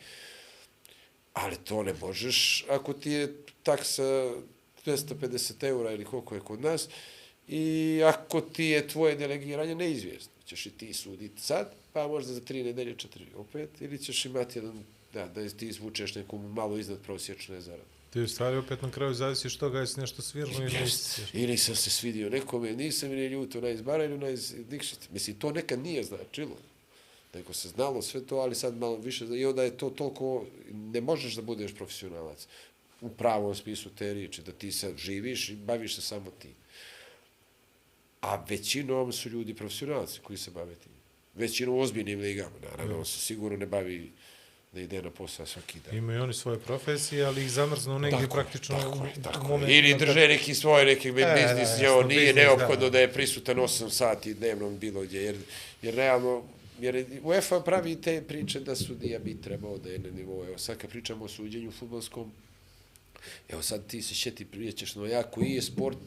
[1.37, 4.33] Ali to ne možeš ako ti je taksa
[4.87, 6.89] 250 eura ili koliko je kod nas
[7.49, 10.33] i ako ti je tvoje delegiranje neizvjesno.
[10.47, 14.59] Ćeš i ti suditi sad, pa možda za tri nedelje, četiri opet, ili ćeš imati
[14.59, 17.97] jedan, da, da ti izvučeš neku malo iznad prosječne zarade.
[18.11, 21.23] Ti u stvari opet na kraju zavisiš toga jesi nešto svirno ili nisi.
[21.33, 24.55] Ili sam se svidio nekome, nisam ili ljuto na izbara ili na iz.
[25.13, 26.57] Mislim, to nekad nije značilo.
[27.37, 29.25] Nego se znalo sve to, ali sad malo više.
[29.25, 32.47] I onda je to toliko, ne možeš da budeš profesionalac
[33.01, 36.49] u pravom smislu te riječi, da ti sad živiš i baviš se samo ti.
[38.21, 40.93] A većinom su ljudi profesionalci koji se bave tim.
[41.35, 44.13] Većinom u ozbiljnim ligama, naravno, on se sigurno ne bavi
[44.73, 45.97] da ide na posao svaki dan.
[45.97, 49.73] Imaju oni svoje profesije, ali ih zamrznu negdje Tako praktično tako u, u tako momentu
[49.73, 49.79] je.
[49.79, 52.91] Ili drže neki svoj neki E, biznis, da, njeo jasno, nije biznis, neophodno da.
[52.91, 55.37] da je prisutan 8 sati dnevno bilo gdje, jer,
[55.83, 56.43] jer realno,
[56.81, 60.45] jer UEFA pravi te priče da sudija bi trebao da je na nivou.
[60.45, 62.33] Evo sad kad pričamo o suđenju futbolskom,
[63.49, 65.99] evo sad ti se šeti prijećeš no ja koji je sport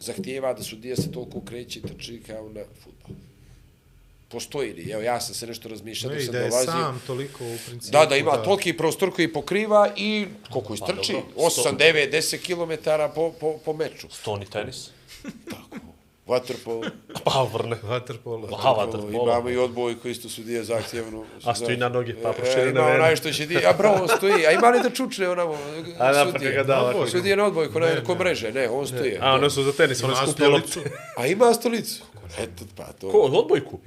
[0.00, 3.16] zahtijeva da sudija se toliko kreće i trči kao na futbol.
[4.28, 4.90] Postoji li?
[4.90, 6.72] Evo ja sam se nešto razmišljao dok i sam da je dolazio.
[6.72, 7.92] sam toliko u principu.
[7.92, 11.12] Da, da ima toliki prostor koji pokriva i koliko istrči?
[11.12, 14.06] dobro, 8, 9, 10 km po, po, po meču.
[14.10, 14.90] Stoni tenis.
[16.28, 16.82] Vaterpolo.
[17.24, 17.76] Pa vrne.
[17.84, 18.48] Waterpolo.
[18.52, 19.22] Aha, vaterpolo.
[19.24, 21.24] Imamo i odboj koji isto sudije zahtjevno.
[21.44, 22.94] A stoji na noge, pa E, proširene Ima vene.
[22.94, 24.46] onaj što će di, a bravo stoji.
[24.46, 25.58] A ima li da čučne onamo
[25.98, 26.52] A da, pa sudije?
[26.52, 27.06] ga da ovako.
[27.06, 29.16] Sudije na odbojku, na Ne, ko mreže, ne, on stoji.
[29.20, 30.30] A, one su za tenis, one loptu.
[30.32, 30.80] stolicu.
[31.16, 32.02] A ima stolicu.
[32.38, 33.10] Eto, pa to.
[33.10, 33.78] Ko, odbojku?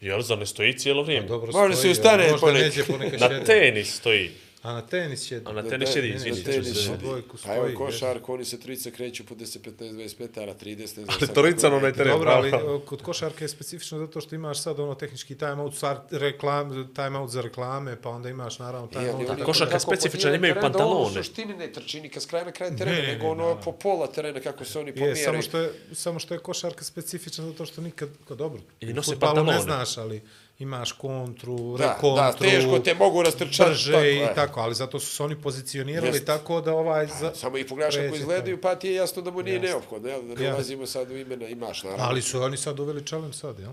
[0.00, 1.26] Jel, za ne stoji cijelo vrijeme?
[1.26, 2.62] Dobro Može se stoji, ustane možda ponekad.
[2.62, 4.30] neđe ponekad Na tenis stoji.
[4.62, 5.40] A na tenis će...
[5.44, 6.44] A na tenis sjedi, Na izvini.
[6.44, 6.94] tenis ću se- sjedi.
[6.96, 10.78] odbojku A evo stoji, košarku, oni se trica kreću po 10, 15, 20 metara, 30,
[10.78, 11.06] ne znam.
[11.10, 12.12] Ali sad Torica na kako- onaj teren.
[12.12, 12.52] Dobro, ali
[12.86, 15.74] kod košarke je specifično zato što imaš sad ono tehnički timeout,
[16.12, 19.30] reklam, timeout za reklame, pa onda imaš naravno Je, timeout.
[19.30, 21.14] oni košarka kako specifična, imaju ono pantalone.
[21.14, 23.60] suštini ne trči ni kad s kraja na kraj terena, Ne, ne, nego ne, ono
[23.60, 25.16] po pola terena kako se oni Je, pomijere.
[25.16, 29.32] samo što je, samo što je košarka specifična zato što nikad, dobro, I nose fudbalu
[29.34, 29.62] ne pantalone.
[29.62, 30.22] znaš, ali
[30.60, 33.70] imaš kontru, Da, rekontru, da, teško te mogu rastrčati.
[33.70, 34.34] brže tako i je.
[34.34, 36.24] tako, ali zato su se oni pozicionirali Jeste.
[36.24, 37.06] tako da ovaj...
[37.08, 40.20] Za, Samo ih pogledaš kako izgledaju, pa ti je jasno da mu nije neophodno, jel?
[40.20, 40.54] Da ne Jeste.
[40.54, 42.04] ulazimo sad u imena, imaš naravno.
[42.04, 43.72] ali su oni sad uveli challenge sad, jel?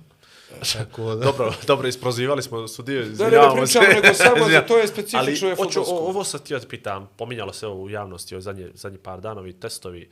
[0.74, 1.16] Tako da...
[1.18, 3.94] Dobro, dobro, isprozivali smo sudije, ne izvinjavamo pričamo, se.
[3.94, 5.96] nego samo za to je specifično je Ali, hoću, fudbalsko.
[5.96, 8.98] o- ovo sad ti ja te pitam, pominjalo se ovo u javnosti o zadnje, zadnji
[8.98, 10.08] par dana, ovi testovi e,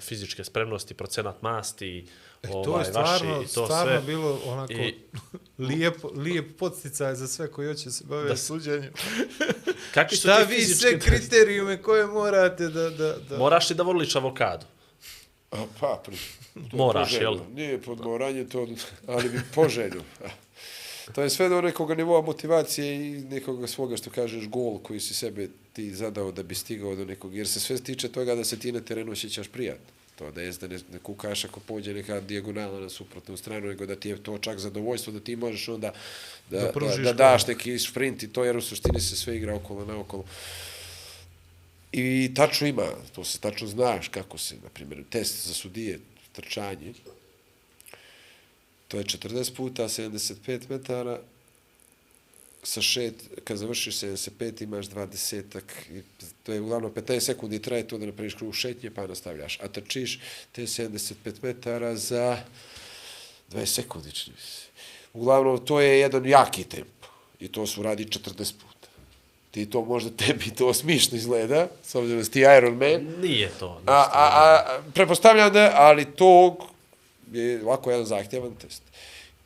[0.00, 2.06] fizičke spremnosti, procenat masti,
[2.42, 4.00] E, to ovaj, je stvarno, vaši, i to stvarno sve.
[4.04, 4.94] bilo onako I-
[5.60, 8.92] lijep, lijep podsticaj za sve koji hoće se baviti Da- suđenjem.
[9.94, 12.90] Kakvi su Šta vi sve kriterijume koje morate da...
[12.90, 13.38] da, da...
[13.38, 14.66] Moraš li da voliš avokado?
[15.50, 16.16] A, pa, pri,
[16.54, 17.30] to je Moraš, poželjno.
[17.32, 17.40] jel?
[17.54, 18.66] Nije podmoranje to,
[19.06, 20.02] ali bi poželjno.
[21.12, 25.14] To je sve do nekoga nivoa motivacije i nekoga svoga, što kažeš, gol koji si
[25.14, 28.58] sebe ti zadao da bi stigao do nekog, jer se sve tiče toga da se
[28.58, 29.96] ti na terenu osjećaš prijatno.
[30.16, 33.86] To da jest da ne, ne kukaš ako pođe neka dijagonala na suprotnu stranu, nego
[33.86, 35.92] da ti je to čak zadovoljstvo da ti možeš onda
[36.50, 39.54] da, Da da, da, daš neki sprint i to, jer u suštini se sve igra
[39.54, 40.24] okolo na okolo.
[41.92, 45.98] I tačno ima, to se tačno znaš kako se, na primjer, test za sudije,
[46.32, 46.92] trčanje,
[48.88, 51.18] to je 40 puta 75 metara,
[52.66, 56.02] sa šet, kad završiš 75 imaš 20 i
[56.42, 60.18] to je uglavnom 15 sekundi traje to da napraviš krug šetnje pa nastavljaš, a trčiš
[60.52, 62.38] te 75 metara za
[63.52, 64.66] 20 sekundi čini se.
[65.12, 67.08] Uglavnom to je jedan jaki tempo
[67.40, 68.88] i to su radi 40 puta.
[69.50, 73.50] Ti to možda tebi to smišno izgleda, s obzirom da si ti Iron Man, Nije
[73.60, 73.80] to.
[73.86, 76.04] A, a, a, prepostavljam da, ali
[77.36, 78.82] je ovako jedan zahtjevan test.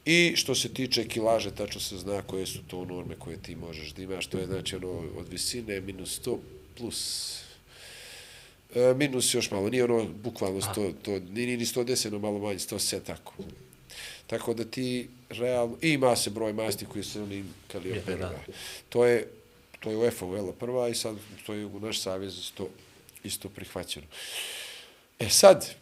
[0.05, 3.93] I što se tiče kilaže, tačno se zna koje su to norme koje ti možeš
[3.93, 4.27] da imaš.
[4.27, 6.39] To je znači ono od visine minus 100
[6.79, 7.41] plus
[8.75, 9.71] e, minus još malo.
[9.71, 13.33] Nije ono bukvalno 100, to, nije ni 110, no malo manje, 107, tako.
[14.27, 18.29] Tako da ti realno, i ima se broj masti koji se onim kalioperima.
[18.29, 18.53] da.
[18.89, 19.27] To je
[19.81, 22.69] to je UEFA uvela prva i sad to je u naš savez isto,
[23.25, 24.07] isto prihvaćeno.
[25.19, 25.75] E sad,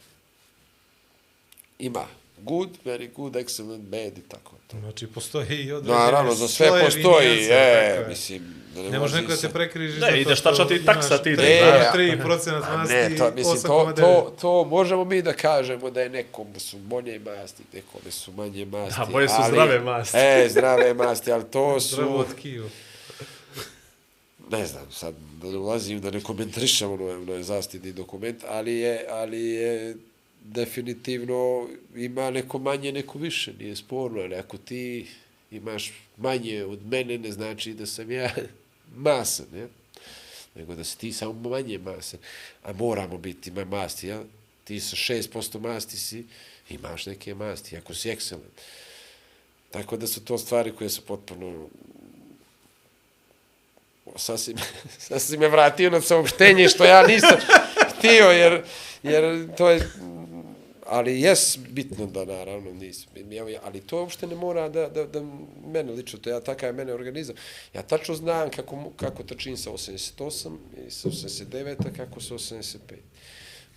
[1.78, 2.06] ima
[2.38, 4.54] good, very good, excellent, bad i tako.
[4.66, 4.78] To.
[4.78, 8.06] Znači, postoji i određene Naravno, za sve postoji, e, tako je.
[8.08, 8.42] mislim,
[8.74, 11.92] da Ne može neko da se prekriži Ne, ideš tačno ti taksa ti E, a-
[11.92, 13.94] 3% A masti, ne, to, mislim, to, 8,9.
[13.96, 18.64] to, to možemo mi da kažemo da je nekom su bolje masti, nekome su manje
[18.66, 19.00] masti.
[19.00, 20.16] A moje su ali- zdrave masti.
[20.16, 22.68] E, zdrave masti, ali to Zdravo su, tkivo.
[24.50, 28.74] ne znam, sad da ne ulazim, da ne komentarišem ono, ono je zastidni dokument, ali
[28.74, 29.96] je, ali je
[30.52, 35.06] definitivno ima neko manje, neko više, nije sporno, ali ako ti
[35.50, 38.34] imaš manje od mene, ne znači da sam ja
[38.96, 39.66] masan, ne?
[40.54, 42.20] nego da si ti samo manje masan,
[42.62, 44.22] a moramo biti ima masti, ja?
[44.64, 46.24] Ti sa 6% masti si,
[46.70, 48.58] imaš neke masti, ako si excellent.
[49.70, 51.68] Tako da su to stvari koje su potpuno
[54.16, 54.56] sasvim,
[55.08, 57.36] sasvim me vratio na saopštenje što ja nisam
[57.98, 58.62] htio, jer,
[59.02, 59.90] jer to je,
[60.88, 63.12] ali jes bitno da naravno nisam,
[63.62, 65.22] ali to uopšte ne mora da, da, da
[65.66, 67.36] mene lično, to ja takav je mene organizam.
[67.74, 72.76] Ja tačno znam kako, kako trčim sa 88 i sa 89, a kako sa 85.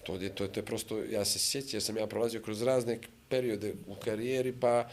[0.03, 2.61] To je, to je, to je prosto, ja se sjećam, ja sam ja prolazio kroz
[2.61, 2.99] razne
[3.29, 4.89] periode u karijeri, pa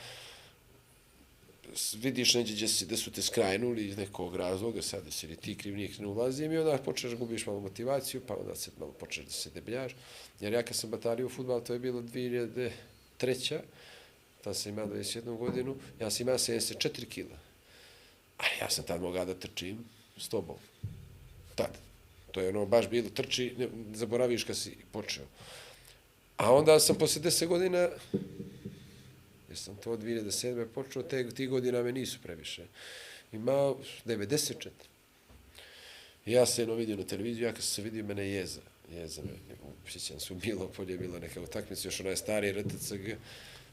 [1.94, 5.54] vidiš neđe gdje, si, da su te skrajnuli iz nekog razloga, sad da si ti
[5.54, 9.26] kriv, nije ne ulazim i onda počneš gubiš malo motivaciju, pa onda se malo počneš
[9.26, 9.96] da se debljaš.
[10.40, 13.58] Jer ja kad sam batalio u futbal, to je bilo 2003.
[14.44, 17.38] Tad sam imao 21 godinu, ja sam imao 74 kila.
[18.38, 19.84] A ja sam tad mogao da trčim
[20.16, 20.56] s tobom.
[21.54, 21.78] Tad.
[22.32, 25.24] To je ono baš bilo trči, ne, zaboraviš kad si počeo.
[26.36, 27.88] A onda sam posle 10 godina
[29.48, 30.66] jer sam to od 2007.
[30.74, 32.66] počeo, te, ti godina me nisu previše.
[33.32, 34.68] Imao 94.
[36.26, 38.60] I ja se jedno vidio na televiziju, ja kad sam se vidio, mene jeza.
[38.92, 39.56] Jeza me.
[39.88, 43.16] Sjećam se, u Bilo polje je bila neka utakmica, još onaj stari RTCG,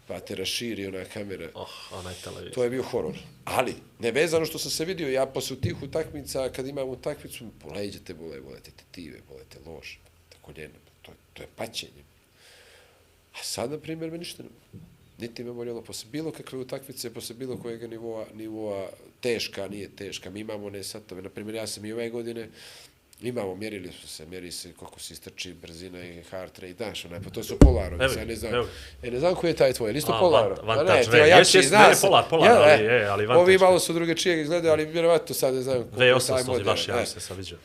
[0.08, 1.50] pa te raširi ona kamera.
[1.54, 2.54] Oh, onaj televizor.
[2.54, 3.18] To je bio horor.
[3.46, 7.46] Ali, nevezano što sam se vidio, ja posle tih utakmica, kad imam utakmicu,
[7.76, 9.96] leđe te bole, bole te tetive, bole te lož,
[10.30, 12.04] te koljena, to, to je paćenje.
[13.34, 14.50] A sad, na primjer, me ništa ne
[15.18, 18.90] niti me boljelo posle bilo kakve utakmice, posle bilo kojeg nivoa, nivoa
[19.22, 20.30] teška, nije teška.
[20.30, 22.50] Mi imamo ne satove, na primjer, ja sam i ove godine,
[23.26, 27.20] imamo, mjerili su se, mjeri se koliko se istrči brzina i heart rate, znaš, onaj,
[27.22, 28.68] pa to su polarovi, ja ne znam, evo.
[29.04, 30.56] e, ne znam koji je taj tvoj, ili isto A, polaro?
[30.56, 32.02] van- Ma vantage, ne, ti ne, je jači, jes, zna ne, se.
[32.02, 33.58] polar, polar, Ja, ali e, je, ali Ovi vantage.
[33.60, 35.76] malo su drugačije izgledaju, ali vjerovatno sad ne znam.
[35.76, 36.66] koliko je taj V800 model.
[36.66, 37.02] baš, ja E.
[37.02, 37.58] mislim, sam vidio.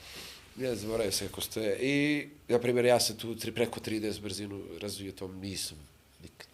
[0.57, 1.79] Ne zaboravio se kako stoje.
[1.79, 5.79] I, na primjer, ja sam tu tri, preko 30 brzinu razvio, to nisam
[6.23, 6.47] nikad.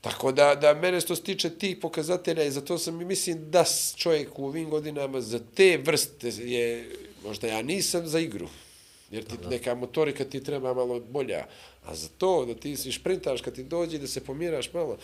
[0.00, 3.64] Tako da, da mene što se tiče tih pokazatelja i zato sam i mislim da
[3.96, 6.90] čovjek u ovim godinama za te vrste je,
[7.26, 8.48] možda ja nisam za igru.
[9.10, 11.46] Jer ti neka motorika ti treba malo bolja.
[11.84, 14.98] A za to da ti si šprintaš kad ti dođe da se pomiraš malo,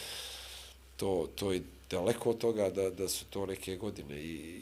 [0.97, 4.61] to, to je daleko od toga da, da su to neke godine i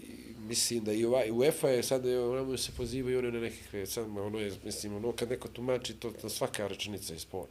[0.48, 4.38] mislim da i ovaj, UEFA je sad, ono se pozivaju one na nekakve, sad ono
[4.38, 7.46] je, mislim, ono kad neko tumači, to, to svaka rečenica je spor.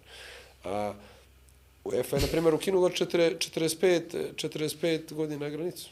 [0.64, 0.94] A
[1.84, 4.02] UEFA je, na primjer, ukinula četire- 45,
[4.36, 5.90] 45 godina granicu.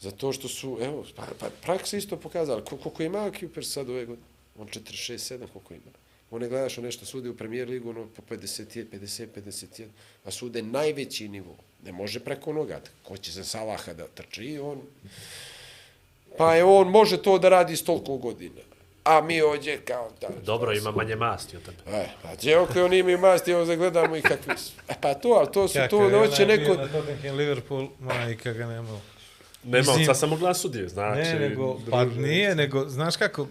[0.00, 4.04] Zato što su, evo, pa, pa praksa isto pokazala, Ko- koliko ima Kuper sad ove
[4.04, 4.26] godine?
[4.58, 5.92] On 46, 7, koliko ima?
[6.30, 9.84] One gledaš, on nešto sude u premijer ligu, ono po 50, 50, 51,
[10.24, 11.56] a sude najveći nivo.
[11.84, 12.80] Ne može preko noga.
[13.02, 14.80] Ko će za Salaha da trči, on...
[16.38, 18.60] Pa je on može to da radi s toliko godina.
[19.04, 20.28] A mi ovdje kao da...
[20.44, 21.96] Dobro, ima manje masti od tebe.
[21.96, 24.72] E, pa gdje okle oni imaju masti, evo zagledamo i kakvi su.
[24.88, 26.74] E, pa to, ali to su Kakav to, je noće onaj neko...
[26.74, 29.00] bio Na Tottenham Liverpool, majka ga nema.
[29.64, 31.20] Nema, Mislim- sad samo sudije, znači...
[31.20, 33.46] Ne, nego, pa nije, nego, znaš kako,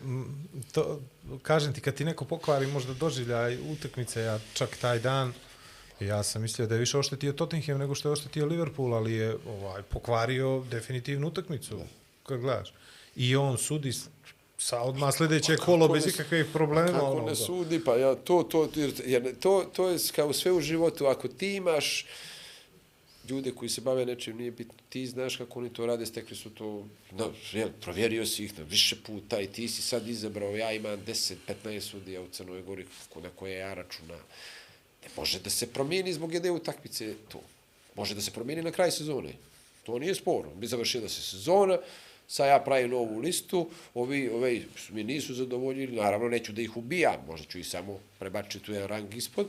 [0.71, 0.99] to,
[1.41, 5.33] kažem ti, kad ti neko pokvari možda doživljaj utakmice, ja čak taj dan,
[5.99, 9.35] ja sam mislio da je više oštetio Tottenham nego što je oštetio Liverpool, ali je
[9.47, 11.79] ovaj pokvario definitivnu utakmicu,
[12.23, 12.73] kad gledaš.
[13.15, 13.93] I on sudi
[14.57, 16.91] sa odmah sljedeće kolo kako bez ikakvih problema.
[16.91, 17.35] Kako ono, ne da.
[17.35, 21.27] sudi, pa ja, to, to, jer, jer to, to je kao sve u životu, ako
[21.27, 22.05] ti imaš
[23.29, 26.49] ljude koji se bave nečim, nije bitno, ti znaš kako oni to rade, stekli su
[26.49, 30.71] to, no, jel, provjerio si ih na više puta i ti si sad izabrao, ja
[30.71, 34.19] imam 10, 15 sudija u Crnoj Gori na koje ja računam.
[35.03, 37.41] Ne može da se promijeni zbog jedne utakmice to.
[37.95, 39.33] Može da se promijeni na kraj sezone.
[39.83, 40.51] To nije sporno.
[40.59, 41.77] Mi završila se sezona,
[42.27, 47.23] sad ja pravim novu listu, ovi, ovi mi nisu zadovoljili, naravno neću da ih ubijam,
[47.27, 49.47] možda ću ih samo prebačiti u jedan rang ispod,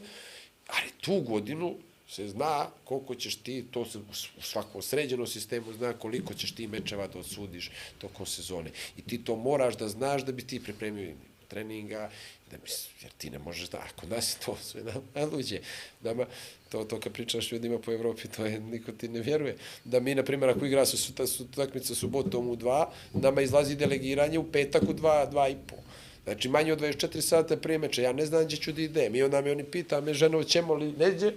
[0.66, 1.76] ali tu godinu
[2.08, 3.98] se zna koliko ćeš ti, to se
[4.38, 8.70] u svakom sređenom sistemu zna koliko ćeš ti mečeva da odsudiš tokom sezone.
[8.96, 11.14] I ti to moraš da znaš da bi ti pripremio
[11.48, 12.10] treninga,
[12.50, 12.70] da bi,
[13.02, 15.60] jer ti ne možeš da, ako nas je to sve na, luđe,
[16.00, 16.26] nama,
[16.68, 19.56] to, to kad pričaš ljudima po Evropi, to je, niko ti ne vjeruje.
[19.84, 23.76] Da mi, na primjer, ako igra su, su, su takmica subotom u dva, nama izlazi
[23.76, 25.76] delegiranje u petak u dva, dva i po.
[26.24, 29.14] Znači, manje od 24 sata prije meča, ja ne znam gdje ću da idem.
[29.14, 31.32] I onda me oni pita, me ženo, ćemo li neđe?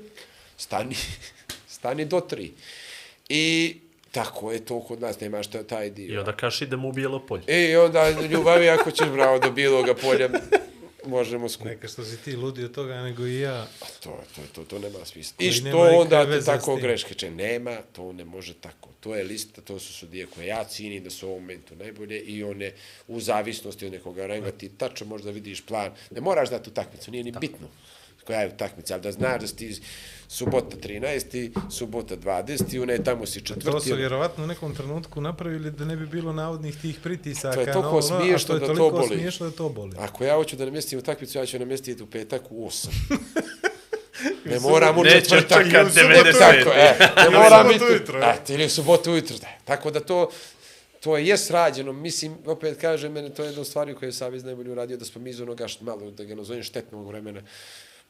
[0.62, 0.96] Stani,
[1.78, 2.52] stani do tri.
[3.30, 3.76] I
[4.12, 6.14] tako je to kod nas, nemaš taj dio.
[6.14, 7.44] I onda kažeš idemo u bijelo polje.
[7.48, 10.30] I onda ljubavi, ako ćeš bravo do bijeloga polja,
[11.06, 11.66] možemo skup.
[11.66, 13.68] Neka što si ti ludi od toga, nego i ja.
[13.82, 15.36] A to, to, to, to nema smisla.
[15.40, 17.14] I što onda te tako greške?
[17.14, 18.90] Če, nema, to ne može tako.
[19.00, 22.20] To je lista, to su sudije koje ja cijenim da su u ovom momentu najbolje
[22.20, 22.74] i one
[23.08, 25.92] u zavisnosti od nekoga ranga ti tačno možda vidiš plan.
[26.12, 27.68] Ne moraš dati u takmicu, nije ni bitno
[28.26, 29.82] koja je utakmica, ali da znaš da si
[30.32, 31.52] subota 13.
[31.70, 32.76] subota 20.
[32.76, 33.72] i one tamo si četvrti.
[33.72, 37.56] To su vjerovatno u nekom trenutku napravili da ne bi bilo navodnih tih pritisaka.
[37.56, 39.08] To je toliko no, smiješno da to boli.
[39.08, 39.96] smiješno da to boli.
[40.00, 42.88] Ako ja hoću da namjestim utakmicu, ja ću namjestiti u petak u 8.
[44.46, 45.66] Ne moram u četvrtak.
[45.66, 46.68] Neće čekat 90.
[46.76, 47.84] E, ne moram biti.
[48.22, 49.38] E, ili u subotu ujutro.
[49.66, 50.30] Tako da to,
[51.00, 51.94] to je jes rađeno.
[51.94, 55.22] Mislim, opet kažem, mene to je jedna stvar koju je Savez najbolje uradio, da smo
[55.22, 57.42] mi iz onoga što malo, da ga nazovem štetnog vremena,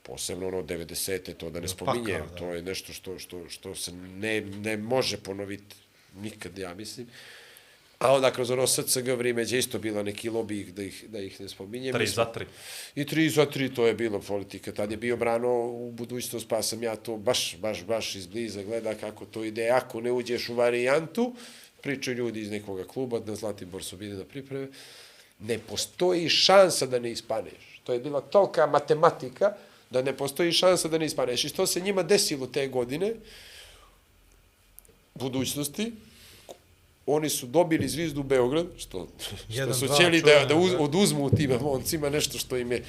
[0.04, 1.34] posebno ono 90.
[1.34, 5.76] to da ne spominjem, to je nešto što, što, što se ne, ne može ponoviti
[6.16, 7.08] nikad, ja mislim.
[8.02, 11.42] A onda kroz ono SCG vrijeme je isto bila neki lobby da ih, da ih
[11.42, 11.94] ne spominjem.
[11.94, 12.46] Tri za tri.
[12.96, 14.72] I tri za tri, to je bilo politika.
[14.72, 18.96] Tad je bio brano u budućnost, pa sam ja to baš, baš, baš izbliza gleda
[18.96, 19.70] kako to ide.
[19.70, 21.34] Ako ne uđeš u varijantu,
[21.82, 24.68] pričaju ljudi iz nekog kluba, na Zlatibor su bili na pripreme,
[25.40, 27.82] ne postoji šansa da ne ispaneš.
[27.84, 29.54] To je bila tolika matematika,
[29.92, 31.44] da ne postoji šansa da ne ispaneš.
[31.44, 33.14] I što se njima desilo te godine,
[35.14, 35.92] budućnosti,
[37.06, 39.08] oni su dobili zvizdu Beograd, što,
[39.50, 42.84] što su cijeli da, da uz, oduzmu tim moncima nešto što im je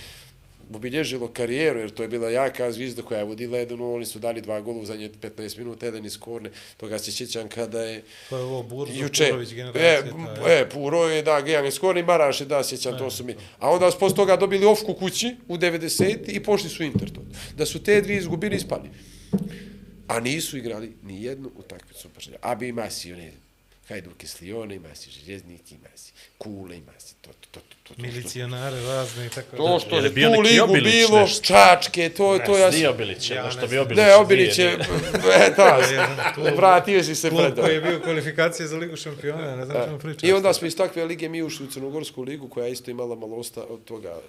[0.75, 4.41] obilježilo karijeru, jer to je bila jaka zvizda koja je vodila jedan, oni su dali
[4.41, 8.03] dva gola u zadnje 15 minuta, jedan iz korne, toga se sjećam kada je...
[8.31, 10.17] To je ovo Burzo, juče, Purović generacija.
[10.47, 13.25] E, e, Puro je, da, Gejan iz korne i Maraš je, da, sjećam, to su
[13.25, 13.35] mi.
[13.59, 16.19] A onda su posle toga dobili ofku kući u 90.
[16.29, 17.21] i pošli su Inter to.
[17.57, 18.91] Da su te dvije izgubili i spali.
[20.09, 22.09] A nisu igrali ni jednu utakmicu.
[22.41, 23.33] A bi ima si one
[23.89, 27.95] Hajduk iz Lijona, ima si Željeznik, ima si Kule, ima si to, to, to, to,
[27.95, 31.45] to Milicionare razne i tako To što je tu ligu bilo, nešto.
[31.45, 32.71] čačke, to, ne, to ja...
[32.71, 33.99] Ne, Obilić je, nešto bi Obilić.
[33.99, 34.73] Ne, Obilić je,
[35.35, 35.79] e, da,
[36.57, 37.55] vratio si se pred.
[37.55, 40.29] Klub koji je bio kvalifikacije za ligu šampiona, ne znam što pričam.
[40.29, 43.15] I onda smo iz takve lige mi ušli u Crnogorsku ligu, koja je isto imala
[43.15, 44.21] malo osta, od toga...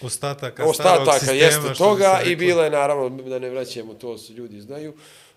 [0.00, 4.94] Ostataka, ostataka jeste toga i bila je, naravno, da ne vraćamo, to ljudi znaju,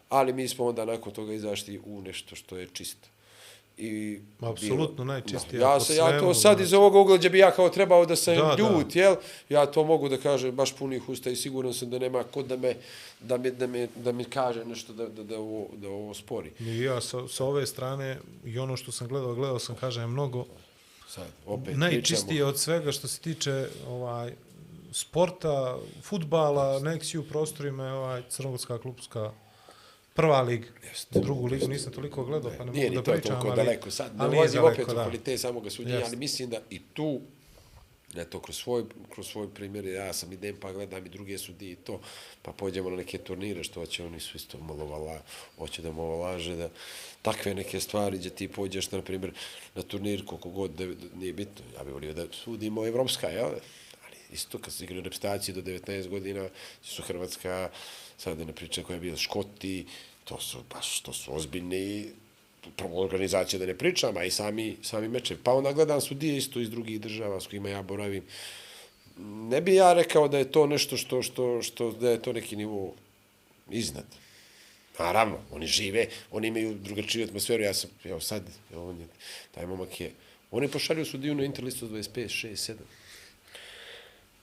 [0.09, 3.08] ali mi smo onda nakon toga izašli u nešto što je čisto
[3.79, 5.59] i apsolutno najčistije.
[5.59, 8.55] Ja se ja to sad iz ovog ugla bi ja kao trebao da sam da,
[8.59, 8.99] ljut, da.
[8.99, 9.15] jel?
[9.49, 12.57] Ja to mogu da kažem baš punih usta i siguran sam da nema kod da
[12.57, 12.75] me
[13.19, 16.51] da mi da mi da mi kaže nešto da da da ovo da ovo spori.
[16.59, 20.45] I ja sa, sa ove strane i ono što sam gledao, gledao sam kažem mnogo
[21.07, 22.49] sad opet najčistije pričamo.
[22.49, 24.33] od svega što se tiče ovaj
[24.91, 29.31] sporta, fudbala, neksi u prostorima ovaj crnogorska klubska
[30.19, 30.67] prva liga.
[30.89, 31.19] Jeste.
[31.19, 33.39] Drugu ligu nisam toliko gledao, pa ne nije mogu da pričam.
[33.39, 34.17] Nije to daleko sad.
[34.17, 37.21] Ne ulazim opet u kvalitet samoga suđenja, ali mislim da i tu,
[38.15, 38.83] ne to kroz svoj,
[39.13, 41.99] kroz svoj primjer, ja sam idem pa gledam i druge sudije i to,
[42.41, 45.21] pa pođemo na neke turnire, što će oni su isto malo vala,
[45.57, 46.69] hoće da malo laže, da
[47.21, 49.31] takve neke stvari gdje ti pođeš, na primjer,
[49.75, 53.49] na turnir, koliko god, da, nije bitno, ja bih volio da sudimo evropska, jel?
[54.05, 56.49] Ali isto kad se igraju reprezentacije do 19 godina,
[56.83, 57.69] su Hrvatska,
[58.17, 59.85] sad da ne pričam koja je bila Škoti,
[60.29, 62.05] to su baš, to su ozbiljni
[62.75, 65.37] prvo organizacije da ne pričam, a i sami, sami meče.
[65.43, 68.23] Pa onda gledam sudije isto iz drugih država s kojima ja boravim.
[69.49, 72.55] Ne bi ja rekao da je to nešto što, što, što da je to neki
[72.55, 72.93] nivo
[73.69, 74.05] iznad.
[74.99, 77.63] Naravno, oni žive, oni imaju drugačiju atmosferu.
[77.63, 78.43] Ja sam, evo sad,
[78.73, 79.07] evo on je,
[79.51, 80.11] taj momak je,
[80.51, 82.75] oni pošalju sudiju na interlistu 25, 6, 7.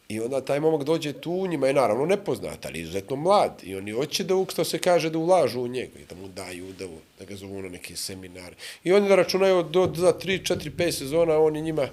[0.08, 3.60] I onda taj momak dođe tu, njima je naravno nepoznat, ali izuzetno mlad.
[3.62, 6.72] I oni hoće da, što se kaže, da ulažu u njega i da mu daju,
[6.78, 6.86] da,
[7.18, 8.54] da ga zovu na neke seminare.
[8.84, 11.88] I oni da računaju do, za 3, 4, 5 sezona, on je njima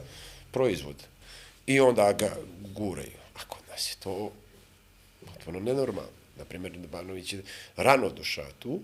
[0.52, 0.96] proizvod.
[1.68, 2.36] I onda ga
[2.76, 3.18] guraju.
[3.36, 4.32] A kod nas je to
[5.26, 6.12] potpuno nenormalno.
[6.38, 7.44] Naprimjer, Banović je
[7.76, 8.80] rano došao tu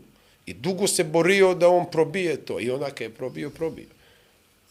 [0.46, 2.60] i dugo se borio da on probije to.
[2.60, 3.88] I onda je probio, probio.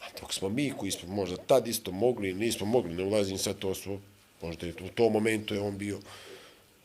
[0.00, 3.58] A dok smo mi, koji smo možda tad isto mogli, nismo mogli, ne ulazim sad,
[3.58, 3.98] to su
[4.42, 5.98] Možda je u tom momentu je on bio,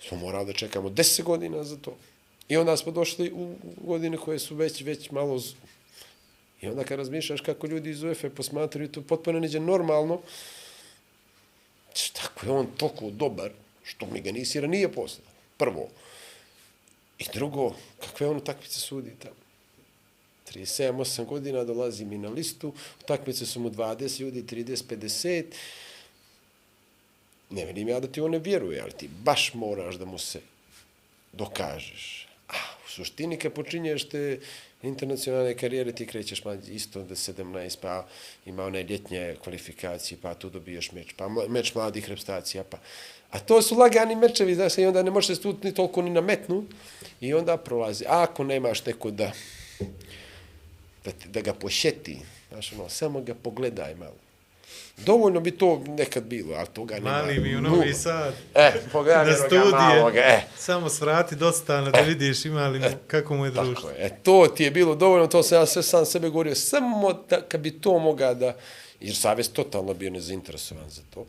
[0.08, 1.98] smo morali da čekamo 10 godina za to.
[2.50, 5.40] I onda smo došli u godine koje su već, već malo...
[5.40, 5.54] z-
[6.62, 10.22] I onda kad razmišljaš kako ljudi iz UEFA posmatraju to potpuno neđe normalno,
[12.14, 13.52] tako je on toliko dobar,
[13.84, 15.28] što mi ga nisi ranije poslao.
[15.58, 15.90] Prvo.
[17.20, 19.36] I drugo, kakve on utakmice sudi tamo.
[20.54, 22.74] 37-8 godina dolazi mi na listu,
[23.04, 25.44] utakmice su mu 20 ljudi, 30, 50.
[27.54, 30.40] Ne vidim ja da ti on ne vjeruje, ali ti baš moraš da mu se
[31.34, 32.28] dokažeš.
[32.50, 34.40] A, u suštini kad počinješ te
[34.84, 38.08] internacionalne karijere, ti krećeš manje isto da 17, pa
[38.46, 42.78] ima one ljetnje kvalifikacije, pa tu dobiješ meč, pa meč mladih repstacija, pa...
[43.32, 46.66] A to su lagani mečevi, znaš, i onda ne možeš tu ni toliko ni nametnu,
[47.22, 48.06] i onda prolazi.
[48.08, 49.32] A ako nemaš neko da,
[51.06, 52.20] da, da ga pošeti,
[52.52, 54.16] znaš, ono, samo ga pogledaj malo.
[54.98, 57.12] Dovoljno bi to nekad bilo, ali toga nema.
[57.12, 57.62] Mali mi u.
[57.62, 58.34] Novi Sad.
[58.56, 59.72] E, pogledaj Na studije.
[59.72, 60.42] maloga, e.
[60.58, 63.74] Samo svrati dosta da vidiš ima li mu, kako mu je društvo.
[63.76, 64.06] Tako je.
[64.06, 67.42] E, to ti je bilo dovoljno, to sam ja sve sam sebe govorio, samo da,
[67.42, 68.56] kad bi to moga da,
[69.00, 71.26] jer Savez totalno bio nezainteresovan za to,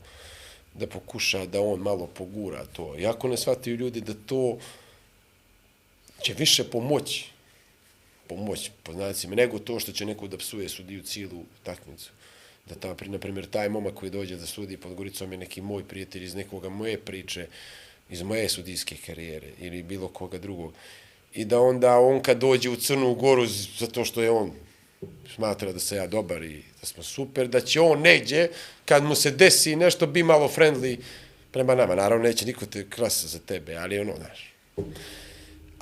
[0.74, 2.94] da pokuša da on malo pogura to.
[2.98, 4.58] Iako ne shvataju ljudi da to
[6.22, 7.30] će više pomoći,
[8.28, 12.10] pomoći, po znacima, nego to što će neko da psuje sudiju cijelu takmicu.
[12.68, 15.84] Da ta, na primjer, taj momak koji dođe da sudi pod Goricom je neki moj
[15.84, 17.46] prijatelj iz nekoga moje priče,
[18.10, 20.72] iz moje sudijske karijere ili bilo koga drugog.
[21.34, 23.46] I da onda on kad dođe u Crnu Goru
[23.78, 24.52] zato što je on
[25.34, 28.48] smatra da se ja dobar i da smo super, da će on neđe,
[28.84, 30.98] kad mu se desi nešto, bi malo friendly
[31.50, 31.94] prema nama.
[31.94, 34.54] Naravno, neće niko te krasa za tebe, ali ono, znaš.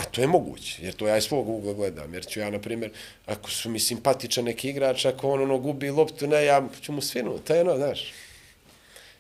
[0.02, 2.58] A to je moguće, jer to ja iz svog ugla gledam, jer ću ja, na
[2.58, 2.90] primjer,
[3.26, 7.00] ako su mi simpatičan neki igrač, ako on ono gubi loptu, ne, ja ću mu
[7.02, 8.12] svinuti, to je ono, znaš.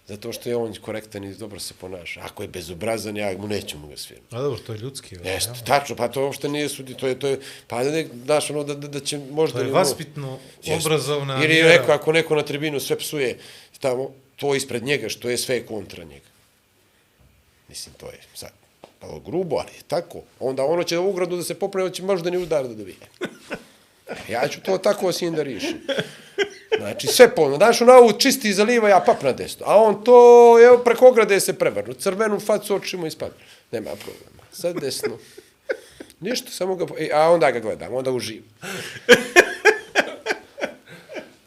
[0.06, 2.20] Zato što je on korektan i dobro se ponaša.
[2.20, 4.36] Ako je bezobrazan, ja mu neću mu ga svinuti.
[4.36, 5.18] A dobro, to je ljudski.
[5.18, 5.64] ovaj, Jeste, ja.
[5.64, 8.74] tačno, pa to uopšte nije sudi, to je, to je, pa ne, znaš, ono, da,
[8.74, 9.58] da, da će možda...
[9.58, 10.86] To je ono- vaspitno, Jeste.
[10.86, 13.38] obrazovna Ili je rekao, ako neko na tribinu sve psuje,
[13.80, 16.26] tamo, to ispred njega, što je sve kontra njega.
[17.68, 18.61] Mislim, to je sad
[19.02, 20.22] malo grubo, ali tako.
[20.40, 22.96] Onda ono će u ugradu da se popravi, će možda ni udar da dobije.
[24.28, 25.80] Ja ću to tako osim da rišim.
[26.78, 27.56] Znači, sve polno.
[27.56, 29.66] Znaš, on ovu čisti zaliva, ja pap na desno.
[29.66, 31.94] A on to, evo, preko ograde se prevrnu.
[31.94, 33.36] Crvenu facu očima ispadne.
[33.72, 34.42] Nema problema.
[34.52, 35.18] Sad desno.
[36.20, 36.86] Ništa, samo ga...
[36.98, 38.48] E, a onda ga gledam, onda uživam.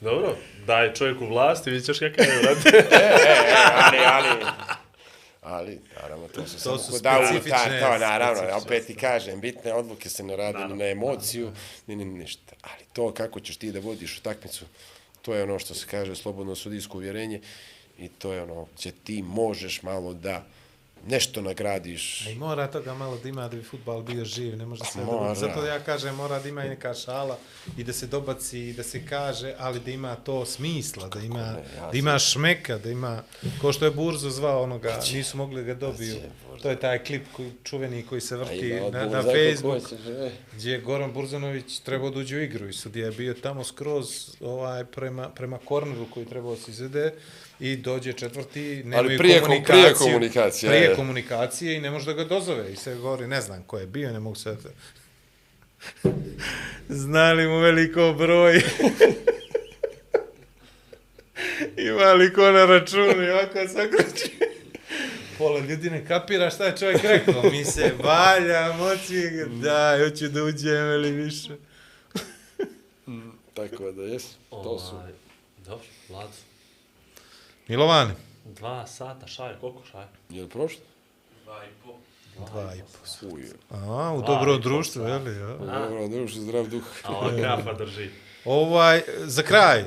[0.02, 0.36] Dobro,
[0.68, 2.58] daj čovjeku vlast i vidit ćeš kakav je rad.
[3.86, 4.46] ali, ali,
[5.46, 9.42] ali, naravno, to su samo su kod Davu, ta, to, naravno, specifične opet ti kažem,
[9.42, 11.52] bitne odluke se ne rade ni na emociju,
[11.88, 12.56] ni, ni ništa.
[12.62, 14.66] Ali to kako ćeš ti da vodiš utakmicu,
[15.22, 17.42] to je ono što se kaže slobodno sudijsko uvjerenje
[17.98, 20.46] i to je ono gdje ti možeš malo da
[21.08, 22.28] nešto nagradiš.
[22.28, 25.06] A I mora toga malo da ima da bi futbal bio živ, ne može sve
[25.06, 25.18] Mora.
[25.18, 25.36] drugo.
[25.36, 27.38] Zato ja kažem, mora da ima i neka šala
[27.78, 31.52] i da se dobaci i da se kaže, ali da ima to smisla, da ima,
[31.52, 33.24] ne, ja da ima šmeka, da ima,
[33.62, 36.16] ko što je Burzo zvao onoga, nisu mogli da ga dobiju.
[36.62, 39.84] To je taj klip koji, čuveni koji se vrti ima na, na Facebook,
[40.54, 44.36] gdje je Goran Burzanović trebao da uđe u igru i sudija je bio tamo skroz
[44.42, 47.14] ovaj, prema, prema korneru koji trebao se izvede
[47.60, 49.76] i dođe četvrti, nemaju prije kom- komunikaciju.
[49.76, 50.96] prije komunikacije, Prije je.
[50.96, 52.72] komunikacije i ne može da ga dozove.
[52.72, 54.58] I se govori, ne znam ko je bio, ne mogu sad...
[56.90, 58.62] Znali mu veliko broj.
[61.90, 64.32] Ima li ko na računu i ovako sakroči.
[65.38, 67.44] Pola ljudi ne kapira šta je čovjek rekao.
[67.44, 69.30] Mi se valja, moći,
[69.64, 71.50] da, hoću da uđem ili više.
[73.54, 74.96] Tako da, jes, to su.
[74.96, 75.12] Ovaj,
[75.66, 76.30] Dobro, Vlad.
[77.68, 78.14] Milovane.
[78.46, 80.08] Dva sata šaje, koliko šaje?
[80.30, 80.82] Je li prošlo?
[81.46, 81.96] Dva i po.
[83.28, 85.36] Uj, A, u Dva dobro i po društvo, je li?
[85.40, 85.48] Ja?
[85.48, 86.84] dobro, društvo, zdrav duh.
[87.04, 88.10] A ova krafa drži.
[88.46, 89.84] Ovaj, za kraj.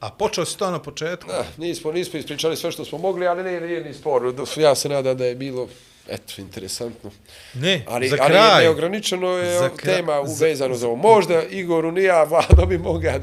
[0.00, 1.30] A počeo si to na početku.
[1.30, 4.34] Da, nismo, nismo ispričali sve što smo mogli, ali nije ni spor.
[4.56, 5.68] Ja se nadam da je bilo,
[6.08, 7.10] eto, interesantno.
[7.54, 8.56] Ne, Ali, za ali kraj.
[8.56, 10.96] je neograničeno je Za za kraj- tema za- uvezano za ovo.
[10.96, 13.20] Možda Igoru ni ja, Vlado bi mogao.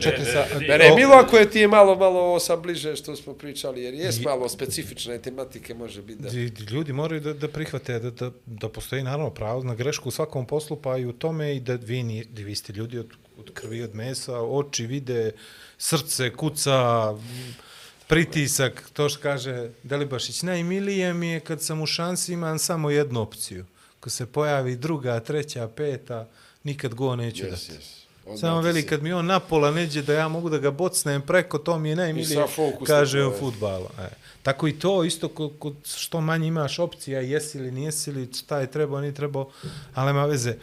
[0.00, 3.16] Čekaj, sa- Ne, ne, Milo, ako je ti je malo, malo ovo sam bliže što
[3.16, 6.28] smo pričali, jer jes malo specifične tematike može biti da...
[6.30, 10.08] Di- di- Ljudi moraju da, da prihvate da, da, da postoji naravno pravo na grešku
[10.08, 12.98] u svakom poslu, pa i u tome i da vi, ni, da vi ste ljudi
[12.98, 13.06] od,
[13.38, 15.32] od krvi, od mesa, oči vide,
[15.78, 17.14] srce kuca,
[18.06, 20.42] pritisak, to što kaže Delibašić.
[20.42, 23.64] Najmilije mi je kad sam u šansi imam samo jednu opciju.
[24.00, 26.26] Ko se pojavi druga, treća, peta,
[26.64, 27.62] nikad go neću Yes, dati.
[27.72, 28.04] yes.
[28.26, 31.58] Odmah Samo veli, kad mi on napola neđe da ja mogu da ga bocnem preko,
[31.58, 32.44] to mi je najmilije,
[32.86, 33.38] kaže o je.
[33.38, 33.86] futbalu.
[33.98, 34.08] E.
[34.42, 38.60] Tako i to, isto ko, ko, što manje imaš opcija, jesi li, nijesi li, šta
[38.60, 39.50] je trebao, nije trebao,
[39.94, 40.50] ali nema veze.
[40.50, 40.56] E,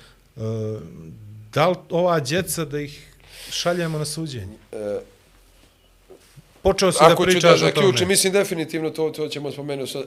[1.53, 3.07] da li ova djeca da ih
[3.49, 4.55] šaljemo na suđenje?
[4.71, 4.99] E,
[6.63, 8.05] Počeo si da Ako ću da pričaš o zaključim, tome.
[8.05, 9.97] mislim definitivno to, to ćemo spomenuti.
[9.97, 10.03] A,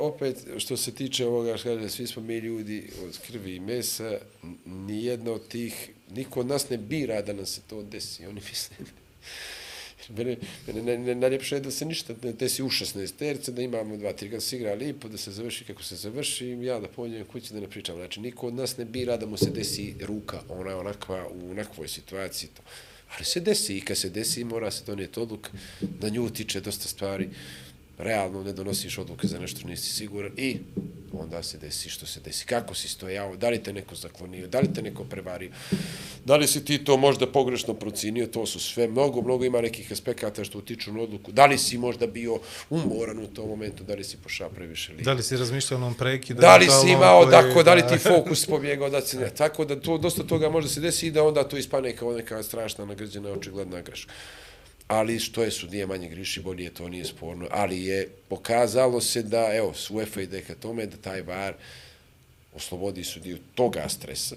[0.00, 4.10] opet, što se tiče ovoga, kaže, svi smo mi ljudi od krvi i mesa,
[4.42, 5.74] n- nijedno od tih,
[6.10, 8.26] niko od nas ne bira da nam se to desi.
[8.26, 8.76] Oni misle,
[10.08, 13.62] Mene, mene ne, ne, najljepše je da se ništa ne desi u 16 terce, da
[13.62, 16.88] imamo dva, tri, kad se igra lipo, da se završi kako se završi, ja da
[16.88, 17.96] pođem kući da ne pričam.
[17.96, 21.50] Znači, niko od nas ne bira da mu se desi ruka, ona je onakva u
[21.50, 22.48] onakvoj situaciji.
[22.48, 22.62] To.
[23.16, 25.48] Ali se desi i kad se desi mora se donijeti odluk,
[25.80, 27.28] da nju utiče dosta stvari.
[28.00, 30.56] Realno ne donosiš odluke za nešto što nisi siguran i
[31.12, 32.46] onda se desi što se desi.
[32.46, 35.50] Kako si stojao, da li te neko zaklonio, da li te neko prevario,
[36.24, 39.92] da li si ti to možda pogrešno procinio, to su sve, mnogo, mnogo ima nekih
[39.92, 41.32] aspekata što utiču na odluku.
[41.32, 42.38] Da li si možda bio
[42.70, 45.02] umoran u tom momentu, da li si pošao previše li...
[45.02, 46.40] Da li si razmišljao onom prekidu?
[46.40, 49.30] Da li si imao, koji- da li ti fokus pobjegao, da si ne.
[49.30, 52.42] Tako da to, dosta toga može se desiti i da onda to ispane kao neka
[52.42, 54.12] strašna nagrđena, očigledna greška.
[54.90, 57.46] Ali što je sudije manje griši, bolje to nije sporno.
[57.50, 61.54] Ali je pokazalo se da, evo, s UEFA ide ka tome da taj VAR
[62.56, 64.36] oslobodi sudiju toga stresa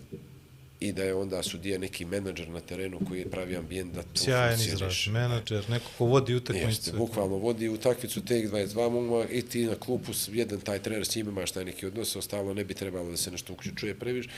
[0.80, 4.24] i da je onda sudija neki menadžer na terenu koji je pravi ambijent da to
[4.24, 6.98] Sjajan izraz, menadžer, neko ko vodi Jeste, utakmicu.
[6.98, 11.28] bukvalno vodi utakmicu tek 22 muma i ti na klupu jedan taj trener s njim
[11.28, 14.30] imaš taj neki odnos, ostalo ne bi trebalo da se nešto uključuje previše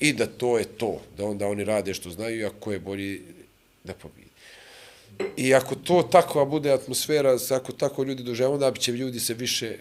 [0.00, 3.20] i da to je to, da onda oni rade što znaju ako je bolji
[3.84, 4.23] da pobidi.
[5.36, 9.76] I ako to takva bude atmosfera, ako tako ljudi dožive, onda će ljudi se više,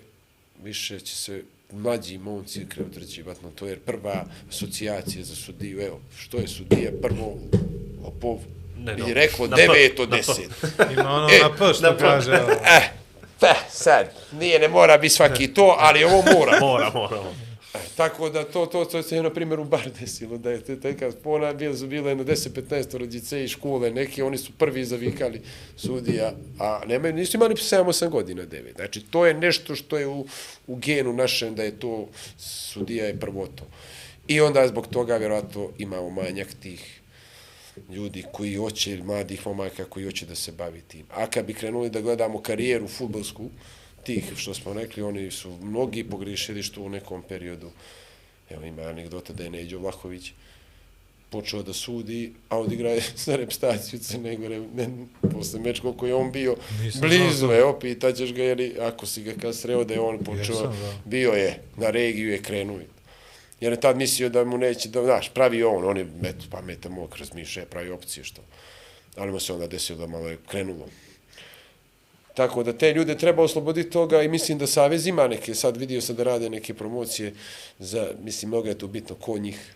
[0.63, 6.37] više će se mlađi momci krevotrećivati na to, jer prva asocijacija za sudiju, evo, što
[6.37, 7.37] je sudija, prvo,
[8.03, 8.37] lopov,
[8.77, 10.09] Ne, bi no, reklo na 9 od.
[10.09, 10.41] 10.
[10.93, 12.31] Ima ono E, na P što kaže.
[12.31, 12.49] evo.
[12.51, 12.89] Eh,
[13.39, 16.59] pa, sad, nije, ne mora biti svaki to, ali ovo mora.
[16.59, 17.15] Mora, mora.
[17.15, 17.33] mora.
[17.73, 20.61] E, tako da to, to, to se je, na primjer, u bar desilo, da je
[20.61, 24.51] te, te kad pona, bile su bile na 10-15 rodice i škole, neki, oni su
[24.57, 25.41] prvi zavikali
[25.75, 28.75] sudija, a nemaju, nisu imali 7-8 godina, 9.
[28.75, 30.25] Znači, to je nešto što je u,
[30.67, 33.63] u genu našem, da je to, sudija je prvo to.
[34.27, 37.01] I onda zbog toga, vjerojatno, imamo manjak tih
[37.89, 41.05] ljudi koji hoće, mladih momaka koji hoće da se bavi tim.
[41.11, 43.49] A kad bi krenuli da gledamo karijeru futbolsku,
[44.03, 47.71] tih što smo rekli, oni su mnogi pogrišili što u nekom periodu,
[48.49, 50.31] evo ima anegdota da je Neđo Vlahović
[51.29, 54.89] počeo da sudi, a odigraje za repstaciju Crne Gore, ne,
[55.31, 59.05] posle meč koliko je on bio Nisam blizu, znao evo, pitaćeš ga, jer i- ako
[59.05, 60.93] si ga kad sreo da je on počeo, Jesam, da.
[61.05, 62.79] bio je, na regiju je krenuo.
[63.61, 66.91] Jer je tad mislio da mu neće, da, znaš, pravi on, on je, eto, pametan
[66.91, 68.41] mok, razmišlja, pravi opcije, što.
[69.15, 70.87] Ali mu se onda desilo da malo je krenulo.
[72.33, 76.01] Tako da te ljude treba osloboditi toga i mislim da Savez ima neke, sad vidio
[76.01, 77.33] sam da rade neke promocije
[77.79, 79.75] za, mislim, mnogo je to bitno ko njih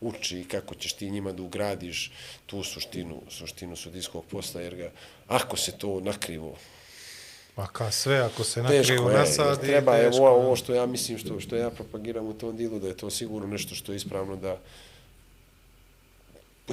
[0.00, 2.12] uči i kako ćeš ti njima da ugradiš
[2.46, 4.90] tu suštinu, suštinu sudijskog posla, jer ga,
[5.26, 6.56] ako se to nakrivo.
[7.54, 11.40] Pa ka sve, ako se nakrivo nasadi, treba je ovo, ovo što ja mislim, što,
[11.40, 14.58] što ja propagiram u tom dilu, da je to sigurno nešto što je ispravno da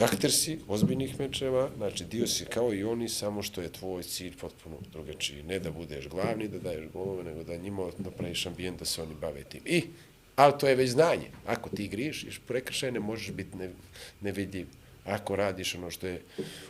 [0.03, 4.37] akter si ozbiljnih mečeva, znači dio si kao i oni, samo što je tvoj cilj
[4.37, 5.43] potpuno drugačiji.
[5.43, 9.15] Ne da budeš glavni, da daješ golove, nego da njima napraviš ambijent da se oni
[9.21, 9.61] bave tim.
[9.65, 9.83] I,
[10.35, 11.31] ali to je već znanje.
[11.45, 13.71] Ako ti griješiš, prekršaj ne možeš biti ne,
[14.21, 14.67] nevidljiv.
[15.05, 16.21] Ako radiš ono što je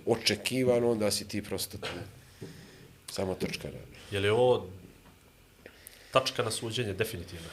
[0.05, 1.89] očekivano, onda si ti prosto tu.
[3.11, 3.95] Samo točka radi.
[4.11, 4.67] Je li ovo
[6.11, 7.47] tačka na suđenje definitivno?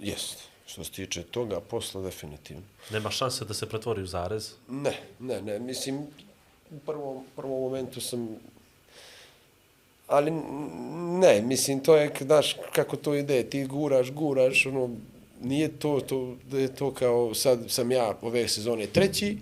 [0.00, 0.45] Jest.
[0.66, 2.62] Što se tiče toga posla, definitivno.
[2.90, 4.52] Nema šanse da se pretvori u zarez?
[4.68, 5.58] Ne, ne, ne.
[5.58, 5.98] Mislim,
[6.70, 8.28] u prvom, prvom momentu sam...
[10.06, 10.30] Ali
[11.20, 14.90] ne, mislim, to je, znaš, kako to ide, ti guraš, guraš, ono,
[15.42, 19.38] nije to, to, da je to kao, sad sam ja ove sezone treći,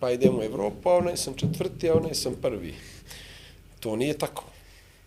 [0.00, 2.74] pa idemo u Evropu, a onaj sam četvrti, a onaj sam prvi.
[3.80, 4.44] To nije tako.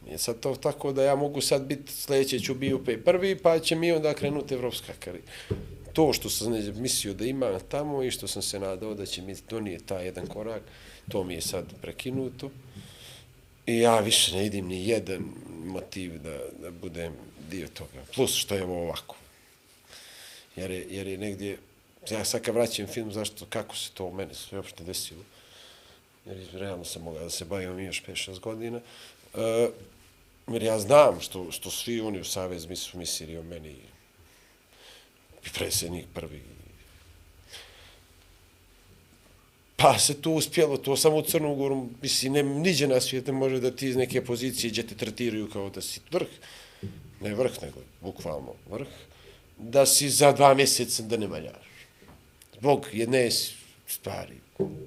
[0.09, 3.59] Nije sad to tako da ja mogu sad biti sljedeće ću bio pe prvi, pa
[3.59, 5.27] će mi onda krenuti evropska karijera.
[5.93, 9.21] To što sam ne- mislio da ima tamo i što sam se nadao da će
[9.21, 10.61] mi donijeti taj jedan korak,
[11.11, 12.49] to mi je sad prekinuto.
[13.65, 15.25] I ja više ne vidim ni jedan
[15.65, 17.13] motiv da, da budem
[17.49, 18.05] dio toga.
[18.15, 19.15] Plus što je ovo ovako.
[20.55, 21.57] Jer je, jer je negdje,
[22.09, 25.21] ja sad kad vraćam film, zašto, kako se to u mene sve uopšte desilo,
[26.25, 28.79] jer realno sam mogao da se bavim još 5-6 godina,
[29.35, 29.69] e,
[30.53, 33.75] jer ja znam što, što svi oni u Savez mi su mislili o meni
[35.45, 36.41] i predsjednik prvi.
[39.75, 43.71] Pa se to uspjelo, to samo u Crnogoru, misli, ne, niđe na svijetu može da
[43.71, 46.27] ti iz neke pozicije gdje te tretiraju kao da si vrh,
[47.21, 48.87] ne vrh, nego bukvalno vrh,
[49.57, 51.69] da si za dva mjeseca da ne valjaš.
[52.59, 53.29] Zbog jedne
[53.87, 54.35] stvari,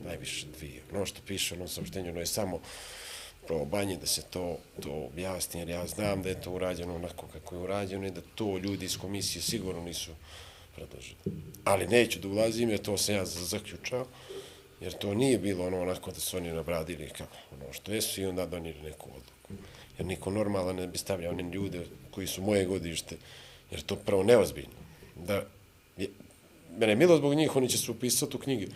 [0.05, 0.83] najviše dvije.
[0.95, 2.61] Ono što piše u onom saopštenju, ono je samo
[3.47, 7.55] probanje da se to, to objasni, jer ja znam da je to urađeno onako kako
[7.55, 10.11] je urađeno i da to ljudi iz komisije sigurno nisu
[10.75, 11.17] predložili.
[11.65, 14.07] Ali neću da ulazim jer to sam ja zaključao,
[14.81, 18.27] jer to nije bilo ono onako da su oni nabradili kako, ono što jesu i
[18.27, 19.65] onda donijeli neku odluku.
[19.99, 23.17] Jer niko normalan ne bi stavljao onim ljude koji su moje godište,
[23.71, 24.83] jer to prvo neozbiljno.
[25.17, 25.45] Da,
[25.97, 26.09] je,
[26.79, 28.67] mene je milo zbog njih, oni će se upisati u knjige,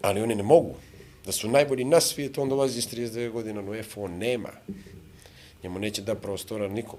[0.00, 0.74] ali oni ne mogu.
[1.26, 4.48] Da su najbolji na svijetu, on dolazi iz 39 godina, no EFO on nema.
[5.62, 6.98] Njemu neće da prostora niko.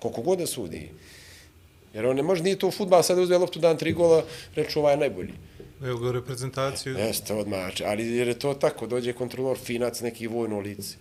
[0.00, 0.90] Koliko god da sudi.
[1.94, 4.92] Jer on ne može, nije to futbal, sad uzme loptu, dan tri gola, reću ovaj
[4.92, 5.32] je najbolji.
[5.82, 6.96] Evo ga reprezentaciju.
[6.98, 7.72] Jeste, odmah.
[7.86, 10.96] Ali jer je to tako, dođe kontrolor, finac, neki vojno lice.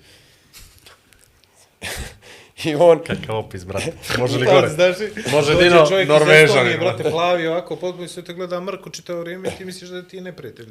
[2.63, 2.99] I on...
[3.03, 3.93] Kakav opis, brate.
[4.19, 4.69] Može li gore?
[4.75, 4.95] Znaš,
[5.31, 7.03] Može dođe Dino čovjek iz Estonije, brate.
[7.11, 10.21] plavi ovako, potpuno se te gleda mrko čitavo vrijeme i ti misliš da ti je
[10.21, 10.67] neprijatelj.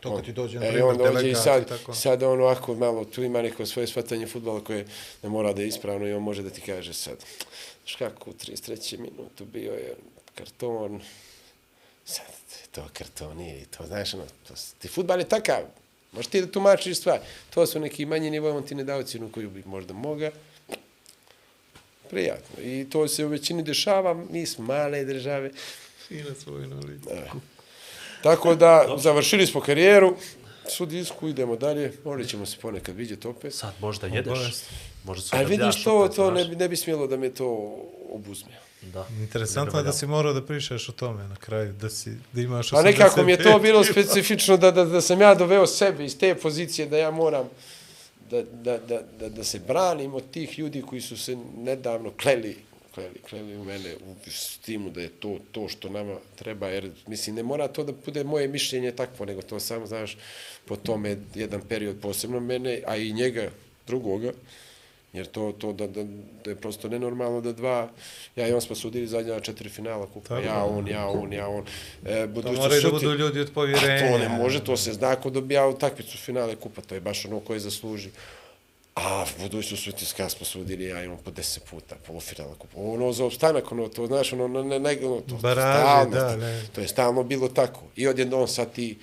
[0.00, 1.94] To kad ti dođe na E, i primjer on dođe i sad, i tako.
[1.94, 4.86] sad on ovako malo, tu ima neko svoje shvatanje futbola koje
[5.22, 7.16] ne mora da je ispravno i on može da ti kaže sad,
[7.82, 8.98] znaš kako u 33.
[8.98, 9.96] minutu bio je
[10.34, 11.00] karton,
[12.04, 12.26] sad
[12.70, 15.62] to karton nije, to znaš, ono, to, ti futbal je takav,
[16.12, 17.22] možeš ti da tumačiš stvari,
[17.54, 20.30] to su neki manji nivo, on ti ne dao cijenu koju bi možda moga,
[22.10, 22.62] prijatno.
[22.62, 25.50] I to se u većini dešava, mi smo male države,
[26.08, 26.98] Fina svoj novi.
[28.22, 30.16] Tako da, završili smo karijeru,
[30.70, 33.54] sudijsku, idemo dalje, možda ćemo se ponekad vidjeti opet.
[33.54, 34.38] Sad možda jedeš.
[35.04, 37.76] Možda se Ali vidiš, to, opet, to ne, bi- ne bi smjelo da me to
[38.10, 38.52] obuzme.
[38.82, 39.06] Da.
[39.20, 42.72] Interesantno je da si morao da pričaš o tome na kraju, da, si, da imaš
[42.72, 46.04] A nekako mi je to 85 bilo specifično da, da, da sam ja doveo sebe
[46.04, 47.48] iz te pozicije da ja moram
[48.30, 52.56] da, da, da, da, da se branim od tih ljudi koji su se nedavno kleli,
[52.94, 57.36] kleli, kleli u mene u stimu da je to to što nama treba, jer mislim
[57.36, 60.16] ne mora to da bude moje mišljenje takvo, nego to samo, znaš,
[60.64, 63.50] po tome jedan period posebno mene, a i njega
[63.86, 64.32] drugoga,
[65.12, 66.04] Jer to, to da, da,
[66.44, 67.88] da je prosto nenormalno da dva,
[68.36, 71.64] ja i on smo sudili zadnja četiri finala kupa, ja, on, ja, on, ja, on.
[72.06, 74.12] E, To moraju da budu ljudi od A povjerenja.
[74.12, 77.40] to ne može, to se zna ko dobija utakmicu finale kupa, to je baš ono
[77.40, 78.10] koje zasluži.
[79.02, 82.72] A budućnost su ti skaz smo sudili, ja imam po deset puta polufinala kupa.
[82.76, 86.36] Ono za opstanak, ono, to znaš, ono, ne, ne, ne, ono, to, Baraže, stalno, da,
[86.36, 86.62] ne.
[86.74, 87.82] to je stalno bilo tako.
[87.96, 88.98] I odjednom sad ti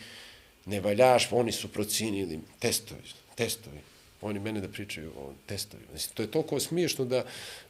[0.66, 3.02] ne valjaš, oni su procinili testovi,
[3.36, 3.78] testovi.
[4.22, 5.84] Oni mene da pričaju o testovi.
[5.94, 7.24] Mislim, to je toliko smiješno da,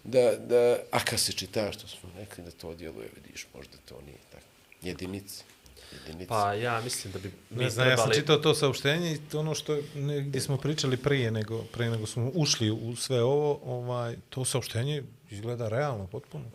[0.04, 4.02] da, da a kad se čita što smo rekli da to djeluje, vidiš, možda to
[4.06, 4.46] nije tako.
[4.82, 5.44] Jedinice.
[5.92, 6.28] Jedinice.
[6.28, 8.22] Pa ja mislim da bi mi Ne znam, ja sam trebali...
[8.22, 9.78] čitao to saopštenje i to ono što
[10.22, 15.04] gdje smo pričali prije nego, prije nego smo ušli u sve ovo, ovaj, to saopštenje
[15.30, 16.46] izgleda realno potpuno.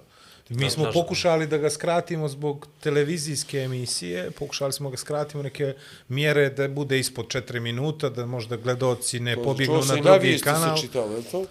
[0.48, 5.74] Mi smo pokušali da ga skratimo zbog televizijske emisije, pokušali smo ga skratimo neke
[6.08, 10.02] mjere da bude ispod 4 minuta, da možda gledoci ne pobjegnu to se na i
[10.02, 10.76] drugi vijesti kanal.
[10.76, 11.46] se čitalo, je li to?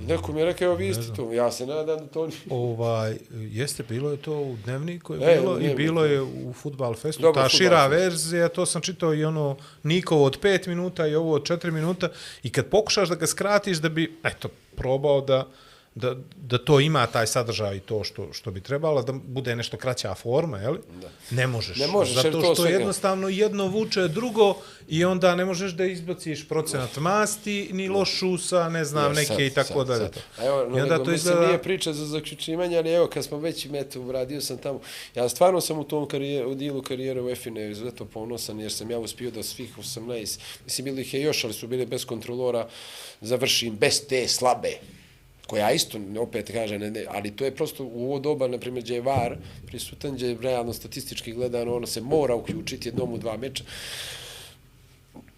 [0.00, 1.32] Neko mi je rekao, evo vijesti to.
[1.32, 2.38] Ja se nadam da to nije.
[2.50, 6.94] Ovaj, jeste, bilo je to u dnevniku, je E, bilo, i bilo je u Futbal
[6.94, 7.90] Festu, Dobro, ta šira Fest.
[7.92, 12.08] verzija, to sam čitao i ono Nikovo od 5 minuta i ovo od 4 minuta
[12.42, 15.46] i kad pokušaš da ga skratiš da bi, eto, probao da,
[15.96, 19.76] da, da to ima taj sadržaj i to što, što bi trebalo, da bude nešto
[19.76, 20.78] kraća forma, je li?
[21.00, 21.08] Da.
[21.30, 21.78] Ne možeš.
[21.78, 24.54] Ne možeš, Zato to što svega- jednostavno jedno vuče drugo
[24.88, 29.26] i onda ne možeš da izbaciš procenat masti, ni lošu sa, ne znam, Ja, neke
[29.26, 30.10] sad, i tako sad, dalje.
[30.34, 30.46] sad.
[30.46, 33.38] Evo, no, I onda nego, to mislim, nije priča za zaključivanje, ali evo, kad smo
[33.38, 34.80] već metu, radio sam tamo,
[35.14, 38.90] ja stvarno sam u tom karijeru, u dijelu karijere u EFINE izuzetno ponosan, jer sam
[38.90, 42.68] ja uspio da svih 18, mislim, bili ih je još, ali su bili bez kontrolora,
[43.20, 44.72] završim bez te slabe,
[45.46, 48.84] koja isto, opet kaže, ne, ne, ali to je prosto u ovo doba, na primjer,
[48.84, 53.18] gdje je VAR prisutan, gdje je realno statistički gledano, ono se mora uključiti jednom u
[53.18, 53.64] dva meča,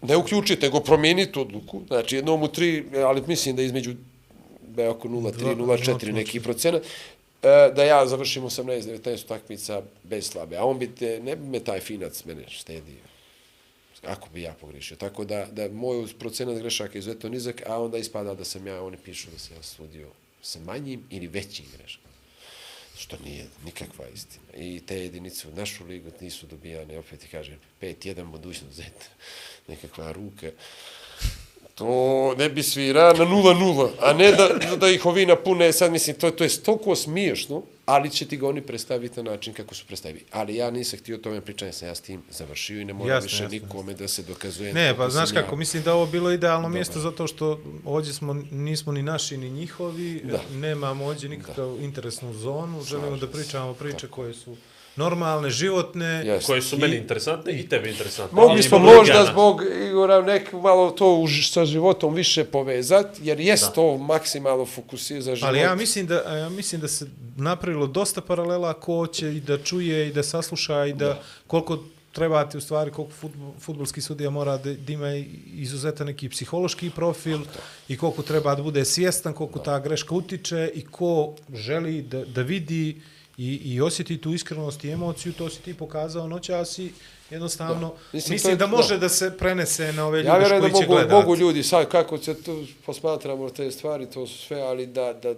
[0.01, 1.81] ne uključiti, nego promijeniti odluku.
[1.87, 3.93] Znači, jednom u tri, ali mislim da između
[4.61, 10.57] da je oko 0,3, 0,4 neki procenat, e, da ja završim 18-19 utakmica bez slabe.
[10.57, 13.06] A on bi te, ne bi me taj finac mene štedio.
[14.03, 14.97] Ako bi ja pogrešio.
[14.97, 18.83] Tako da, da moj procenat grešaka je izuzetno nizak, a onda ispada da sam ja,
[18.83, 20.09] oni pišu da sam ja sudio
[20.41, 22.07] sa manjim ili većim greškama.
[22.97, 24.45] Što nije nikakva istina.
[24.57, 29.05] I te jedinice u našu ligu nisu dobijane, opet ti kažem, 5-1 budućnost zeta,
[29.67, 30.51] nekakva ruka
[31.77, 36.15] to ne bi svira na 0-0, a ne da, da ih ovi napune, sad mislim,
[36.15, 39.85] to, to je toliko smiješno, ali će ti ga oni predstaviti na način kako su
[39.85, 40.25] predstavili.
[40.31, 43.09] Ali ja nisam htio o tome pričati, sam ja s tim završio i ne moram
[43.09, 44.73] Jasno, više jasno, nikome da se dokazuje.
[44.73, 45.59] Ne, pa znaš kako, ja.
[45.59, 50.21] mislim da ovo bilo idealno mjesto zato što ovdje smo, nismo ni naši ni njihovi,
[50.23, 50.41] Da.
[50.53, 54.55] nemamo ovdje nikakav interesnu zonu, želimo da pričamo priče koje su
[54.97, 56.45] normalne, životne, Jeste.
[56.45, 58.41] Koje su meni interesantne i tebi interesantne.
[58.41, 63.73] Mogli smo možda zbog Igora nek malo to už, sa životom više povezati, jer jest
[63.75, 65.47] to maksimalno fokusir za život.
[65.47, 69.57] Ali ja mislim da ja mislim da se napravilo dosta paralela ko će i da
[69.57, 71.79] čuje i da sasluša i da, koliko
[72.11, 75.13] treba ti u stvari koliko futbol, futbolski sudija mora da, da ima
[75.53, 77.39] izuzetan neki psihološki profil
[77.87, 82.41] i koliko treba da bude svjestan koliko ta greška utiče i ko želi da, da
[82.41, 83.01] vidi
[83.37, 86.91] i, i osjeti tu iskrenost i emociju, to si ti pokazao noćas i
[87.29, 87.95] jednostavno Da.
[88.13, 88.99] mislim, Mislim, je- da može da.
[88.99, 89.09] da.
[89.09, 91.13] se prenese na ove ljude Ja vjerujem da koji će gledati.
[91.13, 95.35] mogu ljudi, sad kako se tu posmatramo te stvari, to su sve, ali da, da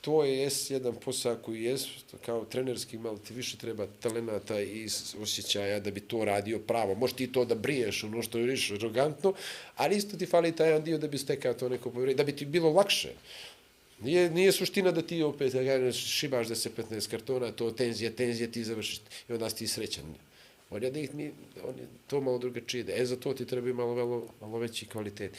[0.00, 1.82] to je jes jedan posao koji jes,
[2.20, 4.86] kao trenerski malo ti više treba talenata i
[5.22, 6.94] osjećaja da bi to radio pravo.
[6.94, 9.32] Možeš ti to da briješ, ono što je više arogantno,
[9.76, 12.36] ali isto ti fali taj jedan dio da bi stekao to neko povjerenje, da bi
[12.36, 13.08] ti bilo lakše.
[14.02, 18.50] Nije, nije suština da ti opet da šibaš da se 15 kartona, to tenzija, tenzija,
[18.50, 20.14] ti završiš i onda si ti srećan.
[20.70, 21.32] On je, da ih ni,
[21.64, 22.84] on je to malo drugačije.
[22.88, 25.36] E, za to ti treba malo, malo, malo veći kvalitet.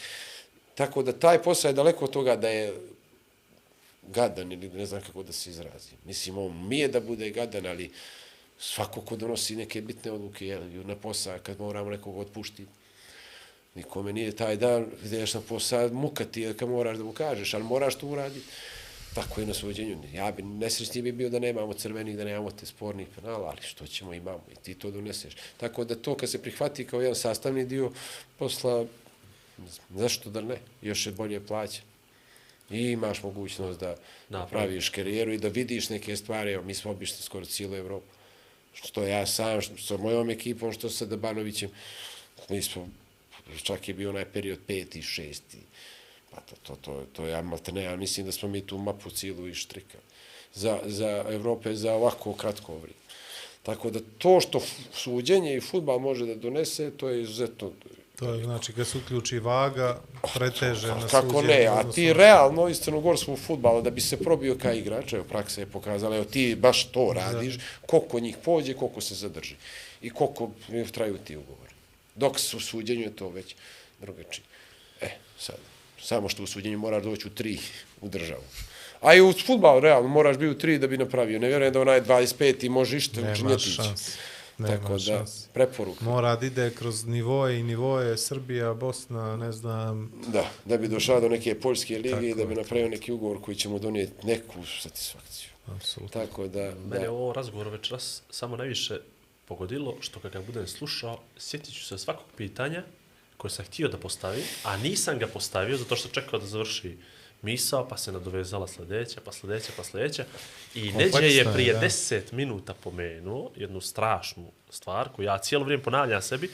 [0.75, 2.73] Tako da taj posao je daleko od toga da je
[4.07, 5.95] gadan ili ne znam kako da se izrazi.
[6.05, 7.91] Mislim, on mije da bude gadan, ali
[8.59, 12.65] svako ko donosi neke bitne odluke jel, na posao, kad moramo nekog otpuštiti,
[13.75, 17.53] nikome nije taj dan, ideš na posao, muka ti je kad moraš da mu kažeš,
[17.53, 18.45] ali moraš to uraditi.
[19.15, 19.97] Tako je na suđenju.
[20.13, 23.87] Ja bi nesrećniji bi bio da nemamo crvenih, da nemamo te spornih penala, ali što
[23.87, 25.33] ćemo imamo i ti to doneseš.
[25.57, 27.91] Tako da to kad se prihvati kao jedan sastavni dio
[28.37, 28.85] posla,
[29.95, 31.81] zašto da ne, još je bolje plaća.
[32.69, 33.95] I imaš mogućnost da
[34.29, 36.51] napraviš karijeru i da vidiš neke stvari.
[36.51, 38.07] Evo, mi smo obišli skoro cijelu Evropu.
[38.73, 41.69] Što ja sam, što, sa mojom ekipom, što sa Dabanovićem,
[42.49, 42.87] mi smo,
[43.63, 45.57] čak je bio onaj period peti, šesti.
[46.31, 49.47] Pa to, to, to, to ja maltene, ja mislim da smo mi tu mapu cijelu
[49.47, 50.03] ištrikali.
[50.53, 53.03] Za, za Evrope za ovako kratko vrijeme.
[53.63, 54.61] Tako da to što
[54.93, 57.71] suđenje i futbal može da donese, to je izuzetno
[58.19, 60.01] To je znači kad se uključi vaga,
[60.33, 64.17] preteže na Kako suđenje, ne, a odnosno- ti realno iz crnogorskog futbala da bi se
[64.17, 68.73] probio kao igrač, evo praksa je pokazala, evo ti baš to radiš, koliko njih pođe,
[68.73, 69.55] koliko se zadrži
[70.01, 70.51] i koliko
[70.91, 71.72] traju ti ugovori.
[72.15, 73.55] Dok su u suđenju je to već
[74.01, 74.45] drugačije.
[75.01, 75.09] E,
[75.39, 75.55] sad,
[75.99, 77.59] samo što u suđenju moraš doći u tri
[78.01, 78.43] u državu.
[79.01, 81.39] A i u futbalu, realno, moraš biti u tri da bi napravio.
[81.39, 83.63] Ne vjerujem da onaj 25 i može išta Nemaš učinjeti.
[83.63, 84.17] šans.
[84.59, 86.05] Tako da, preporuka.
[86.05, 91.21] Mora da ide kroz nivoje i nivoje, Srbija, Bosna, ne znam, Da, da bi došao
[91.21, 94.27] do neke poljske lige Tako i da bi napravio neki ugovor koji će mu donijeti
[94.27, 95.49] neku satisfakciju.
[95.67, 96.21] apsolutno.
[96.21, 97.11] Tako da, Mene je da.
[97.11, 98.99] ovo razgovor večeras samo najviše
[99.45, 102.83] pogodilo, što kad ga budem slušao, sjetit ću se svakog pitanja
[103.37, 106.97] koje sam htio da postavim, a nisam ga postavio zato što čekao da završi
[107.41, 110.25] misao, pa se nadovezala sljedeća, pa sljedeća, pa sljedeća.
[110.75, 111.79] I Neđe je prije da.
[111.79, 116.49] 10 minuta pomenuo jednu strašnu stvar koju ja cijelo vrijeme ponavljam sebi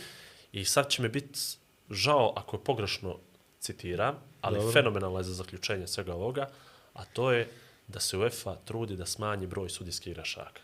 [0.52, 1.40] i sad će me biti
[1.90, 3.18] žao ako je pogrešno
[3.60, 4.72] citiram, ali Dobro.
[4.72, 6.50] fenomenalno je za zaključenje svega ovoga,
[6.94, 7.48] a to je
[7.88, 10.62] da se UEFA trudi da smanji broj sudijskih grešaka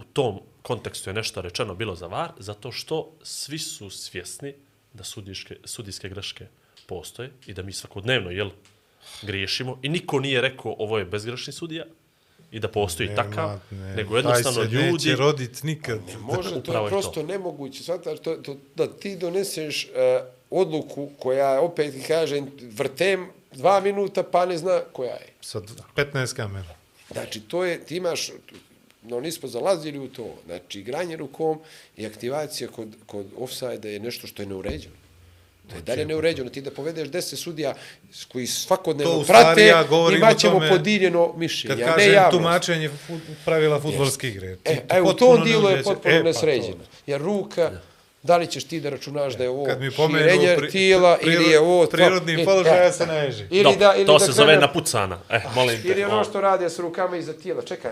[0.00, 4.54] u tom kontekstu je nešto rečeno bilo za VAR, zato što svi su svjesni
[4.92, 6.46] da sudiške, sudijske greške
[6.86, 8.50] postoje i da mi svakodnevno jel,
[9.22, 11.84] griješimo i niko nije rekao ovo je bezgrešni sudija
[12.50, 14.92] i da postoji Nema, takav, ne, nego jednostavno taj se ljudi...
[14.92, 16.00] neće rodit nikad.
[16.06, 17.22] Ne može, to je prosto to.
[17.22, 17.82] nemoguće.
[17.82, 24.22] Svataš, to, to, da ti doneseš uh, odluku koja, opet ti kažem, vrtem dva minuta
[24.22, 25.28] pa ne zna koja je.
[25.40, 25.60] Sa
[25.96, 26.74] 15 kamera.
[27.12, 28.30] Znači, to je, ti imaš,
[29.02, 31.60] no nismo zalazili u to, znači, igranje rukom
[31.96, 34.94] i aktivacija kod, kod offside je nešto što je neuređeno.
[35.70, 36.50] To je dalje neuređeno.
[36.50, 37.74] Ti da povedeš deset sudija
[38.28, 42.36] koji svakodnevno prate, ja govorim imat o ćemo tome podijeljeno mišljenje, Kad ne kažem javnost.
[42.36, 44.56] tumačenje fut, pravila futbolske igre.
[44.64, 46.24] E, e, u tom dijelu je potpuno E, pa to.
[46.24, 46.84] nesređeno.
[47.06, 47.70] Jer ruka,
[48.22, 51.18] da li ćeš ti da računaš da je ovo Kad mi pomenu širenje pri- tijela
[51.18, 51.86] pri- ili je ovo...
[51.86, 53.48] prirodni e, položaj, ja se ne ježim.
[53.50, 55.18] Ili da, ili to da se zove krene- napucana.
[55.30, 55.88] Eh, molim te.
[55.88, 57.62] Ili ono što radi s rukama iza tijela.
[57.62, 57.90] Čekaj,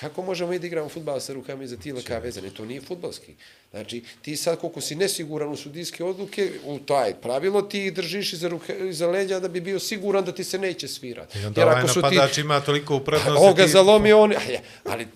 [0.00, 2.50] kako možemo i da igramo futbal sa rukama iza tijela kao vezane?
[2.50, 3.34] To nije futbalski.
[3.70, 8.48] Znači, ti sad koliko si nesiguran u sudijske odluke, u taj pravilo, ti držiš iza,
[8.48, 11.38] ruke, iza leđa da bi bio siguran da ti se neće svirati.
[11.38, 13.44] I onda ovaj napadač ima toliko u prednosti.
[13.46, 14.32] On ga ti- zalomi, on...
[14.46, 15.06] Ali, ali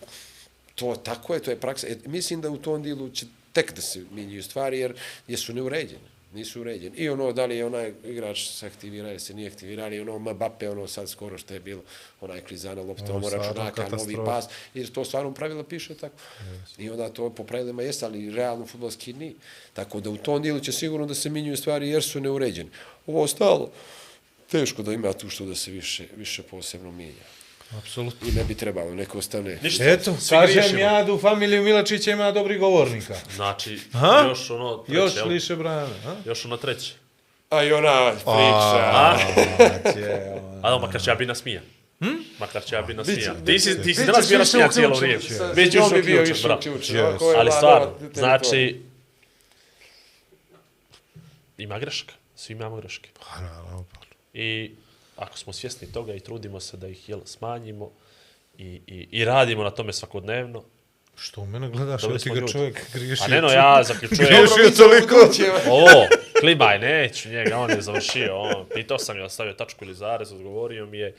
[0.74, 1.86] to tako je, to je praksa.
[1.86, 4.94] E, mislim da u tom dilu će tek da se minjuju stvari jer,
[5.28, 6.17] jer su neuređene.
[6.34, 6.96] Nisu uređeni.
[6.96, 10.18] I ono, da li je onaj igrač se aktivira ili se nije aktivirao, i ono
[10.18, 11.82] Mbappe, ono sad skoro što je bilo,
[12.20, 16.16] onaj klizana lopta, Ono računaka, novi pas, jer to stvarno pravila piše tako.
[16.78, 19.34] I onda to po pravilima jeste, ali realno futbolski nije.
[19.72, 22.70] Tako da u tom dijelu će sigurno da se minjuju stvari jer su neuređeni.
[23.06, 23.70] Ovo ostalo,
[24.50, 27.37] teško da ima tu što da se više, više posebno mijenja.
[27.72, 28.28] Apsolutno.
[28.28, 29.58] I ne bi trebalo, neko ostane.
[29.62, 30.80] Ništa, Eto, kažem griješimo.
[30.80, 33.14] ja da u familiju Milačića ima dobrih govornika.
[33.34, 34.24] Znači, Aha.
[34.28, 35.28] još ono treće, Još jel?
[35.28, 35.86] liše brana.
[36.06, 36.14] A?
[36.24, 36.92] Još ono treće.
[37.50, 38.78] A i ona priča.
[38.84, 39.18] A?
[40.62, 41.64] A da, makar će ja bi nasmijan.
[42.00, 42.06] Hm?
[42.38, 43.36] Makar će ja bi nasmijan.
[43.36, 45.22] Biće- Ti si, ti si danas bio više nasmijan cijelo vrijeme.
[45.56, 47.00] Još njom bi bio više uključen.
[47.00, 48.80] Ovako je Ali stvarno, znači,
[51.58, 52.12] ima greška.
[52.36, 53.10] Svi imamo greške.
[53.14, 54.00] Pa, naravno, pa.
[54.34, 54.70] I
[55.18, 57.90] ako smo svjesni toga i trudimo se da ih jel, smanjimo
[58.58, 60.64] i, i, i radimo na tome svakodnevno,
[61.20, 62.52] Što u mene gledaš, ja ti ga ljudi.
[62.52, 63.24] čovjek griješio.
[63.24, 64.26] a neno ja zaključujem...
[64.26, 65.16] Griješio toliko.
[65.70, 66.06] Ovo,
[66.40, 70.32] klimaj, neću njega, on je završio, on, pitao sam je da stavio tačku ili zarez,
[70.32, 71.14] odgovorio mi je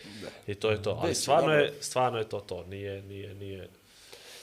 [0.48, 1.00] i to je to.
[1.04, 3.70] Ali stvarno je, stvarno je to to, nije, nije, nije,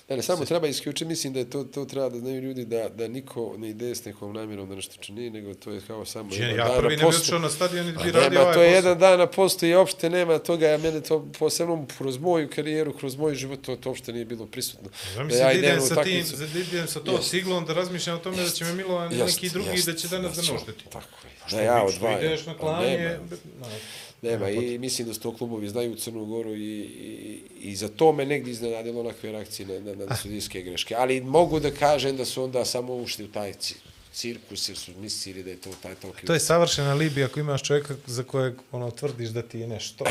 [0.09, 2.89] Ne, ne, samo treba isključiti, mislim da je to, to treba da znaju ljudi da,
[2.89, 6.31] da niko ne ide s nekom namjerom da nešto čini, nego to je kao samo
[6.31, 7.19] Čini, jedan ja dan prvi na ne bi poslu.
[7.19, 8.77] otišao na stadion i Pa bi radio nema, ovaj to je posao.
[8.77, 12.93] jedan dan na postu i uopšte nema toga, ja mene to posebno kroz moju karijeru,
[12.93, 14.89] kroz moj život, to, to uopšte nije bilo prisutno.
[15.15, 17.31] Zamisli da idem sa tim, utakmicu- da idem sa to Jest.
[17.31, 20.09] ciglom, da razmišljam o tome da će me Milovan Jest, neki drugi jest, da će
[20.09, 20.85] danas da jest, me ošteti.
[20.87, 21.31] Tako je.
[21.51, 22.25] Da ja bi- što odvajam.
[22.25, 23.19] Ideš na Pa klanje,
[24.23, 24.51] nema.
[24.51, 28.27] i mislim da su to klubovi znaju Crnu Goru i, i, i za to me
[28.27, 30.95] negdje iznenadilo onakve reakcije na, na, na sudijske greške.
[30.99, 33.77] Ali mogu da kažem da su onda samo ušli u taj ci-
[34.13, 36.27] cirkus jer su mislili da je to taj toliki...
[36.27, 40.05] To je savršena Libija ako imaš čovjeka za kojeg ono, tvrdiš da ti je nešto.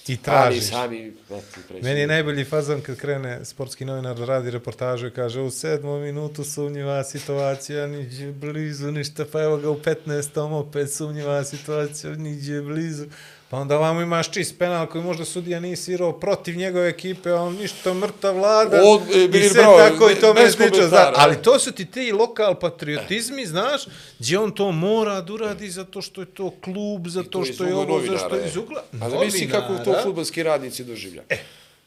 [0.00, 0.64] Ti Ali tražiš.
[0.64, 1.12] sami...
[1.28, 5.40] znate, predsjednik- Meni je najbolji fazon kad krene sportski novinar da radi reportažu i kaže
[5.40, 10.38] u sedmom minutu sumnjiva situacija, niđe blizu ništa, pa evo ga u 15.
[10.40, 13.04] opet sumnjiva situacija, niđe blizu.
[13.50, 17.54] Pa onda ovamo imaš čist penal koji možda sudija nije svirao protiv njegove ekipe, on
[17.54, 21.12] ništa mrtav vlada On, e, i sve bravo, tako i to me Zna, da.
[21.16, 23.82] ali to su ti ti lokal patriotizmi, znaš,
[24.18, 28.00] gdje on to mora da uradi zato što je to klub, zato što je ovo,
[28.00, 28.48] zato što je e.
[28.48, 31.26] iz ugla A da misli kako to futbolski radnici doživljaju.
[31.28, 31.38] E,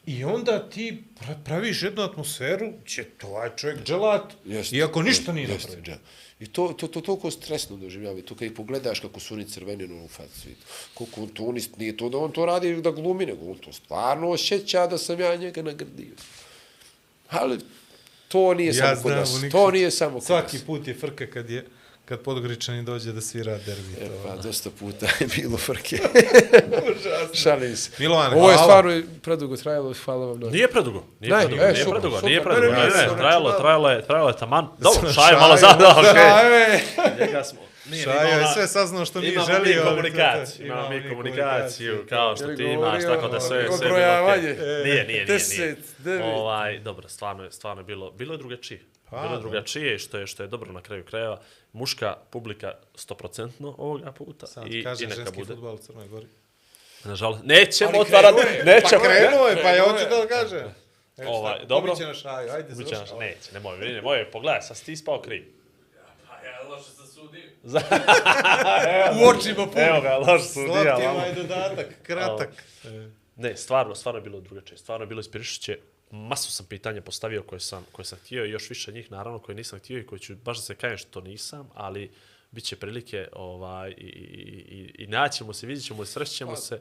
[0.06, 5.32] I onda ti pra- praviš jednu atmosferu, će to ovaj čovjek dželat, Jeste, iako ništa
[5.32, 5.96] nije napravio.
[6.44, 8.22] I to, to, to toliko stresno doživljava.
[8.22, 10.48] To kad ih pogledaš kako su oni crveni u facu.
[10.48, 10.54] i
[10.94, 13.72] Koliko on to unist, nije to da on to radi da glumi, nego on to
[13.72, 16.14] stvarno osjeća da sam ja njega nagrdio.
[17.30, 17.58] Ali
[18.28, 19.40] to nije samo kod nas.
[19.52, 20.66] To nije samo kod Svaki nas.
[20.66, 21.66] put je frka kad je
[22.04, 23.92] kad Podgoričani dođe da svira derbi.
[24.00, 24.42] E, pa, ono.
[24.42, 25.98] dosta puta je bilo frke.
[27.42, 27.90] Šalim se.
[27.98, 28.92] Milovan, Ovo je stvarno
[29.22, 30.48] predugo trajalo, hvala vam na...
[30.48, 31.04] Nije predugo.
[31.20, 32.30] Nije Daj, predugo, e, nije super, predugo, super.
[32.30, 32.66] nije predugo.
[32.66, 34.66] Ne, Ne, ne, ne, sam trajalo, trajalo je, trajalo je taman.
[34.78, 36.12] Dobro, šaj malo zada, okej.
[36.14, 36.78] Šajo,
[37.20, 37.60] Njega smo.
[37.86, 39.62] Nije, Šajo je sve saznao što nije Imamo želio.
[39.64, 43.40] mi ali to- komunikaciju, imamo imamo mi mi komunikaciju, kao što ti imaš, tako da
[43.40, 44.42] sve, sve bilo okej.
[44.42, 45.24] Nije, nije, nije, nije.
[45.24, 46.24] Deset, devet.
[46.26, 48.80] Ovaj, dobro, stvarno je, stvarno je bilo, bilo je drugačije.
[49.10, 51.40] Pa, bilo je drugačije, što je, što je dobro na kraju krajeva.
[51.72, 55.54] Muška publika 100% ovoga puta Sam i, ti i kaže neka ženski bude.
[55.54, 56.26] futbol u Crnoj Gori.
[57.04, 59.02] Nažalost, nećemo otvarati, je, nećemo.
[59.02, 60.08] Pa krenuo je, pa ja hoću je.
[60.08, 60.64] da kaže.
[61.18, 61.92] Eto Ovaj, tako, dobro.
[61.92, 63.12] pobiće na šaju, ajde, Biće završi.
[63.12, 65.44] naš, neće, nemoj, vidi, nemoj, pogledaj, sad si ti ispao kriv.
[69.14, 69.86] U očima puno.
[69.86, 70.82] Evo ga, loš sudija.
[70.82, 71.18] Slatki vamo.
[71.18, 72.50] ovaj dodatak, kratak.
[73.36, 74.78] Ne, stvarno, stvarno je bilo drugačije.
[74.78, 75.78] Stvarno je bilo ispirišiće.
[76.14, 79.56] Masu sam pitanja postavio koje sam, koje sam htio i još više njih, naravno, koje
[79.56, 82.10] nisam htio i koje ću baš da se kajem što nisam, ali
[82.50, 86.56] bit će prilike ovaj, i, i, i, i naćemo se, vidjet ćemo i srećemo Pa,
[86.56, 86.80] se,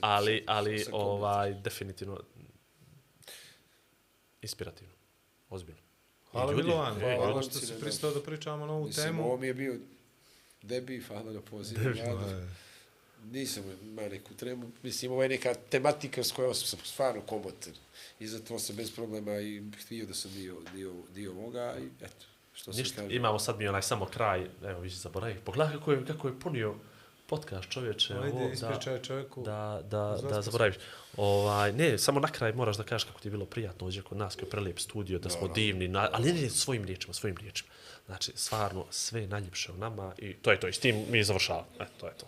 [0.00, 2.20] ali, ali ovaj, definitivno
[4.42, 4.94] inspirativno.
[5.50, 5.80] Ozbiljno.
[6.30, 7.46] Hvala ljudi, Milovan, hvala ljudi.
[7.46, 9.24] što si pristao da pričamo na ovu Mislim, temu.
[9.24, 9.76] ovo mi je bio
[10.62, 11.80] debi, hvala na pozivu.
[12.04, 12.46] Vlado.
[13.22, 14.70] Nisam imao neku tremu.
[14.82, 17.72] Mislim, ovo je neka tematika s kojom sam stvarno komotan.
[18.20, 22.26] I zato sam bez problema i htio da sam dio, dio, dio ovoga i eto,
[22.54, 23.14] što se Ništa, kaže.
[23.16, 25.38] imamo sad mi onaj samo kraj, evo vi zaboravim.
[25.44, 26.74] Pogledaj kako je, kako je punio
[27.26, 28.14] podcast čovječe.
[28.14, 29.42] ovo, Ajde, da- ispričaj čovjeku.
[29.42, 30.76] da, da, da si- zaboraviš.
[31.16, 34.18] Ovaj, ne, samo na kraj moraš da kažeš kako ti je bilo prijatno ovdje kod
[34.18, 37.70] nas, kao prelijep studio, da smo divni, na, ali ne, ne, svojim riječima, svojim riječima.
[38.06, 41.66] Znači, stvarno, sve najljepše u nama i to je to, i s tim mi završavamo.
[41.80, 42.26] E, to je to.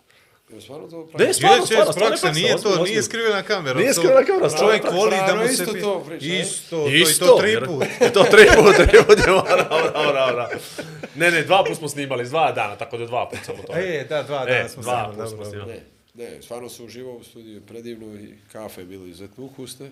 [0.49, 1.33] Jel stvarno to Ne, pravi?
[1.33, 3.79] stvarno, stvarno, stvarno, praksa, praksa, nije to, ozbiljno, nije skrivena kamera.
[3.79, 4.99] Nije to- skrivena kamera, Čovjek stvarno.
[4.99, 5.53] voli da mu se...
[5.53, 6.39] isto to priča, ne?
[6.39, 7.83] Isto, to, i Isto, to tri put.
[8.13, 10.49] to tri put, tri put je mora, mora, mora, mora.
[11.15, 13.73] Ne, ne, dva put smo snimali, dva dana, tako da dva put samo to.
[13.75, 15.73] E, da, dva dana smo dva snimali, puta smo dobro, snimali.
[16.13, 19.91] Ne, ne, stvarno sam uživao u studiju, predivno i kafe je bilo izuzetno ukusne.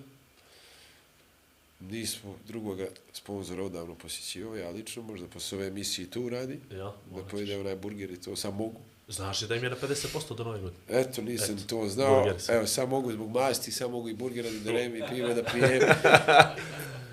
[1.81, 6.77] nismo drugoga sponzora odavno posjećivao, ja lično, možda posle ove emisije i to uradi, Ja,
[6.77, 8.79] da morat pojede onaj burger i to sam mogu.
[9.07, 10.79] Znaš li da im je na 50% do nove godine?
[10.89, 12.33] Eto, nisam Eto, to znao.
[12.49, 15.81] Evo, sam mogu zbog masti, sam mogu i burgera da donem i piva da pijem.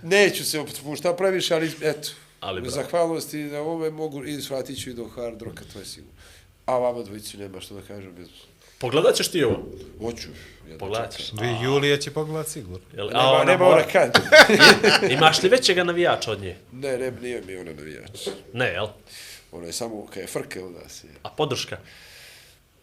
[0.02, 2.09] Neću se opušta previše, ali eto,
[2.41, 2.75] Ali bravo.
[2.75, 6.12] zahvalnosti na ovome mogu i shvatit ću i do hard rocka, to je sigurno.
[6.67, 8.28] A vama dvojici nema što da kažem bez...
[8.78, 9.67] Pogledat ćeš ti ovo?
[10.01, 10.28] Hoću.
[10.78, 11.33] Pogledat ćeš.
[11.33, 12.78] Vi Julija će pogledat sigurno.
[12.97, 14.19] Jel, a Nema, ona nema mora, ona kad.
[15.10, 16.57] imaš li većega navijača od nje?
[16.73, 18.27] ne, ne, nije mi ona navijač.
[18.52, 18.86] Ne, jel?
[19.53, 21.05] Ona je samo kaj je frke od nas.
[21.05, 21.11] Je.
[21.23, 21.79] A podrška?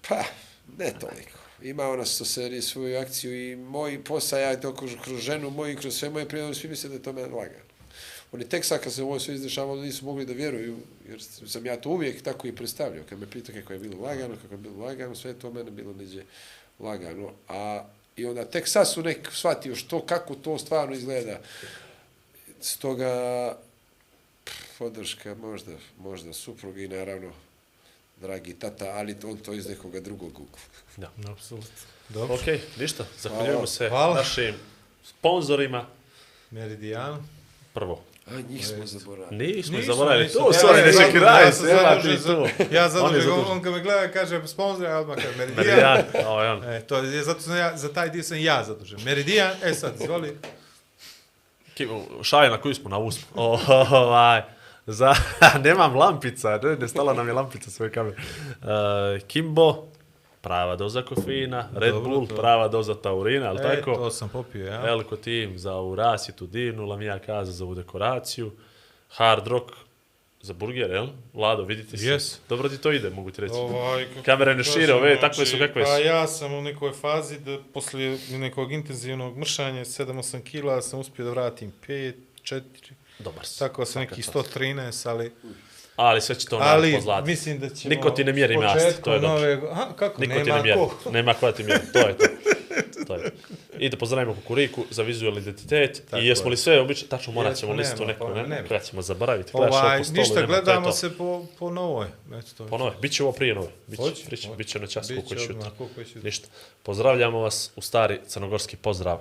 [0.09, 0.23] Pa,
[0.77, 1.39] ne toliko.
[1.61, 5.97] Ima ona što seriji svoju akciju i moj posao, ja to kroz, ženu moju kroz
[5.97, 7.67] sve moje prijatelje, svi misle da je to meni lagano.
[8.31, 10.77] Oni tek sad kad se ovo sve izdešavalo nisu mogli da vjeruju,
[11.09, 13.03] jer sam ja to uvijek tako i predstavljao.
[13.09, 15.93] Kad me pita kako je bilo lagano, kako je bilo lagano, sve to mene bilo
[15.93, 16.23] neđe
[16.79, 17.31] lagano.
[17.47, 21.39] A i onda tek sad su nek shvatio što, kako to stvarno izgleda.
[22.61, 23.57] Stoga,
[24.77, 27.33] подршка можда, можда супруги и наравно
[28.17, 30.57] драги тата, али он тој из некога другог гук.
[30.97, 31.69] Да, на апсолут.
[32.09, 32.35] Добро.
[32.35, 32.59] ОК.
[32.77, 33.05] ништо.
[33.19, 34.15] Захвалуваме се Хвала.
[34.15, 34.55] нашим
[35.03, 35.87] спонзорима.
[36.51, 37.27] Меридиан.
[37.73, 38.03] Прво.
[38.29, 39.55] А, не сме заборали.
[39.55, 40.29] не сме заборали.
[40.33, 41.63] Тоа, сори, не чекирај се.
[42.71, 45.65] Ја задолжи, он ка ме гледа, каже, спонзори, а одмака, Меридиан.
[45.65, 46.61] Меридиан, Тоа е он.
[46.87, 48.99] Тоа, за тај дисен сам ја задолжен.
[49.05, 50.35] Меридиан, е сад, изволи.
[52.23, 53.25] Šalje na koju smo na uspu.
[53.35, 54.41] Ovaj,
[54.85, 55.13] za,
[55.63, 58.15] nemam lampica, ne, ne stala nam je lampica svoje kamere.
[58.15, 58.67] Uh,
[59.27, 59.83] Kimbo,
[60.41, 62.35] prava doza kofeina, Red Dobro, Bull, to.
[62.35, 63.95] prava doza taurina, ali E, tako?
[63.95, 64.87] to sam popio, ja.
[64.87, 68.51] Elko tim za ovu rasitu divnu, Lamija kaza za ovu dekoraciju,
[69.09, 69.71] Hard Rock
[70.47, 71.07] za burger, jel?
[71.33, 72.05] Lado, vidite se.
[72.05, 72.37] Yes.
[72.49, 73.53] Dobro ti to ide, mogu ti reći.
[73.55, 75.91] Ovaj, kako Kamere ne šire, ove znači, takve su kakve su.
[75.91, 81.25] Pa ja sam u nekoj fazi da poslije nekog intenzivnog mršanja 7-8 kila sam uspio
[81.25, 82.61] da vratim 5, 4,
[83.19, 83.59] Dobar si.
[83.59, 84.35] tako sam neki čast.
[84.35, 85.31] 113, ali,
[85.97, 87.27] Ali sve će to ali ali, pozlati.
[87.29, 87.95] mislim da ćemo...
[87.95, 89.33] Niko ti ne mjeri početkom to je dobro.
[89.39, 90.79] nove Aha, kako, Niko nema ti ne mjeri.
[90.79, 91.09] ko.
[91.17, 91.81] Nema koja ti mjeri.
[91.93, 92.25] To je to.
[93.07, 93.31] to je.
[93.79, 96.03] I da pozdravimo Kukuriku za vizualni identitet.
[96.09, 96.49] Tako I jesmo je.
[96.49, 98.47] li sve obično, tačno morat ćemo listu neku, pa ne?
[98.47, 98.67] nema.
[98.67, 99.51] Koja ćemo zaboraviti.
[99.53, 100.91] Ovaj, ovo po stolu, ništa, nema, gledamo to.
[100.91, 102.07] se po, po novoj.
[102.39, 102.67] Eto, to.
[102.67, 102.91] Po nove.
[103.01, 103.67] Biće ovo prije nove.
[103.87, 104.57] Biće, Hoće, biće, hoće.
[104.57, 105.71] biće na čas će će jutra.
[106.23, 106.47] Ništa.
[106.83, 109.19] Pozdravljamo vas u stari crnogorski pozdrav.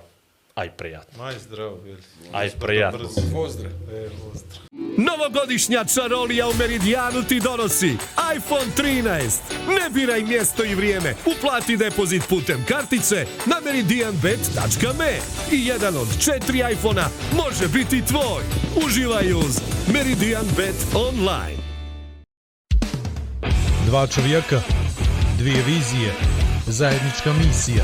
[0.57, 1.23] Aj, prijatno.
[1.23, 1.97] Maj zdravo, bili.
[2.33, 3.09] Aj, prijatno.
[3.33, 3.71] Pozdrav.
[3.71, 4.61] E, pozdrav.
[4.97, 7.97] Novogodišnja čarolija u Meridijanu ti donosi
[8.35, 9.39] iPhone 13.
[9.67, 11.15] Ne biraj mjesto i vrijeme.
[11.25, 15.19] Uplati depozit putem kartice na meridianbet.me
[15.51, 18.43] i jedan od četiri iPhona može biti tvoj.
[18.85, 19.61] Uživaj uz
[19.93, 21.61] Meridian Bet Online.
[23.85, 24.61] Dva čovjeka,
[25.39, 26.13] dvije vizije,
[26.67, 27.83] zajednička misija.